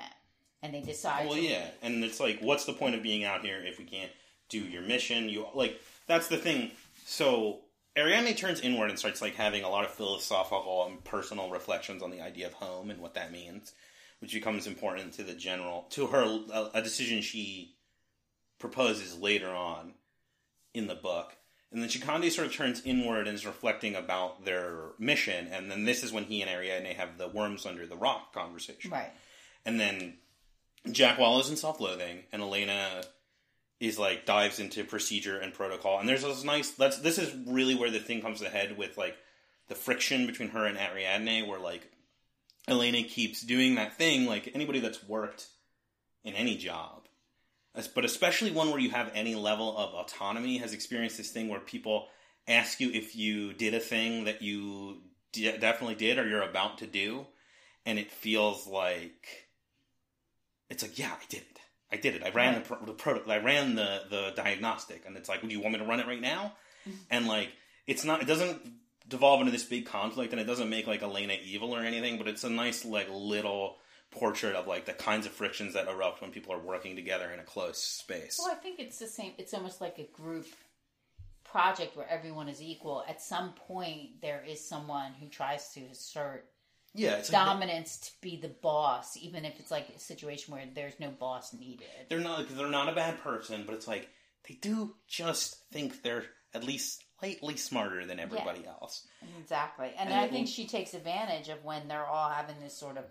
and 0.61 0.73
they 0.73 0.81
decide. 0.81 1.27
Well, 1.27 1.37
yeah, 1.37 1.65
and 1.81 2.03
it's 2.03 2.19
like, 2.19 2.39
what's 2.39 2.65
the 2.65 2.73
point 2.73 2.95
of 2.95 3.03
being 3.03 3.23
out 3.23 3.41
here 3.41 3.61
if 3.63 3.79
we 3.79 3.85
can't 3.85 4.11
do 4.49 4.59
your 4.59 4.83
mission? 4.83 5.27
You 5.27 5.47
like 5.53 5.81
that's 6.07 6.27
the 6.27 6.37
thing. 6.37 6.71
So 7.05 7.59
Ariadne 7.97 8.33
turns 8.35 8.59
inward 8.59 8.89
and 8.89 8.97
starts 8.97 9.21
like 9.21 9.35
having 9.35 9.63
a 9.63 9.69
lot 9.69 9.85
of 9.85 9.91
philosophical 9.91 10.85
and 10.87 11.03
personal 11.03 11.49
reflections 11.49 12.01
on 12.01 12.11
the 12.11 12.21
idea 12.21 12.47
of 12.47 12.53
home 12.53 12.89
and 12.89 12.99
what 12.99 13.13
that 13.13 13.31
means, 13.31 13.73
which 14.19 14.33
becomes 14.33 14.65
important 14.65 15.13
to 15.13 15.23
the 15.23 15.33
general 15.33 15.85
to 15.91 16.07
her 16.07 16.23
a, 16.51 16.69
a 16.75 16.81
decision 16.81 17.21
she 17.21 17.75
proposes 18.57 19.17
later 19.17 19.49
on 19.49 19.93
in 20.73 20.87
the 20.87 20.95
book. 20.95 21.35
And 21.71 21.81
then 21.81 21.89
Chikondi 21.89 22.31
sort 22.31 22.47
of 22.47 22.53
turns 22.53 22.83
inward 22.85 23.27
and 23.27 23.35
is 23.35 23.45
reflecting 23.45 23.95
about 23.95 24.45
their 24.45 24.91
mission, 24.99 25.47
and 25.51 25.71
then 25.71 25.85
this 25.85 26.03
is 26.03 26.13
when 26.13 26.25
he 26.25 26.41
and 26.41 26.49
Ariadne 26.49 26.95
have 26.95 27.17
the 27.17 27.27
worms 27.27 27.65
under 27.65 27.87
the 27.87 27.95
rock 27.95 28.31
conversation. 28.31 28.91
Right. 28.91 29.11
And 29.65 29.79
then 29.79 30.13
Jack 30.91 31.17
wallows 31.17 31.49
in 31.49 31.57
self-loathing, 31.57 32.25
and 32.31 32.41
Elena 32.43 33.03
is 33.83 33.99
like 33.99 34.25
dives 34.25 34.59
into 34.59 34.85
procedure 34.85 35.37
and 35.37 35.53
protocol. 35.53 35.99
And 35.99 36.07
there's 36.07 36.23
this 36.23 36.45
nice. 36.45 36.71
That's 36.71 36.99
this 36.99 37.17
is 37.17 37.35
really 37.45 37.75
where 37.75 37.91
the 37.91 37.99
thing 37.99 38.21
comes 38.21 38.39
to 38.39 38.49
head 38.49 38.77
with 38.77 38.97
like 38.97 39.17
the 39.67 39.75
friction 39.75 40.25
between 40.25 40.49
her 40.49 40.65
and 40.65 40.77
Ariadne, 40.77 41.45
where 41.47 41.59
like 41.59 41.91
Elena 42.65 43.03
keeps 43.03 43.41
doing 43.41 43.75
that 43.75 43.97
thing. 43.97 44.25
Like 44.25 44.49
anybody 44.55 44.79
that's 44.79 45.03
worked 45.03 45.47
in 46.23 46.33
any 46.33 46.55
job, 46.55 47.09
but 47.93 48.05
especially 48.05 48.51
one 48.51 48.71
where 48.71 48.79
you 48.79 48.91
have 48.91 49.11
any 49.13 49.35
level 49.35 49.77
of 49.77 49.93
autonomy, 49.93 50.59
has 50.59 50.71
experienced 50.73 51.17
this 51.17 51.31
thing 51.31 51.49
where 51.49 51.59
people 51.59 52.07
ask 52.47 52.79
you 52.79 52.89
if 52.89 53.17
you 53.17 53.51
did 53.51 53.73
a 53.73 53.81
thing 53.81 54.23
that 54.23 54.41
you 54.41 55.01
de- 55.33 55.57
definitely 55.57 55.95
did 55.95 56.17
or 56.17 56.25
you're 56.25 56.41
about 56.41 56.77
to 56.77 56.87
do, 56.87 57.25
and 57.85 57.99
it 57.99 58.11
feels 58.11 58.65
like 58.65 59.49
it's 60.69 60.83
like, 60.83 60.97
yeah, 60.97 61.11
I 61.11 61.25
did 61.27 61.41
it. 61.41 61.59
I 61.93 61.97
did 61.97 62.15
it. 62.15 62.23
I 62.23 62.29
ran 62.31 62.55
Right. 62.55 62.65
the, 62.67 62.85
the 62.87 62.93
proto- 62.93 63.29
I 63.31 63.37
ran 63.37 63.75
the 63.75 64.01
the 64.09 64.33
diagnostic, 64.35 65.05
and 65.05 65.15
it's 65.15 65.29
like, 65.29 65.41
do 65.41 65.47
you 65.47 65.59
want 65.61 65.73
me 65.73 65.79
to 65.79 65.85
run 65.85 65.99
it 65.99 66.07
right 66.07 66.19
now? 66.21 66.53
Mhm. 66.87 66.95
And 67.11 67.27
like, 67.27 67.49
it's 67.87 68.03
not. 68.03 68.21
It 68.21 68.25
doesn't 68.25 68.59
devolve 69.07 69.41
into 69.41 69.51
this 69.51 69.63
big 69.63 69.85
conflict, 69.85 70.33
and 70.33 70.41
it 70.41 70.45
doesn't 70.45 70.69
make 70.69 70.87
like 70.87 71.03
Elena 71.03 71.35
evil 71.43 71.75
or 71.75 71.81
anything. 71.81 72.17
But 72.17 72.27
it's 72.27 72.43
a 72.43 72.49
nice 72.49 72.83
like 72.83 73.07
little 73.11 73.77
portrait 74.11 74.55
of 74.55 74.67
like 74.67 74.85
the 74.85 74.93
kinds 74.93 75.25
of 75.25 75.31
frictions 75.31 75.73
that 75.73 75.87
erupt 75.87 76.21
when 76.21 76.31
people 76.31 76.53
are 76.53 76.59
working 76.59 76.95
together 76.95 77.29
in 77.31 77.39
a 77.39 77.43
close 77.43 77.77
space. 77.83 78.37
Well, 78.39 78.51
I 78.51 78.55
think 78.55 78.79
it's 78.79 78.99
the 78.99 79.07
same. 79.07 79.33
It's 79.37 79.53
almost 79.53 79.79
like 79.81 79.97
a 79.99 80.03
group 80.03 80.47
project 81.43 81.95
where 81.95 82.07
everyone 82.09 82.47
is 82.49 82.61
equal. 82.61 83.03
At 83.07 83.21
some 83.21 83.53
point, 83.53 84.21
there 84.21 84.43
is 84.47 84.63
someone 84.67 85.13
who 85.19 85.27
tries 85.27 85.73
to 85.73 85.81
assert 85.91 86.45
Yeah, 86.95 87.15
it's 87.15 87.31
like 87.31 87.45
dominance 87.45 87.97
to 87.97 88.11
be 88.21 88.37
the 88.37 88.49
boss, 88.49 89.17
even 89.17 89.45
if 89.45 89.59
it's 89.59 89.71
like 89.71 89.89
a 89.95 89.99
situation 89.99 90.53
where 90.53 90.63
there's 90.75 90.99
no 90.99 91.09
boss 91.09 91.53
needed. 91.53 91.87
they're 92.09 92.19
not 92.19 92.47
they're 92.49 92.69
not 92.69 92.89
a 92.89 92.95
bad 92.95 93.19
person, 93.21 93.63
but 93.65 93.73
it's 93.73 93.87
like 93.87 94.09
they 94.47 94.55
do 94.55 94.93
just 95.07 95.57
think 95.71 96.03
they're 96.03 96.25
at 96.53 96.63
least 96.63 97.03
slightly 97.19 97.57
smarter 97.57 98.05
than 98.05 98.19
everybody 98.19 98.65
else. 98.65 99.07
Exactly. 99.39 99.91
And, 99.97 100.09
And 100.09 100.19
I 100.19 100.27
think 100.27 100.47
she 100.47 100.67
takes 100.67 100.93
advantage 100.93 101.49
of 101.49 101.63
when 101.63 101.87
they're 101.87 102.05
all 102.05 102.29
having 102.29 102.59
this 102.61 102.77
sort 102.77 102.97
of 102.97 103.05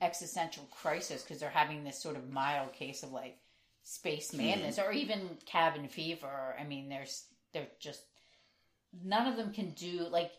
existential 0.00 0.68
crisis 0.70 1.22
because 1.22 1.38
they're 1.38 1.48
having 1.48 1.84
this 1.84 2.02
sort 2.02 2.16
of 2.16 2.28
mild 2.28 2.72
case 2.72 3.02
of 3.02 3.12
like 3.12 3.36
space 3.84 4.30
hmm. 4.30 4.38
madness 4.38 4.78
or 4.78 4.92
even 4.92 5.20
cabin 5.46 5.88
fever. 5.88 6.56
I 6.58 6.64
mean, 6.64 6.88
there's, 6.88 7.24
they're 7.52 7.68
just, 7.80 8.02
none 9.04 9.26
of 9.26 9.36
them 9.36 9.52
can 9.52 9.70
do, 9.70 10.06
like, 10.10 10.32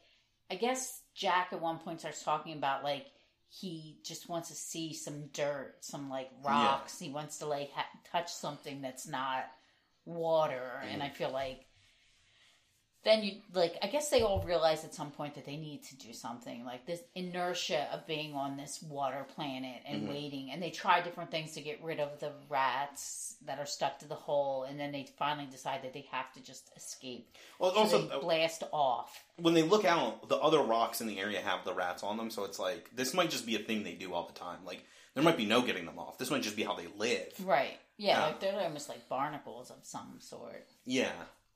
I 0.54 0.56
guess 0.56 1.02
Jack 1.16 1.48
at 1.52 1.60
one 1.60 1.80
point 1.80 2.02
starts 2.02 2.24
talking 2.24 2.54
about 2.54 2.84
like, 2.84 3.08
he 3.50 3.98
just 4.04 4.30
wants 4.30 4.50
to 4.50 4.56
see 4.56 4.94
some 4.94 5.30
dirt, 5.34 5.78
some 5.82 6.12
like 6.12 6.30
rocks. 6.46 7.00
He 7.00 7.10
wants 7.10 7.40
to 7.40 7.48
like 7.48 7.72
ha- 7.72 7.88
touch 8.12 8.32
something 8.32 8.80
that's 8.80 9.08
not 9.08 9.46
water. 10.06 10.80
And 10.92 11.02
I 11.02 11.10
feel 11.10 11.32
like 11.32 11.66
then 13.04 13.22
you 13.24 13.34
like 13.54 13.76
i 13.84 13.88
guess 13.88 14.10
they 14.10 14.22
all 14.22 14.42
realize 14.44 14.84
at 14.86 14.94
some 14.94 15.12
point 15.12 15.36
that 15.36 15.46
they 15.46 15.58
need 15.58 15.84
to 15.84 15.96
do 15.98 16.14
something 16.14 16.64
like 16.66 16.86
this 16.86 17.02
inertia 17.16 17.88
of 17.94 18.06
being 18.08 18.34
on 18.34 18.56
this 18.58 18.82
water 18.82 19.26
planet 19.36 19.82
and 19.86 20.04
Mhm. 20.04 20.10
waiting 20.10 20.52
and 20.52 20.62
they 20.64 20.70
try 20.70 21.02
different 21.02 21.30
things 21.32 21.52
to 21.54 21.62
get 21.62 21.84
rid 21.84 22.00
of 22.00 22.20
the 22.20 22.32
rats 22.50 23.36
that 23.46 23.60
are 23.60 23.66
stuck 23.66 24.00
to 24.00 24.08
the 24.08 24.16
hole 24.16 24.64
and 24.64 24.80
then 24.80 24.92
they 24.92 25.06
finally 25.18 25.48
decide 25.48 25.84
that 25.84 25.94
they 25.94 26.06
have 26.12 26.32
to 26.34 26.40
just 26.42 26.72
escape 26.76 27.36
Well, 27.60 27.74
so 27.74 27.78
also 27.80 28.02
they 28.08 28.20
blast 28.20 28.64
off 28.72 29.24
when 29.38 29.54
they 29.56 29.64
look 29.64 29.84
out, 29.84 30.30
the 30.30 30.38
other 30.38 30.60
rocks 30.60 31.02
in 31.02 31.08
the 31.08 31.20
area 31.20 31.42
have 31.42 31.66
the 31.66 31.74
rats 31.74 32.04
on 32.04 32.18
them, 32.18 32.30
so 32.30 32.44
it's 32.44 32.60
like 32.60 32.96
this 32.96 33.14
might 33.14 33.32
just 33.32 33.46
be 33.46 33.56
a 33.56 33.60
thing 33.60 33.84
they 33.84 33.96
do 33.96 34.14
all 34.14 34.28
the 34.28 34.34
time. 34.40 34.64
Like 34.64 34.86
there 35.16 35.24
might 35.24 35.38
be 35.38 35.46
no 35.48 35.62
getting 35.64 35.86
them 35.86 35.98
off. 36.00 36.18
This 36.20 36.30
might 36.32 36.44
just 36.44 36.56
be 36.56 36.64
how 36.64 36.76
they 36.76 36.88
live. 36.98 37.34
right 37.44 37.80
yeah 37.98 38.20
Yeah. 38.20 38.26
like 38.28 38.40
they're 38.40 38.60
almost 38.60 38.90
like 38.90 39.08
barnacles 39.10 39.70
of 39.72 39.78
some 39.84 40.18
sort 40.20 40.68
Yeah, 40.86 41.12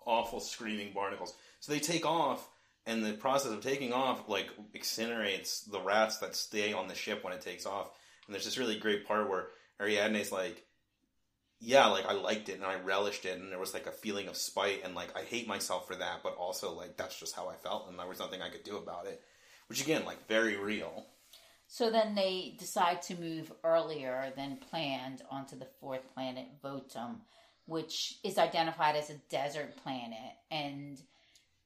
awful 0.08 0.40
screaming 0.40 0.94
barnacles. 0.94 1.36
So 1.60 1.72
they 1.72 1.80
take 1.80 2.06
off, 2.06 2.50
and 2.86 3.06
the 3.06 3.14
process 3.14 3.52
of 3.52 3.62
taking 3.62 3.94
off 3.94 4.28
like 4.28 4.50
incinerates 4.74 5.70
the 5.70 5.82
rats 5.82 6.18
that 6.20 6.36
stay 6.36 6.74
on 6.74 6.88
the 6.88 6.96
ship 6.96 7.24
when 7.24 7.34
it 7.34 7.42
takes 7.42 7.66
off. 7.66 7.92
And 8.26 8.34
there's 8.34 8.46
this 8.46 8.58
really 8.58 8.80
great 8.80 9.06
part 9.06 9.30
where 9.30 9.50
Ariadne's 9.80 10.32
like, 10.32 10.66
"Yeah, 11.60 11.88
like 11.88 12.06
I 12.06 12.14
liked 12.14 12.50
it 12.50 12.56
and 12.56 12.66
I 12.66 12.80
relished 12.80 13.26
it, 13.26 13.40
and 13.40 13.52
there 13.52 13.60
was 13.60 13.74
like 13.74 13.86
a 13.86 13.92
feeling 13.92 14.28
of 14.28 14.38
spite 14.38 14.84
and 14.84 14.96
like 14.96 15.16
I 15.16 15.24
hate 15.24 15.48
myself 15.48 15.88
for 15.88 15.96
that, 15.96 16.24
but 16.24 16.36
also 16.38 16.72
like 16.74 16.98
that's 16.98 17.20
just 17.20 17.36
how 17.36 17.50
I 17.50 17.56
felt, 17.56 17.90
and 17.90 18.00
there 18.00 18.08
was 18.08 18.20
nothing 18.20 18.42
I 18.42 18.50
could 18.50 18.64
do 18.64 18.78
about 18.78 19.06
it." 19.06 19.22
Which 19.68 19.82
again, 19.82 20.06
like 20.06 20.28
very 20.28 20.56
real. 20.56 21.06
So 21.68 21.92
then 21.92 22.16
they 22.16 22.56
decide 22.58 23.02
to 23.04 23.16
move 23.16 23.52
earlier 23.64 24.32
than 24.38 24.56
planned 24.56 25.22
onto 25.30 25.58
the 25.58 25.68
fourth 25.82 26.14
planet, 26.14 26.48
Votum, 26.64 27.18
which 27.68 28.16
is 28.24 28.38
identified 28.38 28.96
as 28.96 29.10
a 29.10 29.16
desert 29.30 29.76
planet. 29.84 30.34
And 30.50 31.00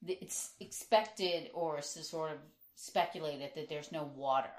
it's 0.06 0.52
expected 0.60 1.49
or 1.53 1.82
sort 1.82 2.32
of 2.32 2.38
speculated 2.76 3.52
that 3.56 3.69
there's 3.69 3.91
no 3.91 4.10
water. 4.15 4.49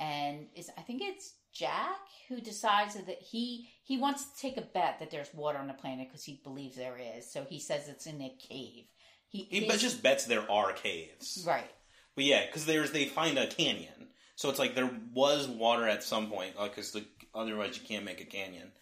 And 0.00 0.48
is 0.54 0.70
I 0.76 0.82
think 0.82 1.00
it's 1.02 1.34
Jack 1.52 1.98
who 2.28 2.40
decides 2.40 2.94
that 2.94 3.22
he 3.22 3.68
he 3.84 3.98
wants 3.98 4.24
to 4.24 4.40
take 4.40 4.56
a 4.56 4.62
bet 4.62 4.98
that 4.98 5.10
there's 5.10 5.32
water 5.32 5.58
on 5.58 5.68
the 5.68 5.74
planet 5.74 6.08
because 6.08 6.24
he 6.24 6.40
believes 6.42 6.76
there 6.76 6.98
is. 7.16 7.30
So 7.30 7.44
he 7.48 7.60
says 7.60 7.88
it's 7.88 8.06
in 8.06 8.20
a 8.20 8.34
cave. 8.38 8.84
He, 9.28 9.46
He 9.48 9.60
his- 9.64 9.80
just 9.80 10.02
bets 10.02 10.26
there 10.26 10.50
are 10.50 10.72
caves. 10.72 11.44
right. 11.46 11.70
But 12.14 12.24
yeah, 12.24 12.44
because 12.46 12.66
there's 12.66 12.90
they 12.90 13.06
find 13.06 13.38
a 13.38 13.46
canyon, 13.46 14.08
so 14.34 14.50
it's 14.50 14.58
like 14.58 14.74
there 14.74 14.90
was 15.14 15.48
water 15.48 15.88
at 15.88 16.02
some 16.02 16.28
point, 16.28 16.54
because 16.62 16.92
the 16.92 17.04
otherwise 17.34 17.78
you 17.80 17.86
can't 17.86 18.04
make 18.04 18.20
a 18.20 18.26
canyon. 18.26 18.72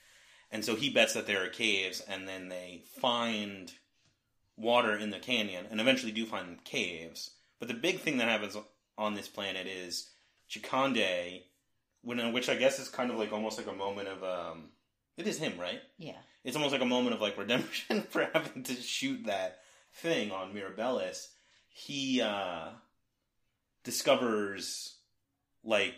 And 0.51 0.64
so 0.64 0.74
he 0.74 0.90
bets 0.90 1.14
that 1.14 1.27
there 1.27 1.44
are 1.44 1.48
caves, 1.48 2.01
and 2.01 2.27
then 2.27 2.48
they 2.48 2.82
find 3.01 3.72
water 4.56 4.97
in 4.97 5.10
the 5.10 5.18
canyon, 5.18 5.66
and 5.70 5.81
eventually 5.81 6.12
do 6.12 6.27
find 6.27 6.62
caves. 6.64 7.31
But 7.59 7.68
the 7.68 7.74
big 7.74 8.01
thing 8.01 8.18
that 8.18 8.28
happens 8.28 8.56
on 8.98 9.14
this 9.14 9.28
planet 9.28 9.66
is 9.66 10.10
Chikondi, 10.51 11.43
when 12.02 12.32
which 12.32 12.48
I 12.48 12.56
guess 12.56 12.78
is 12.78 12.89
kind 12.89 13.10
of 13.10 13.16
like 13.18 13.32
almost 13.32 13.59
like 13.59 13.68
a 13.68 13.72
moment 13.72 14.09
of 14.09 14.24
um, 14.24 14.64
it 15.16 15.27
is 15.27 15.39
him, 15.39 15.52
right? 15.59 15.81
Yeah. 15.98 16.16
it's 16.43 16.56
almost 16.56 16.72
like 16.72 16.82
a 16.82 16.86
moment 16.86 17.14
of 17.14 17.20
like 17.20 17.39
redemption 17.39 18.02
for 18.10 18.28
having 18.32 18.64
to 18.64 18.74
shoot 18.74 19.27
that 19.27 19.59
thing 19.94 20.31
on 20.32 20.52
Mirabilis. 20.52 21.28
He 21.68 22.20
uh, 22.20 22.70
discovers 23.85 24.97
like 25.64 25.94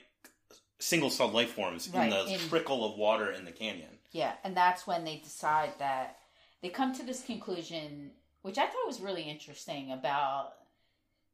single 0.79 1.11
cell 1.11 1.29
life 1.29 1.53
forms 1.53 1.89
Right, 1.89 2.05
in 2.05 2.11
the 2.11 2.35
in- 2.35 2.49
trickle 2.49 2.85
of 2.85 2.99
water 2.99 3.31
in 3.31 3.45
the 3.45 3.53
canyon. 3.53 3.92
Yeah, 4.13 4.35
and 4.45 4.57
that's 4.57 4.87
when 4.87 5.05
they 5.05 5.17
decide 5.17 5.73
that 5.79 6.19
they 6.63 6.69
come 6.69 6.95
to 6.95 7.03
this 7.03 7.25
conclusion, 7.25 8.13
which 8.43 8.59
I 8.59 8.67
thought 8.67 8.87
was 8.87 9.01
really 9.01 9.23
interesting 9.23 9.91
about 9.91 10.53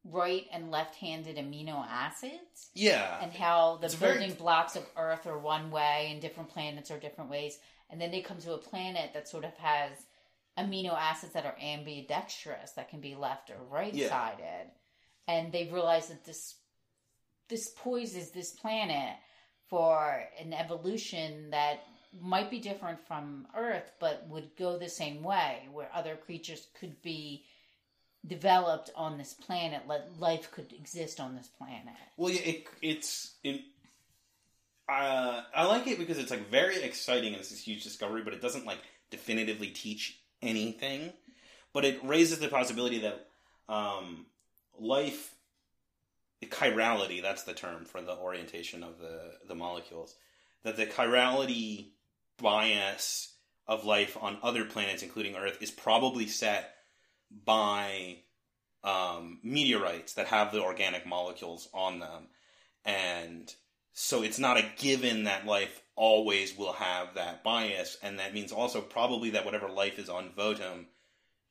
right 0.04 0.46
and 0.52 0.70
left-handed 0.70 1.36
amino 1.36 1.84
acids 1.86 2.70
Yeah, 2.74 3.18
and 3.20 3.32
how 3.32 3.76
the 3.76 3.86
It's 3.86 3.94
very- 3.94 4.18
building 4.18 4.36
blocks 4.36 4.76
of 4.76 4.86
Earth 4.96 5.26
are 5.26 5.38
one 5.38 5.70
way 5.70 6.08
and 6.10 6.20
different 6.22 6.50
planets 6.50 6.90
are 6.90 6.98
different 7.00 7.30
ways, 7.30 7.58
and 7.90 8.00
then 8.00 8.10
they 8.10 8.22
come 8.22 8.38
to 8.38 8.54
a 8.54 8.58
planet 8.58 9.12
that 9.12 9.28
sort 9.28 9.44
of 9.44 9.54
has 9.58 10.06
amino 10.56 10.92
acids 10.96 11.32
that 11.34 11.44
are 11.46 11.56
ambidextrous 11.60 12.72
that 12.72 12.88
can 12.88 13.00
be 13.00 13.14
left 13.14 13.50
or 13.50 13.56
right-sided, 13.68 14.70
and 15.26 15.52
they 15.52 15.66
realize 15.66 16.08
that 16.08 16.24
this 16.24 16.54
this 17.48 17.70
poises 17.70 18.30
this 18.30 18.50
planet 18.50 19.16
for 19.68 20.22
an 20.38 20.52
evolution 20.52 21.48
that 21.50 21.80
might 22.20 22.50
be 22.50 22.58
different 22.58 23.00
from 23.06 23.46
Earth, 23.56 23.92
but 24.00 24.26
would 24.28 24.56
go 24.56 24.78
the 24.78 24.88
same 24.88 25.22
way, 25.22 25.68
where 25.72 25.90
other 25.94 26.16
creatures 26.16 26.66
could 26.78 27.00
be 27.02 27.44
developed 28.26 28.90
on 28.96 29.18
this 29.18 29.34
planet, 29.34 29.82
let 29.86 30.18
life 30.18 30.50
could 30.50 30.72
exist 30.72 31.20
on 31.20 31.36
this 31.36 31.48
planet. 31.48 31.94
Well, 32.16 32.32
yeah, 32.32 32.40
it, 32.40 32.66
it's 32.82 33.34
it, 33.44 33.62
uh, 34.88 35.42
I 35.54 35.66
like 35.66 35.86
it 35.86 35.98
because 35.98 36.18
it's 36.18 36.30
like 36.30 36.50
very 36.50 36.82
exciting 36.82 37.32
and 37.32 37.40
it's 37.40 37.50
this 37.50 37.60
huge 37.60 37.84
discovery, 37.84 38.22
but 38.22 38.32
it 38.32 38.40
doesn't 38.40 38.66
like 38.66 38.78
definitively 39.10 39.68
teach 39.68 40.18
anything. 40.42 41.12
But 41.72 41.84
it 41.84 42.00
raises 42.02 42.38
the 42.38 42.48
possibility 42.48 43.00
that 43.00 43.28
um, 43.68 44.26
life, 44.78 45.34
chirality, 46.42 47.20
that's 47.20 47.42
the 47.42 47.52
term 47.52 47.84
for 47.84 48.00
the 48.00 48.16
orientation 48.16 48.82
of 48.82 48.98
the, 48.98 49.34
the 49.46 49.54
molecules, 49.54 50.16
that 50.64 50.76
the 50.76 50.86
chirality 50.86 51.88
bias 52.40 53.34
of 53.66 53.84
life 53.84 54.16
on 54.20 54.38
other 54.42 54.64
planets, 54.64 55.02
including 55.02 55.36
Earth, 55.36 55.58
is 55.60 55.70
probably 55.70 56.26
set 56.26 56.74
by 57.44 58.18
um, 58.82 59.40
meteorites 59.42 60.14
that 60.14 60.28
have 60.28 60.52
the 60.52 60.62
organic 60.62 61.06
molecules 61.06 61.68
on 61.74 61.98
them. 61.98 62.28
And 62.84 63.52
so 63.92 64.22
it's 64.22 64.38
not 64.38 64.56
a 64.56 64.70
given 64.78 65.24
that 65.24 65.46
life 65.46 65.82
always 65.96 66.56
will 66.56 66.72
have 66.74 67.14
that 67.14 67.42
bias, 67.42 67.98
and 68.02 68.18
that 68.18 68.32
means 68.32 68.52
also 68.52 68.80
probably 68.80 69.30
that 69.30 69.44
whatever 69.44 69.68
life 69.68 69.98
is 69.98 70.08
on 70.08 70.30
Votum 70.30 70.86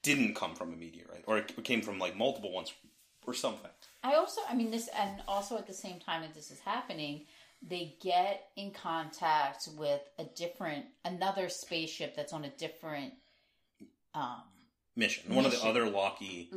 didn't 0.01 0.35
come 0.35 0.55
from 0.55 0.73
a 0.73 0.77
meteorite, 0.77 1.25
or 1.27 1.37
it 1.37 1.63
came 1.63 1.81
from 1.81 1.99
like 1.99 2.15
multiple 2.15 2.53
ones, 2.53 2.73
or 3.27 3.33
something. 3.33 3.69
I 4.03 4.15
also, 4.15 4.39
I 4.49 4.55
mean, 4.55 4.71
this, 4.71 4.87
and 4.97 5.21
also 5.27 5.57
at 5.57 5.67
the 5.67 5.73
same 5.73 5.99
time 5.99 6.21
that 6.21 6.33
this 6.33 6.49
is 6.49 6.59
happening, 6.61 7.25
they 7.61 7.95
get 8.01 8.49
in 8.55 8.71
contact 8.71 9.69
with 9.77 10.01
a 10.19 10.23
different, 10.23 10.85
another 11.03 11.49
spaceship 11.49 12.15
that's 12.15 12.33
on 12.33 12.45
a 12.45 12.49
different 12.49 13.13
um, 14.13 14.43
mission. 14.95 15.33
One 15.33 15.45
of 15.45 15.51
the 15.51 15.63
other. 15.63 15.85
Lawki 15.85 16.49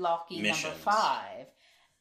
Missions. 0.42 0.64
number 0.64 0.78
five, 0.78 1.46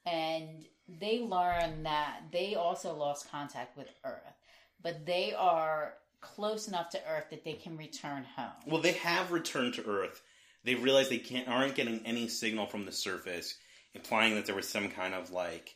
and 0.05 0.65
they 0.88 1.21
learn 1.21 1.84
that 1.84 2.21
they 2.31 2.55
also 2.55 2.95
lost 2.95 3.30
contact 3.31 3.77
with 3.77 3.88
Earth, 4.03 4.34
but 4.81 5.05
they 5.05 5.34
are 5.34 5.93
close 6.21 6.67
enough 6.67 6.89
to 6.89 6.99
Earth 7.07 7.26
that 7.30 7.43
they 7.43 7.53
can 7.53 7.77
return 7.77 8.26
home. 8.35 8.51
Well, 8.65 8.81
they 8.81 8.93
have 8.93 9.31
returned 9.31 9.76
to 9.76 9.85
Earth. 9.85 10.21
They 10.63 10.76
realize 10.76 11.09
they 11.09 11.19
can't 11.19 11.47
aren't 11.47 11.76
getting 11.76 12.01
any 12.05 12.27
signal 12.27 12.65
from 12.65 12.85
the 12.85 12.91
surface, 12.91 13.55
implying 13.93 14.35
that 14.35 14.45
there 14.45 14.55
was 14.55 14.67
some 14.67 14.89
kind 14.89 15.13
of 15.13 15.31
like 15.31 15.76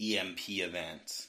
EMP 0.00 0.48
event. 0.48 1.26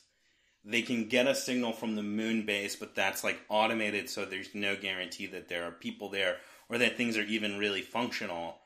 They 0.65 0.81
can 0.81 1.07
get 1.07 1.27
a 1.27 1.35
signal 1.35 1.73
from 1.73 1.95
the 1.95 2.03
moon 2.03 2.45
base, 2.45 2.75
but 2.75 2.95
that's 2.95 3.23
like 3.23 3.39
automated, 3.49 4.09
so 4.09 4.25
there's 4.25 4.55
no 4.55 4.75
guarantee 4.75 5.27
that 5.27 5.47
there 5.47 5.65
are 5.65 5.71
people 5.71 6.09
there 6.09 6.37
or 6.69 6.79
that 6.79 6.97
things 6.97 7.17
are 7.17 7.23
even 7.23 7.59
really 7.59 7.81
functional. 7.81 8.57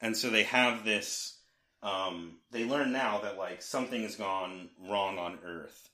And 0.00 0.16
so 0.16 0.30
they 0.30 0.44
have 0.44 0.84
this. 0.84 1.36
Um, 1.82 2.36
they 2.50 2.64
learn 2.64 2.92
now 2.92 3.20
that 3.22 3.38
like 3.38 3.62
something 3.62 4.02
has 4.02 4.16
gone 4.16 4.68
wrong 4.88 5.18
on 5.18 5.38
Earth, 5.44 5.88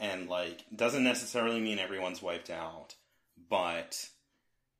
and 0.00 0.28
like 0.28 0.64
doesn't 0.74 1.04
necessarily 1.04 1.60
mean 1.60 1.78
everyone's 1.78 2.22
wiped 2.22 2.50
out, 2.50 2.94
but 3.50 4.08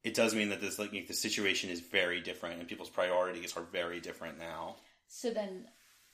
it 0.04 0.14
does 0.14 0.34
mean 0.34 0.50
that 0.50 0.60
this 0.60 0.78
like 0.78 0.92
the 0.92 1.14
situation 1.14 1.70
is 1.70 1.80
very 1.80 2.20
different 2.20 2.60
and 2.60 2.68
people's 2.68 2.90
priorities 2.90 3.56
are 3.56 3.62
very 3.62 4.00
different 4.00 4.38
now. 4.38 4.76
So 5.08 5.30
then 5.30 5.66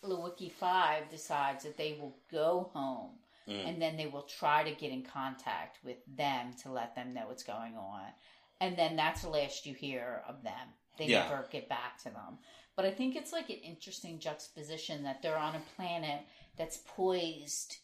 Lawki 0.05 0.51
5 0.51 1.11
decides 1.11 1.65
that 1.65 1.77
they 1.77 1.97
will 2.01 2.16
go 2.31 2.70
home 2.73 3.11
Mm. 3.51 3.68
and 3.68 3.82
then 3.82 3.97
they 3.97 4.06
will 4.06 4.22
try 4.22 4.62
to 4.62 4.70
get 4.70 4.93
in 4.93 5.02
contact 5.02 5.78
with 5.85 5.97
them 6.06 6.55
to 6.62 6.70
let 6.70 6.94
them 6.94 7.12
know 7.12 7.27
what's 7.27 7.43
going 7.43 7.74
on. 7.77 8.05
And 8.60 8.77
then 8.77 8.94
that's 8.94 9.22
the 9.22 9.28
last 9.28 9.66
you 9.66 9.74
hear 9.74 10.22
of 10.28 10.43
them. 10.44 10.74
They 10.97 11.06
Yeah. 11.06 11.22
never 11.28 11.48
get 11.51 11.68
back 11.68 11.98
to 12.05 12.10
them. 12.10 12.39
But 12.77 12.85
I 12.85 12.93
think 12.93 13.16
it's 13.16 13.32
like 13.32 13.51
an 13.51 13.56
interesting 13.56 14.20
juxtaposition 14.20 15.02
that 15.02 15.20
they're 15.20 15.36
on 15.36 15.56
a 15.56 15.62
planet 15.77 16.24
that's 16.56 16.78
poised 16.86 17.78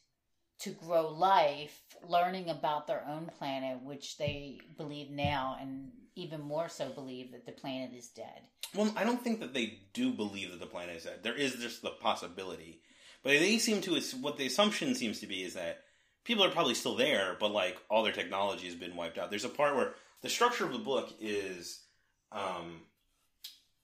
to 0.60 0.70
grow 0.70 1.08
life, 1.08 1.82
learning 2.06 2.48
about 2.48 2.86
their 2.86 3.04
own 3.06 3.26
planet, 3.38 3.82
which 3.82 4.16
they 4.18 4.60
believe 4.76 5.10
now, 5.10 5.56
and 5.60 5.90
even 6.14 6.40
more 6.40 6.68
so 6.68 6.88
believe 6.90 7.32
that 7.32 7.44
the 7.44 7.52
planet 7.52 7.92
is 7.92 8.08
dead. 8.08 8.42
Well, 8.74 8.92
I 8.96 9.04
don't 9.04 9.22
think 9.22 9.40
that 9.40 9.52
they 9.52 9.80
do 9.92 10.12
believe 10.12 10.50
that 10.50 10.60
the 10.60 10.66
planet 10.66 10.96
is 10.96 11.04
dead. 11.04 11.22
There 11.22 11.34
is 11.34 11.56
just 11.56 11.82
the 11.82 11.90
possibility, 11.90 12.80
but 13.22 13.30
they 13.30 13.58
seem 13.58 13.80
to. 13.82 14.00
What 14.20 14.36
the 14.36 14.46
assumption 14.46 14.94
seems 14.94 15.20
to 15.20 15.26
be 15.26 15.42
is 15.42 15.54
that 15.54 15.82
people 16.24 16.44
are 16.44 16.50
probably 16.50 16.74
still 16.74 16.96
there, 16.96 17.36
but 17.38 17.50
like 17.50 17.76
all 17.88 18.02
their 18.02 18.12
technology 18.12 18.66
has 18.66 18.74
been 18.74 18.96
wiped 18.96 19.18
out. 19.18 19.30
There's 19.30 19.44
a 19.44 19.50
part 19.50 19.76
where 19.76 19.94
the 20.22 20.28
structure 20.28 20.64
of 20.64 20.72
the 20.72 20.78
book 20.78 21.12
is, 21.20 21.80
um, 22.32 22.82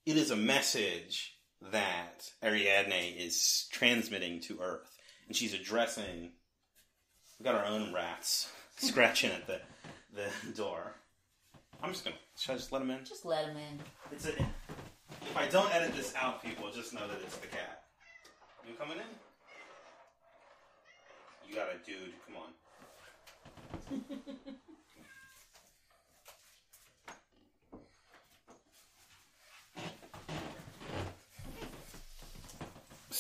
it 0.05 0.17
is 0.17 0.31
a 0.31 0.37
message 0.37 1.37
that 1.71 2.31
Ariadne 2.43 3.17
is 3.17 3.69
transmitting 3.71 4.41
to 4.43 4.59
Earth, 4.61 4.99
and 5.29 5.37
she's 5.37 5.55
addressing. 5.55 6.33
We 7.39 7.45
got 7.45 7.55
our 7.55 7.65
own 7.65 7.93
rats 7.93 8.51
scratching 8.77 9.31
at 9.31 9.47
the 9.47 9.61
the 10.15 10.53
door. 10.55 10.95
I'm 11.83 11.93
just 11.93 12.05
gonna. 12.05 12.17
Should 12.39 12.53
I 12.53 12.57
just 12.57 12.73
let 12.73 12.81
them 12.81 12.91
in? 12.91 13.05
Just 13.05 13.25
let 13.25 13.47
them 13.47 13.57
in. 13.57 13.81
It's 14.11 14.27
a. 14.27 14.31
If 14.31 15.37
I 15.37 15.47
don't 15.47 15.73
edit 15.75 15.95
this 15.95 16.15
out, 16.17 16.43
people 16.43 16.71
just 16.71 16.95
know 16.95 17.07
that 17.07 17.19
it's 17.23 17.37
the 17.37 17.47
cat. 17.47 17.82
You 18.67 18.75
coming 18.79 18.99
in? 18.99 19.05
You 21.49 21.55
got 21.55 21.69
a 21.69 21.79
dude. 21.85 22.13
Come 22.27 22.37
on. 22.37 24.05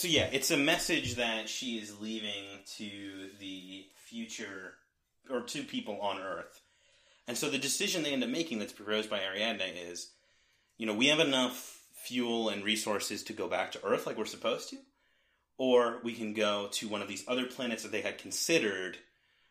So 0.03 0.09
yeah, 0.09 0.29
it's 0.33 0.51
a 0.51 0.57
message 0.57 1.15
that 1.15 1.49
she 1.49 1.79
is 1.79 2.01
leaving 2.01 2.65
to 2.79 3.29
the 3.39 3.87
future 3.95 4.73
or 5.31 5.43
to 5.43 5.63
people 5.63 6.01
on 6.01 6.19
Earth. 6.19 6.61
And 7.29 7.37
so 7.37 7.49
the 7.49 7.57
decision 7.57 8.03
they 8.03 8.13
end 8.13 8.25
up 8.25 8.29
making 8.29 8.59
that's 8.59 8.73
proposed 8.73 9.09
by 9.09 9.21
Ariadne 9.21 9.61
is, 9.61 10.11
you 10.77 10.87
know, 10.87 10.95
we 10.95 11.07
have 11.07 11.21
enough 11.21 11.85
fuel 11.95 12.49
and 12.49 12.65
resources 12.65 13.23
to 13.23 13.33
go 13.33 13.47
back 13.47 13.71
to 13.73 13.85
Earth 13.85 14.05
like 14.05 14.19
we're 14.19 14.25
supposed 14.25 14.71
to, 14.71 14.79
or 15.59 16.01
we 16.03 16.15
can 16.15 16.33
go 16.33 16.69
to 16.73 16.89
one 16.89 17.03
of 17.03 17.09
these 17.09 17.25
other 17.29 17.47
planets 17.47 17.83
that 17.83 17.93
they 17.93 18.01
had 18.01 18.19
considered, 18.19 18.99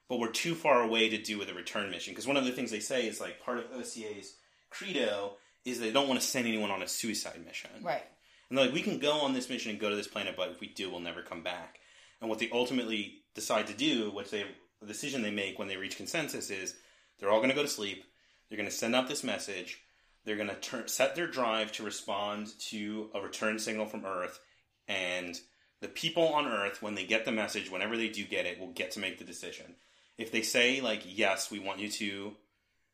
but 0.10 0.20
we're 0.20 0.32
too 0.32 0.56
far 0.56 0.82
away 0.82 1.10
to 1.10 1.18
do 1.18 1.38
with 1.38 1.50
a 1.50 1.54
return 1.54 1.90
mission. 1.90 2.14
Because 2.14 2.28
one 2.28 2.38
of 2.38 2.46
the 2.46 2.52
things 2.52 2.72
they 2.72 2.80
say 2.80 3.08
is 3.08 3.22
like 3.22 3.42
part 3.42 3.60
of 3.60 3.66
OCA's 3.74 4.36
credo 4.70 5.34
is 5.64 5.80
they 5.80 5.92
don't 5.92 6.08
want 6.08 6.20
to 6.20 6.26
send 6.26 6.48
anyone 6.48 6.72
on 6.72 6.82
a 6.82 6.88
suicide 6.88 7.40
mission. 7.46 7.70
Right. 7.82 8.04
And 8.50 8.58
they're 8.58 8.66
like, 8.66 8.74
we 8.74 8.82
can 8.82 9.00
go 9.00 9.22
on 9.22 9.34
this 9.34 9.50
mission 9.50 9.72
and 9.72 9.80
go 9.80 9.90
to 9.90 9.96
this 9.96 10.08
planet, 10.08 10.36
but 10.36 10.50
if 10.50 10.60
we 10.60 10.68
do, 10.68 10.90
we'll 10.90 11.00
never 11.00 11.22
come 11.22 11.44
back. 11.44 11.80
And 12.20 12.30
what 12.30 12.40
they 12.40 12.50
ultimately 12.52 13.24
decide 13.34 13.68
to 13.68 13.74
do, 13.74 14.12
which 14.12 14.30
they 14.30 14.46
the 14.82 14.88
decision 14.88 15.22
they 15.22 15.32
make 15.32 15.60
when 15.60 15.68
they 15.68 15.78
reach 15.78 15.98
consensus 15.98 16.50
is 16.50 16.76
they're 17.20 17.30
all 17.30 17.38
going 17.38 17.50
to 17.50 17.56
go 17.56 17.62
to 17.62 17.68
sleep. 17.68 18.04
They're 18.50 18.58
going 18.58 18.70
to 18.70 18.76
send 18.76 18.96
out 18.96 19.08
this 19.08 19.24
message. 19.24 19.80
They're 20.26 20.36
going 20.36 20.50
to 20.50 20.56
turn, 20.56 20.88
set 20.88 21.16
their 21.16 21.28
drive 21.28 21.72
to 21.74 21.84
respond 21.84 22.48
to 22.70 23.10
a 23.14 23.22
return 23.22 23.60
signal 23.60 23.86
from 23.86 24.06
Earth, 24.06 24.40
and 24.88 25.40
the 25.82 25.88
people 25.88 26.28
on 26.28 26.48
Earth, 26.48 26.82
when 26.82 26.96
they 26.96 27.06
get 27.06 27.26
the 27.26 27.32
message, 27.32 27.70
whenever 27.70 27.98
they 27.98 28.08
do 28.08 28.24
get 28.24 28.46
it, 28.46 28.60
will 28.60 28.72
get 28.72 28.92
to 28.92 29.00
make 29.00 29.18
the 29.18 29.26
decision. 29.26 29.76
If 30.18 30.32
they 30.32 30.44
say 30.44 30.80
like, 30.80 31.02
"Yes, 31.06 31.52
we 31.52 31.60
want 31.60 31.80
you 31.80 31.90
to 31.90 32.38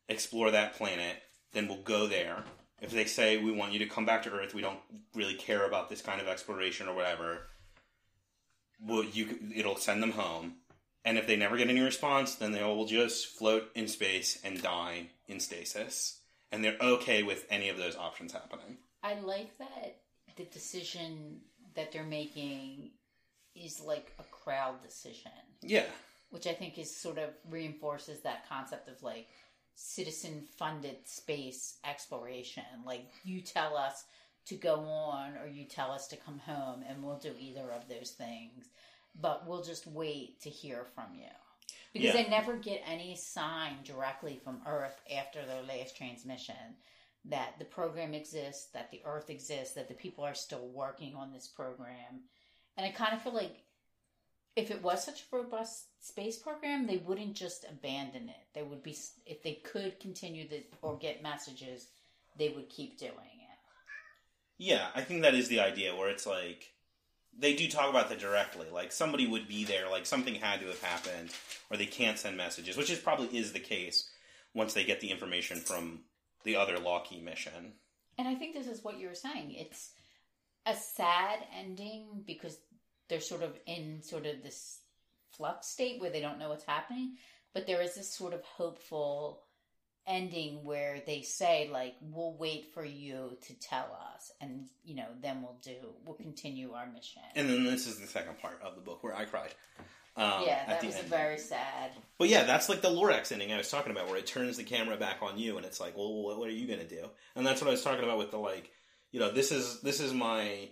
explore 0.07 0.51
that 0.51 0.73
planet," 0.73 1.22
then 1.51 1.68
we'll 1.68 1.77
go 1.77 2.07
there. 2.07 2.45
If 2.81 2.91
they 2.91 3.05
say 3.05 3.38
we 3.38 3.51
want 3.51 3.73
you 3.73 3.80
to 3.80 3.88
come 3.88 4.05
back 4.05 4.23
to 4.23 4.31
Earth, 4.31 4.53
we 4.53 4.61
don't 4.61 4.80
really 5.14 5.35
care 5.35 5.65
about 5.65 5.89
this 5.89 6.01
kind 6.01 6.22
of 6.22 6.27
exploration 6.27 6.88
or 6.88 6.95
whatever. 6.95 7.49
Well, 8.80 9.03
you 9.03 9.51
it'll 9.53 9.76
send 9.76 10.01
them 10.01 10.11
home, 10.11 10.61
and 11.03 11.18
if 11.18 11.27
they 11.27 11.35
never 11.35 11.57
get 11.57 11.69
any 11.69 11.81
response, 11.81 12.35
then 12.35 12.53
they 12.53 12.64
will 12.64 12.85
just 12.85 13.27
float 13.27 13.69
in 13.76 13.88
space 13.88 14.39
and 14.43 14.61
die 14.61 15.07
in 15.27 15.39
stasis, 15.39 16.22
and 16.51 16.64
they're 16.64 16.77
okay 16.80 17.23
with 17.23 17.45
any 17.49 17.68
of 17.69 17.77
those 17.77 17.97
options 17.97 18.31
happening. 18.31 18.77
I 19.03 19.15
like 19.15 19.57
that 19.57 19.97
the 20.38 20.45
decision 20.45 21.41
that 21.78 21.91
they're 21.94 22.04
making 22.04 22.90
is 23.56 23.80
like 23.80 24.12
a 24.20 24.24
crowd 24.24 24.82
decision, 24.84 25.32
Yeah, 25.62 25.86
which 26.32 26.45
I 26.45 26.54
think 26.54 26.78
is 26.78 26.94
sort 26.94 27.18
of 27.18 27.30
reinforces 27.49 28.20
that 28.22 28.48
concept 28.49 28.90
of 28.90 29.02
like 29.02 29.28
citizen 29.76 30.44
funded 30.58 30.98
space 31.08 31.78
exploration. 31.86 32.64
Like 32.86 33.06
you 33.24 33.41
tell 33.41 33.78
us 33.78 34.04
to 34.48 34.56
go 34.56 34.80
on 34.82 35.38
or 35.38 35.48
you 35.48 35.66
tell 35.66 35.91
us 35.91 36.08
to 36.10 36.18
come 36.18 36.40
home 36.40 36.84
and 36.88 37.02
we'll 37.04 37.20
do 37.20 37.34
either 37.40 37.72
of 37.72 37.88
those 37.88 38.12
things, 38.12 38.66
but 39.22 39.48
we'll 39.48 39.64
just 39.64 39.88
wait 39.88 40.41
to 40.41 40.49
hear 40.49 40.86
from 40.95 41.14
you. 41.16 41.30
Because 41.94 42.14
Yeah. 42.16 42.24
they 42.24 42.30
never 42.30 42.56
get 42.58 42.82
any 42.88 43.16
sign 43.16 43.78
directly 43.84 44.40
from 44.44 44.62
Earth 44.68 44.99
after 45.16 45.45
their 45.45 45.64
last 45.64 45.95
transmission 45.95 46.76
that 47.30 47.60
the 47.60 47.66
program 47.66 48.14
exists, 48.14 48.68
that 48.74 48.91
the 48.91 49.02
Earth 49.06 49.30
exists, 49.30 49.76
that 49.76 49.88
the 49.88 49.94
people 49.94 50.24
are 50.24 50.34
still 50.34 50.68
working 50.74 51.16
on 51.16 51.32
this 51.32 51.48
program. 51.48 52.22
And 52.78 52.86
I 52.86 52.91
kind 52.91 53.14
of 53.14 53.22
feel 53.22 53.34
like 53.34 53.64
if 54.56 54.72
it 54.72 54.82
was 54.82 55.04
such 55.04 55.22
a 55.22 55.36
robust 55.36 55.86
space 55.99 56.38
program, 56.38 56.88
they 56.88 56.98
wouldn't 56.98 57.34
just 57.34 57.66
abandon 57.70 58.30
it. 58.30 58.48
They 58.54 58.64
would 58.64 58.82
be, 58.82 58.98
if 59.26 59.44
they 59.44 59.54
could 59.64 59.99
continue 59.99 60.48
the 60.48 60.64
or 60.82 60.98
get 60.98 61.22
messages, 61.22 61.88
they 62.38 62.49
would 62.49 62.70
keep 62.70 62.98
doing 62.98 63.12
it. 63.12 63.58
Yeah, 64.58 64.88
I 64.95 65.02
think 65.02 65.22
that 65.22 65.36
is 65.36 65.49
the 65.49 65.60
idea 65.60 65.95
where 65.95 66.10
it's 66.10 66.26
like 66.26 66.72
they 67.38 67.56
do 67.56 67.68
talk 67.68 67.90
about 67.90 68.10
that 68.10 68.20
directly. 68.20 68.68
Like 68.72 68.91
somebody 68.91 69.28
would 69.28 69.48
be 69.48 69.64
there, 69.64 69.90
like 69.90 70.06
something 70.06 70.36
had 70.36 70.62
to 70.62 70.68
have 70.68 70.82
happened, 70.82 71.30
or 71.70 71.78
they 71.78 71.86
can't 71.86 72.18
send 72.18 72.38
messages, 72.38 72.78
which 72.78 72.90
is 72.90 72.99
probably 72.99 73.38
is 73.38 73.54
the 73.54 73.60
case 73.60 74.10
once 74.54 74.74
they 74.74 74.84
get 74.84 75.02
the 75.02 75.12
information 75.12 75.60
from 75.60 75.99
the 76.48 76.56
other 76.56 76.78
Lawki 76.78 77.22
mission. 77.22 77.74
And 78.18 78.28
I 78.28 78.34
think 78.34 78.56
this 78.56 78.68
is 78.68 78.84
what 78.84 78.98
you 78.98 79.07
were 79.07 79.14
saying. 79.14 79.52
It's 79.52 79.91
a 80.65 80.74
sad 80.74 81.40
ending 81.56 82.24
because 82.26 82.57
they're 83.10 83.19
sort 83.19 83.44
of 83.44 83.52
in 83.68 84.02
sort 84.02 84.26
of 84.26 84.41
this 84.41 84.80
flux 85.32 85.68
state 85.68 85.99
where 85.99 86.10
they 86.10 86.22
don't 86.22 86.40
know 86.40 86.49
what's 86.49 86.64
happening, 86.64 87.18
but 87.53 87.68
there 87.68 87.82
is 87.82 87.95
this 87.95 88.11
sort 88.11 88.34
of 88.34 88.41
hopeful 88.44 89.44
ending 90.07 90.64
where 90.64 91.02
they 91.06 91.22
say 91.22 91.69
like 91.69 91.95
we'll 92.02 92.38
wait 92.38 92.74
for 92.74 92.86
you 92.86 93.38
to 93.45 93.53
tell 93.60 93.90
us 94.15 94.32
and 94.40 94.69
you 94.86 94.95
know 94.95 95.07
then 95.22 95.41
we'll 95.41 95.60
do 95.61 95.76
we'll 96.06 96.15
continue 96.15 96.72
our 96.72 96.90
mission 96.90 97.22
And 97.36 97.49
then 97.49 97.65
this 97.65 97.86
is 97.88 97.99
the 97.99 98.07
second 98.07 98.40
part 98.40 98.61
of 98.64 98.76
the 98.76 98.82
book 98.82 99.03
where 99.03 99.14
I 99.14 99.26
cried. 99.26 99.53
Um, 100.18 100.44
yeah 100.45 100.64
at 100.68 100.81
that 100.81 100.85
was 100.85 100.95
end. 100.95 101.07
very 101.07 101.38
sad 101.38 101.91
But 102.18 102.30
yeah, 102.30 102.44
that's 102.44 102.69
like 102.69 102.81
the 102.81 102.89
Lorax 102.89 103.31
ending 103.31 103.53
I 103.53 103.57
was 103.57 103.69
talking 103.69 103.91
about, 103.91 104.07
where 104.07 104.18
it 104.18 104.26
turns 104.26 104.57
the 104.57 104.64
camera 104.64 104.98
back 104.98 105.18
on 105.22 105.38
you, 105.38 105.57
and 105.57 105.65
it's 105.65 105.80
like, 105.80 105.95
well, 105.95 106.11
what, 106.23 106.39
what 106.39 106.49
are 106.49 106.53
you 106.53 106.68
gonna 106.68 106.88
do? 106.88 107.06
And 107.35 107.45
that's 107.45 107.61
what 107.61 107.68
I 107.68 107.72
was 107.72 107.84
talking 107.84 108.03
about 108.03 108.18
with 108.18 108.31
the 108.31 108.38
like, 108.39 108.72
you 109.11 109.19
know, 109.19 109.31
this 109.31 109.52
is 109.52 109.81
this 109.81 109.99
is 109.99 110.14
my, 110.14 110.69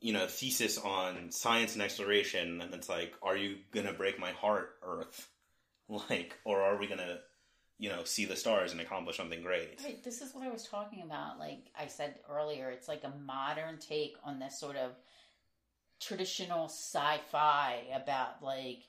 you 0.00 0.12
know, 0.12 0.26
thesis 0.28 0.78
on 0.78 1.32
science 1.32 1.74
and 1.74 1.82
exploration, 1.82 2.60
and 2.60 2.72
it's 2.72 2.88
like, 2.88 3.14
are 3.22 3.36
you 3.36 3.56
gonna 3.72 3.92
break 3.92 4.18
my 4.20 4.30
heart, 4.30 4.76
Earth, 4.86 5.28
like, 5.88 6.38
or 6.44 6.62
are 6.62 6.78
we 6.78 6.86
gonna, 6.86 7.18
you 7.78 7.88
know, 7.88 8.04
see 8.04 8.24
the 8.24 8.36
stars 8.36 8.70
and 8.70 8.80
accomplish 8.80 9.16
something 9.16 9.42
great? 9.42 9.80
Right, 9.82 10.04
this 10.04 10.20
is 10.20 10.32
what 10.32 10.46
I 10.46 10.50
was 10.50 10.68
talking 10.68 11.02
about. 11.02 11.40
Like 11.40 11.66
I 11.76 11.88
said 11.88 12.14
earlier, 12.30 12.70
it's 12.70 12.86
like 12.86 13.02
a 13.02 13.12
modern 13.26 13.78
take 13.78 14.16
on 14.24 14.38
this 14.38 14.58
sort 14.60 14.76
of 14.76 14.92
traditional 16.00 16.66
sci-fi 16.66 17.84
about 17.94 18.42
like 18.42 18.84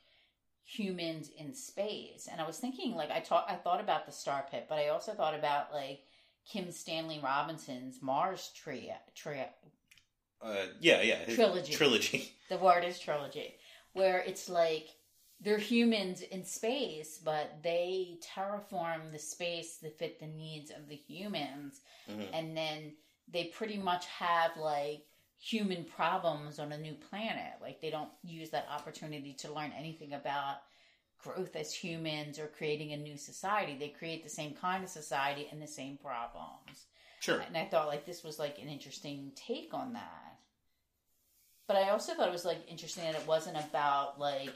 humans 0.64 1.30
in 1.38 1.54
space. 1.54 2.28
And 2.32 2.40
I 2.40 2.48
was 2.48 2.58
thinking, 2.58 2.96
like, 2.96 3.12
I 3.12 3.20
taught, 3.20 3.46
I 3.50 3.56
thought 3.56 3.82
about 3.82 4.06
the 4.06 4.12
Star 4.12 4.46
Pit, 4.50 4.68
but 4.70 4.78
I 4.80 4.88
also 4.90 5.14
thought 5.14 5.36
about 5.38 5.74
like 5.74 6.02
Kim 6.50 6.72
Stanley 6.72 7.20
Robinson's 7.24 8.02
Mars 8.02 8.52
trio, 8.56 8.96
trio 9.16 9.46
Uh, 10.42 10.66
yeah, 10.80 11.02
yeah, 11.02 11.26
Trilogy. 11.26 11.74
trilogy. 11.74 12.32
the 12.50 12.58
word 12.58 12.84
is 12.84 13.00
trilogy, 13.00 13.56
where 13.94 14.20
it's 14.20 14.50
like 14.50 14.88
they're 15.40 15.58
humans 15.58 16.22
in 16.22 16.44
space, 16.46 17.20
but 17.24 17.62
they 17.64 18.18
terraform 18.36 19.12
the 19.12 19.20
space 19.20 19.78
to 19.80 19.90
fit 19.90 20.20
the 20.20 20.28
needs 20.28 20.72
of 20.72 20.88
the 20.88 20.96
humans, 20.96 21.82
Mhm. 22.10 22.30
and 22.34 22.58
then 22.58 22.96
they 23.28 23.46
pretty 23.46 23.78
much 23.78 24.06
have 24.08 24.56
like 24.58 25.06
human 25.42 25.84
problems 25.84 26.60
on 26.60 26.72
a 26.72 26.78
new 26.78 26.94
planet. 26.94 27.54
Like 27.62 27.82
they 27.82 27.90
don't 27.90 28.12
use 28.24 28.52
that 28.52 28.68
opportunity 28.70 29.34
to 29.40 29.52
learn 29.52 29.74
anything 29.78 30.14
about 30.14 30.58
growth 31.18 31.56
as 31.56 31.74
humans 31.74 32.38
or 32.40 32.48
creating 32.48 32.94
a 32.94 32.98
new 32.98 33.18
society. 33.18 33.76
They 33.78 33.90
create 33.90 34.24
the 34.24 34.30
same 34.30 34.54
kind 34.54 34.84
of 34.84 34.90
society 34.90 35.48
and 35.52 35.62
the 35.62 35.68
same 35.68 35.98
problems. 35.98 36.86
Sure. 37.20 37.40
And 37.40 37.58
I 37.58 37.66
thought 37.66 37.88
like 37.88 38.06
this 38.06 38.24
was 38.24 38.38
like 38.38 38.60
an 38.60 38.70
interesting 38.70 39.32
take 39.36 39.74
on 39.74 39.94
that. 39.94 40.38
But 41.68 41.78
I 41.78 41.90
also 41.90 42.14
thought 42.14 42.28
it 42.28 42.34
was 42.34 42.46
like 42.46 42.60
interesting 42.68 43.04
that 43.04 43.16
it 43.16 43.28
wasn't 43.28 43.58
about 43.58 44.20
like 44.20 44.54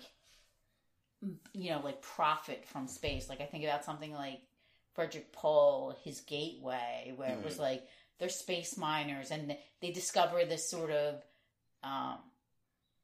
you 1.54 1.72
know 1.72 1.82
like 1.84 2.02
profit 2.02 2.64
from 2.68 2.88
space. 2.88 3.28
Like 3.28 3.42
I 3.42 3.46
think 3.46 3.64
about 3.64 3.86
something 3.86 4.12
like 4.14 4.42
Frederick 4.94 5.32
Pohl, 5.32 5.96
his 6.04 6.22
Gateway, 6.22 7.14
where 7.16 7.32
it 7.32 7.44
was 7.44 7.58
mm. 7.58 7.62
like 7.62 7.88
they're 8.20 8.30
space 8.30 8.78
miners 8.78 9.32
and 9.32 9.56
they 9.82 9.92
discover 9.92 10.46
this 10.46 10.70
sort 10.70 10.92
of 10.92 11.22
um, 11.84 12.18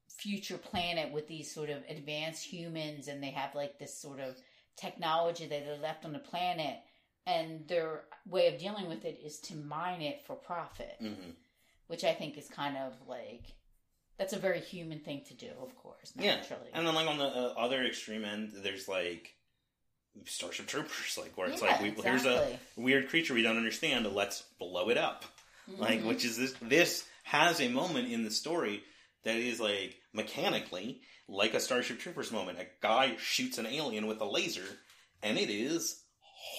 future 0.10 0.58
planet 0.58 1.12
with 1.12 1.28
these 1.28 1.54
sort 1.54 1.70
of 1.70 1.84
advanced 1.90 2.44
humans, 2.44 3.08
and 3.08 3.22
they 3.24 3.32
have 3.32 3.56
like 3.56 3.80
this 3.80 3.98
sort 3.98 4.20
of 4.20 4.36
technology 4.76 5.46
that 5.46 5.66
they 5.66 5.80
left 5.82 6.06
on 6.06 6.14
the 6.14 6.20
planet, 6.20 6.78
and 7.26 7.68
their 7.68 8.04
way 8.28 8.48
of 8.48 8.60
dealing 8.60 8.88
with 8.88 9.06
it 9.06 9.20
is 9.24 9.40
to 9.40 9.56
mine 9.56 10.02
it 10.02 10.22
for 10.26 10.36
profit, 10.36 10.96
hmm 11.00 11.32
which 11.88 12.06
I 12.06 12.14
think 12.14 12.38
is 12.38 12.48
kind 12.48 12.78
of 12.78 12.94
like 13.06 13.54
that's 14.18 14.32
a 14.32 14.40
very 14.40 14.62
human 14.62 15.00
thing 15.00 15.24
to 15.28 15.34
do, 15.34 15.50
of 15.62 15.76
course. 15.76 16.14
Yeah, 16.16 16.42
And 16.74 16.88
then 16.88 16.96
like 16.96 17.08
on 17.08 17.18
the 17.18 17.26
uh, 17.26 17.54
other 17.58 17.84
extreme 17.84 18.24
end, 18.24 18.54
there's 18.64 18.88
like 18.88 19.36
Starship 20.26 20.68
Troopers, 20.68 21.18
like 21.20 21.38
where 21.38 21.50
it's 21.50 21.62
Yeah, 21.62 21.70
like 21.70 21.82
we, 21.82 21.90
here's 22.04 22.26
a 22.26 22.60
weird 22.76 23.10
creature 23.10 23.34
we 23.34 23.42
don't 23.44 23.58
understand, 23.58 24.06
let's 24.14 24.44
blow 24.60 24.90
it 24.90 24.98
up. 24.98 25.26
Like 25.78 26.02
Mhm. 26.02 26.06
which 26.08 26.26
is 26.26 26.38
this 26.38 26.54
this 26.62 27.06
has 27.24 27.62
a 27.62 27.70
moment 27.70 28.12
in 28.12 28.24
the 28.24 28.32
story 28.32 28.84
that 29.24 29.36
is 29.38 29.60
like 29.60 29.96
mechanically 30.14 31.02
like 31.28 31.54
a 31.54 31.60
Starship 31.60 32.00
Troopers 32.00 32.32
moment. 32.32 32.60
A 32.60 32.68
guy 32.82 33.16
shoots 33.18 33.58
an 33.58 33.66
alien 33.68 34.08
with 34.08 34.20
a 34.22 34.26
laser, 34.26 34.66
and 35.24 35.38
it 35.38 35.50
is 35.50 36.04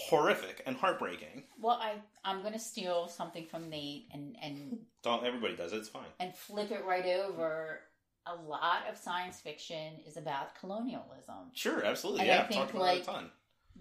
horrific 0.08 0.62
and 0.64 0.76
heartbreaking. 0.76 1.44
well, 1.60 1.78
I 1.80 1.94
I'm 2.24 2.40
going 2.42 2.52
to 2.54 2.58
steal 2.58 3.08
something 3.08 3.46
from 3.46 3.68
Nate 3.68 4.06
and 4.12 4.36
and 4.40 4.78
Don't 5.02 5.26
everybody 5.26 5.56
does 5.56 5.72
it? 5.72 5.78
It's 5.78 5.88
fine. 5.88 6.06
and 6.20 6.34
flip 6.34 6.70
it 6.70 6.84
right 6.84 7.04
over. 7.06 7.80
A 8.26 8.36
lot 8.36 8.88
of 8.88 8.96
science 8.96 9.40
fiction 9.40 9.94
is 10.06 10.16
about 10.16 10.54
colonialism. 10.54 11.50
Sure, 11.54 11.84
absolutely. 11.84 12.20
And 12.20 12.28
yeah, 12.28 12.38
I 12.38 12.44
I've 12.44 12.50
talked 12.50 12.70
about 12.70 12.82
like, 12.82 12.98
it 12.98 13.02
a 13.02 13.06
ton. 13.06 13.30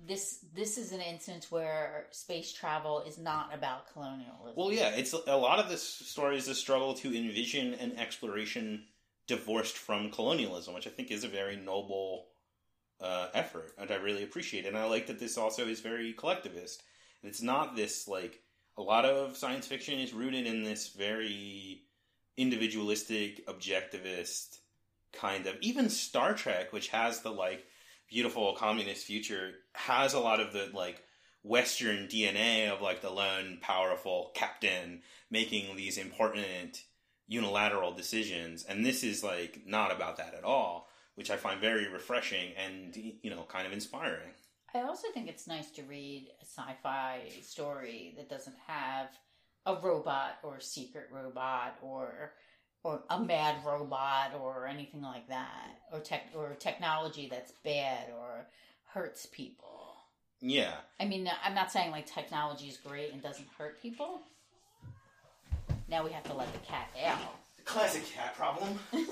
This 0.08 0.46
this 0.54 0.78
is 0.78 0.92
an 0.92 1.02
instance 1.02 1.52
where 1.52 2.08
space 2.12 2.52
travel 2.52 3.02
is 3.02 3.18
not 3.18 3.54
about 3.54 3.92
colonialism. 3.94 4.54
Well, 4.56 4.72
yeah, 4.72 4.90
it's 4.90 5.14
a 5.14 5.38
lot 5.38 5.60
of 5.60 5.70
this 5.70 5.84
story 5.84 6.38
is 6.38 6.48
a 6.48 6.56
struggle 6.56 6.94
to 6.96 7.16
envision 7.16 7.76
an 7.76 7.98
exploration 7.98 8.86
divorced 9.28 9.78
from 9.78 10.12
colonialism, 10.12 10.74
which 10.74 10.88
I 10.88 10.90
think 10.90 11.12
is 11.12 11.24
a 11.24 11.30
very 11.30 11.56
noble 11.56 12.28
uh, 13.00 13.28
effort, 13.34 13.74
and 13.78 13.92
I 13.92 13.96
really 13.96 14.24
appreciate 14.24 14.66
it. 14.66 14.70
And 14.70 14.78
I 14.78 14.86
like 14.86 15.08
that 15.08 15.20
this 15.20 15.38
also 15.38 15.68
is 15.68 15.80
very 15.80 16.14
collectivist. 16.14 16.84
It's 17.24 17.42
not 17.42 17.76
this 17.76 18.08
like 18.08 18.42
a 18.78 18.82
lot 18.82 19.06
of 19.06 19.38
science 19.38 19.68
fiction 19.68 20.00
is 20.00 20.14
rooted 20.14 20.48
in 20.48 20.64
this 20.64 20.90
very 20.90 21.84
individualistic, 22.38 23.46
objectivist 23.48 24.60
kind 25.14 25.46
of. 25.46 25.56
Even 25.62 25.90
Star 25.90 26.34
Trek, 26.34 26.74
which 26.74 26.90
has 26.90 27.22
the 27.22 27.32
like 27.32 27.66
beautiful 28.12 28.54
communist 28.54 29.06
future, 29.06 29.54
has 29.74 30.14
a 30.14 30.20
lot 30.20 30.40
of 30.40 30.54
the 30.54 30.70
like 30.74 31.04
Western 31.44 32.08
DNA 32.08 32.70
of 32.70 32.82
like 32.82 33.02
the 33.02 33.10
lone, 33.10 33.58
powerful 33.62 34.32
captain 34.36 35.02
making 35.32 35.76
these 35.76 35.98
important 35.98 36.84
unilateral 37.28 37.94
decisions, 37.94 38.64
and 38.64 38.86
this 38.86 39.04
is 39.04 39.24
like 39.24 39.62
not 39.66 39.92
about 39.92 40.18
that 40.18 40.36
at 40.36 40.44
all, 40.44 40.90
which 41.16 41.32
I 41.32 41.38
find 41.38 41.60
very 41.60 41.88
refreshing 41.88 42.52
and 42.58 42.96
you 42.96 43.30
know 43.30 43.44
kind 43.48 43.66
of 43.66 43.74
inspiring. 43.74 44.30
I 44.74 44.82
also 44.82 45.08
think 45.14 45.28
it's 45.28 45.48
nice 45.48 45.72
to 45.72 45.84
read 45.84 46.28
a 46.42 46.46
sci-fi 46.46 47.24
story 47.42 48.14
that 48.18 48.30
doesn't 48.30 48.56
have 48.68 49.08
a 49.66 49.76
robot 49.76 50.38
or 50.44 50.58
a 50.58 50.62
secret 50.62 51.08
robot 51.12 51.78
or 51.82 52.34
or 52.84 53.02
a 53.10 53.20
mad 53.20 53.58
robot 53.66 54.34
or 54.40 54.68
anything 54.68 55.02
like 55.02 55.28
that 55.30 55.80
or 55.92 56.00
tech 56.00 56.28
or 56.36 56.56
technology 56.60 57.28
that's 57.30 57.52
bad 57.64 58.08
or 58.18 58.48
hurts 58.94 59.26
people. 59.26 59.96
Yeah, 60.42 60.74
I 61.00 61.06
mean, 61.06 61.30
I'm 61.44 61.54
not 61.54 61.72
saying 61.72 61.92
like 61.92 62.08
technology 62.08 62.68
is 62.68 62.78
great 62.78 63.14
and 63.14 63.22
doesn't 63.22 63.48
hurt 63.58 63.82
people. 63.82 64.22
Now 65.88 66.04
we 66.04 66.12
have 66.12 66.24
to 66.24 66.34
let 66.34 66.52
the 66.54 66.60
cat 66.60 66.90
out. 67.06 67.20
The 67.58 67.64
classic 67.64 68.06
cat 68.12 68.36
problem. 68.36 68.80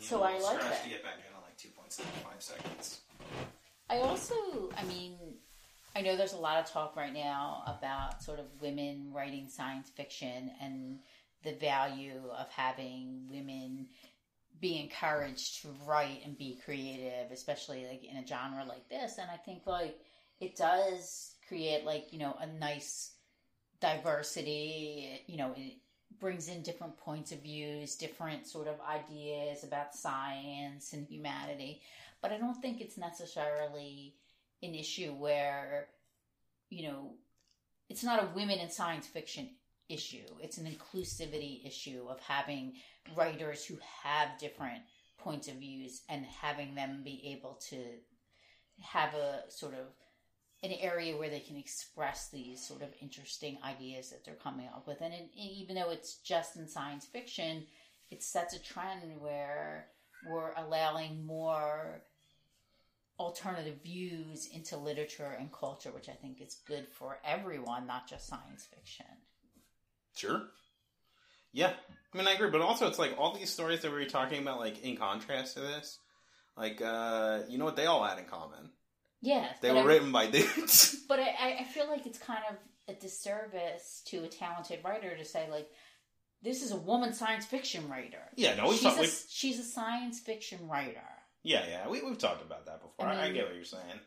So 0.00 0.22
I 0.22 0.38
like 0.38 0.60
that. 0.60 0.84
to 0.84 0.88
get 0.88 1.02
back 1.02 1.14
in 1.14 1.34
in 1.34 1.42
like 1.42 1.56
two 1.56 1.68
point 1.70 1.92
seven 1.92 2.12
five 2.22 2.40
seconds. 2.40 3.00
I 3.90 3.98
also, 3.98 4.34
I 4.76 4.84
mean, 4.84 5.16
I 5.98 6.00
know 6.00 6.16
there's 6.16 6.32
a 6.32 6.38
lot 6.38 6.60
of 6.60 6.70
talk 6.70 6.94
right 6.94 7.12
now 7.12 7.64
about 7.66 8.22
sort 8.22 8.38
of 8.38 8.46
women 8.60 9.10
writing 9.12 9.48
science 9.48 9.90
fiction 9.90 10.52
and 10.62 11.00
the 11.42 11.54
value 11.54 12.20
of 12.38 12.48
having 12.50 13.26
women 13.28 13.88
be 14.60 14.78
encouraged 14.78 15.62
to 15.62 15.74
write 15.84 16.20
and 16.24 16.38
be 16.38 16.60
creative, 16.64 17.32
especially 17.32 17.84
like 17.86 18.04
in 18.04 18.16
a 18.16 18.24
genre 18.24 18.64
like 18.64 18.88
this. 18.88 19.18
And 19.18 19.28
I 19.28 19.38
think 19.38 19.66
like 19.66 19.98
it 20.38 20.54
does 20.54 21.32
create 21.48 21.84
like, 21.84 22.12
you 22.12 22.20
know, 22.20 22.36
a 22.40 22.46
nice 22.46 23.14
diversity, 23.80 25.24
you 25.26 25.36
know, 25.36 25.52
it 25.56 25.78
brings 26.20 26.46
in 26.46 26.62
different 26.62 26.96
points 26.96 27.32
of 27.32 27.42
views, 27.42 27.96
different 27.96 28.46
sort 28.46 28.68
of 28.68 28.76
ideas 28.88 29.64
about 29.64 29.96
science 29.96 30.92
and 30.92 31.08
humanity 31.08 31.82
but 32.20 32.32
I 32.32 32.38
don't 32.38 32.60
think 32.60 32.80
it's 32.80 32.98
necessarily 32.98 34.14
an 34.62 34.74
issue 34.74 35.12
where, 35.12 35.88
you 36.70 36.88
know, 36.88 37.12
it's 37.88 38.04
not 38.04 38.22
a 38.22 38.34
women 38.34 38.58
in 38.58 38.70
science 38.70 39.06
fiction 39.06 39.50
issue. 39.88 40.26
It's 40.40 40.58
an 40.58 40.66
inclusivity 40.66 41.66
issue 41.66 42.06
of 42.08 42.20
having 42.20 42.74
writers 43.16 43.64
who 43.64 43.78
have 44.02 44.38
different 44.38 44.82
points 45.18 45.48
of 45.48 45.54
views 45.54 46.02
and 46.08 46.24
having 46.26 46.74
them 46.74 47.02
be 47.02 47.32
able 47.32 47.58
to 47.70 47.78
have 48.80 49.14
a 49.14 49.42
sort 49.48 49.74
of 49.74 49.86
an 50.62 50.72
area 50.72 51.16
where 51.16 51.30
they 51.30 51.40
can 51.40 51.56
express 51.56 52.28
these 52.30 52.66
sort 52.66 52.82
of 52.82 52.88
interesting 53.00 53.58
ideas 53.64 54.10
that 54.10 54.24
they're 54.24 54.34
coming 54.34 54.66
up 54.66 54.86
with. 54.86 55.00
And 55.00 55.14
it, 55.14 55.30
even 55.36 55.76
though 55.76 55.90
it's 55.90 56.16
just 56.16 56.56
in 56.56 56.66
science 56.66 57.06
fiction, 57.06 57.64
it 58.10 58.22
sets 58.22 58.54
a 58.54 58.62
trend 58.62 59.20
where 59.20 59.86
we're 60.28 60.52
allowing 60.56 61.24
more 61.24 62.02
alternative 63.18 63.82
views 63.82 64.48
into 64.52 64.76
literature 64.76 65.36
and 65.38 65.52
culture, 65.52 65.90
which 65.90 66.08
I 66.08 66.12
think 66.12 66.40
is 66.40 66.56
good 66.66 66.86
for 66.88 67.18
everyone, 67.24 67.86
not 67.86 68.08
just 68.08 68.26
science 68.28 68.66
fiction. 68.74 69.06
Sure. 70.16 70.42
Yeah, 71.52 71.72
I 72.12 72.16
mean, 72.18 72.28
I 72.28 72.32
agree, 72.32 72.50
but 72.50 72.60
also 72.60 72.86
it's 72.88 72.98
like 72.98 73.14
all 73.18 73.34
these 73.36 73.50
stories 73.50 73.80
that 73.82 73.90
we 73.90 73.98
were 73.98 74.04
talking 74.04 74.40
about, 74.42 74.60
like 74.60 74.82
in 74.84 74.96
contrast 74.96 75.54
to 75.54 75.60
this, 75.60 75.98
like 76.56 76.80
uh, 76.82 77.40
you 77.48 77.58
know 77.58 77.64
what 77.64 77.76
they 77.76 77.86
all 77.86 78.04
had 78.04 78.18
in 78.18 78.24
common? 78.26 78.70
Yes, 79.20 79.56
They 79.60 79.72
were 79.72 79.78
I- 79.80 79.84
written 79.84 80.12
by 80.12 80.26
dudes. 80.28 80.96
But 81.08 81.20
I, 81.20 81.56
I 81.60 81.64
feel 81.64 81.88
like 81.88 82.06
it's 82.06 82.18
kind 82.18 82.42
of 82.50 82.56
a 82.94 82.98
disservice 83.00 84.02
to 84.08 84.18
a 84.24 84.28
talented 84.28 84.80
writer 84.84 85.16
to 85.16 85.24
say 85.24 85.48
like, 85.50 85.68
this 86.42 86.62
is 86.62 86.70
a 86.70 86.76
woman 86.76 87.14
science 87.14 87.46
fiction 87.46 87.88
writer. 87.88 88.22
yeah, 88.36 88.54
no, 88.54 88.70
she's, 88.72 88.84
a, 88.84 89.00
We've, 89.00 89.22
she's 89.28 89.58
a 89.58 89.64
science 89.64 90.20
fiction 90.20 90.68
writer. 90.68 91.00
Yeah, 91.42 91.64
yeah, 91.68 91.88
we, 91.88 92.02
we've 92.02 92.18
talked 92.18 92.44
about 92.44 92.66
that 92.66 92.82
before. 92.82 93.06
I 93.06 93.26
I, 93.26 93.32
get 93.32 93.46
what 93.46 93.54
you're 93.54 93.64
saying. 93.64 94.00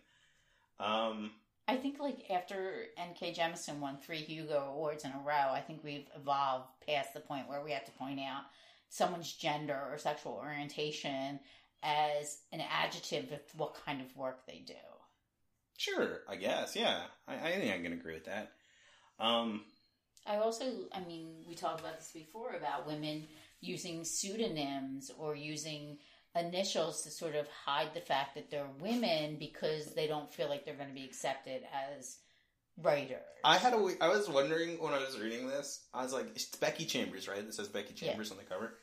Um, 0.80 1.32
I 1.68 1.78
think 1.78 2.00
like 2.00 2.30
after 2.30 2.86
N.K. 2.98 3.34
Jemisin 3.34 3.80
won 3.80 3.98
three 3.98 4.18
Hugo 4.18 4.72
Awards 4.74 5.06
in 5.06 5.12
a 5.12 5.20
row, 5.26 5.54
I 5.54 5.62
think 5.62 5.84
we've 5.84 6.08
evolved 6.16 6.68
past 6.88 7.14
the 7.14 7.20
point 7.20 7.48
where 7.48 7.64
we 7.64 7.72
have 7.72 7.86
to 7.86 7.92
point 7.92 8.20
out 8.20 8.44
someone's 8.90 9.32
gender 9.32 9.80
or 9.90 9.98
sexual 9.98 10.34
orientation 10.34 11.40
as 11.84 12.40
an 12.52 12.62
adjective 12.62 13.32
of 13.32 13.40
what 13.56 13.78
kind 13.86 14.02
of 14.02 14.16
work 14.16 14.46
they 14.46 14.64
do. 14.66 14.74
sure, 15.78 16.20
I 16.30 16.36
guess. 16.36 16.76
Yeah, 16.76 17.00
I, 17.28 17.36
I 17.36 17.52
think 17.54 17.74
I 17.74 17.82
can 17.82 17.94
agree 17.94 18.14
with 18.14 18.26
that. 18.26 18.52
Um, 19.20 19.64
I 20.26 20.38
also, 20.38 20.66
I 20.94 21.00
mean, 21.02 21.44
we 21.48 21.56
talked 21.56 21.80
about 21.80 21.98
this 21.98 22.12
before 22.14 22.54
about 22.54 22.86
women 22.86 23.28
using 23.62 24.04
pseudonyms 24.04 25.12
or 25.18 25.36
using 25.36 25.98
initials 26.36 27.02
to 27.04 27.12
sort 27.12 27.36
of 27.36 27.48
hide 27.66 27.94
the 27.94 28.02
fact 28.02 28.36
that 28.36 28.50
they're 28.50 28.68
women 28.80 29.38
because 29.38 29.94
they 29.94 30.08
don't 30.08 30.32
feel 30.34 30.50
like 30.50 30.66
they're 30.66 30.76
going 30.76 30.90
to 30.90 30.96
be 30.96 31.06
accepted 31.06 31.64
as 31.98 32.18
writers. 32.82 33.18
I 33.44 33.58
had 33.58 33.74
a. 33.74 33.96
I 34.02 34.10
was 34.10 34.30
wondering 34.30 34.82
when 34.82 34.94
I 34.94 35.00
was 35.00 35.20
reading 35.20 35.48
this. 35.48 35.82
I 35.94 36.04
was 36.04 36.14
like, 36.14 36.28
it's 36.36 36.46
Becky 36.56 36.86
Chambers, 36.86 37.28
right? 37.28 37.40
It 37.40 37.54
says 37.54 37.68
Becky 37.68 37.94
Yeah. 37.96 38.10
Chambers 38.10 38.32
on 38.32 38.38
the 38.38 38.44
cover. 38.44 38.78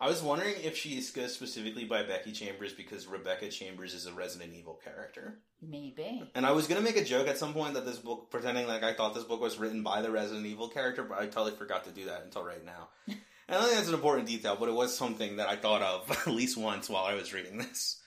I 0.00 0.08
was 0.08 0.20
wondering 0.20 0.56
if 0.64 0.76
she 0.76 1.00
goes 1.14 1.32
specifically 1.32 1.84
by 1.84 2.02
Becky 2.02 2.32
Chambers 2.32 2.72
because 2.72 3.06
Rebecca 3.06 3.48
Chambers 3.50 3.94
is 3.94 4.06
a 4.06 4.12
Resident 4.12 4.52
Evil 4.52 4.80
character. 4.82 5.38
Maybe. 5.60 6.28
And 6.34 6.44
I 6.44 6.50
was 6.50 6.66
gonna 6.66 6.80
make 6.80 6.96
a 6.96 7.04
joke 7.04 7.28
at 7.28 7.38
some 7.38 7.54
point 7.54 7.74
that 7.74 7.86
this 7.86 7.98
book, 7.98 8.28
pretending 8.28 8.66
like 8.66 8.82
I 8.82 8.94
thought 8.94 9.14
this 9.14 9.22
book 9.22 9.40
was 9.40 9.58
written 9.58 9.84
by 9.84 10.02
the 10.02 10.10
Resident 10.10 10.44
Evil 10.44 10.68
character, 10.68 11.04
but 11.04 11.20
I 11.20 11.26
totally 11.26 11.52
forgot 11.56 11.84
to 11.84 11.90
do 11.92 12.06
that 12.06 12.22
until 12.24 12.44
right 12.44 12.64
now. 12.64 12.88
and 13.52 13.60
I 13.60 13.64
think 13.64 13.76
that's 13.76 13.88
an 13.88 13.94
important 13.94 14.26
detail, 14.26 14.56
but 14.58 14.68
it 14.68 14.74
was 14.74 14.96
something 14.96 15.36
that 15.36 15.48
I 15.48 15.56
thought 15.56 15.82
of 15.82 16.10
at 16.26 16.32
least 16.32 16.56
once 16.56 16.88
while 16.88 17.04
I 17.04 17.14
was 17.14 17.32
reading 17.32 17.58
this. 17.58 18.00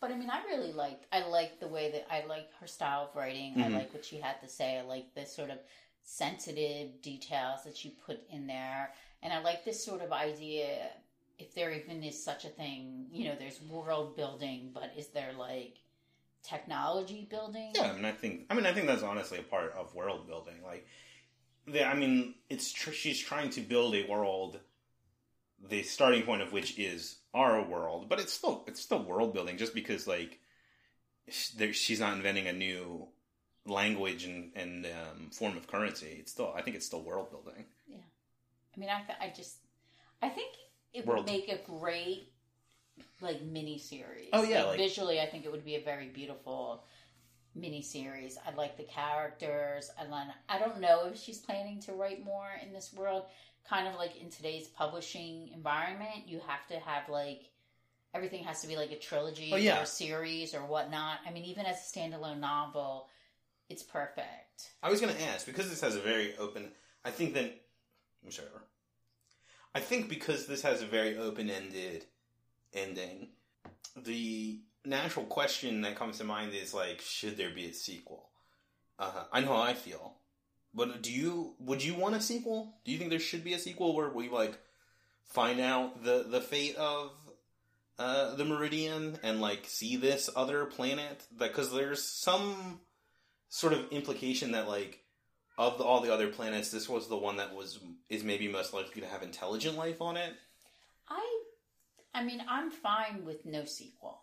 But 0.00 0.10
I 0.10 0.16
mean, 0.16 0.30
I 0.30 0.42
really 0.44 0.72
liked. 0.72 1.06
I 1.12 1.26
liked 1.26 1.60
the 1.60 1.68
way 1.68 1.90
that 1.92 2.06
I 2.12 2.24
like 2.26 2.48
her 2.60 2.66
style 2.66 3.08
of 3.10 3.16
writing. 3.16 3.54
I 3.60 3.68
Mhm. 3.68 3.74
like 3.74 3.92
what 3.94 4.04
she 4.04 4.16
had 4.16 4.40
to 4.40 4.48
say. 4.48 4.78
I 4.78 4.82
like 4.82 5.14
the 5.14 5.26
sort 5.26 5.50
of 5.50 5.58
sensitive 6.02 7.00
details 7.02 7.64
that 7.64 7.76
she 7.76 7.90
put 7.90 8.20
in 8.30 8.46
there, 8.46 8.92
and 9.22 9.32
I 9.32 9.40
like 9.40 9.64
this 9.64 9.84
sort 9.84 10.00
of 10.02 10.12
idea. 10.12 10.90
If 11.38 11.54
there 11.54 11.70
even 11.72 12.02
is 12.02 12.22
such 12.22 12.44
a 12.44 12.48
thing, 12.48 13.08
you 13.12 13.26
know, 13.26 13.34
there's 13.38 13.60
world 13.62 14.16
building, 14.16 14.70
but 14.74 14.92
is 14.96 15.08
there 15.08 15.32
like 15.32 15.76
technology 16.42 17.26
building? 17.30 17.72
Yeah, 17.74 17.90
I 17.90 17.92
mean, 17.94 18.04
I 18.04 18.12
think, 18.12 18.46
I 18.50 18.54
mean, 18.54 18.66
I 18.66 18.72
think 18.72 18.86
that's 18.86 19.02
honestly 19.02 19.38
a 19.38 19.42
part 19.42 19.72
of 19.72 19.94
world 19.94 20.26
building. 20.26 20.62
Like, 20.64 20.86
the, 21.72 21.86
I 21.86 21.94
mean, 21.94 22.34
it's 22.48 22.72
tr- 22.72 22.90
she's 22.92 23.18
trying 23.18 23.50
to 23.50 23.60
build 23.60 23.94
a 23.94 24.06
world, 24.06 24.58
the 25.68 25.82
starting 25.82 26.22
point 26.22 26.42
of 26.42 26.52
which 26.52 26.78
is 26.78 27.16
our 27.34 27.62
world, 27.62 28.08
but 28.08 28.18
it's 28.20 28.32
still 28.32 28.64
it's 28.66 28.80
still 28.80 29.02
world 29.02 29.32
building. 29.34 29.56
Just 29.56 29.74
because 29.74 30.06
like 30.06 30.38
there, 31.56 31.72
she's 31.72 32.00
not 32.00 32.14
inventing 32.14 32.46
a 32.48 32.52
new 32.52 33.06
language 33.66 34.24
and 34.24 34.50
and 34.56 34.86
um, 34.86 35.30
form 35.30 35.56
of 35.56 35.66
currency, 35.66 36.16
it's 36.18 36.32
still 36.32 36.52
I 36.56 36.62
think 36.62 36.76
it's 36.76 36.86
still 36.86 37.02
world 37.02 37.30
building. 37.30 37.64
Yeah, 37.86 37.98
I 38.76 38.80
mean, 38.80 38.88
I, 38.88 39.00
th- 39.02 39.18
I 39.20 39.32
just, 39.36 39.56
I 40.22 40.28
think 40.28 40.54
it 40.92 41.06
World. 41.06 41.24
would 41.24 41.32
make 41.32 41.48
a 41.48 41.58
great 41.70 42.32
like 43.20 43.42
mini 43.42 43.78
series. 43.78 44.28
Oh, 44.32 44.42
yeah, 44.42 44.64
like- 44.64 44.78
visually, 44.78 45.20
I 45.20 45.26
think 45.26 45.44
it 45.44 45.52
would 45.52 45.64
be 45.64 45.76
a 45.76 45.82
very 45.82 46.08
beautiful 46.08 46.84
mini 47.54 47.82
series. 47.82 48.38
I 48.46 48.54
like 48.54 48.76
the 48.76 48.84
characters. 48.84 49.90
I 49.98 50.04
like, 50.06 50.28
I 50.48 50.58
don't 50.58 50.80
know 50.80 51.06
if 51.12 51.18
she's 51.18 51.38
planning 51.38 51.80
to 51.82 51.92
write 51.92 52.24
more 52.24 52.48
in 52.64 52.72
this 52.72 52.92
world. 52.92 53.24
Kind 53.68 53.86
of 53.86 53.94
like 53.96 54.20
in 54.20 54.30
today's 54.30 54.68
publishing 54.68 55.50
environment, 55.54 56.26
you 56.26 56.40
have 56.46 56.66
to 56.68 56.78
have 56.78 57.08
like 57.08 57.50
everything 58.14 58.42
has 58.44 58.60
to 58.62 58.66
be 58.66 58.76
like 58.76 58.90
a 58.90 58.98
trilogy 58.98 59.50
Oh, 59.52 59.56
yeah. 59.56 59.80
or 59.80 59.82
a 59.82 59.86
series 59.86 60.54
or 60.54 60.60
whatnot. 60.60 61.18
I 61.26 61.30
mean, 61.30 61.44
even 61.44 61.66
as 61.66 61.76
a 61.76 61.98
standalone 61.98 62.40
novel, 62.40 63.08
it's 63.68 63.82
perfect. 63.82 64.70
I 64.82 64.90
was 64.90 65.00
going 65.00 65.14
to 65.14 65.22
ask 65.28 65.46
because 65.46 65.68
this 65.70 65.80
has 65.82 65.94
a 65.94 66.00
very 66.00 66.36
open. 66.36 66.72
I 67.04 67.10
think 67.10 67.34
that 67.34 67.60
I'm 68.24 68.30
sure. 68.30 68.44
I 69.74 69.80
think 69.80 70.08
because 70.08 70.46
this 70.46 70.62
has 70.62 70.82
a 70.82 70.86
very 70.86 71.16
open-ended 71.16 72.04
ending, 72.74 73.28
the 73.96 74.60
natural 74.84 75.26
question 75.26 75.82
that 75.82 75.96
comes 75.96 76.18
to 76.18 76.24
mind 76.24 76.54
is 76.54 76.74
like, 76.74 77.00
should 77.00 77.36
there 77.36 77.50
be 77.54 77.66
a 77.66 77.72
sequel? 77.72 78.28
Uh, 78.98 79.24
I 79.32 79.40
know 79.40 79.48
how 79.48 79.62
I 79.62 79.74
feel, 79.74 80.14
but 80.74 81.02
do 81.02 81.10
you? 81.10 81.54
Would 81.58 81.82
you 81.82 81.94
want 81.94 82.14
a 82.14 82.20
sequel? 82.20 82.74
Do 82.84 82.92
you 82.92 82.98
think 82.98 83.10
there 83.10 83.18
should 83.18 83.44
be 83.44 83.54
a 83.54 83.58
sequel 83.58 83.94
where 83.94 84.10
we 84.10 84.28
like 84.28 84.58
find 85.24 85.58
out 85.60 86.04
the 86.04 86.26
the 86.28 86.40
fate 86.40 86.76
of 86.76 87.12
uh, 87.98 88.34
the 88.34 88.44
Meridian 88.44 89.18
and 89.22 89.40
like 89.40 89.64
see 89.64 89.96
this 89.96 90.28
other 90.36 90.66
planet? 90.66 91.22
Because 91.36 91.72
there's 91.72 92.02
some 92.02 92.80
sort 93.48 93.72
of 93.72 93.90
implication 93.90 94.52
that 94.52 94.68
like 94.68 95.00
of 95.56 95.76
the, 95.76 95.84
all 95.84 96.00
the 96.00 96.12
other 96.12 96.28
planets, 96.28 96.70
this 96.70 96.88
was 96.88 97.08
the 97.08 97.16
one 97.16 97.36
that 97.36 97.54
was 97.54 97.80
is 98.08 98.24
maybe 98.24 98.48
most 98.48 98.72
likely 98.72 99.02
to 99.02 99.06
have 99.06 99.22
intelligent 99.22 99.76
life 99.76 100.00
on 100.00 100.16
it. 100.16 100.34
I, 101.08 101.42
I 102.14 102.24
mean, 102.24 102.42
I'm 102.48 102.70
fine 102.70 103.24
with 103.24 103.44
no 103.44 103.64
sequel. 103.64 104.22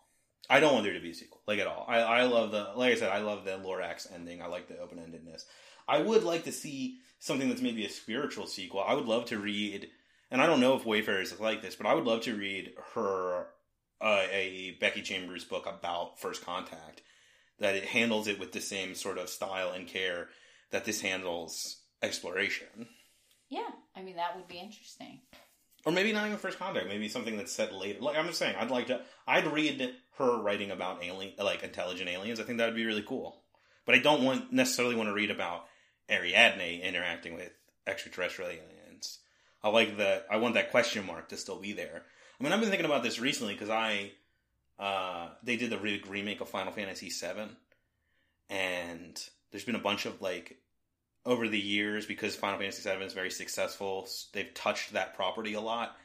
I 0.50 0.60
don't 0.60 0.72
want 0.72 0.84
there 0.84 0.94
to 0.94 1.00
be 1.00 1.10
a 1.10 1.14
sequel, 1.14 1.40
like 1.46 1.58
at 1.58 1.66
all. 1.66 1.84
I, 1.88 1.98
I 1.98 2.22
love 2.24 2.52
the, 2.52 2.70
like 2.74 2.92
I 2.92 2.96
said, 2.96 3.10
I 3.10 3.18
love 3.18 3.44
the 3.44 3.58
Lorax 3.58 4.12
ending. 4.12 4.42
I 4.42 4.46
like 4.46 4.68
the 4.68 4.78
open 4.78 4.98
endedness. 4.98 5.42
I 5.86 6.00
would 6.00 6.22
like 6.22 6.44
to 6.44 6.52
see 6.52 6.98
something 7.18 7.48
that's 7.48 7.62
maybe 7.62 7.84
a 7.84 7.90
spiritual 7.90 8.46
sequel. 8.46 8.84
I 8.86 8.94
would 8.94 9.06
love 9.06 9.26
to 9.26 9.38
read, 9.38 9.88
and 10.30 10.40
I 10.40 10.46
don't 10.46 10.60
know 10.60 10.76
if 10.76 10.86
Wayfarers 10.86 11.32
is 11.32 11.40
like 11.40 11.62
this, 11.62 11.74
but 11.74 11.86
I 11.86 11.94
would 11.94 12.04
love 12.04 12.22
to 12.22 12.36
read 12.36 12.72
her 12.94 13.46
uh, 14.00 14.24
a 14.30 14.76
Becky 14.80 15.02
Chambers 15.02 15.44
book 15.44 15.66
about 15.66 16.20
First 16.20 16.44
Contact. 16.44 17.02
That 17.58 17.74
it 17.74 17.86
handles 17.86 18.28
it 18.28 18.38
with 18.38 18.52
the 18.52 18.60
same 18.60 18.94
sort 18.94 19.18
of 19.18 19.28
style 19.28 19.72
and 19.72 19.88
care 19.88 20.28
that 20.70 20.84
this 20.84 21.00
handles 21.00 21.80
exploration. 22.02 22.86
Yeah, 23.48 23.70
I 23.96 24.02
mean 24.02 24.16
that 24.16 24.36
would 24.36 24.46
be 24.46 24.60
interesting. 24.60 25.22
Or 25.84 25.92
maybe 25.92 26.12
not 26.12 26.26
even 26.26 26.38
first 26.38 26.58
contact 26.58 26.88
maybe 26.88 27.08
something 27.08 27.36
that's 27.36 27.52
set 27.52 27.72
later 27.72 28.00
like 28.00 28.16
i'm 28.16 28.26
just 28.26 28.38
saying 28.38 28.54
i'd 28.58 28.70
like 28.70 28.88
to 28.88 29.00
i'd 29.26 29.46
read 29.46 29.94
her 30.18 30.36
writing 30.36 30.70
about 30.70 31.02
alien 31.02 31.32
like 31.38 31.62
intelligent 31.62 32.10
aliens. 32.10 32.40
I 32.40 32.42
think 32.42 32.58
that 32.58 32.66
would 32.66 32.74
be 32.74 32.84
really 32.84 33.04
cool. 33.06 33.40
But 33.86 33.94
i 33.94 33.98
don't 33.98 34.24
want 34.24 34.52
necessarily 34.52 34.94
want 34.94 35.08
to 35.08 35.14
read 35.14 35.30
about 35.30 35.66
ariadne 36.10 36.82
interacting 36.82 37.34
with 37.34 37.52
extraterrestrial 37.86 38.50
aliens. 38.50 39.18
I 39.62 39.70
like 39.70 39.96
the 39.96 40.24
i 40.30 40.36
want 40.36 40.54
that 40.54 40.70
question 40.70 41.06
mark 41.06 41.28
to 41.30 41.36
still 41.36 41.60
be 41.60 41.72
there. 41.72 42.02
I 42.38 42.44
mean 42.44 42.52
i've 42.52 42.60
been 42.60 42.68
thinking 42.68 42.86
about 42.86 43.02
this 43.02 43.18
recently 43.18 43.54
because 43.54 43.70
i 43.70 44.10
uh 44.78 45.30
they 45.42 45.56
did 45.56 45.70
the 45.70 46.00
remake 46.08 46.40
of 46.40 46.48
final 46.48 46.72
fantasy 46.72 47.10
7 47.10 47.56
and 48.50 49.22
there's 49.50 49.64
been 49.64 49.74
a 49.74 49.80
bunch 49.80 50.06
of 50.06 50.20
like 50.20 50.58
over 51.24 51.48
the 51.48 51.58
years 51.58 52.06
because 52.06 52.36
Final 52.36 52.58
Fantasy 52.58 52.88
VII 52.88 53.04
is 53.04 53.12
very 53.12 53.30
successful. 53.30 54.08
They've 54.32 54.52
touched 54.54 54.92
that 54.92 55.14
property 55.14 55.54
a 55.54 55.60
lot, 55.60 55.96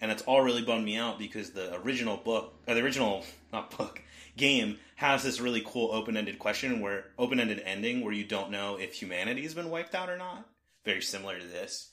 and 0.00 0.10
it's 0.10 0.22
all 0.22 0.42
really 0.42 0.62
bummed 0.62 0.84
me 0.84 0.96
out 0.96 1.18
because 1.18 1.50
the 1.50 1.74
original 1.76 2.16
book, 2.16 2.54
or 2.66 2.74
the 2.74 2.82
original 2.82 3.24
not 3.52 3.76
book 3.76 4.02
game, 4.36 4.78
has 4.96 5.22
this 5.22 5.40
really 5.40 5.62
cool 5.64 5.92
open-ended 5.92 6.38
question 6.38 6.80
where 6.80 7.06
open-ended 7.18 7.62
ending 7.64 8.04
where 8.04 8.14
you 8.14 8.24
don't 8.24 8.50
know 8.50 8.76
if 8.76 8.94
humanity 8.94 9.42
has 9.42 9.54
been 9.54 9.70
wiped 9.70 9.94
out 9.94 10.10
or 10.10 10.16
not. 10.16 10.46
Very 10.84 11.02
similar 11.02 11.38
to 11.38 11.46
this, 11.46 11.90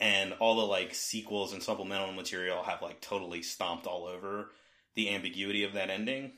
and 0.00 0.32
all 0.34 0.56
the 0.56 0.62
like 0.62 0.94
sequels 0.94 1.52
and 1.52 1.62
supplemental 1.62 2.12
material 2.12 2.62
have 2.62 2.82
like 2.82 3.00
totally 3.00 3.42
stomped 3.42 3.86
all 3.86 4.04
over 4.04 4.50
the 4.94 5.10
ambiguity 5.14 5.62
of 5.62 5.74
that 5.74 5.90
ending. 5.90 6.32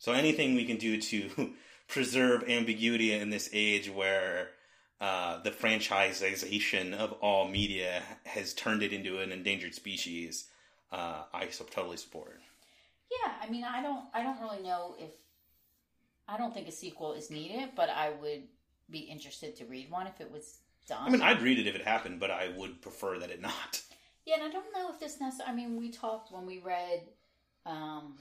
So 0.00 0.12
anything 0.12 0.54
we 0.54 0.64
can 0.64 0.76
do 0.76 1.00
to 1.00 1.54
preserve 1.88 2.48
ambiguity 2.48 3.12
in 3.12 3.30
this 3.30 3.48
age 3.52 3.90
where 3.90 4.50
uh, 5.00 5.42
the 5.42 5.50
franchisization 5.50 6.94
of 6.94 7.12
all 7.20 7.48
media 7.48 8.02
has 8.24 8.52
turned 8.52 8.82
it 8.82 8.92
into 8.92 9.18
an 9.18 9.32
endangered 9.32 9.74
species. 9.74 10.46
Uh, 10.92 11.22
I 11.32 11.46
totally 11.46 11.96
support. 11.96 12.40
Yeah, 13.10 13.32
I 13.42 13.48
mean, 13.50 13.64
I 13.64 13.82
don't, 13.82 14.04
I 14.14 14.22
don't 14.22 14.40
really 14.40 14.62
know 14.62 14.94
if, 14.98 15.10
I 16.28 16.36
don't 16.36 16.52
think 16.54 16.68
a 16.68 16.72
sequel 16.72 17.14
is 17.14 17.30
needed, 17.30 17.70
but 17.74 17.88
I 17.88 18.10
would 18.20 18.42
be 18.90 18.98
interested 19.00 19.56
to 19.56 19.64
read 19.64 19.90
one 19.90 20.06
if 20.06 20.20
it 20.20 20.30
was 20.30 20.58
done. 20.86 21.06
I 21.06 21.10
mean, 21.10 21.22
I'd 21.22 21.42
read 21.42 21.58
it 21.58 21.66
if 21.66 21.74
it 21.74 21.82
happened, 21.82 22.20
but 22.20 22.30
I 22.30 22.48
would 22.56 22.82
prefer 22.82 23.18
that 23.18 23.30
it 23.30 23.40
not. 23.40 23.80
Yeah, 24.26 24.34
and 24.34 24.44
I 24.44 24.50
don't 24.50 24.72
know 24.74 24.90
if 24.92 25.00
this 25.00 25.20
necessarily. 25.20 25.52
I 25.52 25.56
mean, 25.56 25.76
we 25.76 25.90
talked 25.90 26.30
when 26.30 26.46
we 26.46 26.58
read 26.58 27.02
um, 27.66 28.16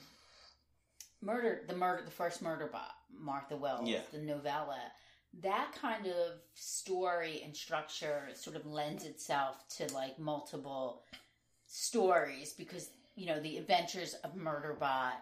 Murder, 1.22 1.64
the 1.68 1.76
murder, 1.76 2.03
the 2.06 2.11
first 2.11 2.41
murder 2.41 2.68
by 2.72 2.85
Martha 3.14 3.57
Wells, 3.57 3.88
Yeah. 3.89 3.99
the 4.11 4.19
novella. 4.19 4.80
That 5.41 5.72
kind 5.80 6.07
of 6.07 6.39
story 6.56 7.41
and 7.45 7.56
structure 7.56 8.30
sort 8.34 8.56
of 8.56 8.65
lends 8.65 9.06
itself 9.06 9.64
to 9.77 9.93
like 9.93 10.19
multiple 10.19 11.03
stories 11.68 12.53
because 12.53 12.89
you 13.15 13.27
know 13.27 13.39
the 13.39 13.57
adventures 13.57 14.15
of 14.23 14.35
Murderbot 14.35 15.14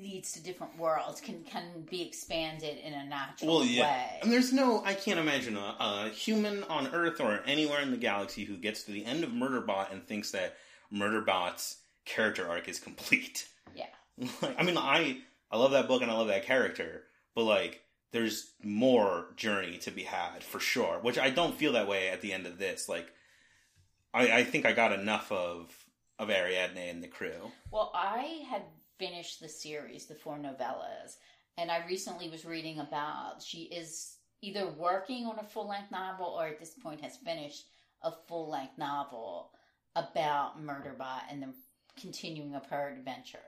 leads 0.00 0.32
to 0.32 0.42
different 0.42 0.78
worlds 0.78 1.20
can 1.20 1.42
can 1.44 1.86
be 1.90 2.02
expanded 2.02 2.78
in 2.78 2.94
a 2.94 3.04
natural 3.04 3.58
Well, 3.58 3.64
yeah. 3.66 3.82
way. 3.82 4.18
And 4.22 4.32
there's 4.32 4.52
no, 4.52 4.82
I 4.84 4.94
can't 4.94 5.18
imagine 5.20 5.56
a, 5.56 5.76
a 5.78 6.08
human 6.08 6.64
on 6.64 6.88
Earth 6.94 7.20
or 7.20 7.42
anywhere 7.46 7.80
in 7.80 7.90
the 7.90 7.96
galaxy 7.96 8.44
who 8.44 8.56
gets 8.56 8.84
to 8.84 8.92
the 8.92 9.04
end 9.04 9.24
of 9.24 9.30
Murderbot 9.30 9.92
and 9.92 10.06
thinks 10.06 10.30
that 10.30 10.56
Murderbot's 10.92 11.76
character 12.04 12.48
arc 12.48 12.68
is 12.68 12.78
complete. 12.80 13.46
Yeah. 13.74 13.86
Like, 14.40 14.56
I 14.58 14.62
mean, 14.62 14.78
I 14.78 15.18
I 15.50 15.56
love 15.58 15.72
that 15.72 15.88
book 15.88 16.00
and 16.02 16.10
I 16.10 16.14
love 16.14 16.28
that 16.28 16.44
character, 16.46 17.02
but 17.34 17.44
like, 17.44 17.82
there's 18.12 18.52
more 18.62 19.26
journey 19.36 19.78
to 19.78 19.90
be 19.90 20.02
had 20.02 20.44
for 20.44 20.60
sure. 20.60 20.98
Which 21.00 21.18
I 21.18 21.30
don't 21.30 21.56
feel 21.56 21.72
that 21.72 21.88
way 21.88 22.08
at 22.08 22.20
the 22.20 22.32
end 22.32 22.46
of 22.46 22.58
this. 22.58 22.88
Like, 22.88 23.12
I, 24.14 24.30
I 24.30 24.44
think 24.44 24.66
I 24.66 24.72
got 24.72 24.92
enough 24.92 25.32
of 25.32 25.74
of 26.18 26.30
Ariadne 26.30 26.90
and 26.90 27.02
the 27.02 27.08
crew. 27.08 27.50
Well, 27.72 27.90
I 27.94 28.44
had 28.48 28.62
finished 28.98 29.40
the 29.40 29.48
series, 29.48 30.06
the 30.06 30.14
four 30.14 30.36
novellas, 30.36 31.16
and 31.58 31.70
I 31.70 31.84
recently 31.86 32.28
was 32.28 32.44
reading 32.44 32.78
about 32.78 33.42
she 33.42 33.62
is 33.62 34.16
either 34.40 34.68
working 34.68 35.26
on 35.26 35.38
a 35.38 35.44
full 35.44 35.68
length 35.68 35.90
novel 35.90 36.26
or 36.26 36.46
at 36.46 36.58
this 36.58 36.74
point 36.74 37.00
has 37.00 37.16
finished 37.16 37.64
a 38.02 38.12
full 38.28 38.50
length 38.50 38.76
novel 38.76 39.50
about 39.96 40.62
Murderbot 40.62 41.22
and 41.30 41.42
the 41.42 41.54
continuing 42.00 42.54
of 42.54 42.66
her 42.66 42.94
adventures. 42.96 43.40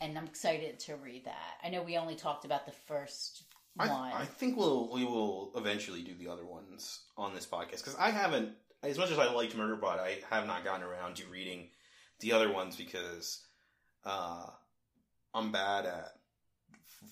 And 0.00 0.16
I'm 0.18 0.26
excited 0.26 0.78
to 0.80 0.96
read 0.96 1.24
that. 1.26 1.58
I 1.62 1.68
know 1.68 1.82
we 1.82 1.96
only 1.96 2.16
talked 2.16 2.44
about 2.44 2.66
the 2.66 2.72
first 2.72 3.43
I. 3.78 4.12
I 4.20 4.24
think 4.24 4.56
we'll 4.56 4.92
we 4.92 5.04
will 5.04 5.52
eventually 5.56 6.02
do 6.02 6.14
the 6.14 6.28
other 6.28 6.44
ones 6.44 7.00
on 7.16 7.34
this 7.34 7.46
podcast 7.46 7.78
because 7.78 7.96
I 7.98 8.10
haven't 8.10 8.50
as 8.84 8.98
much 8.98 9.10
as 9.10 9.18
I 9.18 9.32
liked 9.32 9.56
Murderbot, 9.56 9.98
I 9.98 10.18
have 10.30 10.46
not 10.46 10.64
gotten 10.64 10.82
around 10.82 11.16
to 11.16 11.26
reading 11.26 11.68
the 12.20 12.32
other 12.32 12.52
ones 12.52 12.76
because 12.76 13.40
uh, 14.04 14.46
I'm 15.34 15.52
bad 15.52 15.86
at 15.86 16.12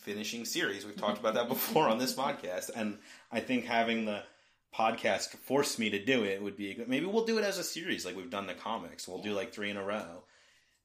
finishing 0.01 0.45
series. 0.45 0.85
We've 0.85 0.97
talked 0.97 1.19
about 1.19 1.35
that 1.35 1.49
before 1.49 1.89
on 1.89 1.99
this 1.99 2.15
podcast, 2.15 2.71
and 2.75 2.99
I 3.31 3.41
think 3.41 3.65
having 3.65 4.05
the 4.05 4.23
podcast 4.77 5.37
force 5.37 5.79
me 5.79 5.91
to 5.91 6.03
do 6.03 6.25
it 6.25 6.43
would 6.43 6.57
be 6.57 6.71
a 6.71 6.75
good. 6.75 6.89
Maybe 6.89 7.07
we'll 7.07 7.25
do 7.25 7.39
it 7.39 7.45
as 7.45 7.59
a 7.59 7.65
series, 7.65 8.05
like 8.05 8.17
we've 8.17 8.31
done 8.31 8.47
the 8.47 8.55
comics. 8.55 9.09
We'll 9.09 9.23
do 9.23 9.33
like 9.33 9.53
three 9.53 9.71
in 9.71 9.77
a 9.77 9.85
row. 9.85 10.25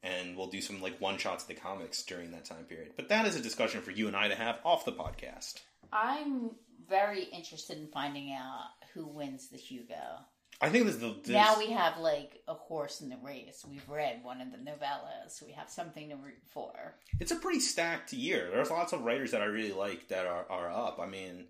And 0.03 0.37
we'll 0.37 0.47
do 0.49 0.61
some 0.61 0.81
like 0.81 1.01
one 1.01 1.17
shots 1.17 1.43
of 1.43 1.49
the 1.49 1.55
comics 1.55 2.03
during 2.03 2.31
that 2.31 2.45
time 2.45 2.65
period. 2.65 2.93
But 2.95 3.09
that 3.09 3.25
is 3.25 3.35
a 3.35 3.41
discussion 3.41 3.81
for 3.81 3.91
you 3.91 4.07
and 4.07 4.15
I 4.15 4.27
to 4.27 4.35
have 4.35 4.59
off 4.63 4.85
the 4.85 4.91
podcast. 4.91 5.55
I'm 5.91 6.51
very 6.87 7.23
interested 7.23 7.77
in 7.77 7.87
finding 7.87 8.31
out 8.31 8.69
who 8.93 9.07
wins 9.07 9.49
the 9.49 9.57
Hugo. 9.57 9.95
I 10.59 10.69
think 10.69 10.85
this 10.85 10.95
the 10.95 11.15
this, 11.23 11.29
Now 11.29 11.59
we 11.59 11.71
have 11.71 11.99
like 11.99 12.41
a 12.47 12.53
horse 12.53 13.01
in 13.01 13.09
the 13.09 13.17
race. 13.23 13.63
We've 13.67 13.87
read 13.87 14.23
one 14.23 14.41
of 14.41 14.51
the 14.51 14.57
novellas. 14.57 15.43
We 15.45 15.51
have 15.51 15.69
something 15.69 16.09
to 16.09 16.15
root 16.15 16.41
for. 16.51 16.95
it's 17.19 17.31
a 17.31 17.35
pretty 17.35 17.59
stacked 17.59 18.11
year. 18.13 18.49
There's 18.51 18.71
lots 18.71 18.93
of 18.93 19.01
writers 19.01 19.31
that 19.31 19.41
I 19.41 19.45
really 19.45 19.73
like 19.73 20.07
that 20.07 20.25
are, 20.25 20.45
are 20.49 20.71
up. 20.71 20.99
I 20.99 21.05
mean, 21.05 21.45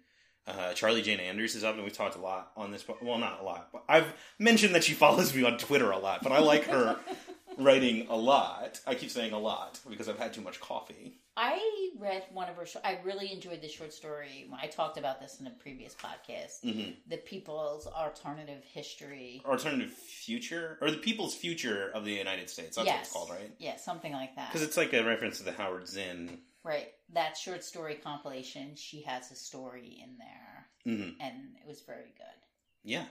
uh, 0.45 0.73
Charlie 0.73 1.01
Jane 1.01 1.21
Anders 1.21 1.55
is 1.55 1.63
up, 1.63 1.75
and 1.75 1.83
we've 1.83 1.93
talked 1.93 2.17
a 2.17 2.21
lot 2.21 2.51
on 2.57 2.71
this. 2.71 2.85
Well, 3.01 3.17
not 3.17 3.39
a 3.39 3.43
lot, 3.43 3.69
but 3.71 3.83
I've 3.87 4.13
mentioned 4.39 4.75
that 4.75 4.83
she 4.83 4.93
follows 4.93 5.33
me 5.33 5.43
on 5.43 5.57
Twitter 5.57 5.91
a 5.91 5.97
lot. 5.99 6.21
But 6.21 6.33
I 6.33 6.39
like 6.39 6.65
her 6.65 6.97
writing 7.57 8.07
a 8.09 8.15
lot. 8.15 8.79
I 8.85 8.95
keep 8.95 9.09
saying 9.09 9.33
a 9.33 9.39
lot 9.39 9.79
because 9.89 10.07
I've 10.09 10.19
had 10.19 10.33
too 10.33 10.41
much 10.41 10.59
coffee. 10.59 11.19
I 11.35 11.91
read 11.99 12.23
one 12.31 12.49
of 12.49 12.55
her. 12.55 12.65
I 12.83 12.99
really 13.03 13.31
enjoyed 13.31 13.61
the 13.61 13.67
short 13.67 13.93
story. 13.93 14.49
I 14.59 14.67
talked 14.67 14.97
about 14.97 15.21
this 15.21 15.39
in 15.39 15.47
a 15.47 15.51
previous 15.51 15.95
podcast, 15.95 16.61
hmm 16.63 16.91
the 17.07 17.17
people's 17.17 17.85
alternative 17.87 18.63
history. 18.63 19.41
Alternative 19.45 19.91
future, 19.91 20.77
or 20.81 20.89
the 20.91 20.97
people's 20.97 21.35
future 21.35 21.91
of 21.93 22.05
the 22.05 22.13
United 22.13 22.49
States. 22.49 22.75
That's 22.75 22.87
what 22.87 22.99
it's 22.99 23.11
called, 23.13 23.29
right? 23.29 23.51
Yeah, 23.59 23.77
something 23.77 24.13
like 24.13 24.35
that. 24.35 24.49
Because 24.51 24.65
it's 24.65 24.77
like 24.77 24.93
a 24.93 25.03
reference 25.03 25.37
to 25.37 25.43
the 25.43 25.51
Howard 25.51 25.87
Zinn. 25.87 26.39
right, 26.63 26.87
that 27.13 27.37
short 27.37 27.63
story 27.63 27.95
compilation. 27.95 28.75
She 28.75 29.03
has 29.03 29.31
a 29.31 29.35
story 29.35 30.03
in 30.03 30.17
there, 30.17 30.67
hmm 30.95 31.09
and 31.19 31.55
it 31.61 31.67
was 31.67 31.81
very 31.81 32.13
good. 32.17 32.41
Yeah. 32.83 33.05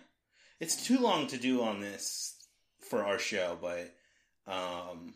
It's 0.59 0.85
too 0.87 0.99
long 0.99 1.27
to 1.29 1.37
do 1.37 1.63
on 1.63 1.81
this 1.81 2.35
for 2.81 3.05
our 3.05 3.19
show, 3.19 3.59
but 3.61 3.95
um, 4.47 5.15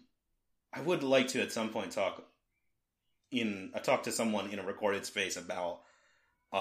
I 0.73 0.81
would 0.81 1.03
like 1.03 1.29
to 1.29 1.43
at 1.43 1.53
some 1.53 1.71
point 1.71 1.93
talk 1.93 2.23
in 3.31 3.71
uh, 3.75 3.79
talk 3.81 4.05
to 4.05 4.13
someone 4.13 4.51
in 4.51 4.59
a 4.59 4.63
recorded 4.65 5.07
space 5.07 5.37
about 5.37 5.81
uh, 6.53 6.57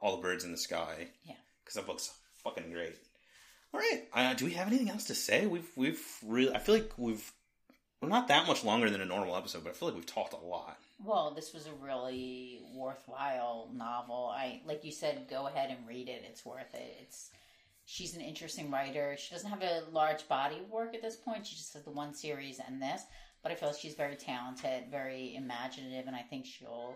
all 0.00 0.16
the 0.16 0.22
birds 0.22 0.44
in 0.44 0.52
the 0.52 0.58
sky. 0.58 1.08
Yeah. 1.24 1.34
because 1.64 1.74
that 1.74 1.86
book's 1.86 2.10
fucking 2.42 2.72
great. 2.72 2.96
All 3.72 3.78
right, 3.80 4.02
uh, 4.12 4.34
do 4.34 4.44
we 4.46 4.52
have 4.54 4.66
anything 4.66 4.90
else 4.90 5.04
to 5.04 5.14
say? 5.14 5.46
We've 5.46 5.70
we've 5.76 6.04
really 6.26 6.54
I 6.54 6.58
feel 6.58 6.74
like 6.74 6.90
we've 6.96 7.32
we're 8.02 8.08
not 8.08 8.28
that 8.28 8.46
much 8.46 8.64
longer 8.64 8.90
than 8.90 9.00
a 9.00 9.06
normal 9.06 9.36
episode, 9.36 9.62
but 9.62 9.70
I 9.70 9.72
feel 9.74 9.88
like 9.88 9.94
we've 9.96 10.06
talked 10.06 10.32
a 10.32 10.38
lot. 10.38 10.78
Well, 11.04 11.32
this 11.34 11.52
was 11.52 11.66
a 11.66 11.72
really 11.84 12.60
worthwhile 12.74 13.68
novel. 13.72 14.32
I 14.34 14.60
like 14.66 14.84
you 14.84 14.90
said, 14.90 15.26
go 15.30 15.46
ahead 15.46 15.70
and 15.70 15.86
read 15.86 16.08
it. 16.08 16.24
It's 16.28 16.44
worth 16.44 16.74
it. 16.74 16.96
It's 17.02 17.30
she's 17.90 18.14
an 18.14 18.20
interesting 18.20 18.70
writer. 18.70 19.16
She 19.18 19.34
doesn't 19.34 19.50
have 19.50 19.62
a 19.62 19.82
large 19.90 20.28
body 20.28 20.58
of 20.58 20.70
work 20.70 20.94
at 20.94 21.02
this 21.02 21.16
point. 21.16 21.44
She 21.44 21.56
just 21.56 21.74
has 21.74 21.82
the 21.82 21.90
one 21.90 22.14
series 22.14 22.60
and 22.64 22.80
this, 22.80 23.02
but 23.42 23.50
I 23.50 23.56
feel 23.56 23.72
she's 23.72 23.94
very 23.94 24.14
talented, 24.14 24.84
very 24.90 25.34
imaginative, 25.34 26.06
and 26.06 26.14
I 26.14 26.22
think 26.22 26.46
she'll 26.46 26.94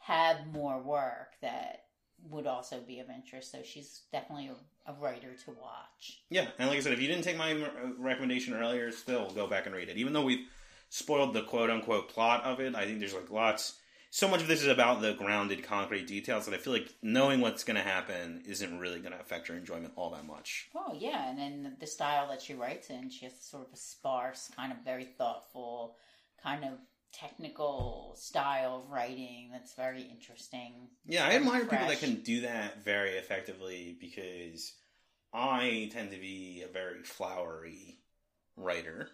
have 0.00 0.46
more 0.52 0.82
work 0.82 1.28
that 1.40 1.84
would 2.28 2.46
also 2.46 2.80
be 2.80 3.00
of 3.00 3.08
interest. 3.08 3.52
So 3.52 3.62
she's 3.64 4.02
definitely 4.12 4.50
a, 4.50 4.92
a 4.92 4.94
writer 5.00 5.34
to 5.46 5.50
watch. 5.52 6.22
Yeah, 6.28 6.48
and 6.58 6.68
like 6.68 6.76
I 6.76 6.80
said, 6.82 6.92
if 6.92 7.00
you 7.00 7.08
didn't 7.08 7.24
take 7.24 7.38
my 7.38 7.52
uh, 7.54 7.68
recommendation 7.98 8.52
earlier, 8.52 8.92
still 8.92 9.30
go 9.30 9.46
back 9.46 9.64
and 9.64 9.74
read 9.74 9.88
it. 9.88 9.96
Even 9.96 10.12
though 10.12 10.24
we've 10.24 10.46
spoiled 10.90 11.32
the 11.32 11.42
quote 11.42 11.70
unquote 11.70 12.10
plot 12.10 12.44
of 12.44 12.60
it, 12.60 12.74
I 12.74 12.84
think 12.84 12.98
there's 12.98 13.14
like 13.14 13.30
lots. 13.30 13.76
So 14.14 14.28
much 14.28 14.42
of 14.42 14.46
this 14.46 14.62
is 14.62 14.68
about 14.68 15.02
the 15.02 15.12
grounded, 15.12 15.64
concrete 15.64 16.06
details 16.06 16.46
that 16.46 16.54
I 16.54 16.58
feel 16.58 16.72
like 16.72 16.94
knowing 17.02 17.40
what's 17.40 17.64
going 17.64 17.74
to 17.74 17.82
happen 17.82 18.44
isn't 18.46 18.78
really 18.78 19.00
going 19.00 19.10
to 19.10 19.18
affect 19.18 19.48
your 19.48 19.58
enjoyment 19.58 19.92
all 19.96 20.10
that 20.10 20.24
much. 20.24 20.68
Oh 20.72 20.94
yeah, 20.96 21.28
and 21.28 21.36
then 21.36 21.76
the 21.80 21.86
style 21.88 22.28
that 22.28 22.40
she 22.40 22.54
writes 22.54 22.90
in, 22.90 23.10
she 23.10 23.24
has 23.24 23.32
sort 23.40 23.66
of 23.66 23.72
a 23.72 23.76
sparse, 23.76 24.52
kind 24.54 24.70
of 24.70 24.78
very 24.84 25.04
thoughtful, 25.04 25.96
kind 26.40 26.62
of 26.62 26.78
technical 27.12 28.14
style 28.16 28.84
of 28.84 28.90
writing 28.92 29.50
that's 29.50 29.74
very 29.74 30.02
interesting. 30.02 30.90
Yeah, 31.04 31.26
I 31.26 31.34
admire 31.34 31.64
people 31.64 31.88
that 31.88 31.98
can 31.98 32.22
do 32.22 32.42
that 32.42 32.84
very 32.84 33.16
effectively 33.16 33.96
because 34.00 34.74
I 35.32 35.90
tend 35.92 36.12
to 36.12 36.18
be 36.18 36.62
a 36.64 36.72
very 36.72 37.02
flowery 37.02 37.98
writer. 38.56 39.08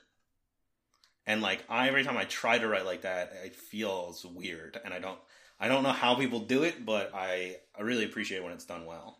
And 1.27 1.43
like 1.43 1.65
I 1.69 1.89
every 1.89 2.05
time 2.05 2.17
I 2.17 2.25
try 2.25 2.59
to 2.59 2.67
write 2.69 2.87
like 2.87 3.03
that, 3.03 3.33
it 3.45 3.55
feels 3.57 4.25
weird 4.25 4.81
and 4.85 4.93
I 4.95 4.99
don't 4.99 5.19
I 5.59 5.69
don't 5.69 5.83
know 5.83 5.93
how 5.93 6.15
people 6.15 6.41
do 6.41 6.63
it, 6.63 6.87
but 6.87 7.13
I, 7.15 7.57
I 7.79 7.83
really 7.83 8.05
appreciate 8.05 8.43
when 8.43 8.53
it's 8.53 8.65
done 8.65 8.87
well. 8.87 9.19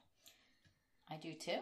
I 1.11 1.17
do 1.17 1.35
too. 1.35 1.59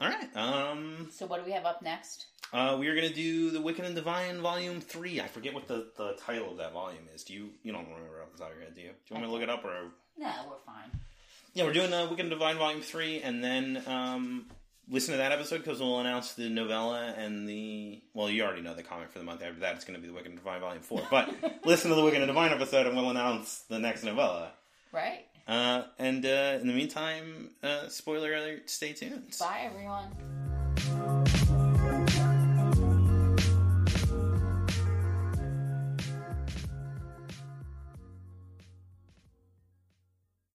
All 0.00 0.08
right. 0.08 0.36
Um 0.36 1.08
So 1.12 1.26
what 1.26 1.38
do 1.40 1.44
we 1.46 1.52
have 1.52 1.64
up 1.64 1.82
next? 1.82 2.26
uh 2.52 2.76
we 2.78 2.86
are 2.88 2.94
going 2.94 3.08
to 3.08 3.14
do 3.14 3.50
The 3.50 3.60
Wicked 3.60 3.84
and 3.84 3.94
Divine 3.94 4.40
volume 4.40 4.80
3. 4.80 5.20
I 5.20 5.26
forget 5.26 5.52
what 5.54 5.66
the, 5.68 5.88
the 5.96 6.16
title 6.24 6.50
of 6.52 6.58
that 6.58 6.72
volume 6.72 7.08
is. 7.14 7.24
Do 7.24 7.32
you 7.34 7.50
you 7.62 7.72
don't 7.72 7.86
remember 7.88 8.22
off 8.22 8.32
the 8.32 8.38
top 8.38 8.50
of 8.50 8.56
your 8.56 8.64
head, 8.64 8.74
do 8.74 8.82
you? 8.82 8.88
Do 8.88 8.94
you 9.08 9.14
want 9.14 9.22
me 9.24 9.28
to 9.28 9.32
look 9.32 9.42
it 9.42 9.50
up 9.50 9.64
or 9.64 9.90
No, 10.18 10.32
we're 10.48 10.58
fine. 10.64 10.90
Yeah, 11.54 11.64
we're 11.64 11.72
doing 11.72 11.92
uh, 11.92 12.04
Wicked 12.10 12.20
and 12.20 12.30
Divine 12.30 12.58
Volume 12.58 12.82
3, 12.82 13.22
and 13.22 13.42
then 13.42 13.82
um, 13.86 14.46
listen 14.88 15.12
to 15.12 15.18
that 15.18 15.32
episode 15.32 15.58
because 15.58 15.80
we'll 15.80 16.00
announce 16.00 16.34
the 16.34 16.48
novella 16.48 17.14
and 17.16 17.48
the. 17.48 18.00
Well, 18.14 18.30
you 18.30 18.42
already 18.44 18.62
know 18.62 18.74
the 18.74 18.82
comic 18.82 19.10
for 19.10 19.18
the 19.18 19.24
month 19.24 19.42
after 19.42 19.60
that. 19.60 19.76
It's 19.76 19.84
going 19.84 19.96
to 19.96 20.00
be 20.00 20.08
the 20.08 20.14
Wicked 20.14 20.28
and 20.30 20.38
Divine 20.38 20.60
Volume 20.60 20.82
4. 20.82 21.02
But 21.10 21.34
listen 21.64 21.90
to 21.90 21.96
the 21.96 22.04
Wicked 22.04 22.20
and 22.20 22.28
Divine 22.28 22.52
episode, 22.52 22.86
and 22.86 22.96
we'll 22.96 23.10
announce 23.10 23.64
the 23.68 23.78
next 23.78 24.04
novella. 24.04 24.52
Right. 24.92 25.26
Uh, 25.46 25.84
and 25.98 26.24
uh, 26.24 26.58
in 26.60 26.66
the 26.66 26.74
meantime, 26.74 27.50
uh, 27.62 27.88
spoiler 27.88 28.34
alert, 28.34 28.68
stay 28.68 28.92
tuned. 28.92 29.36
Bye 29.38 29.62
everyone. 29.64 30.45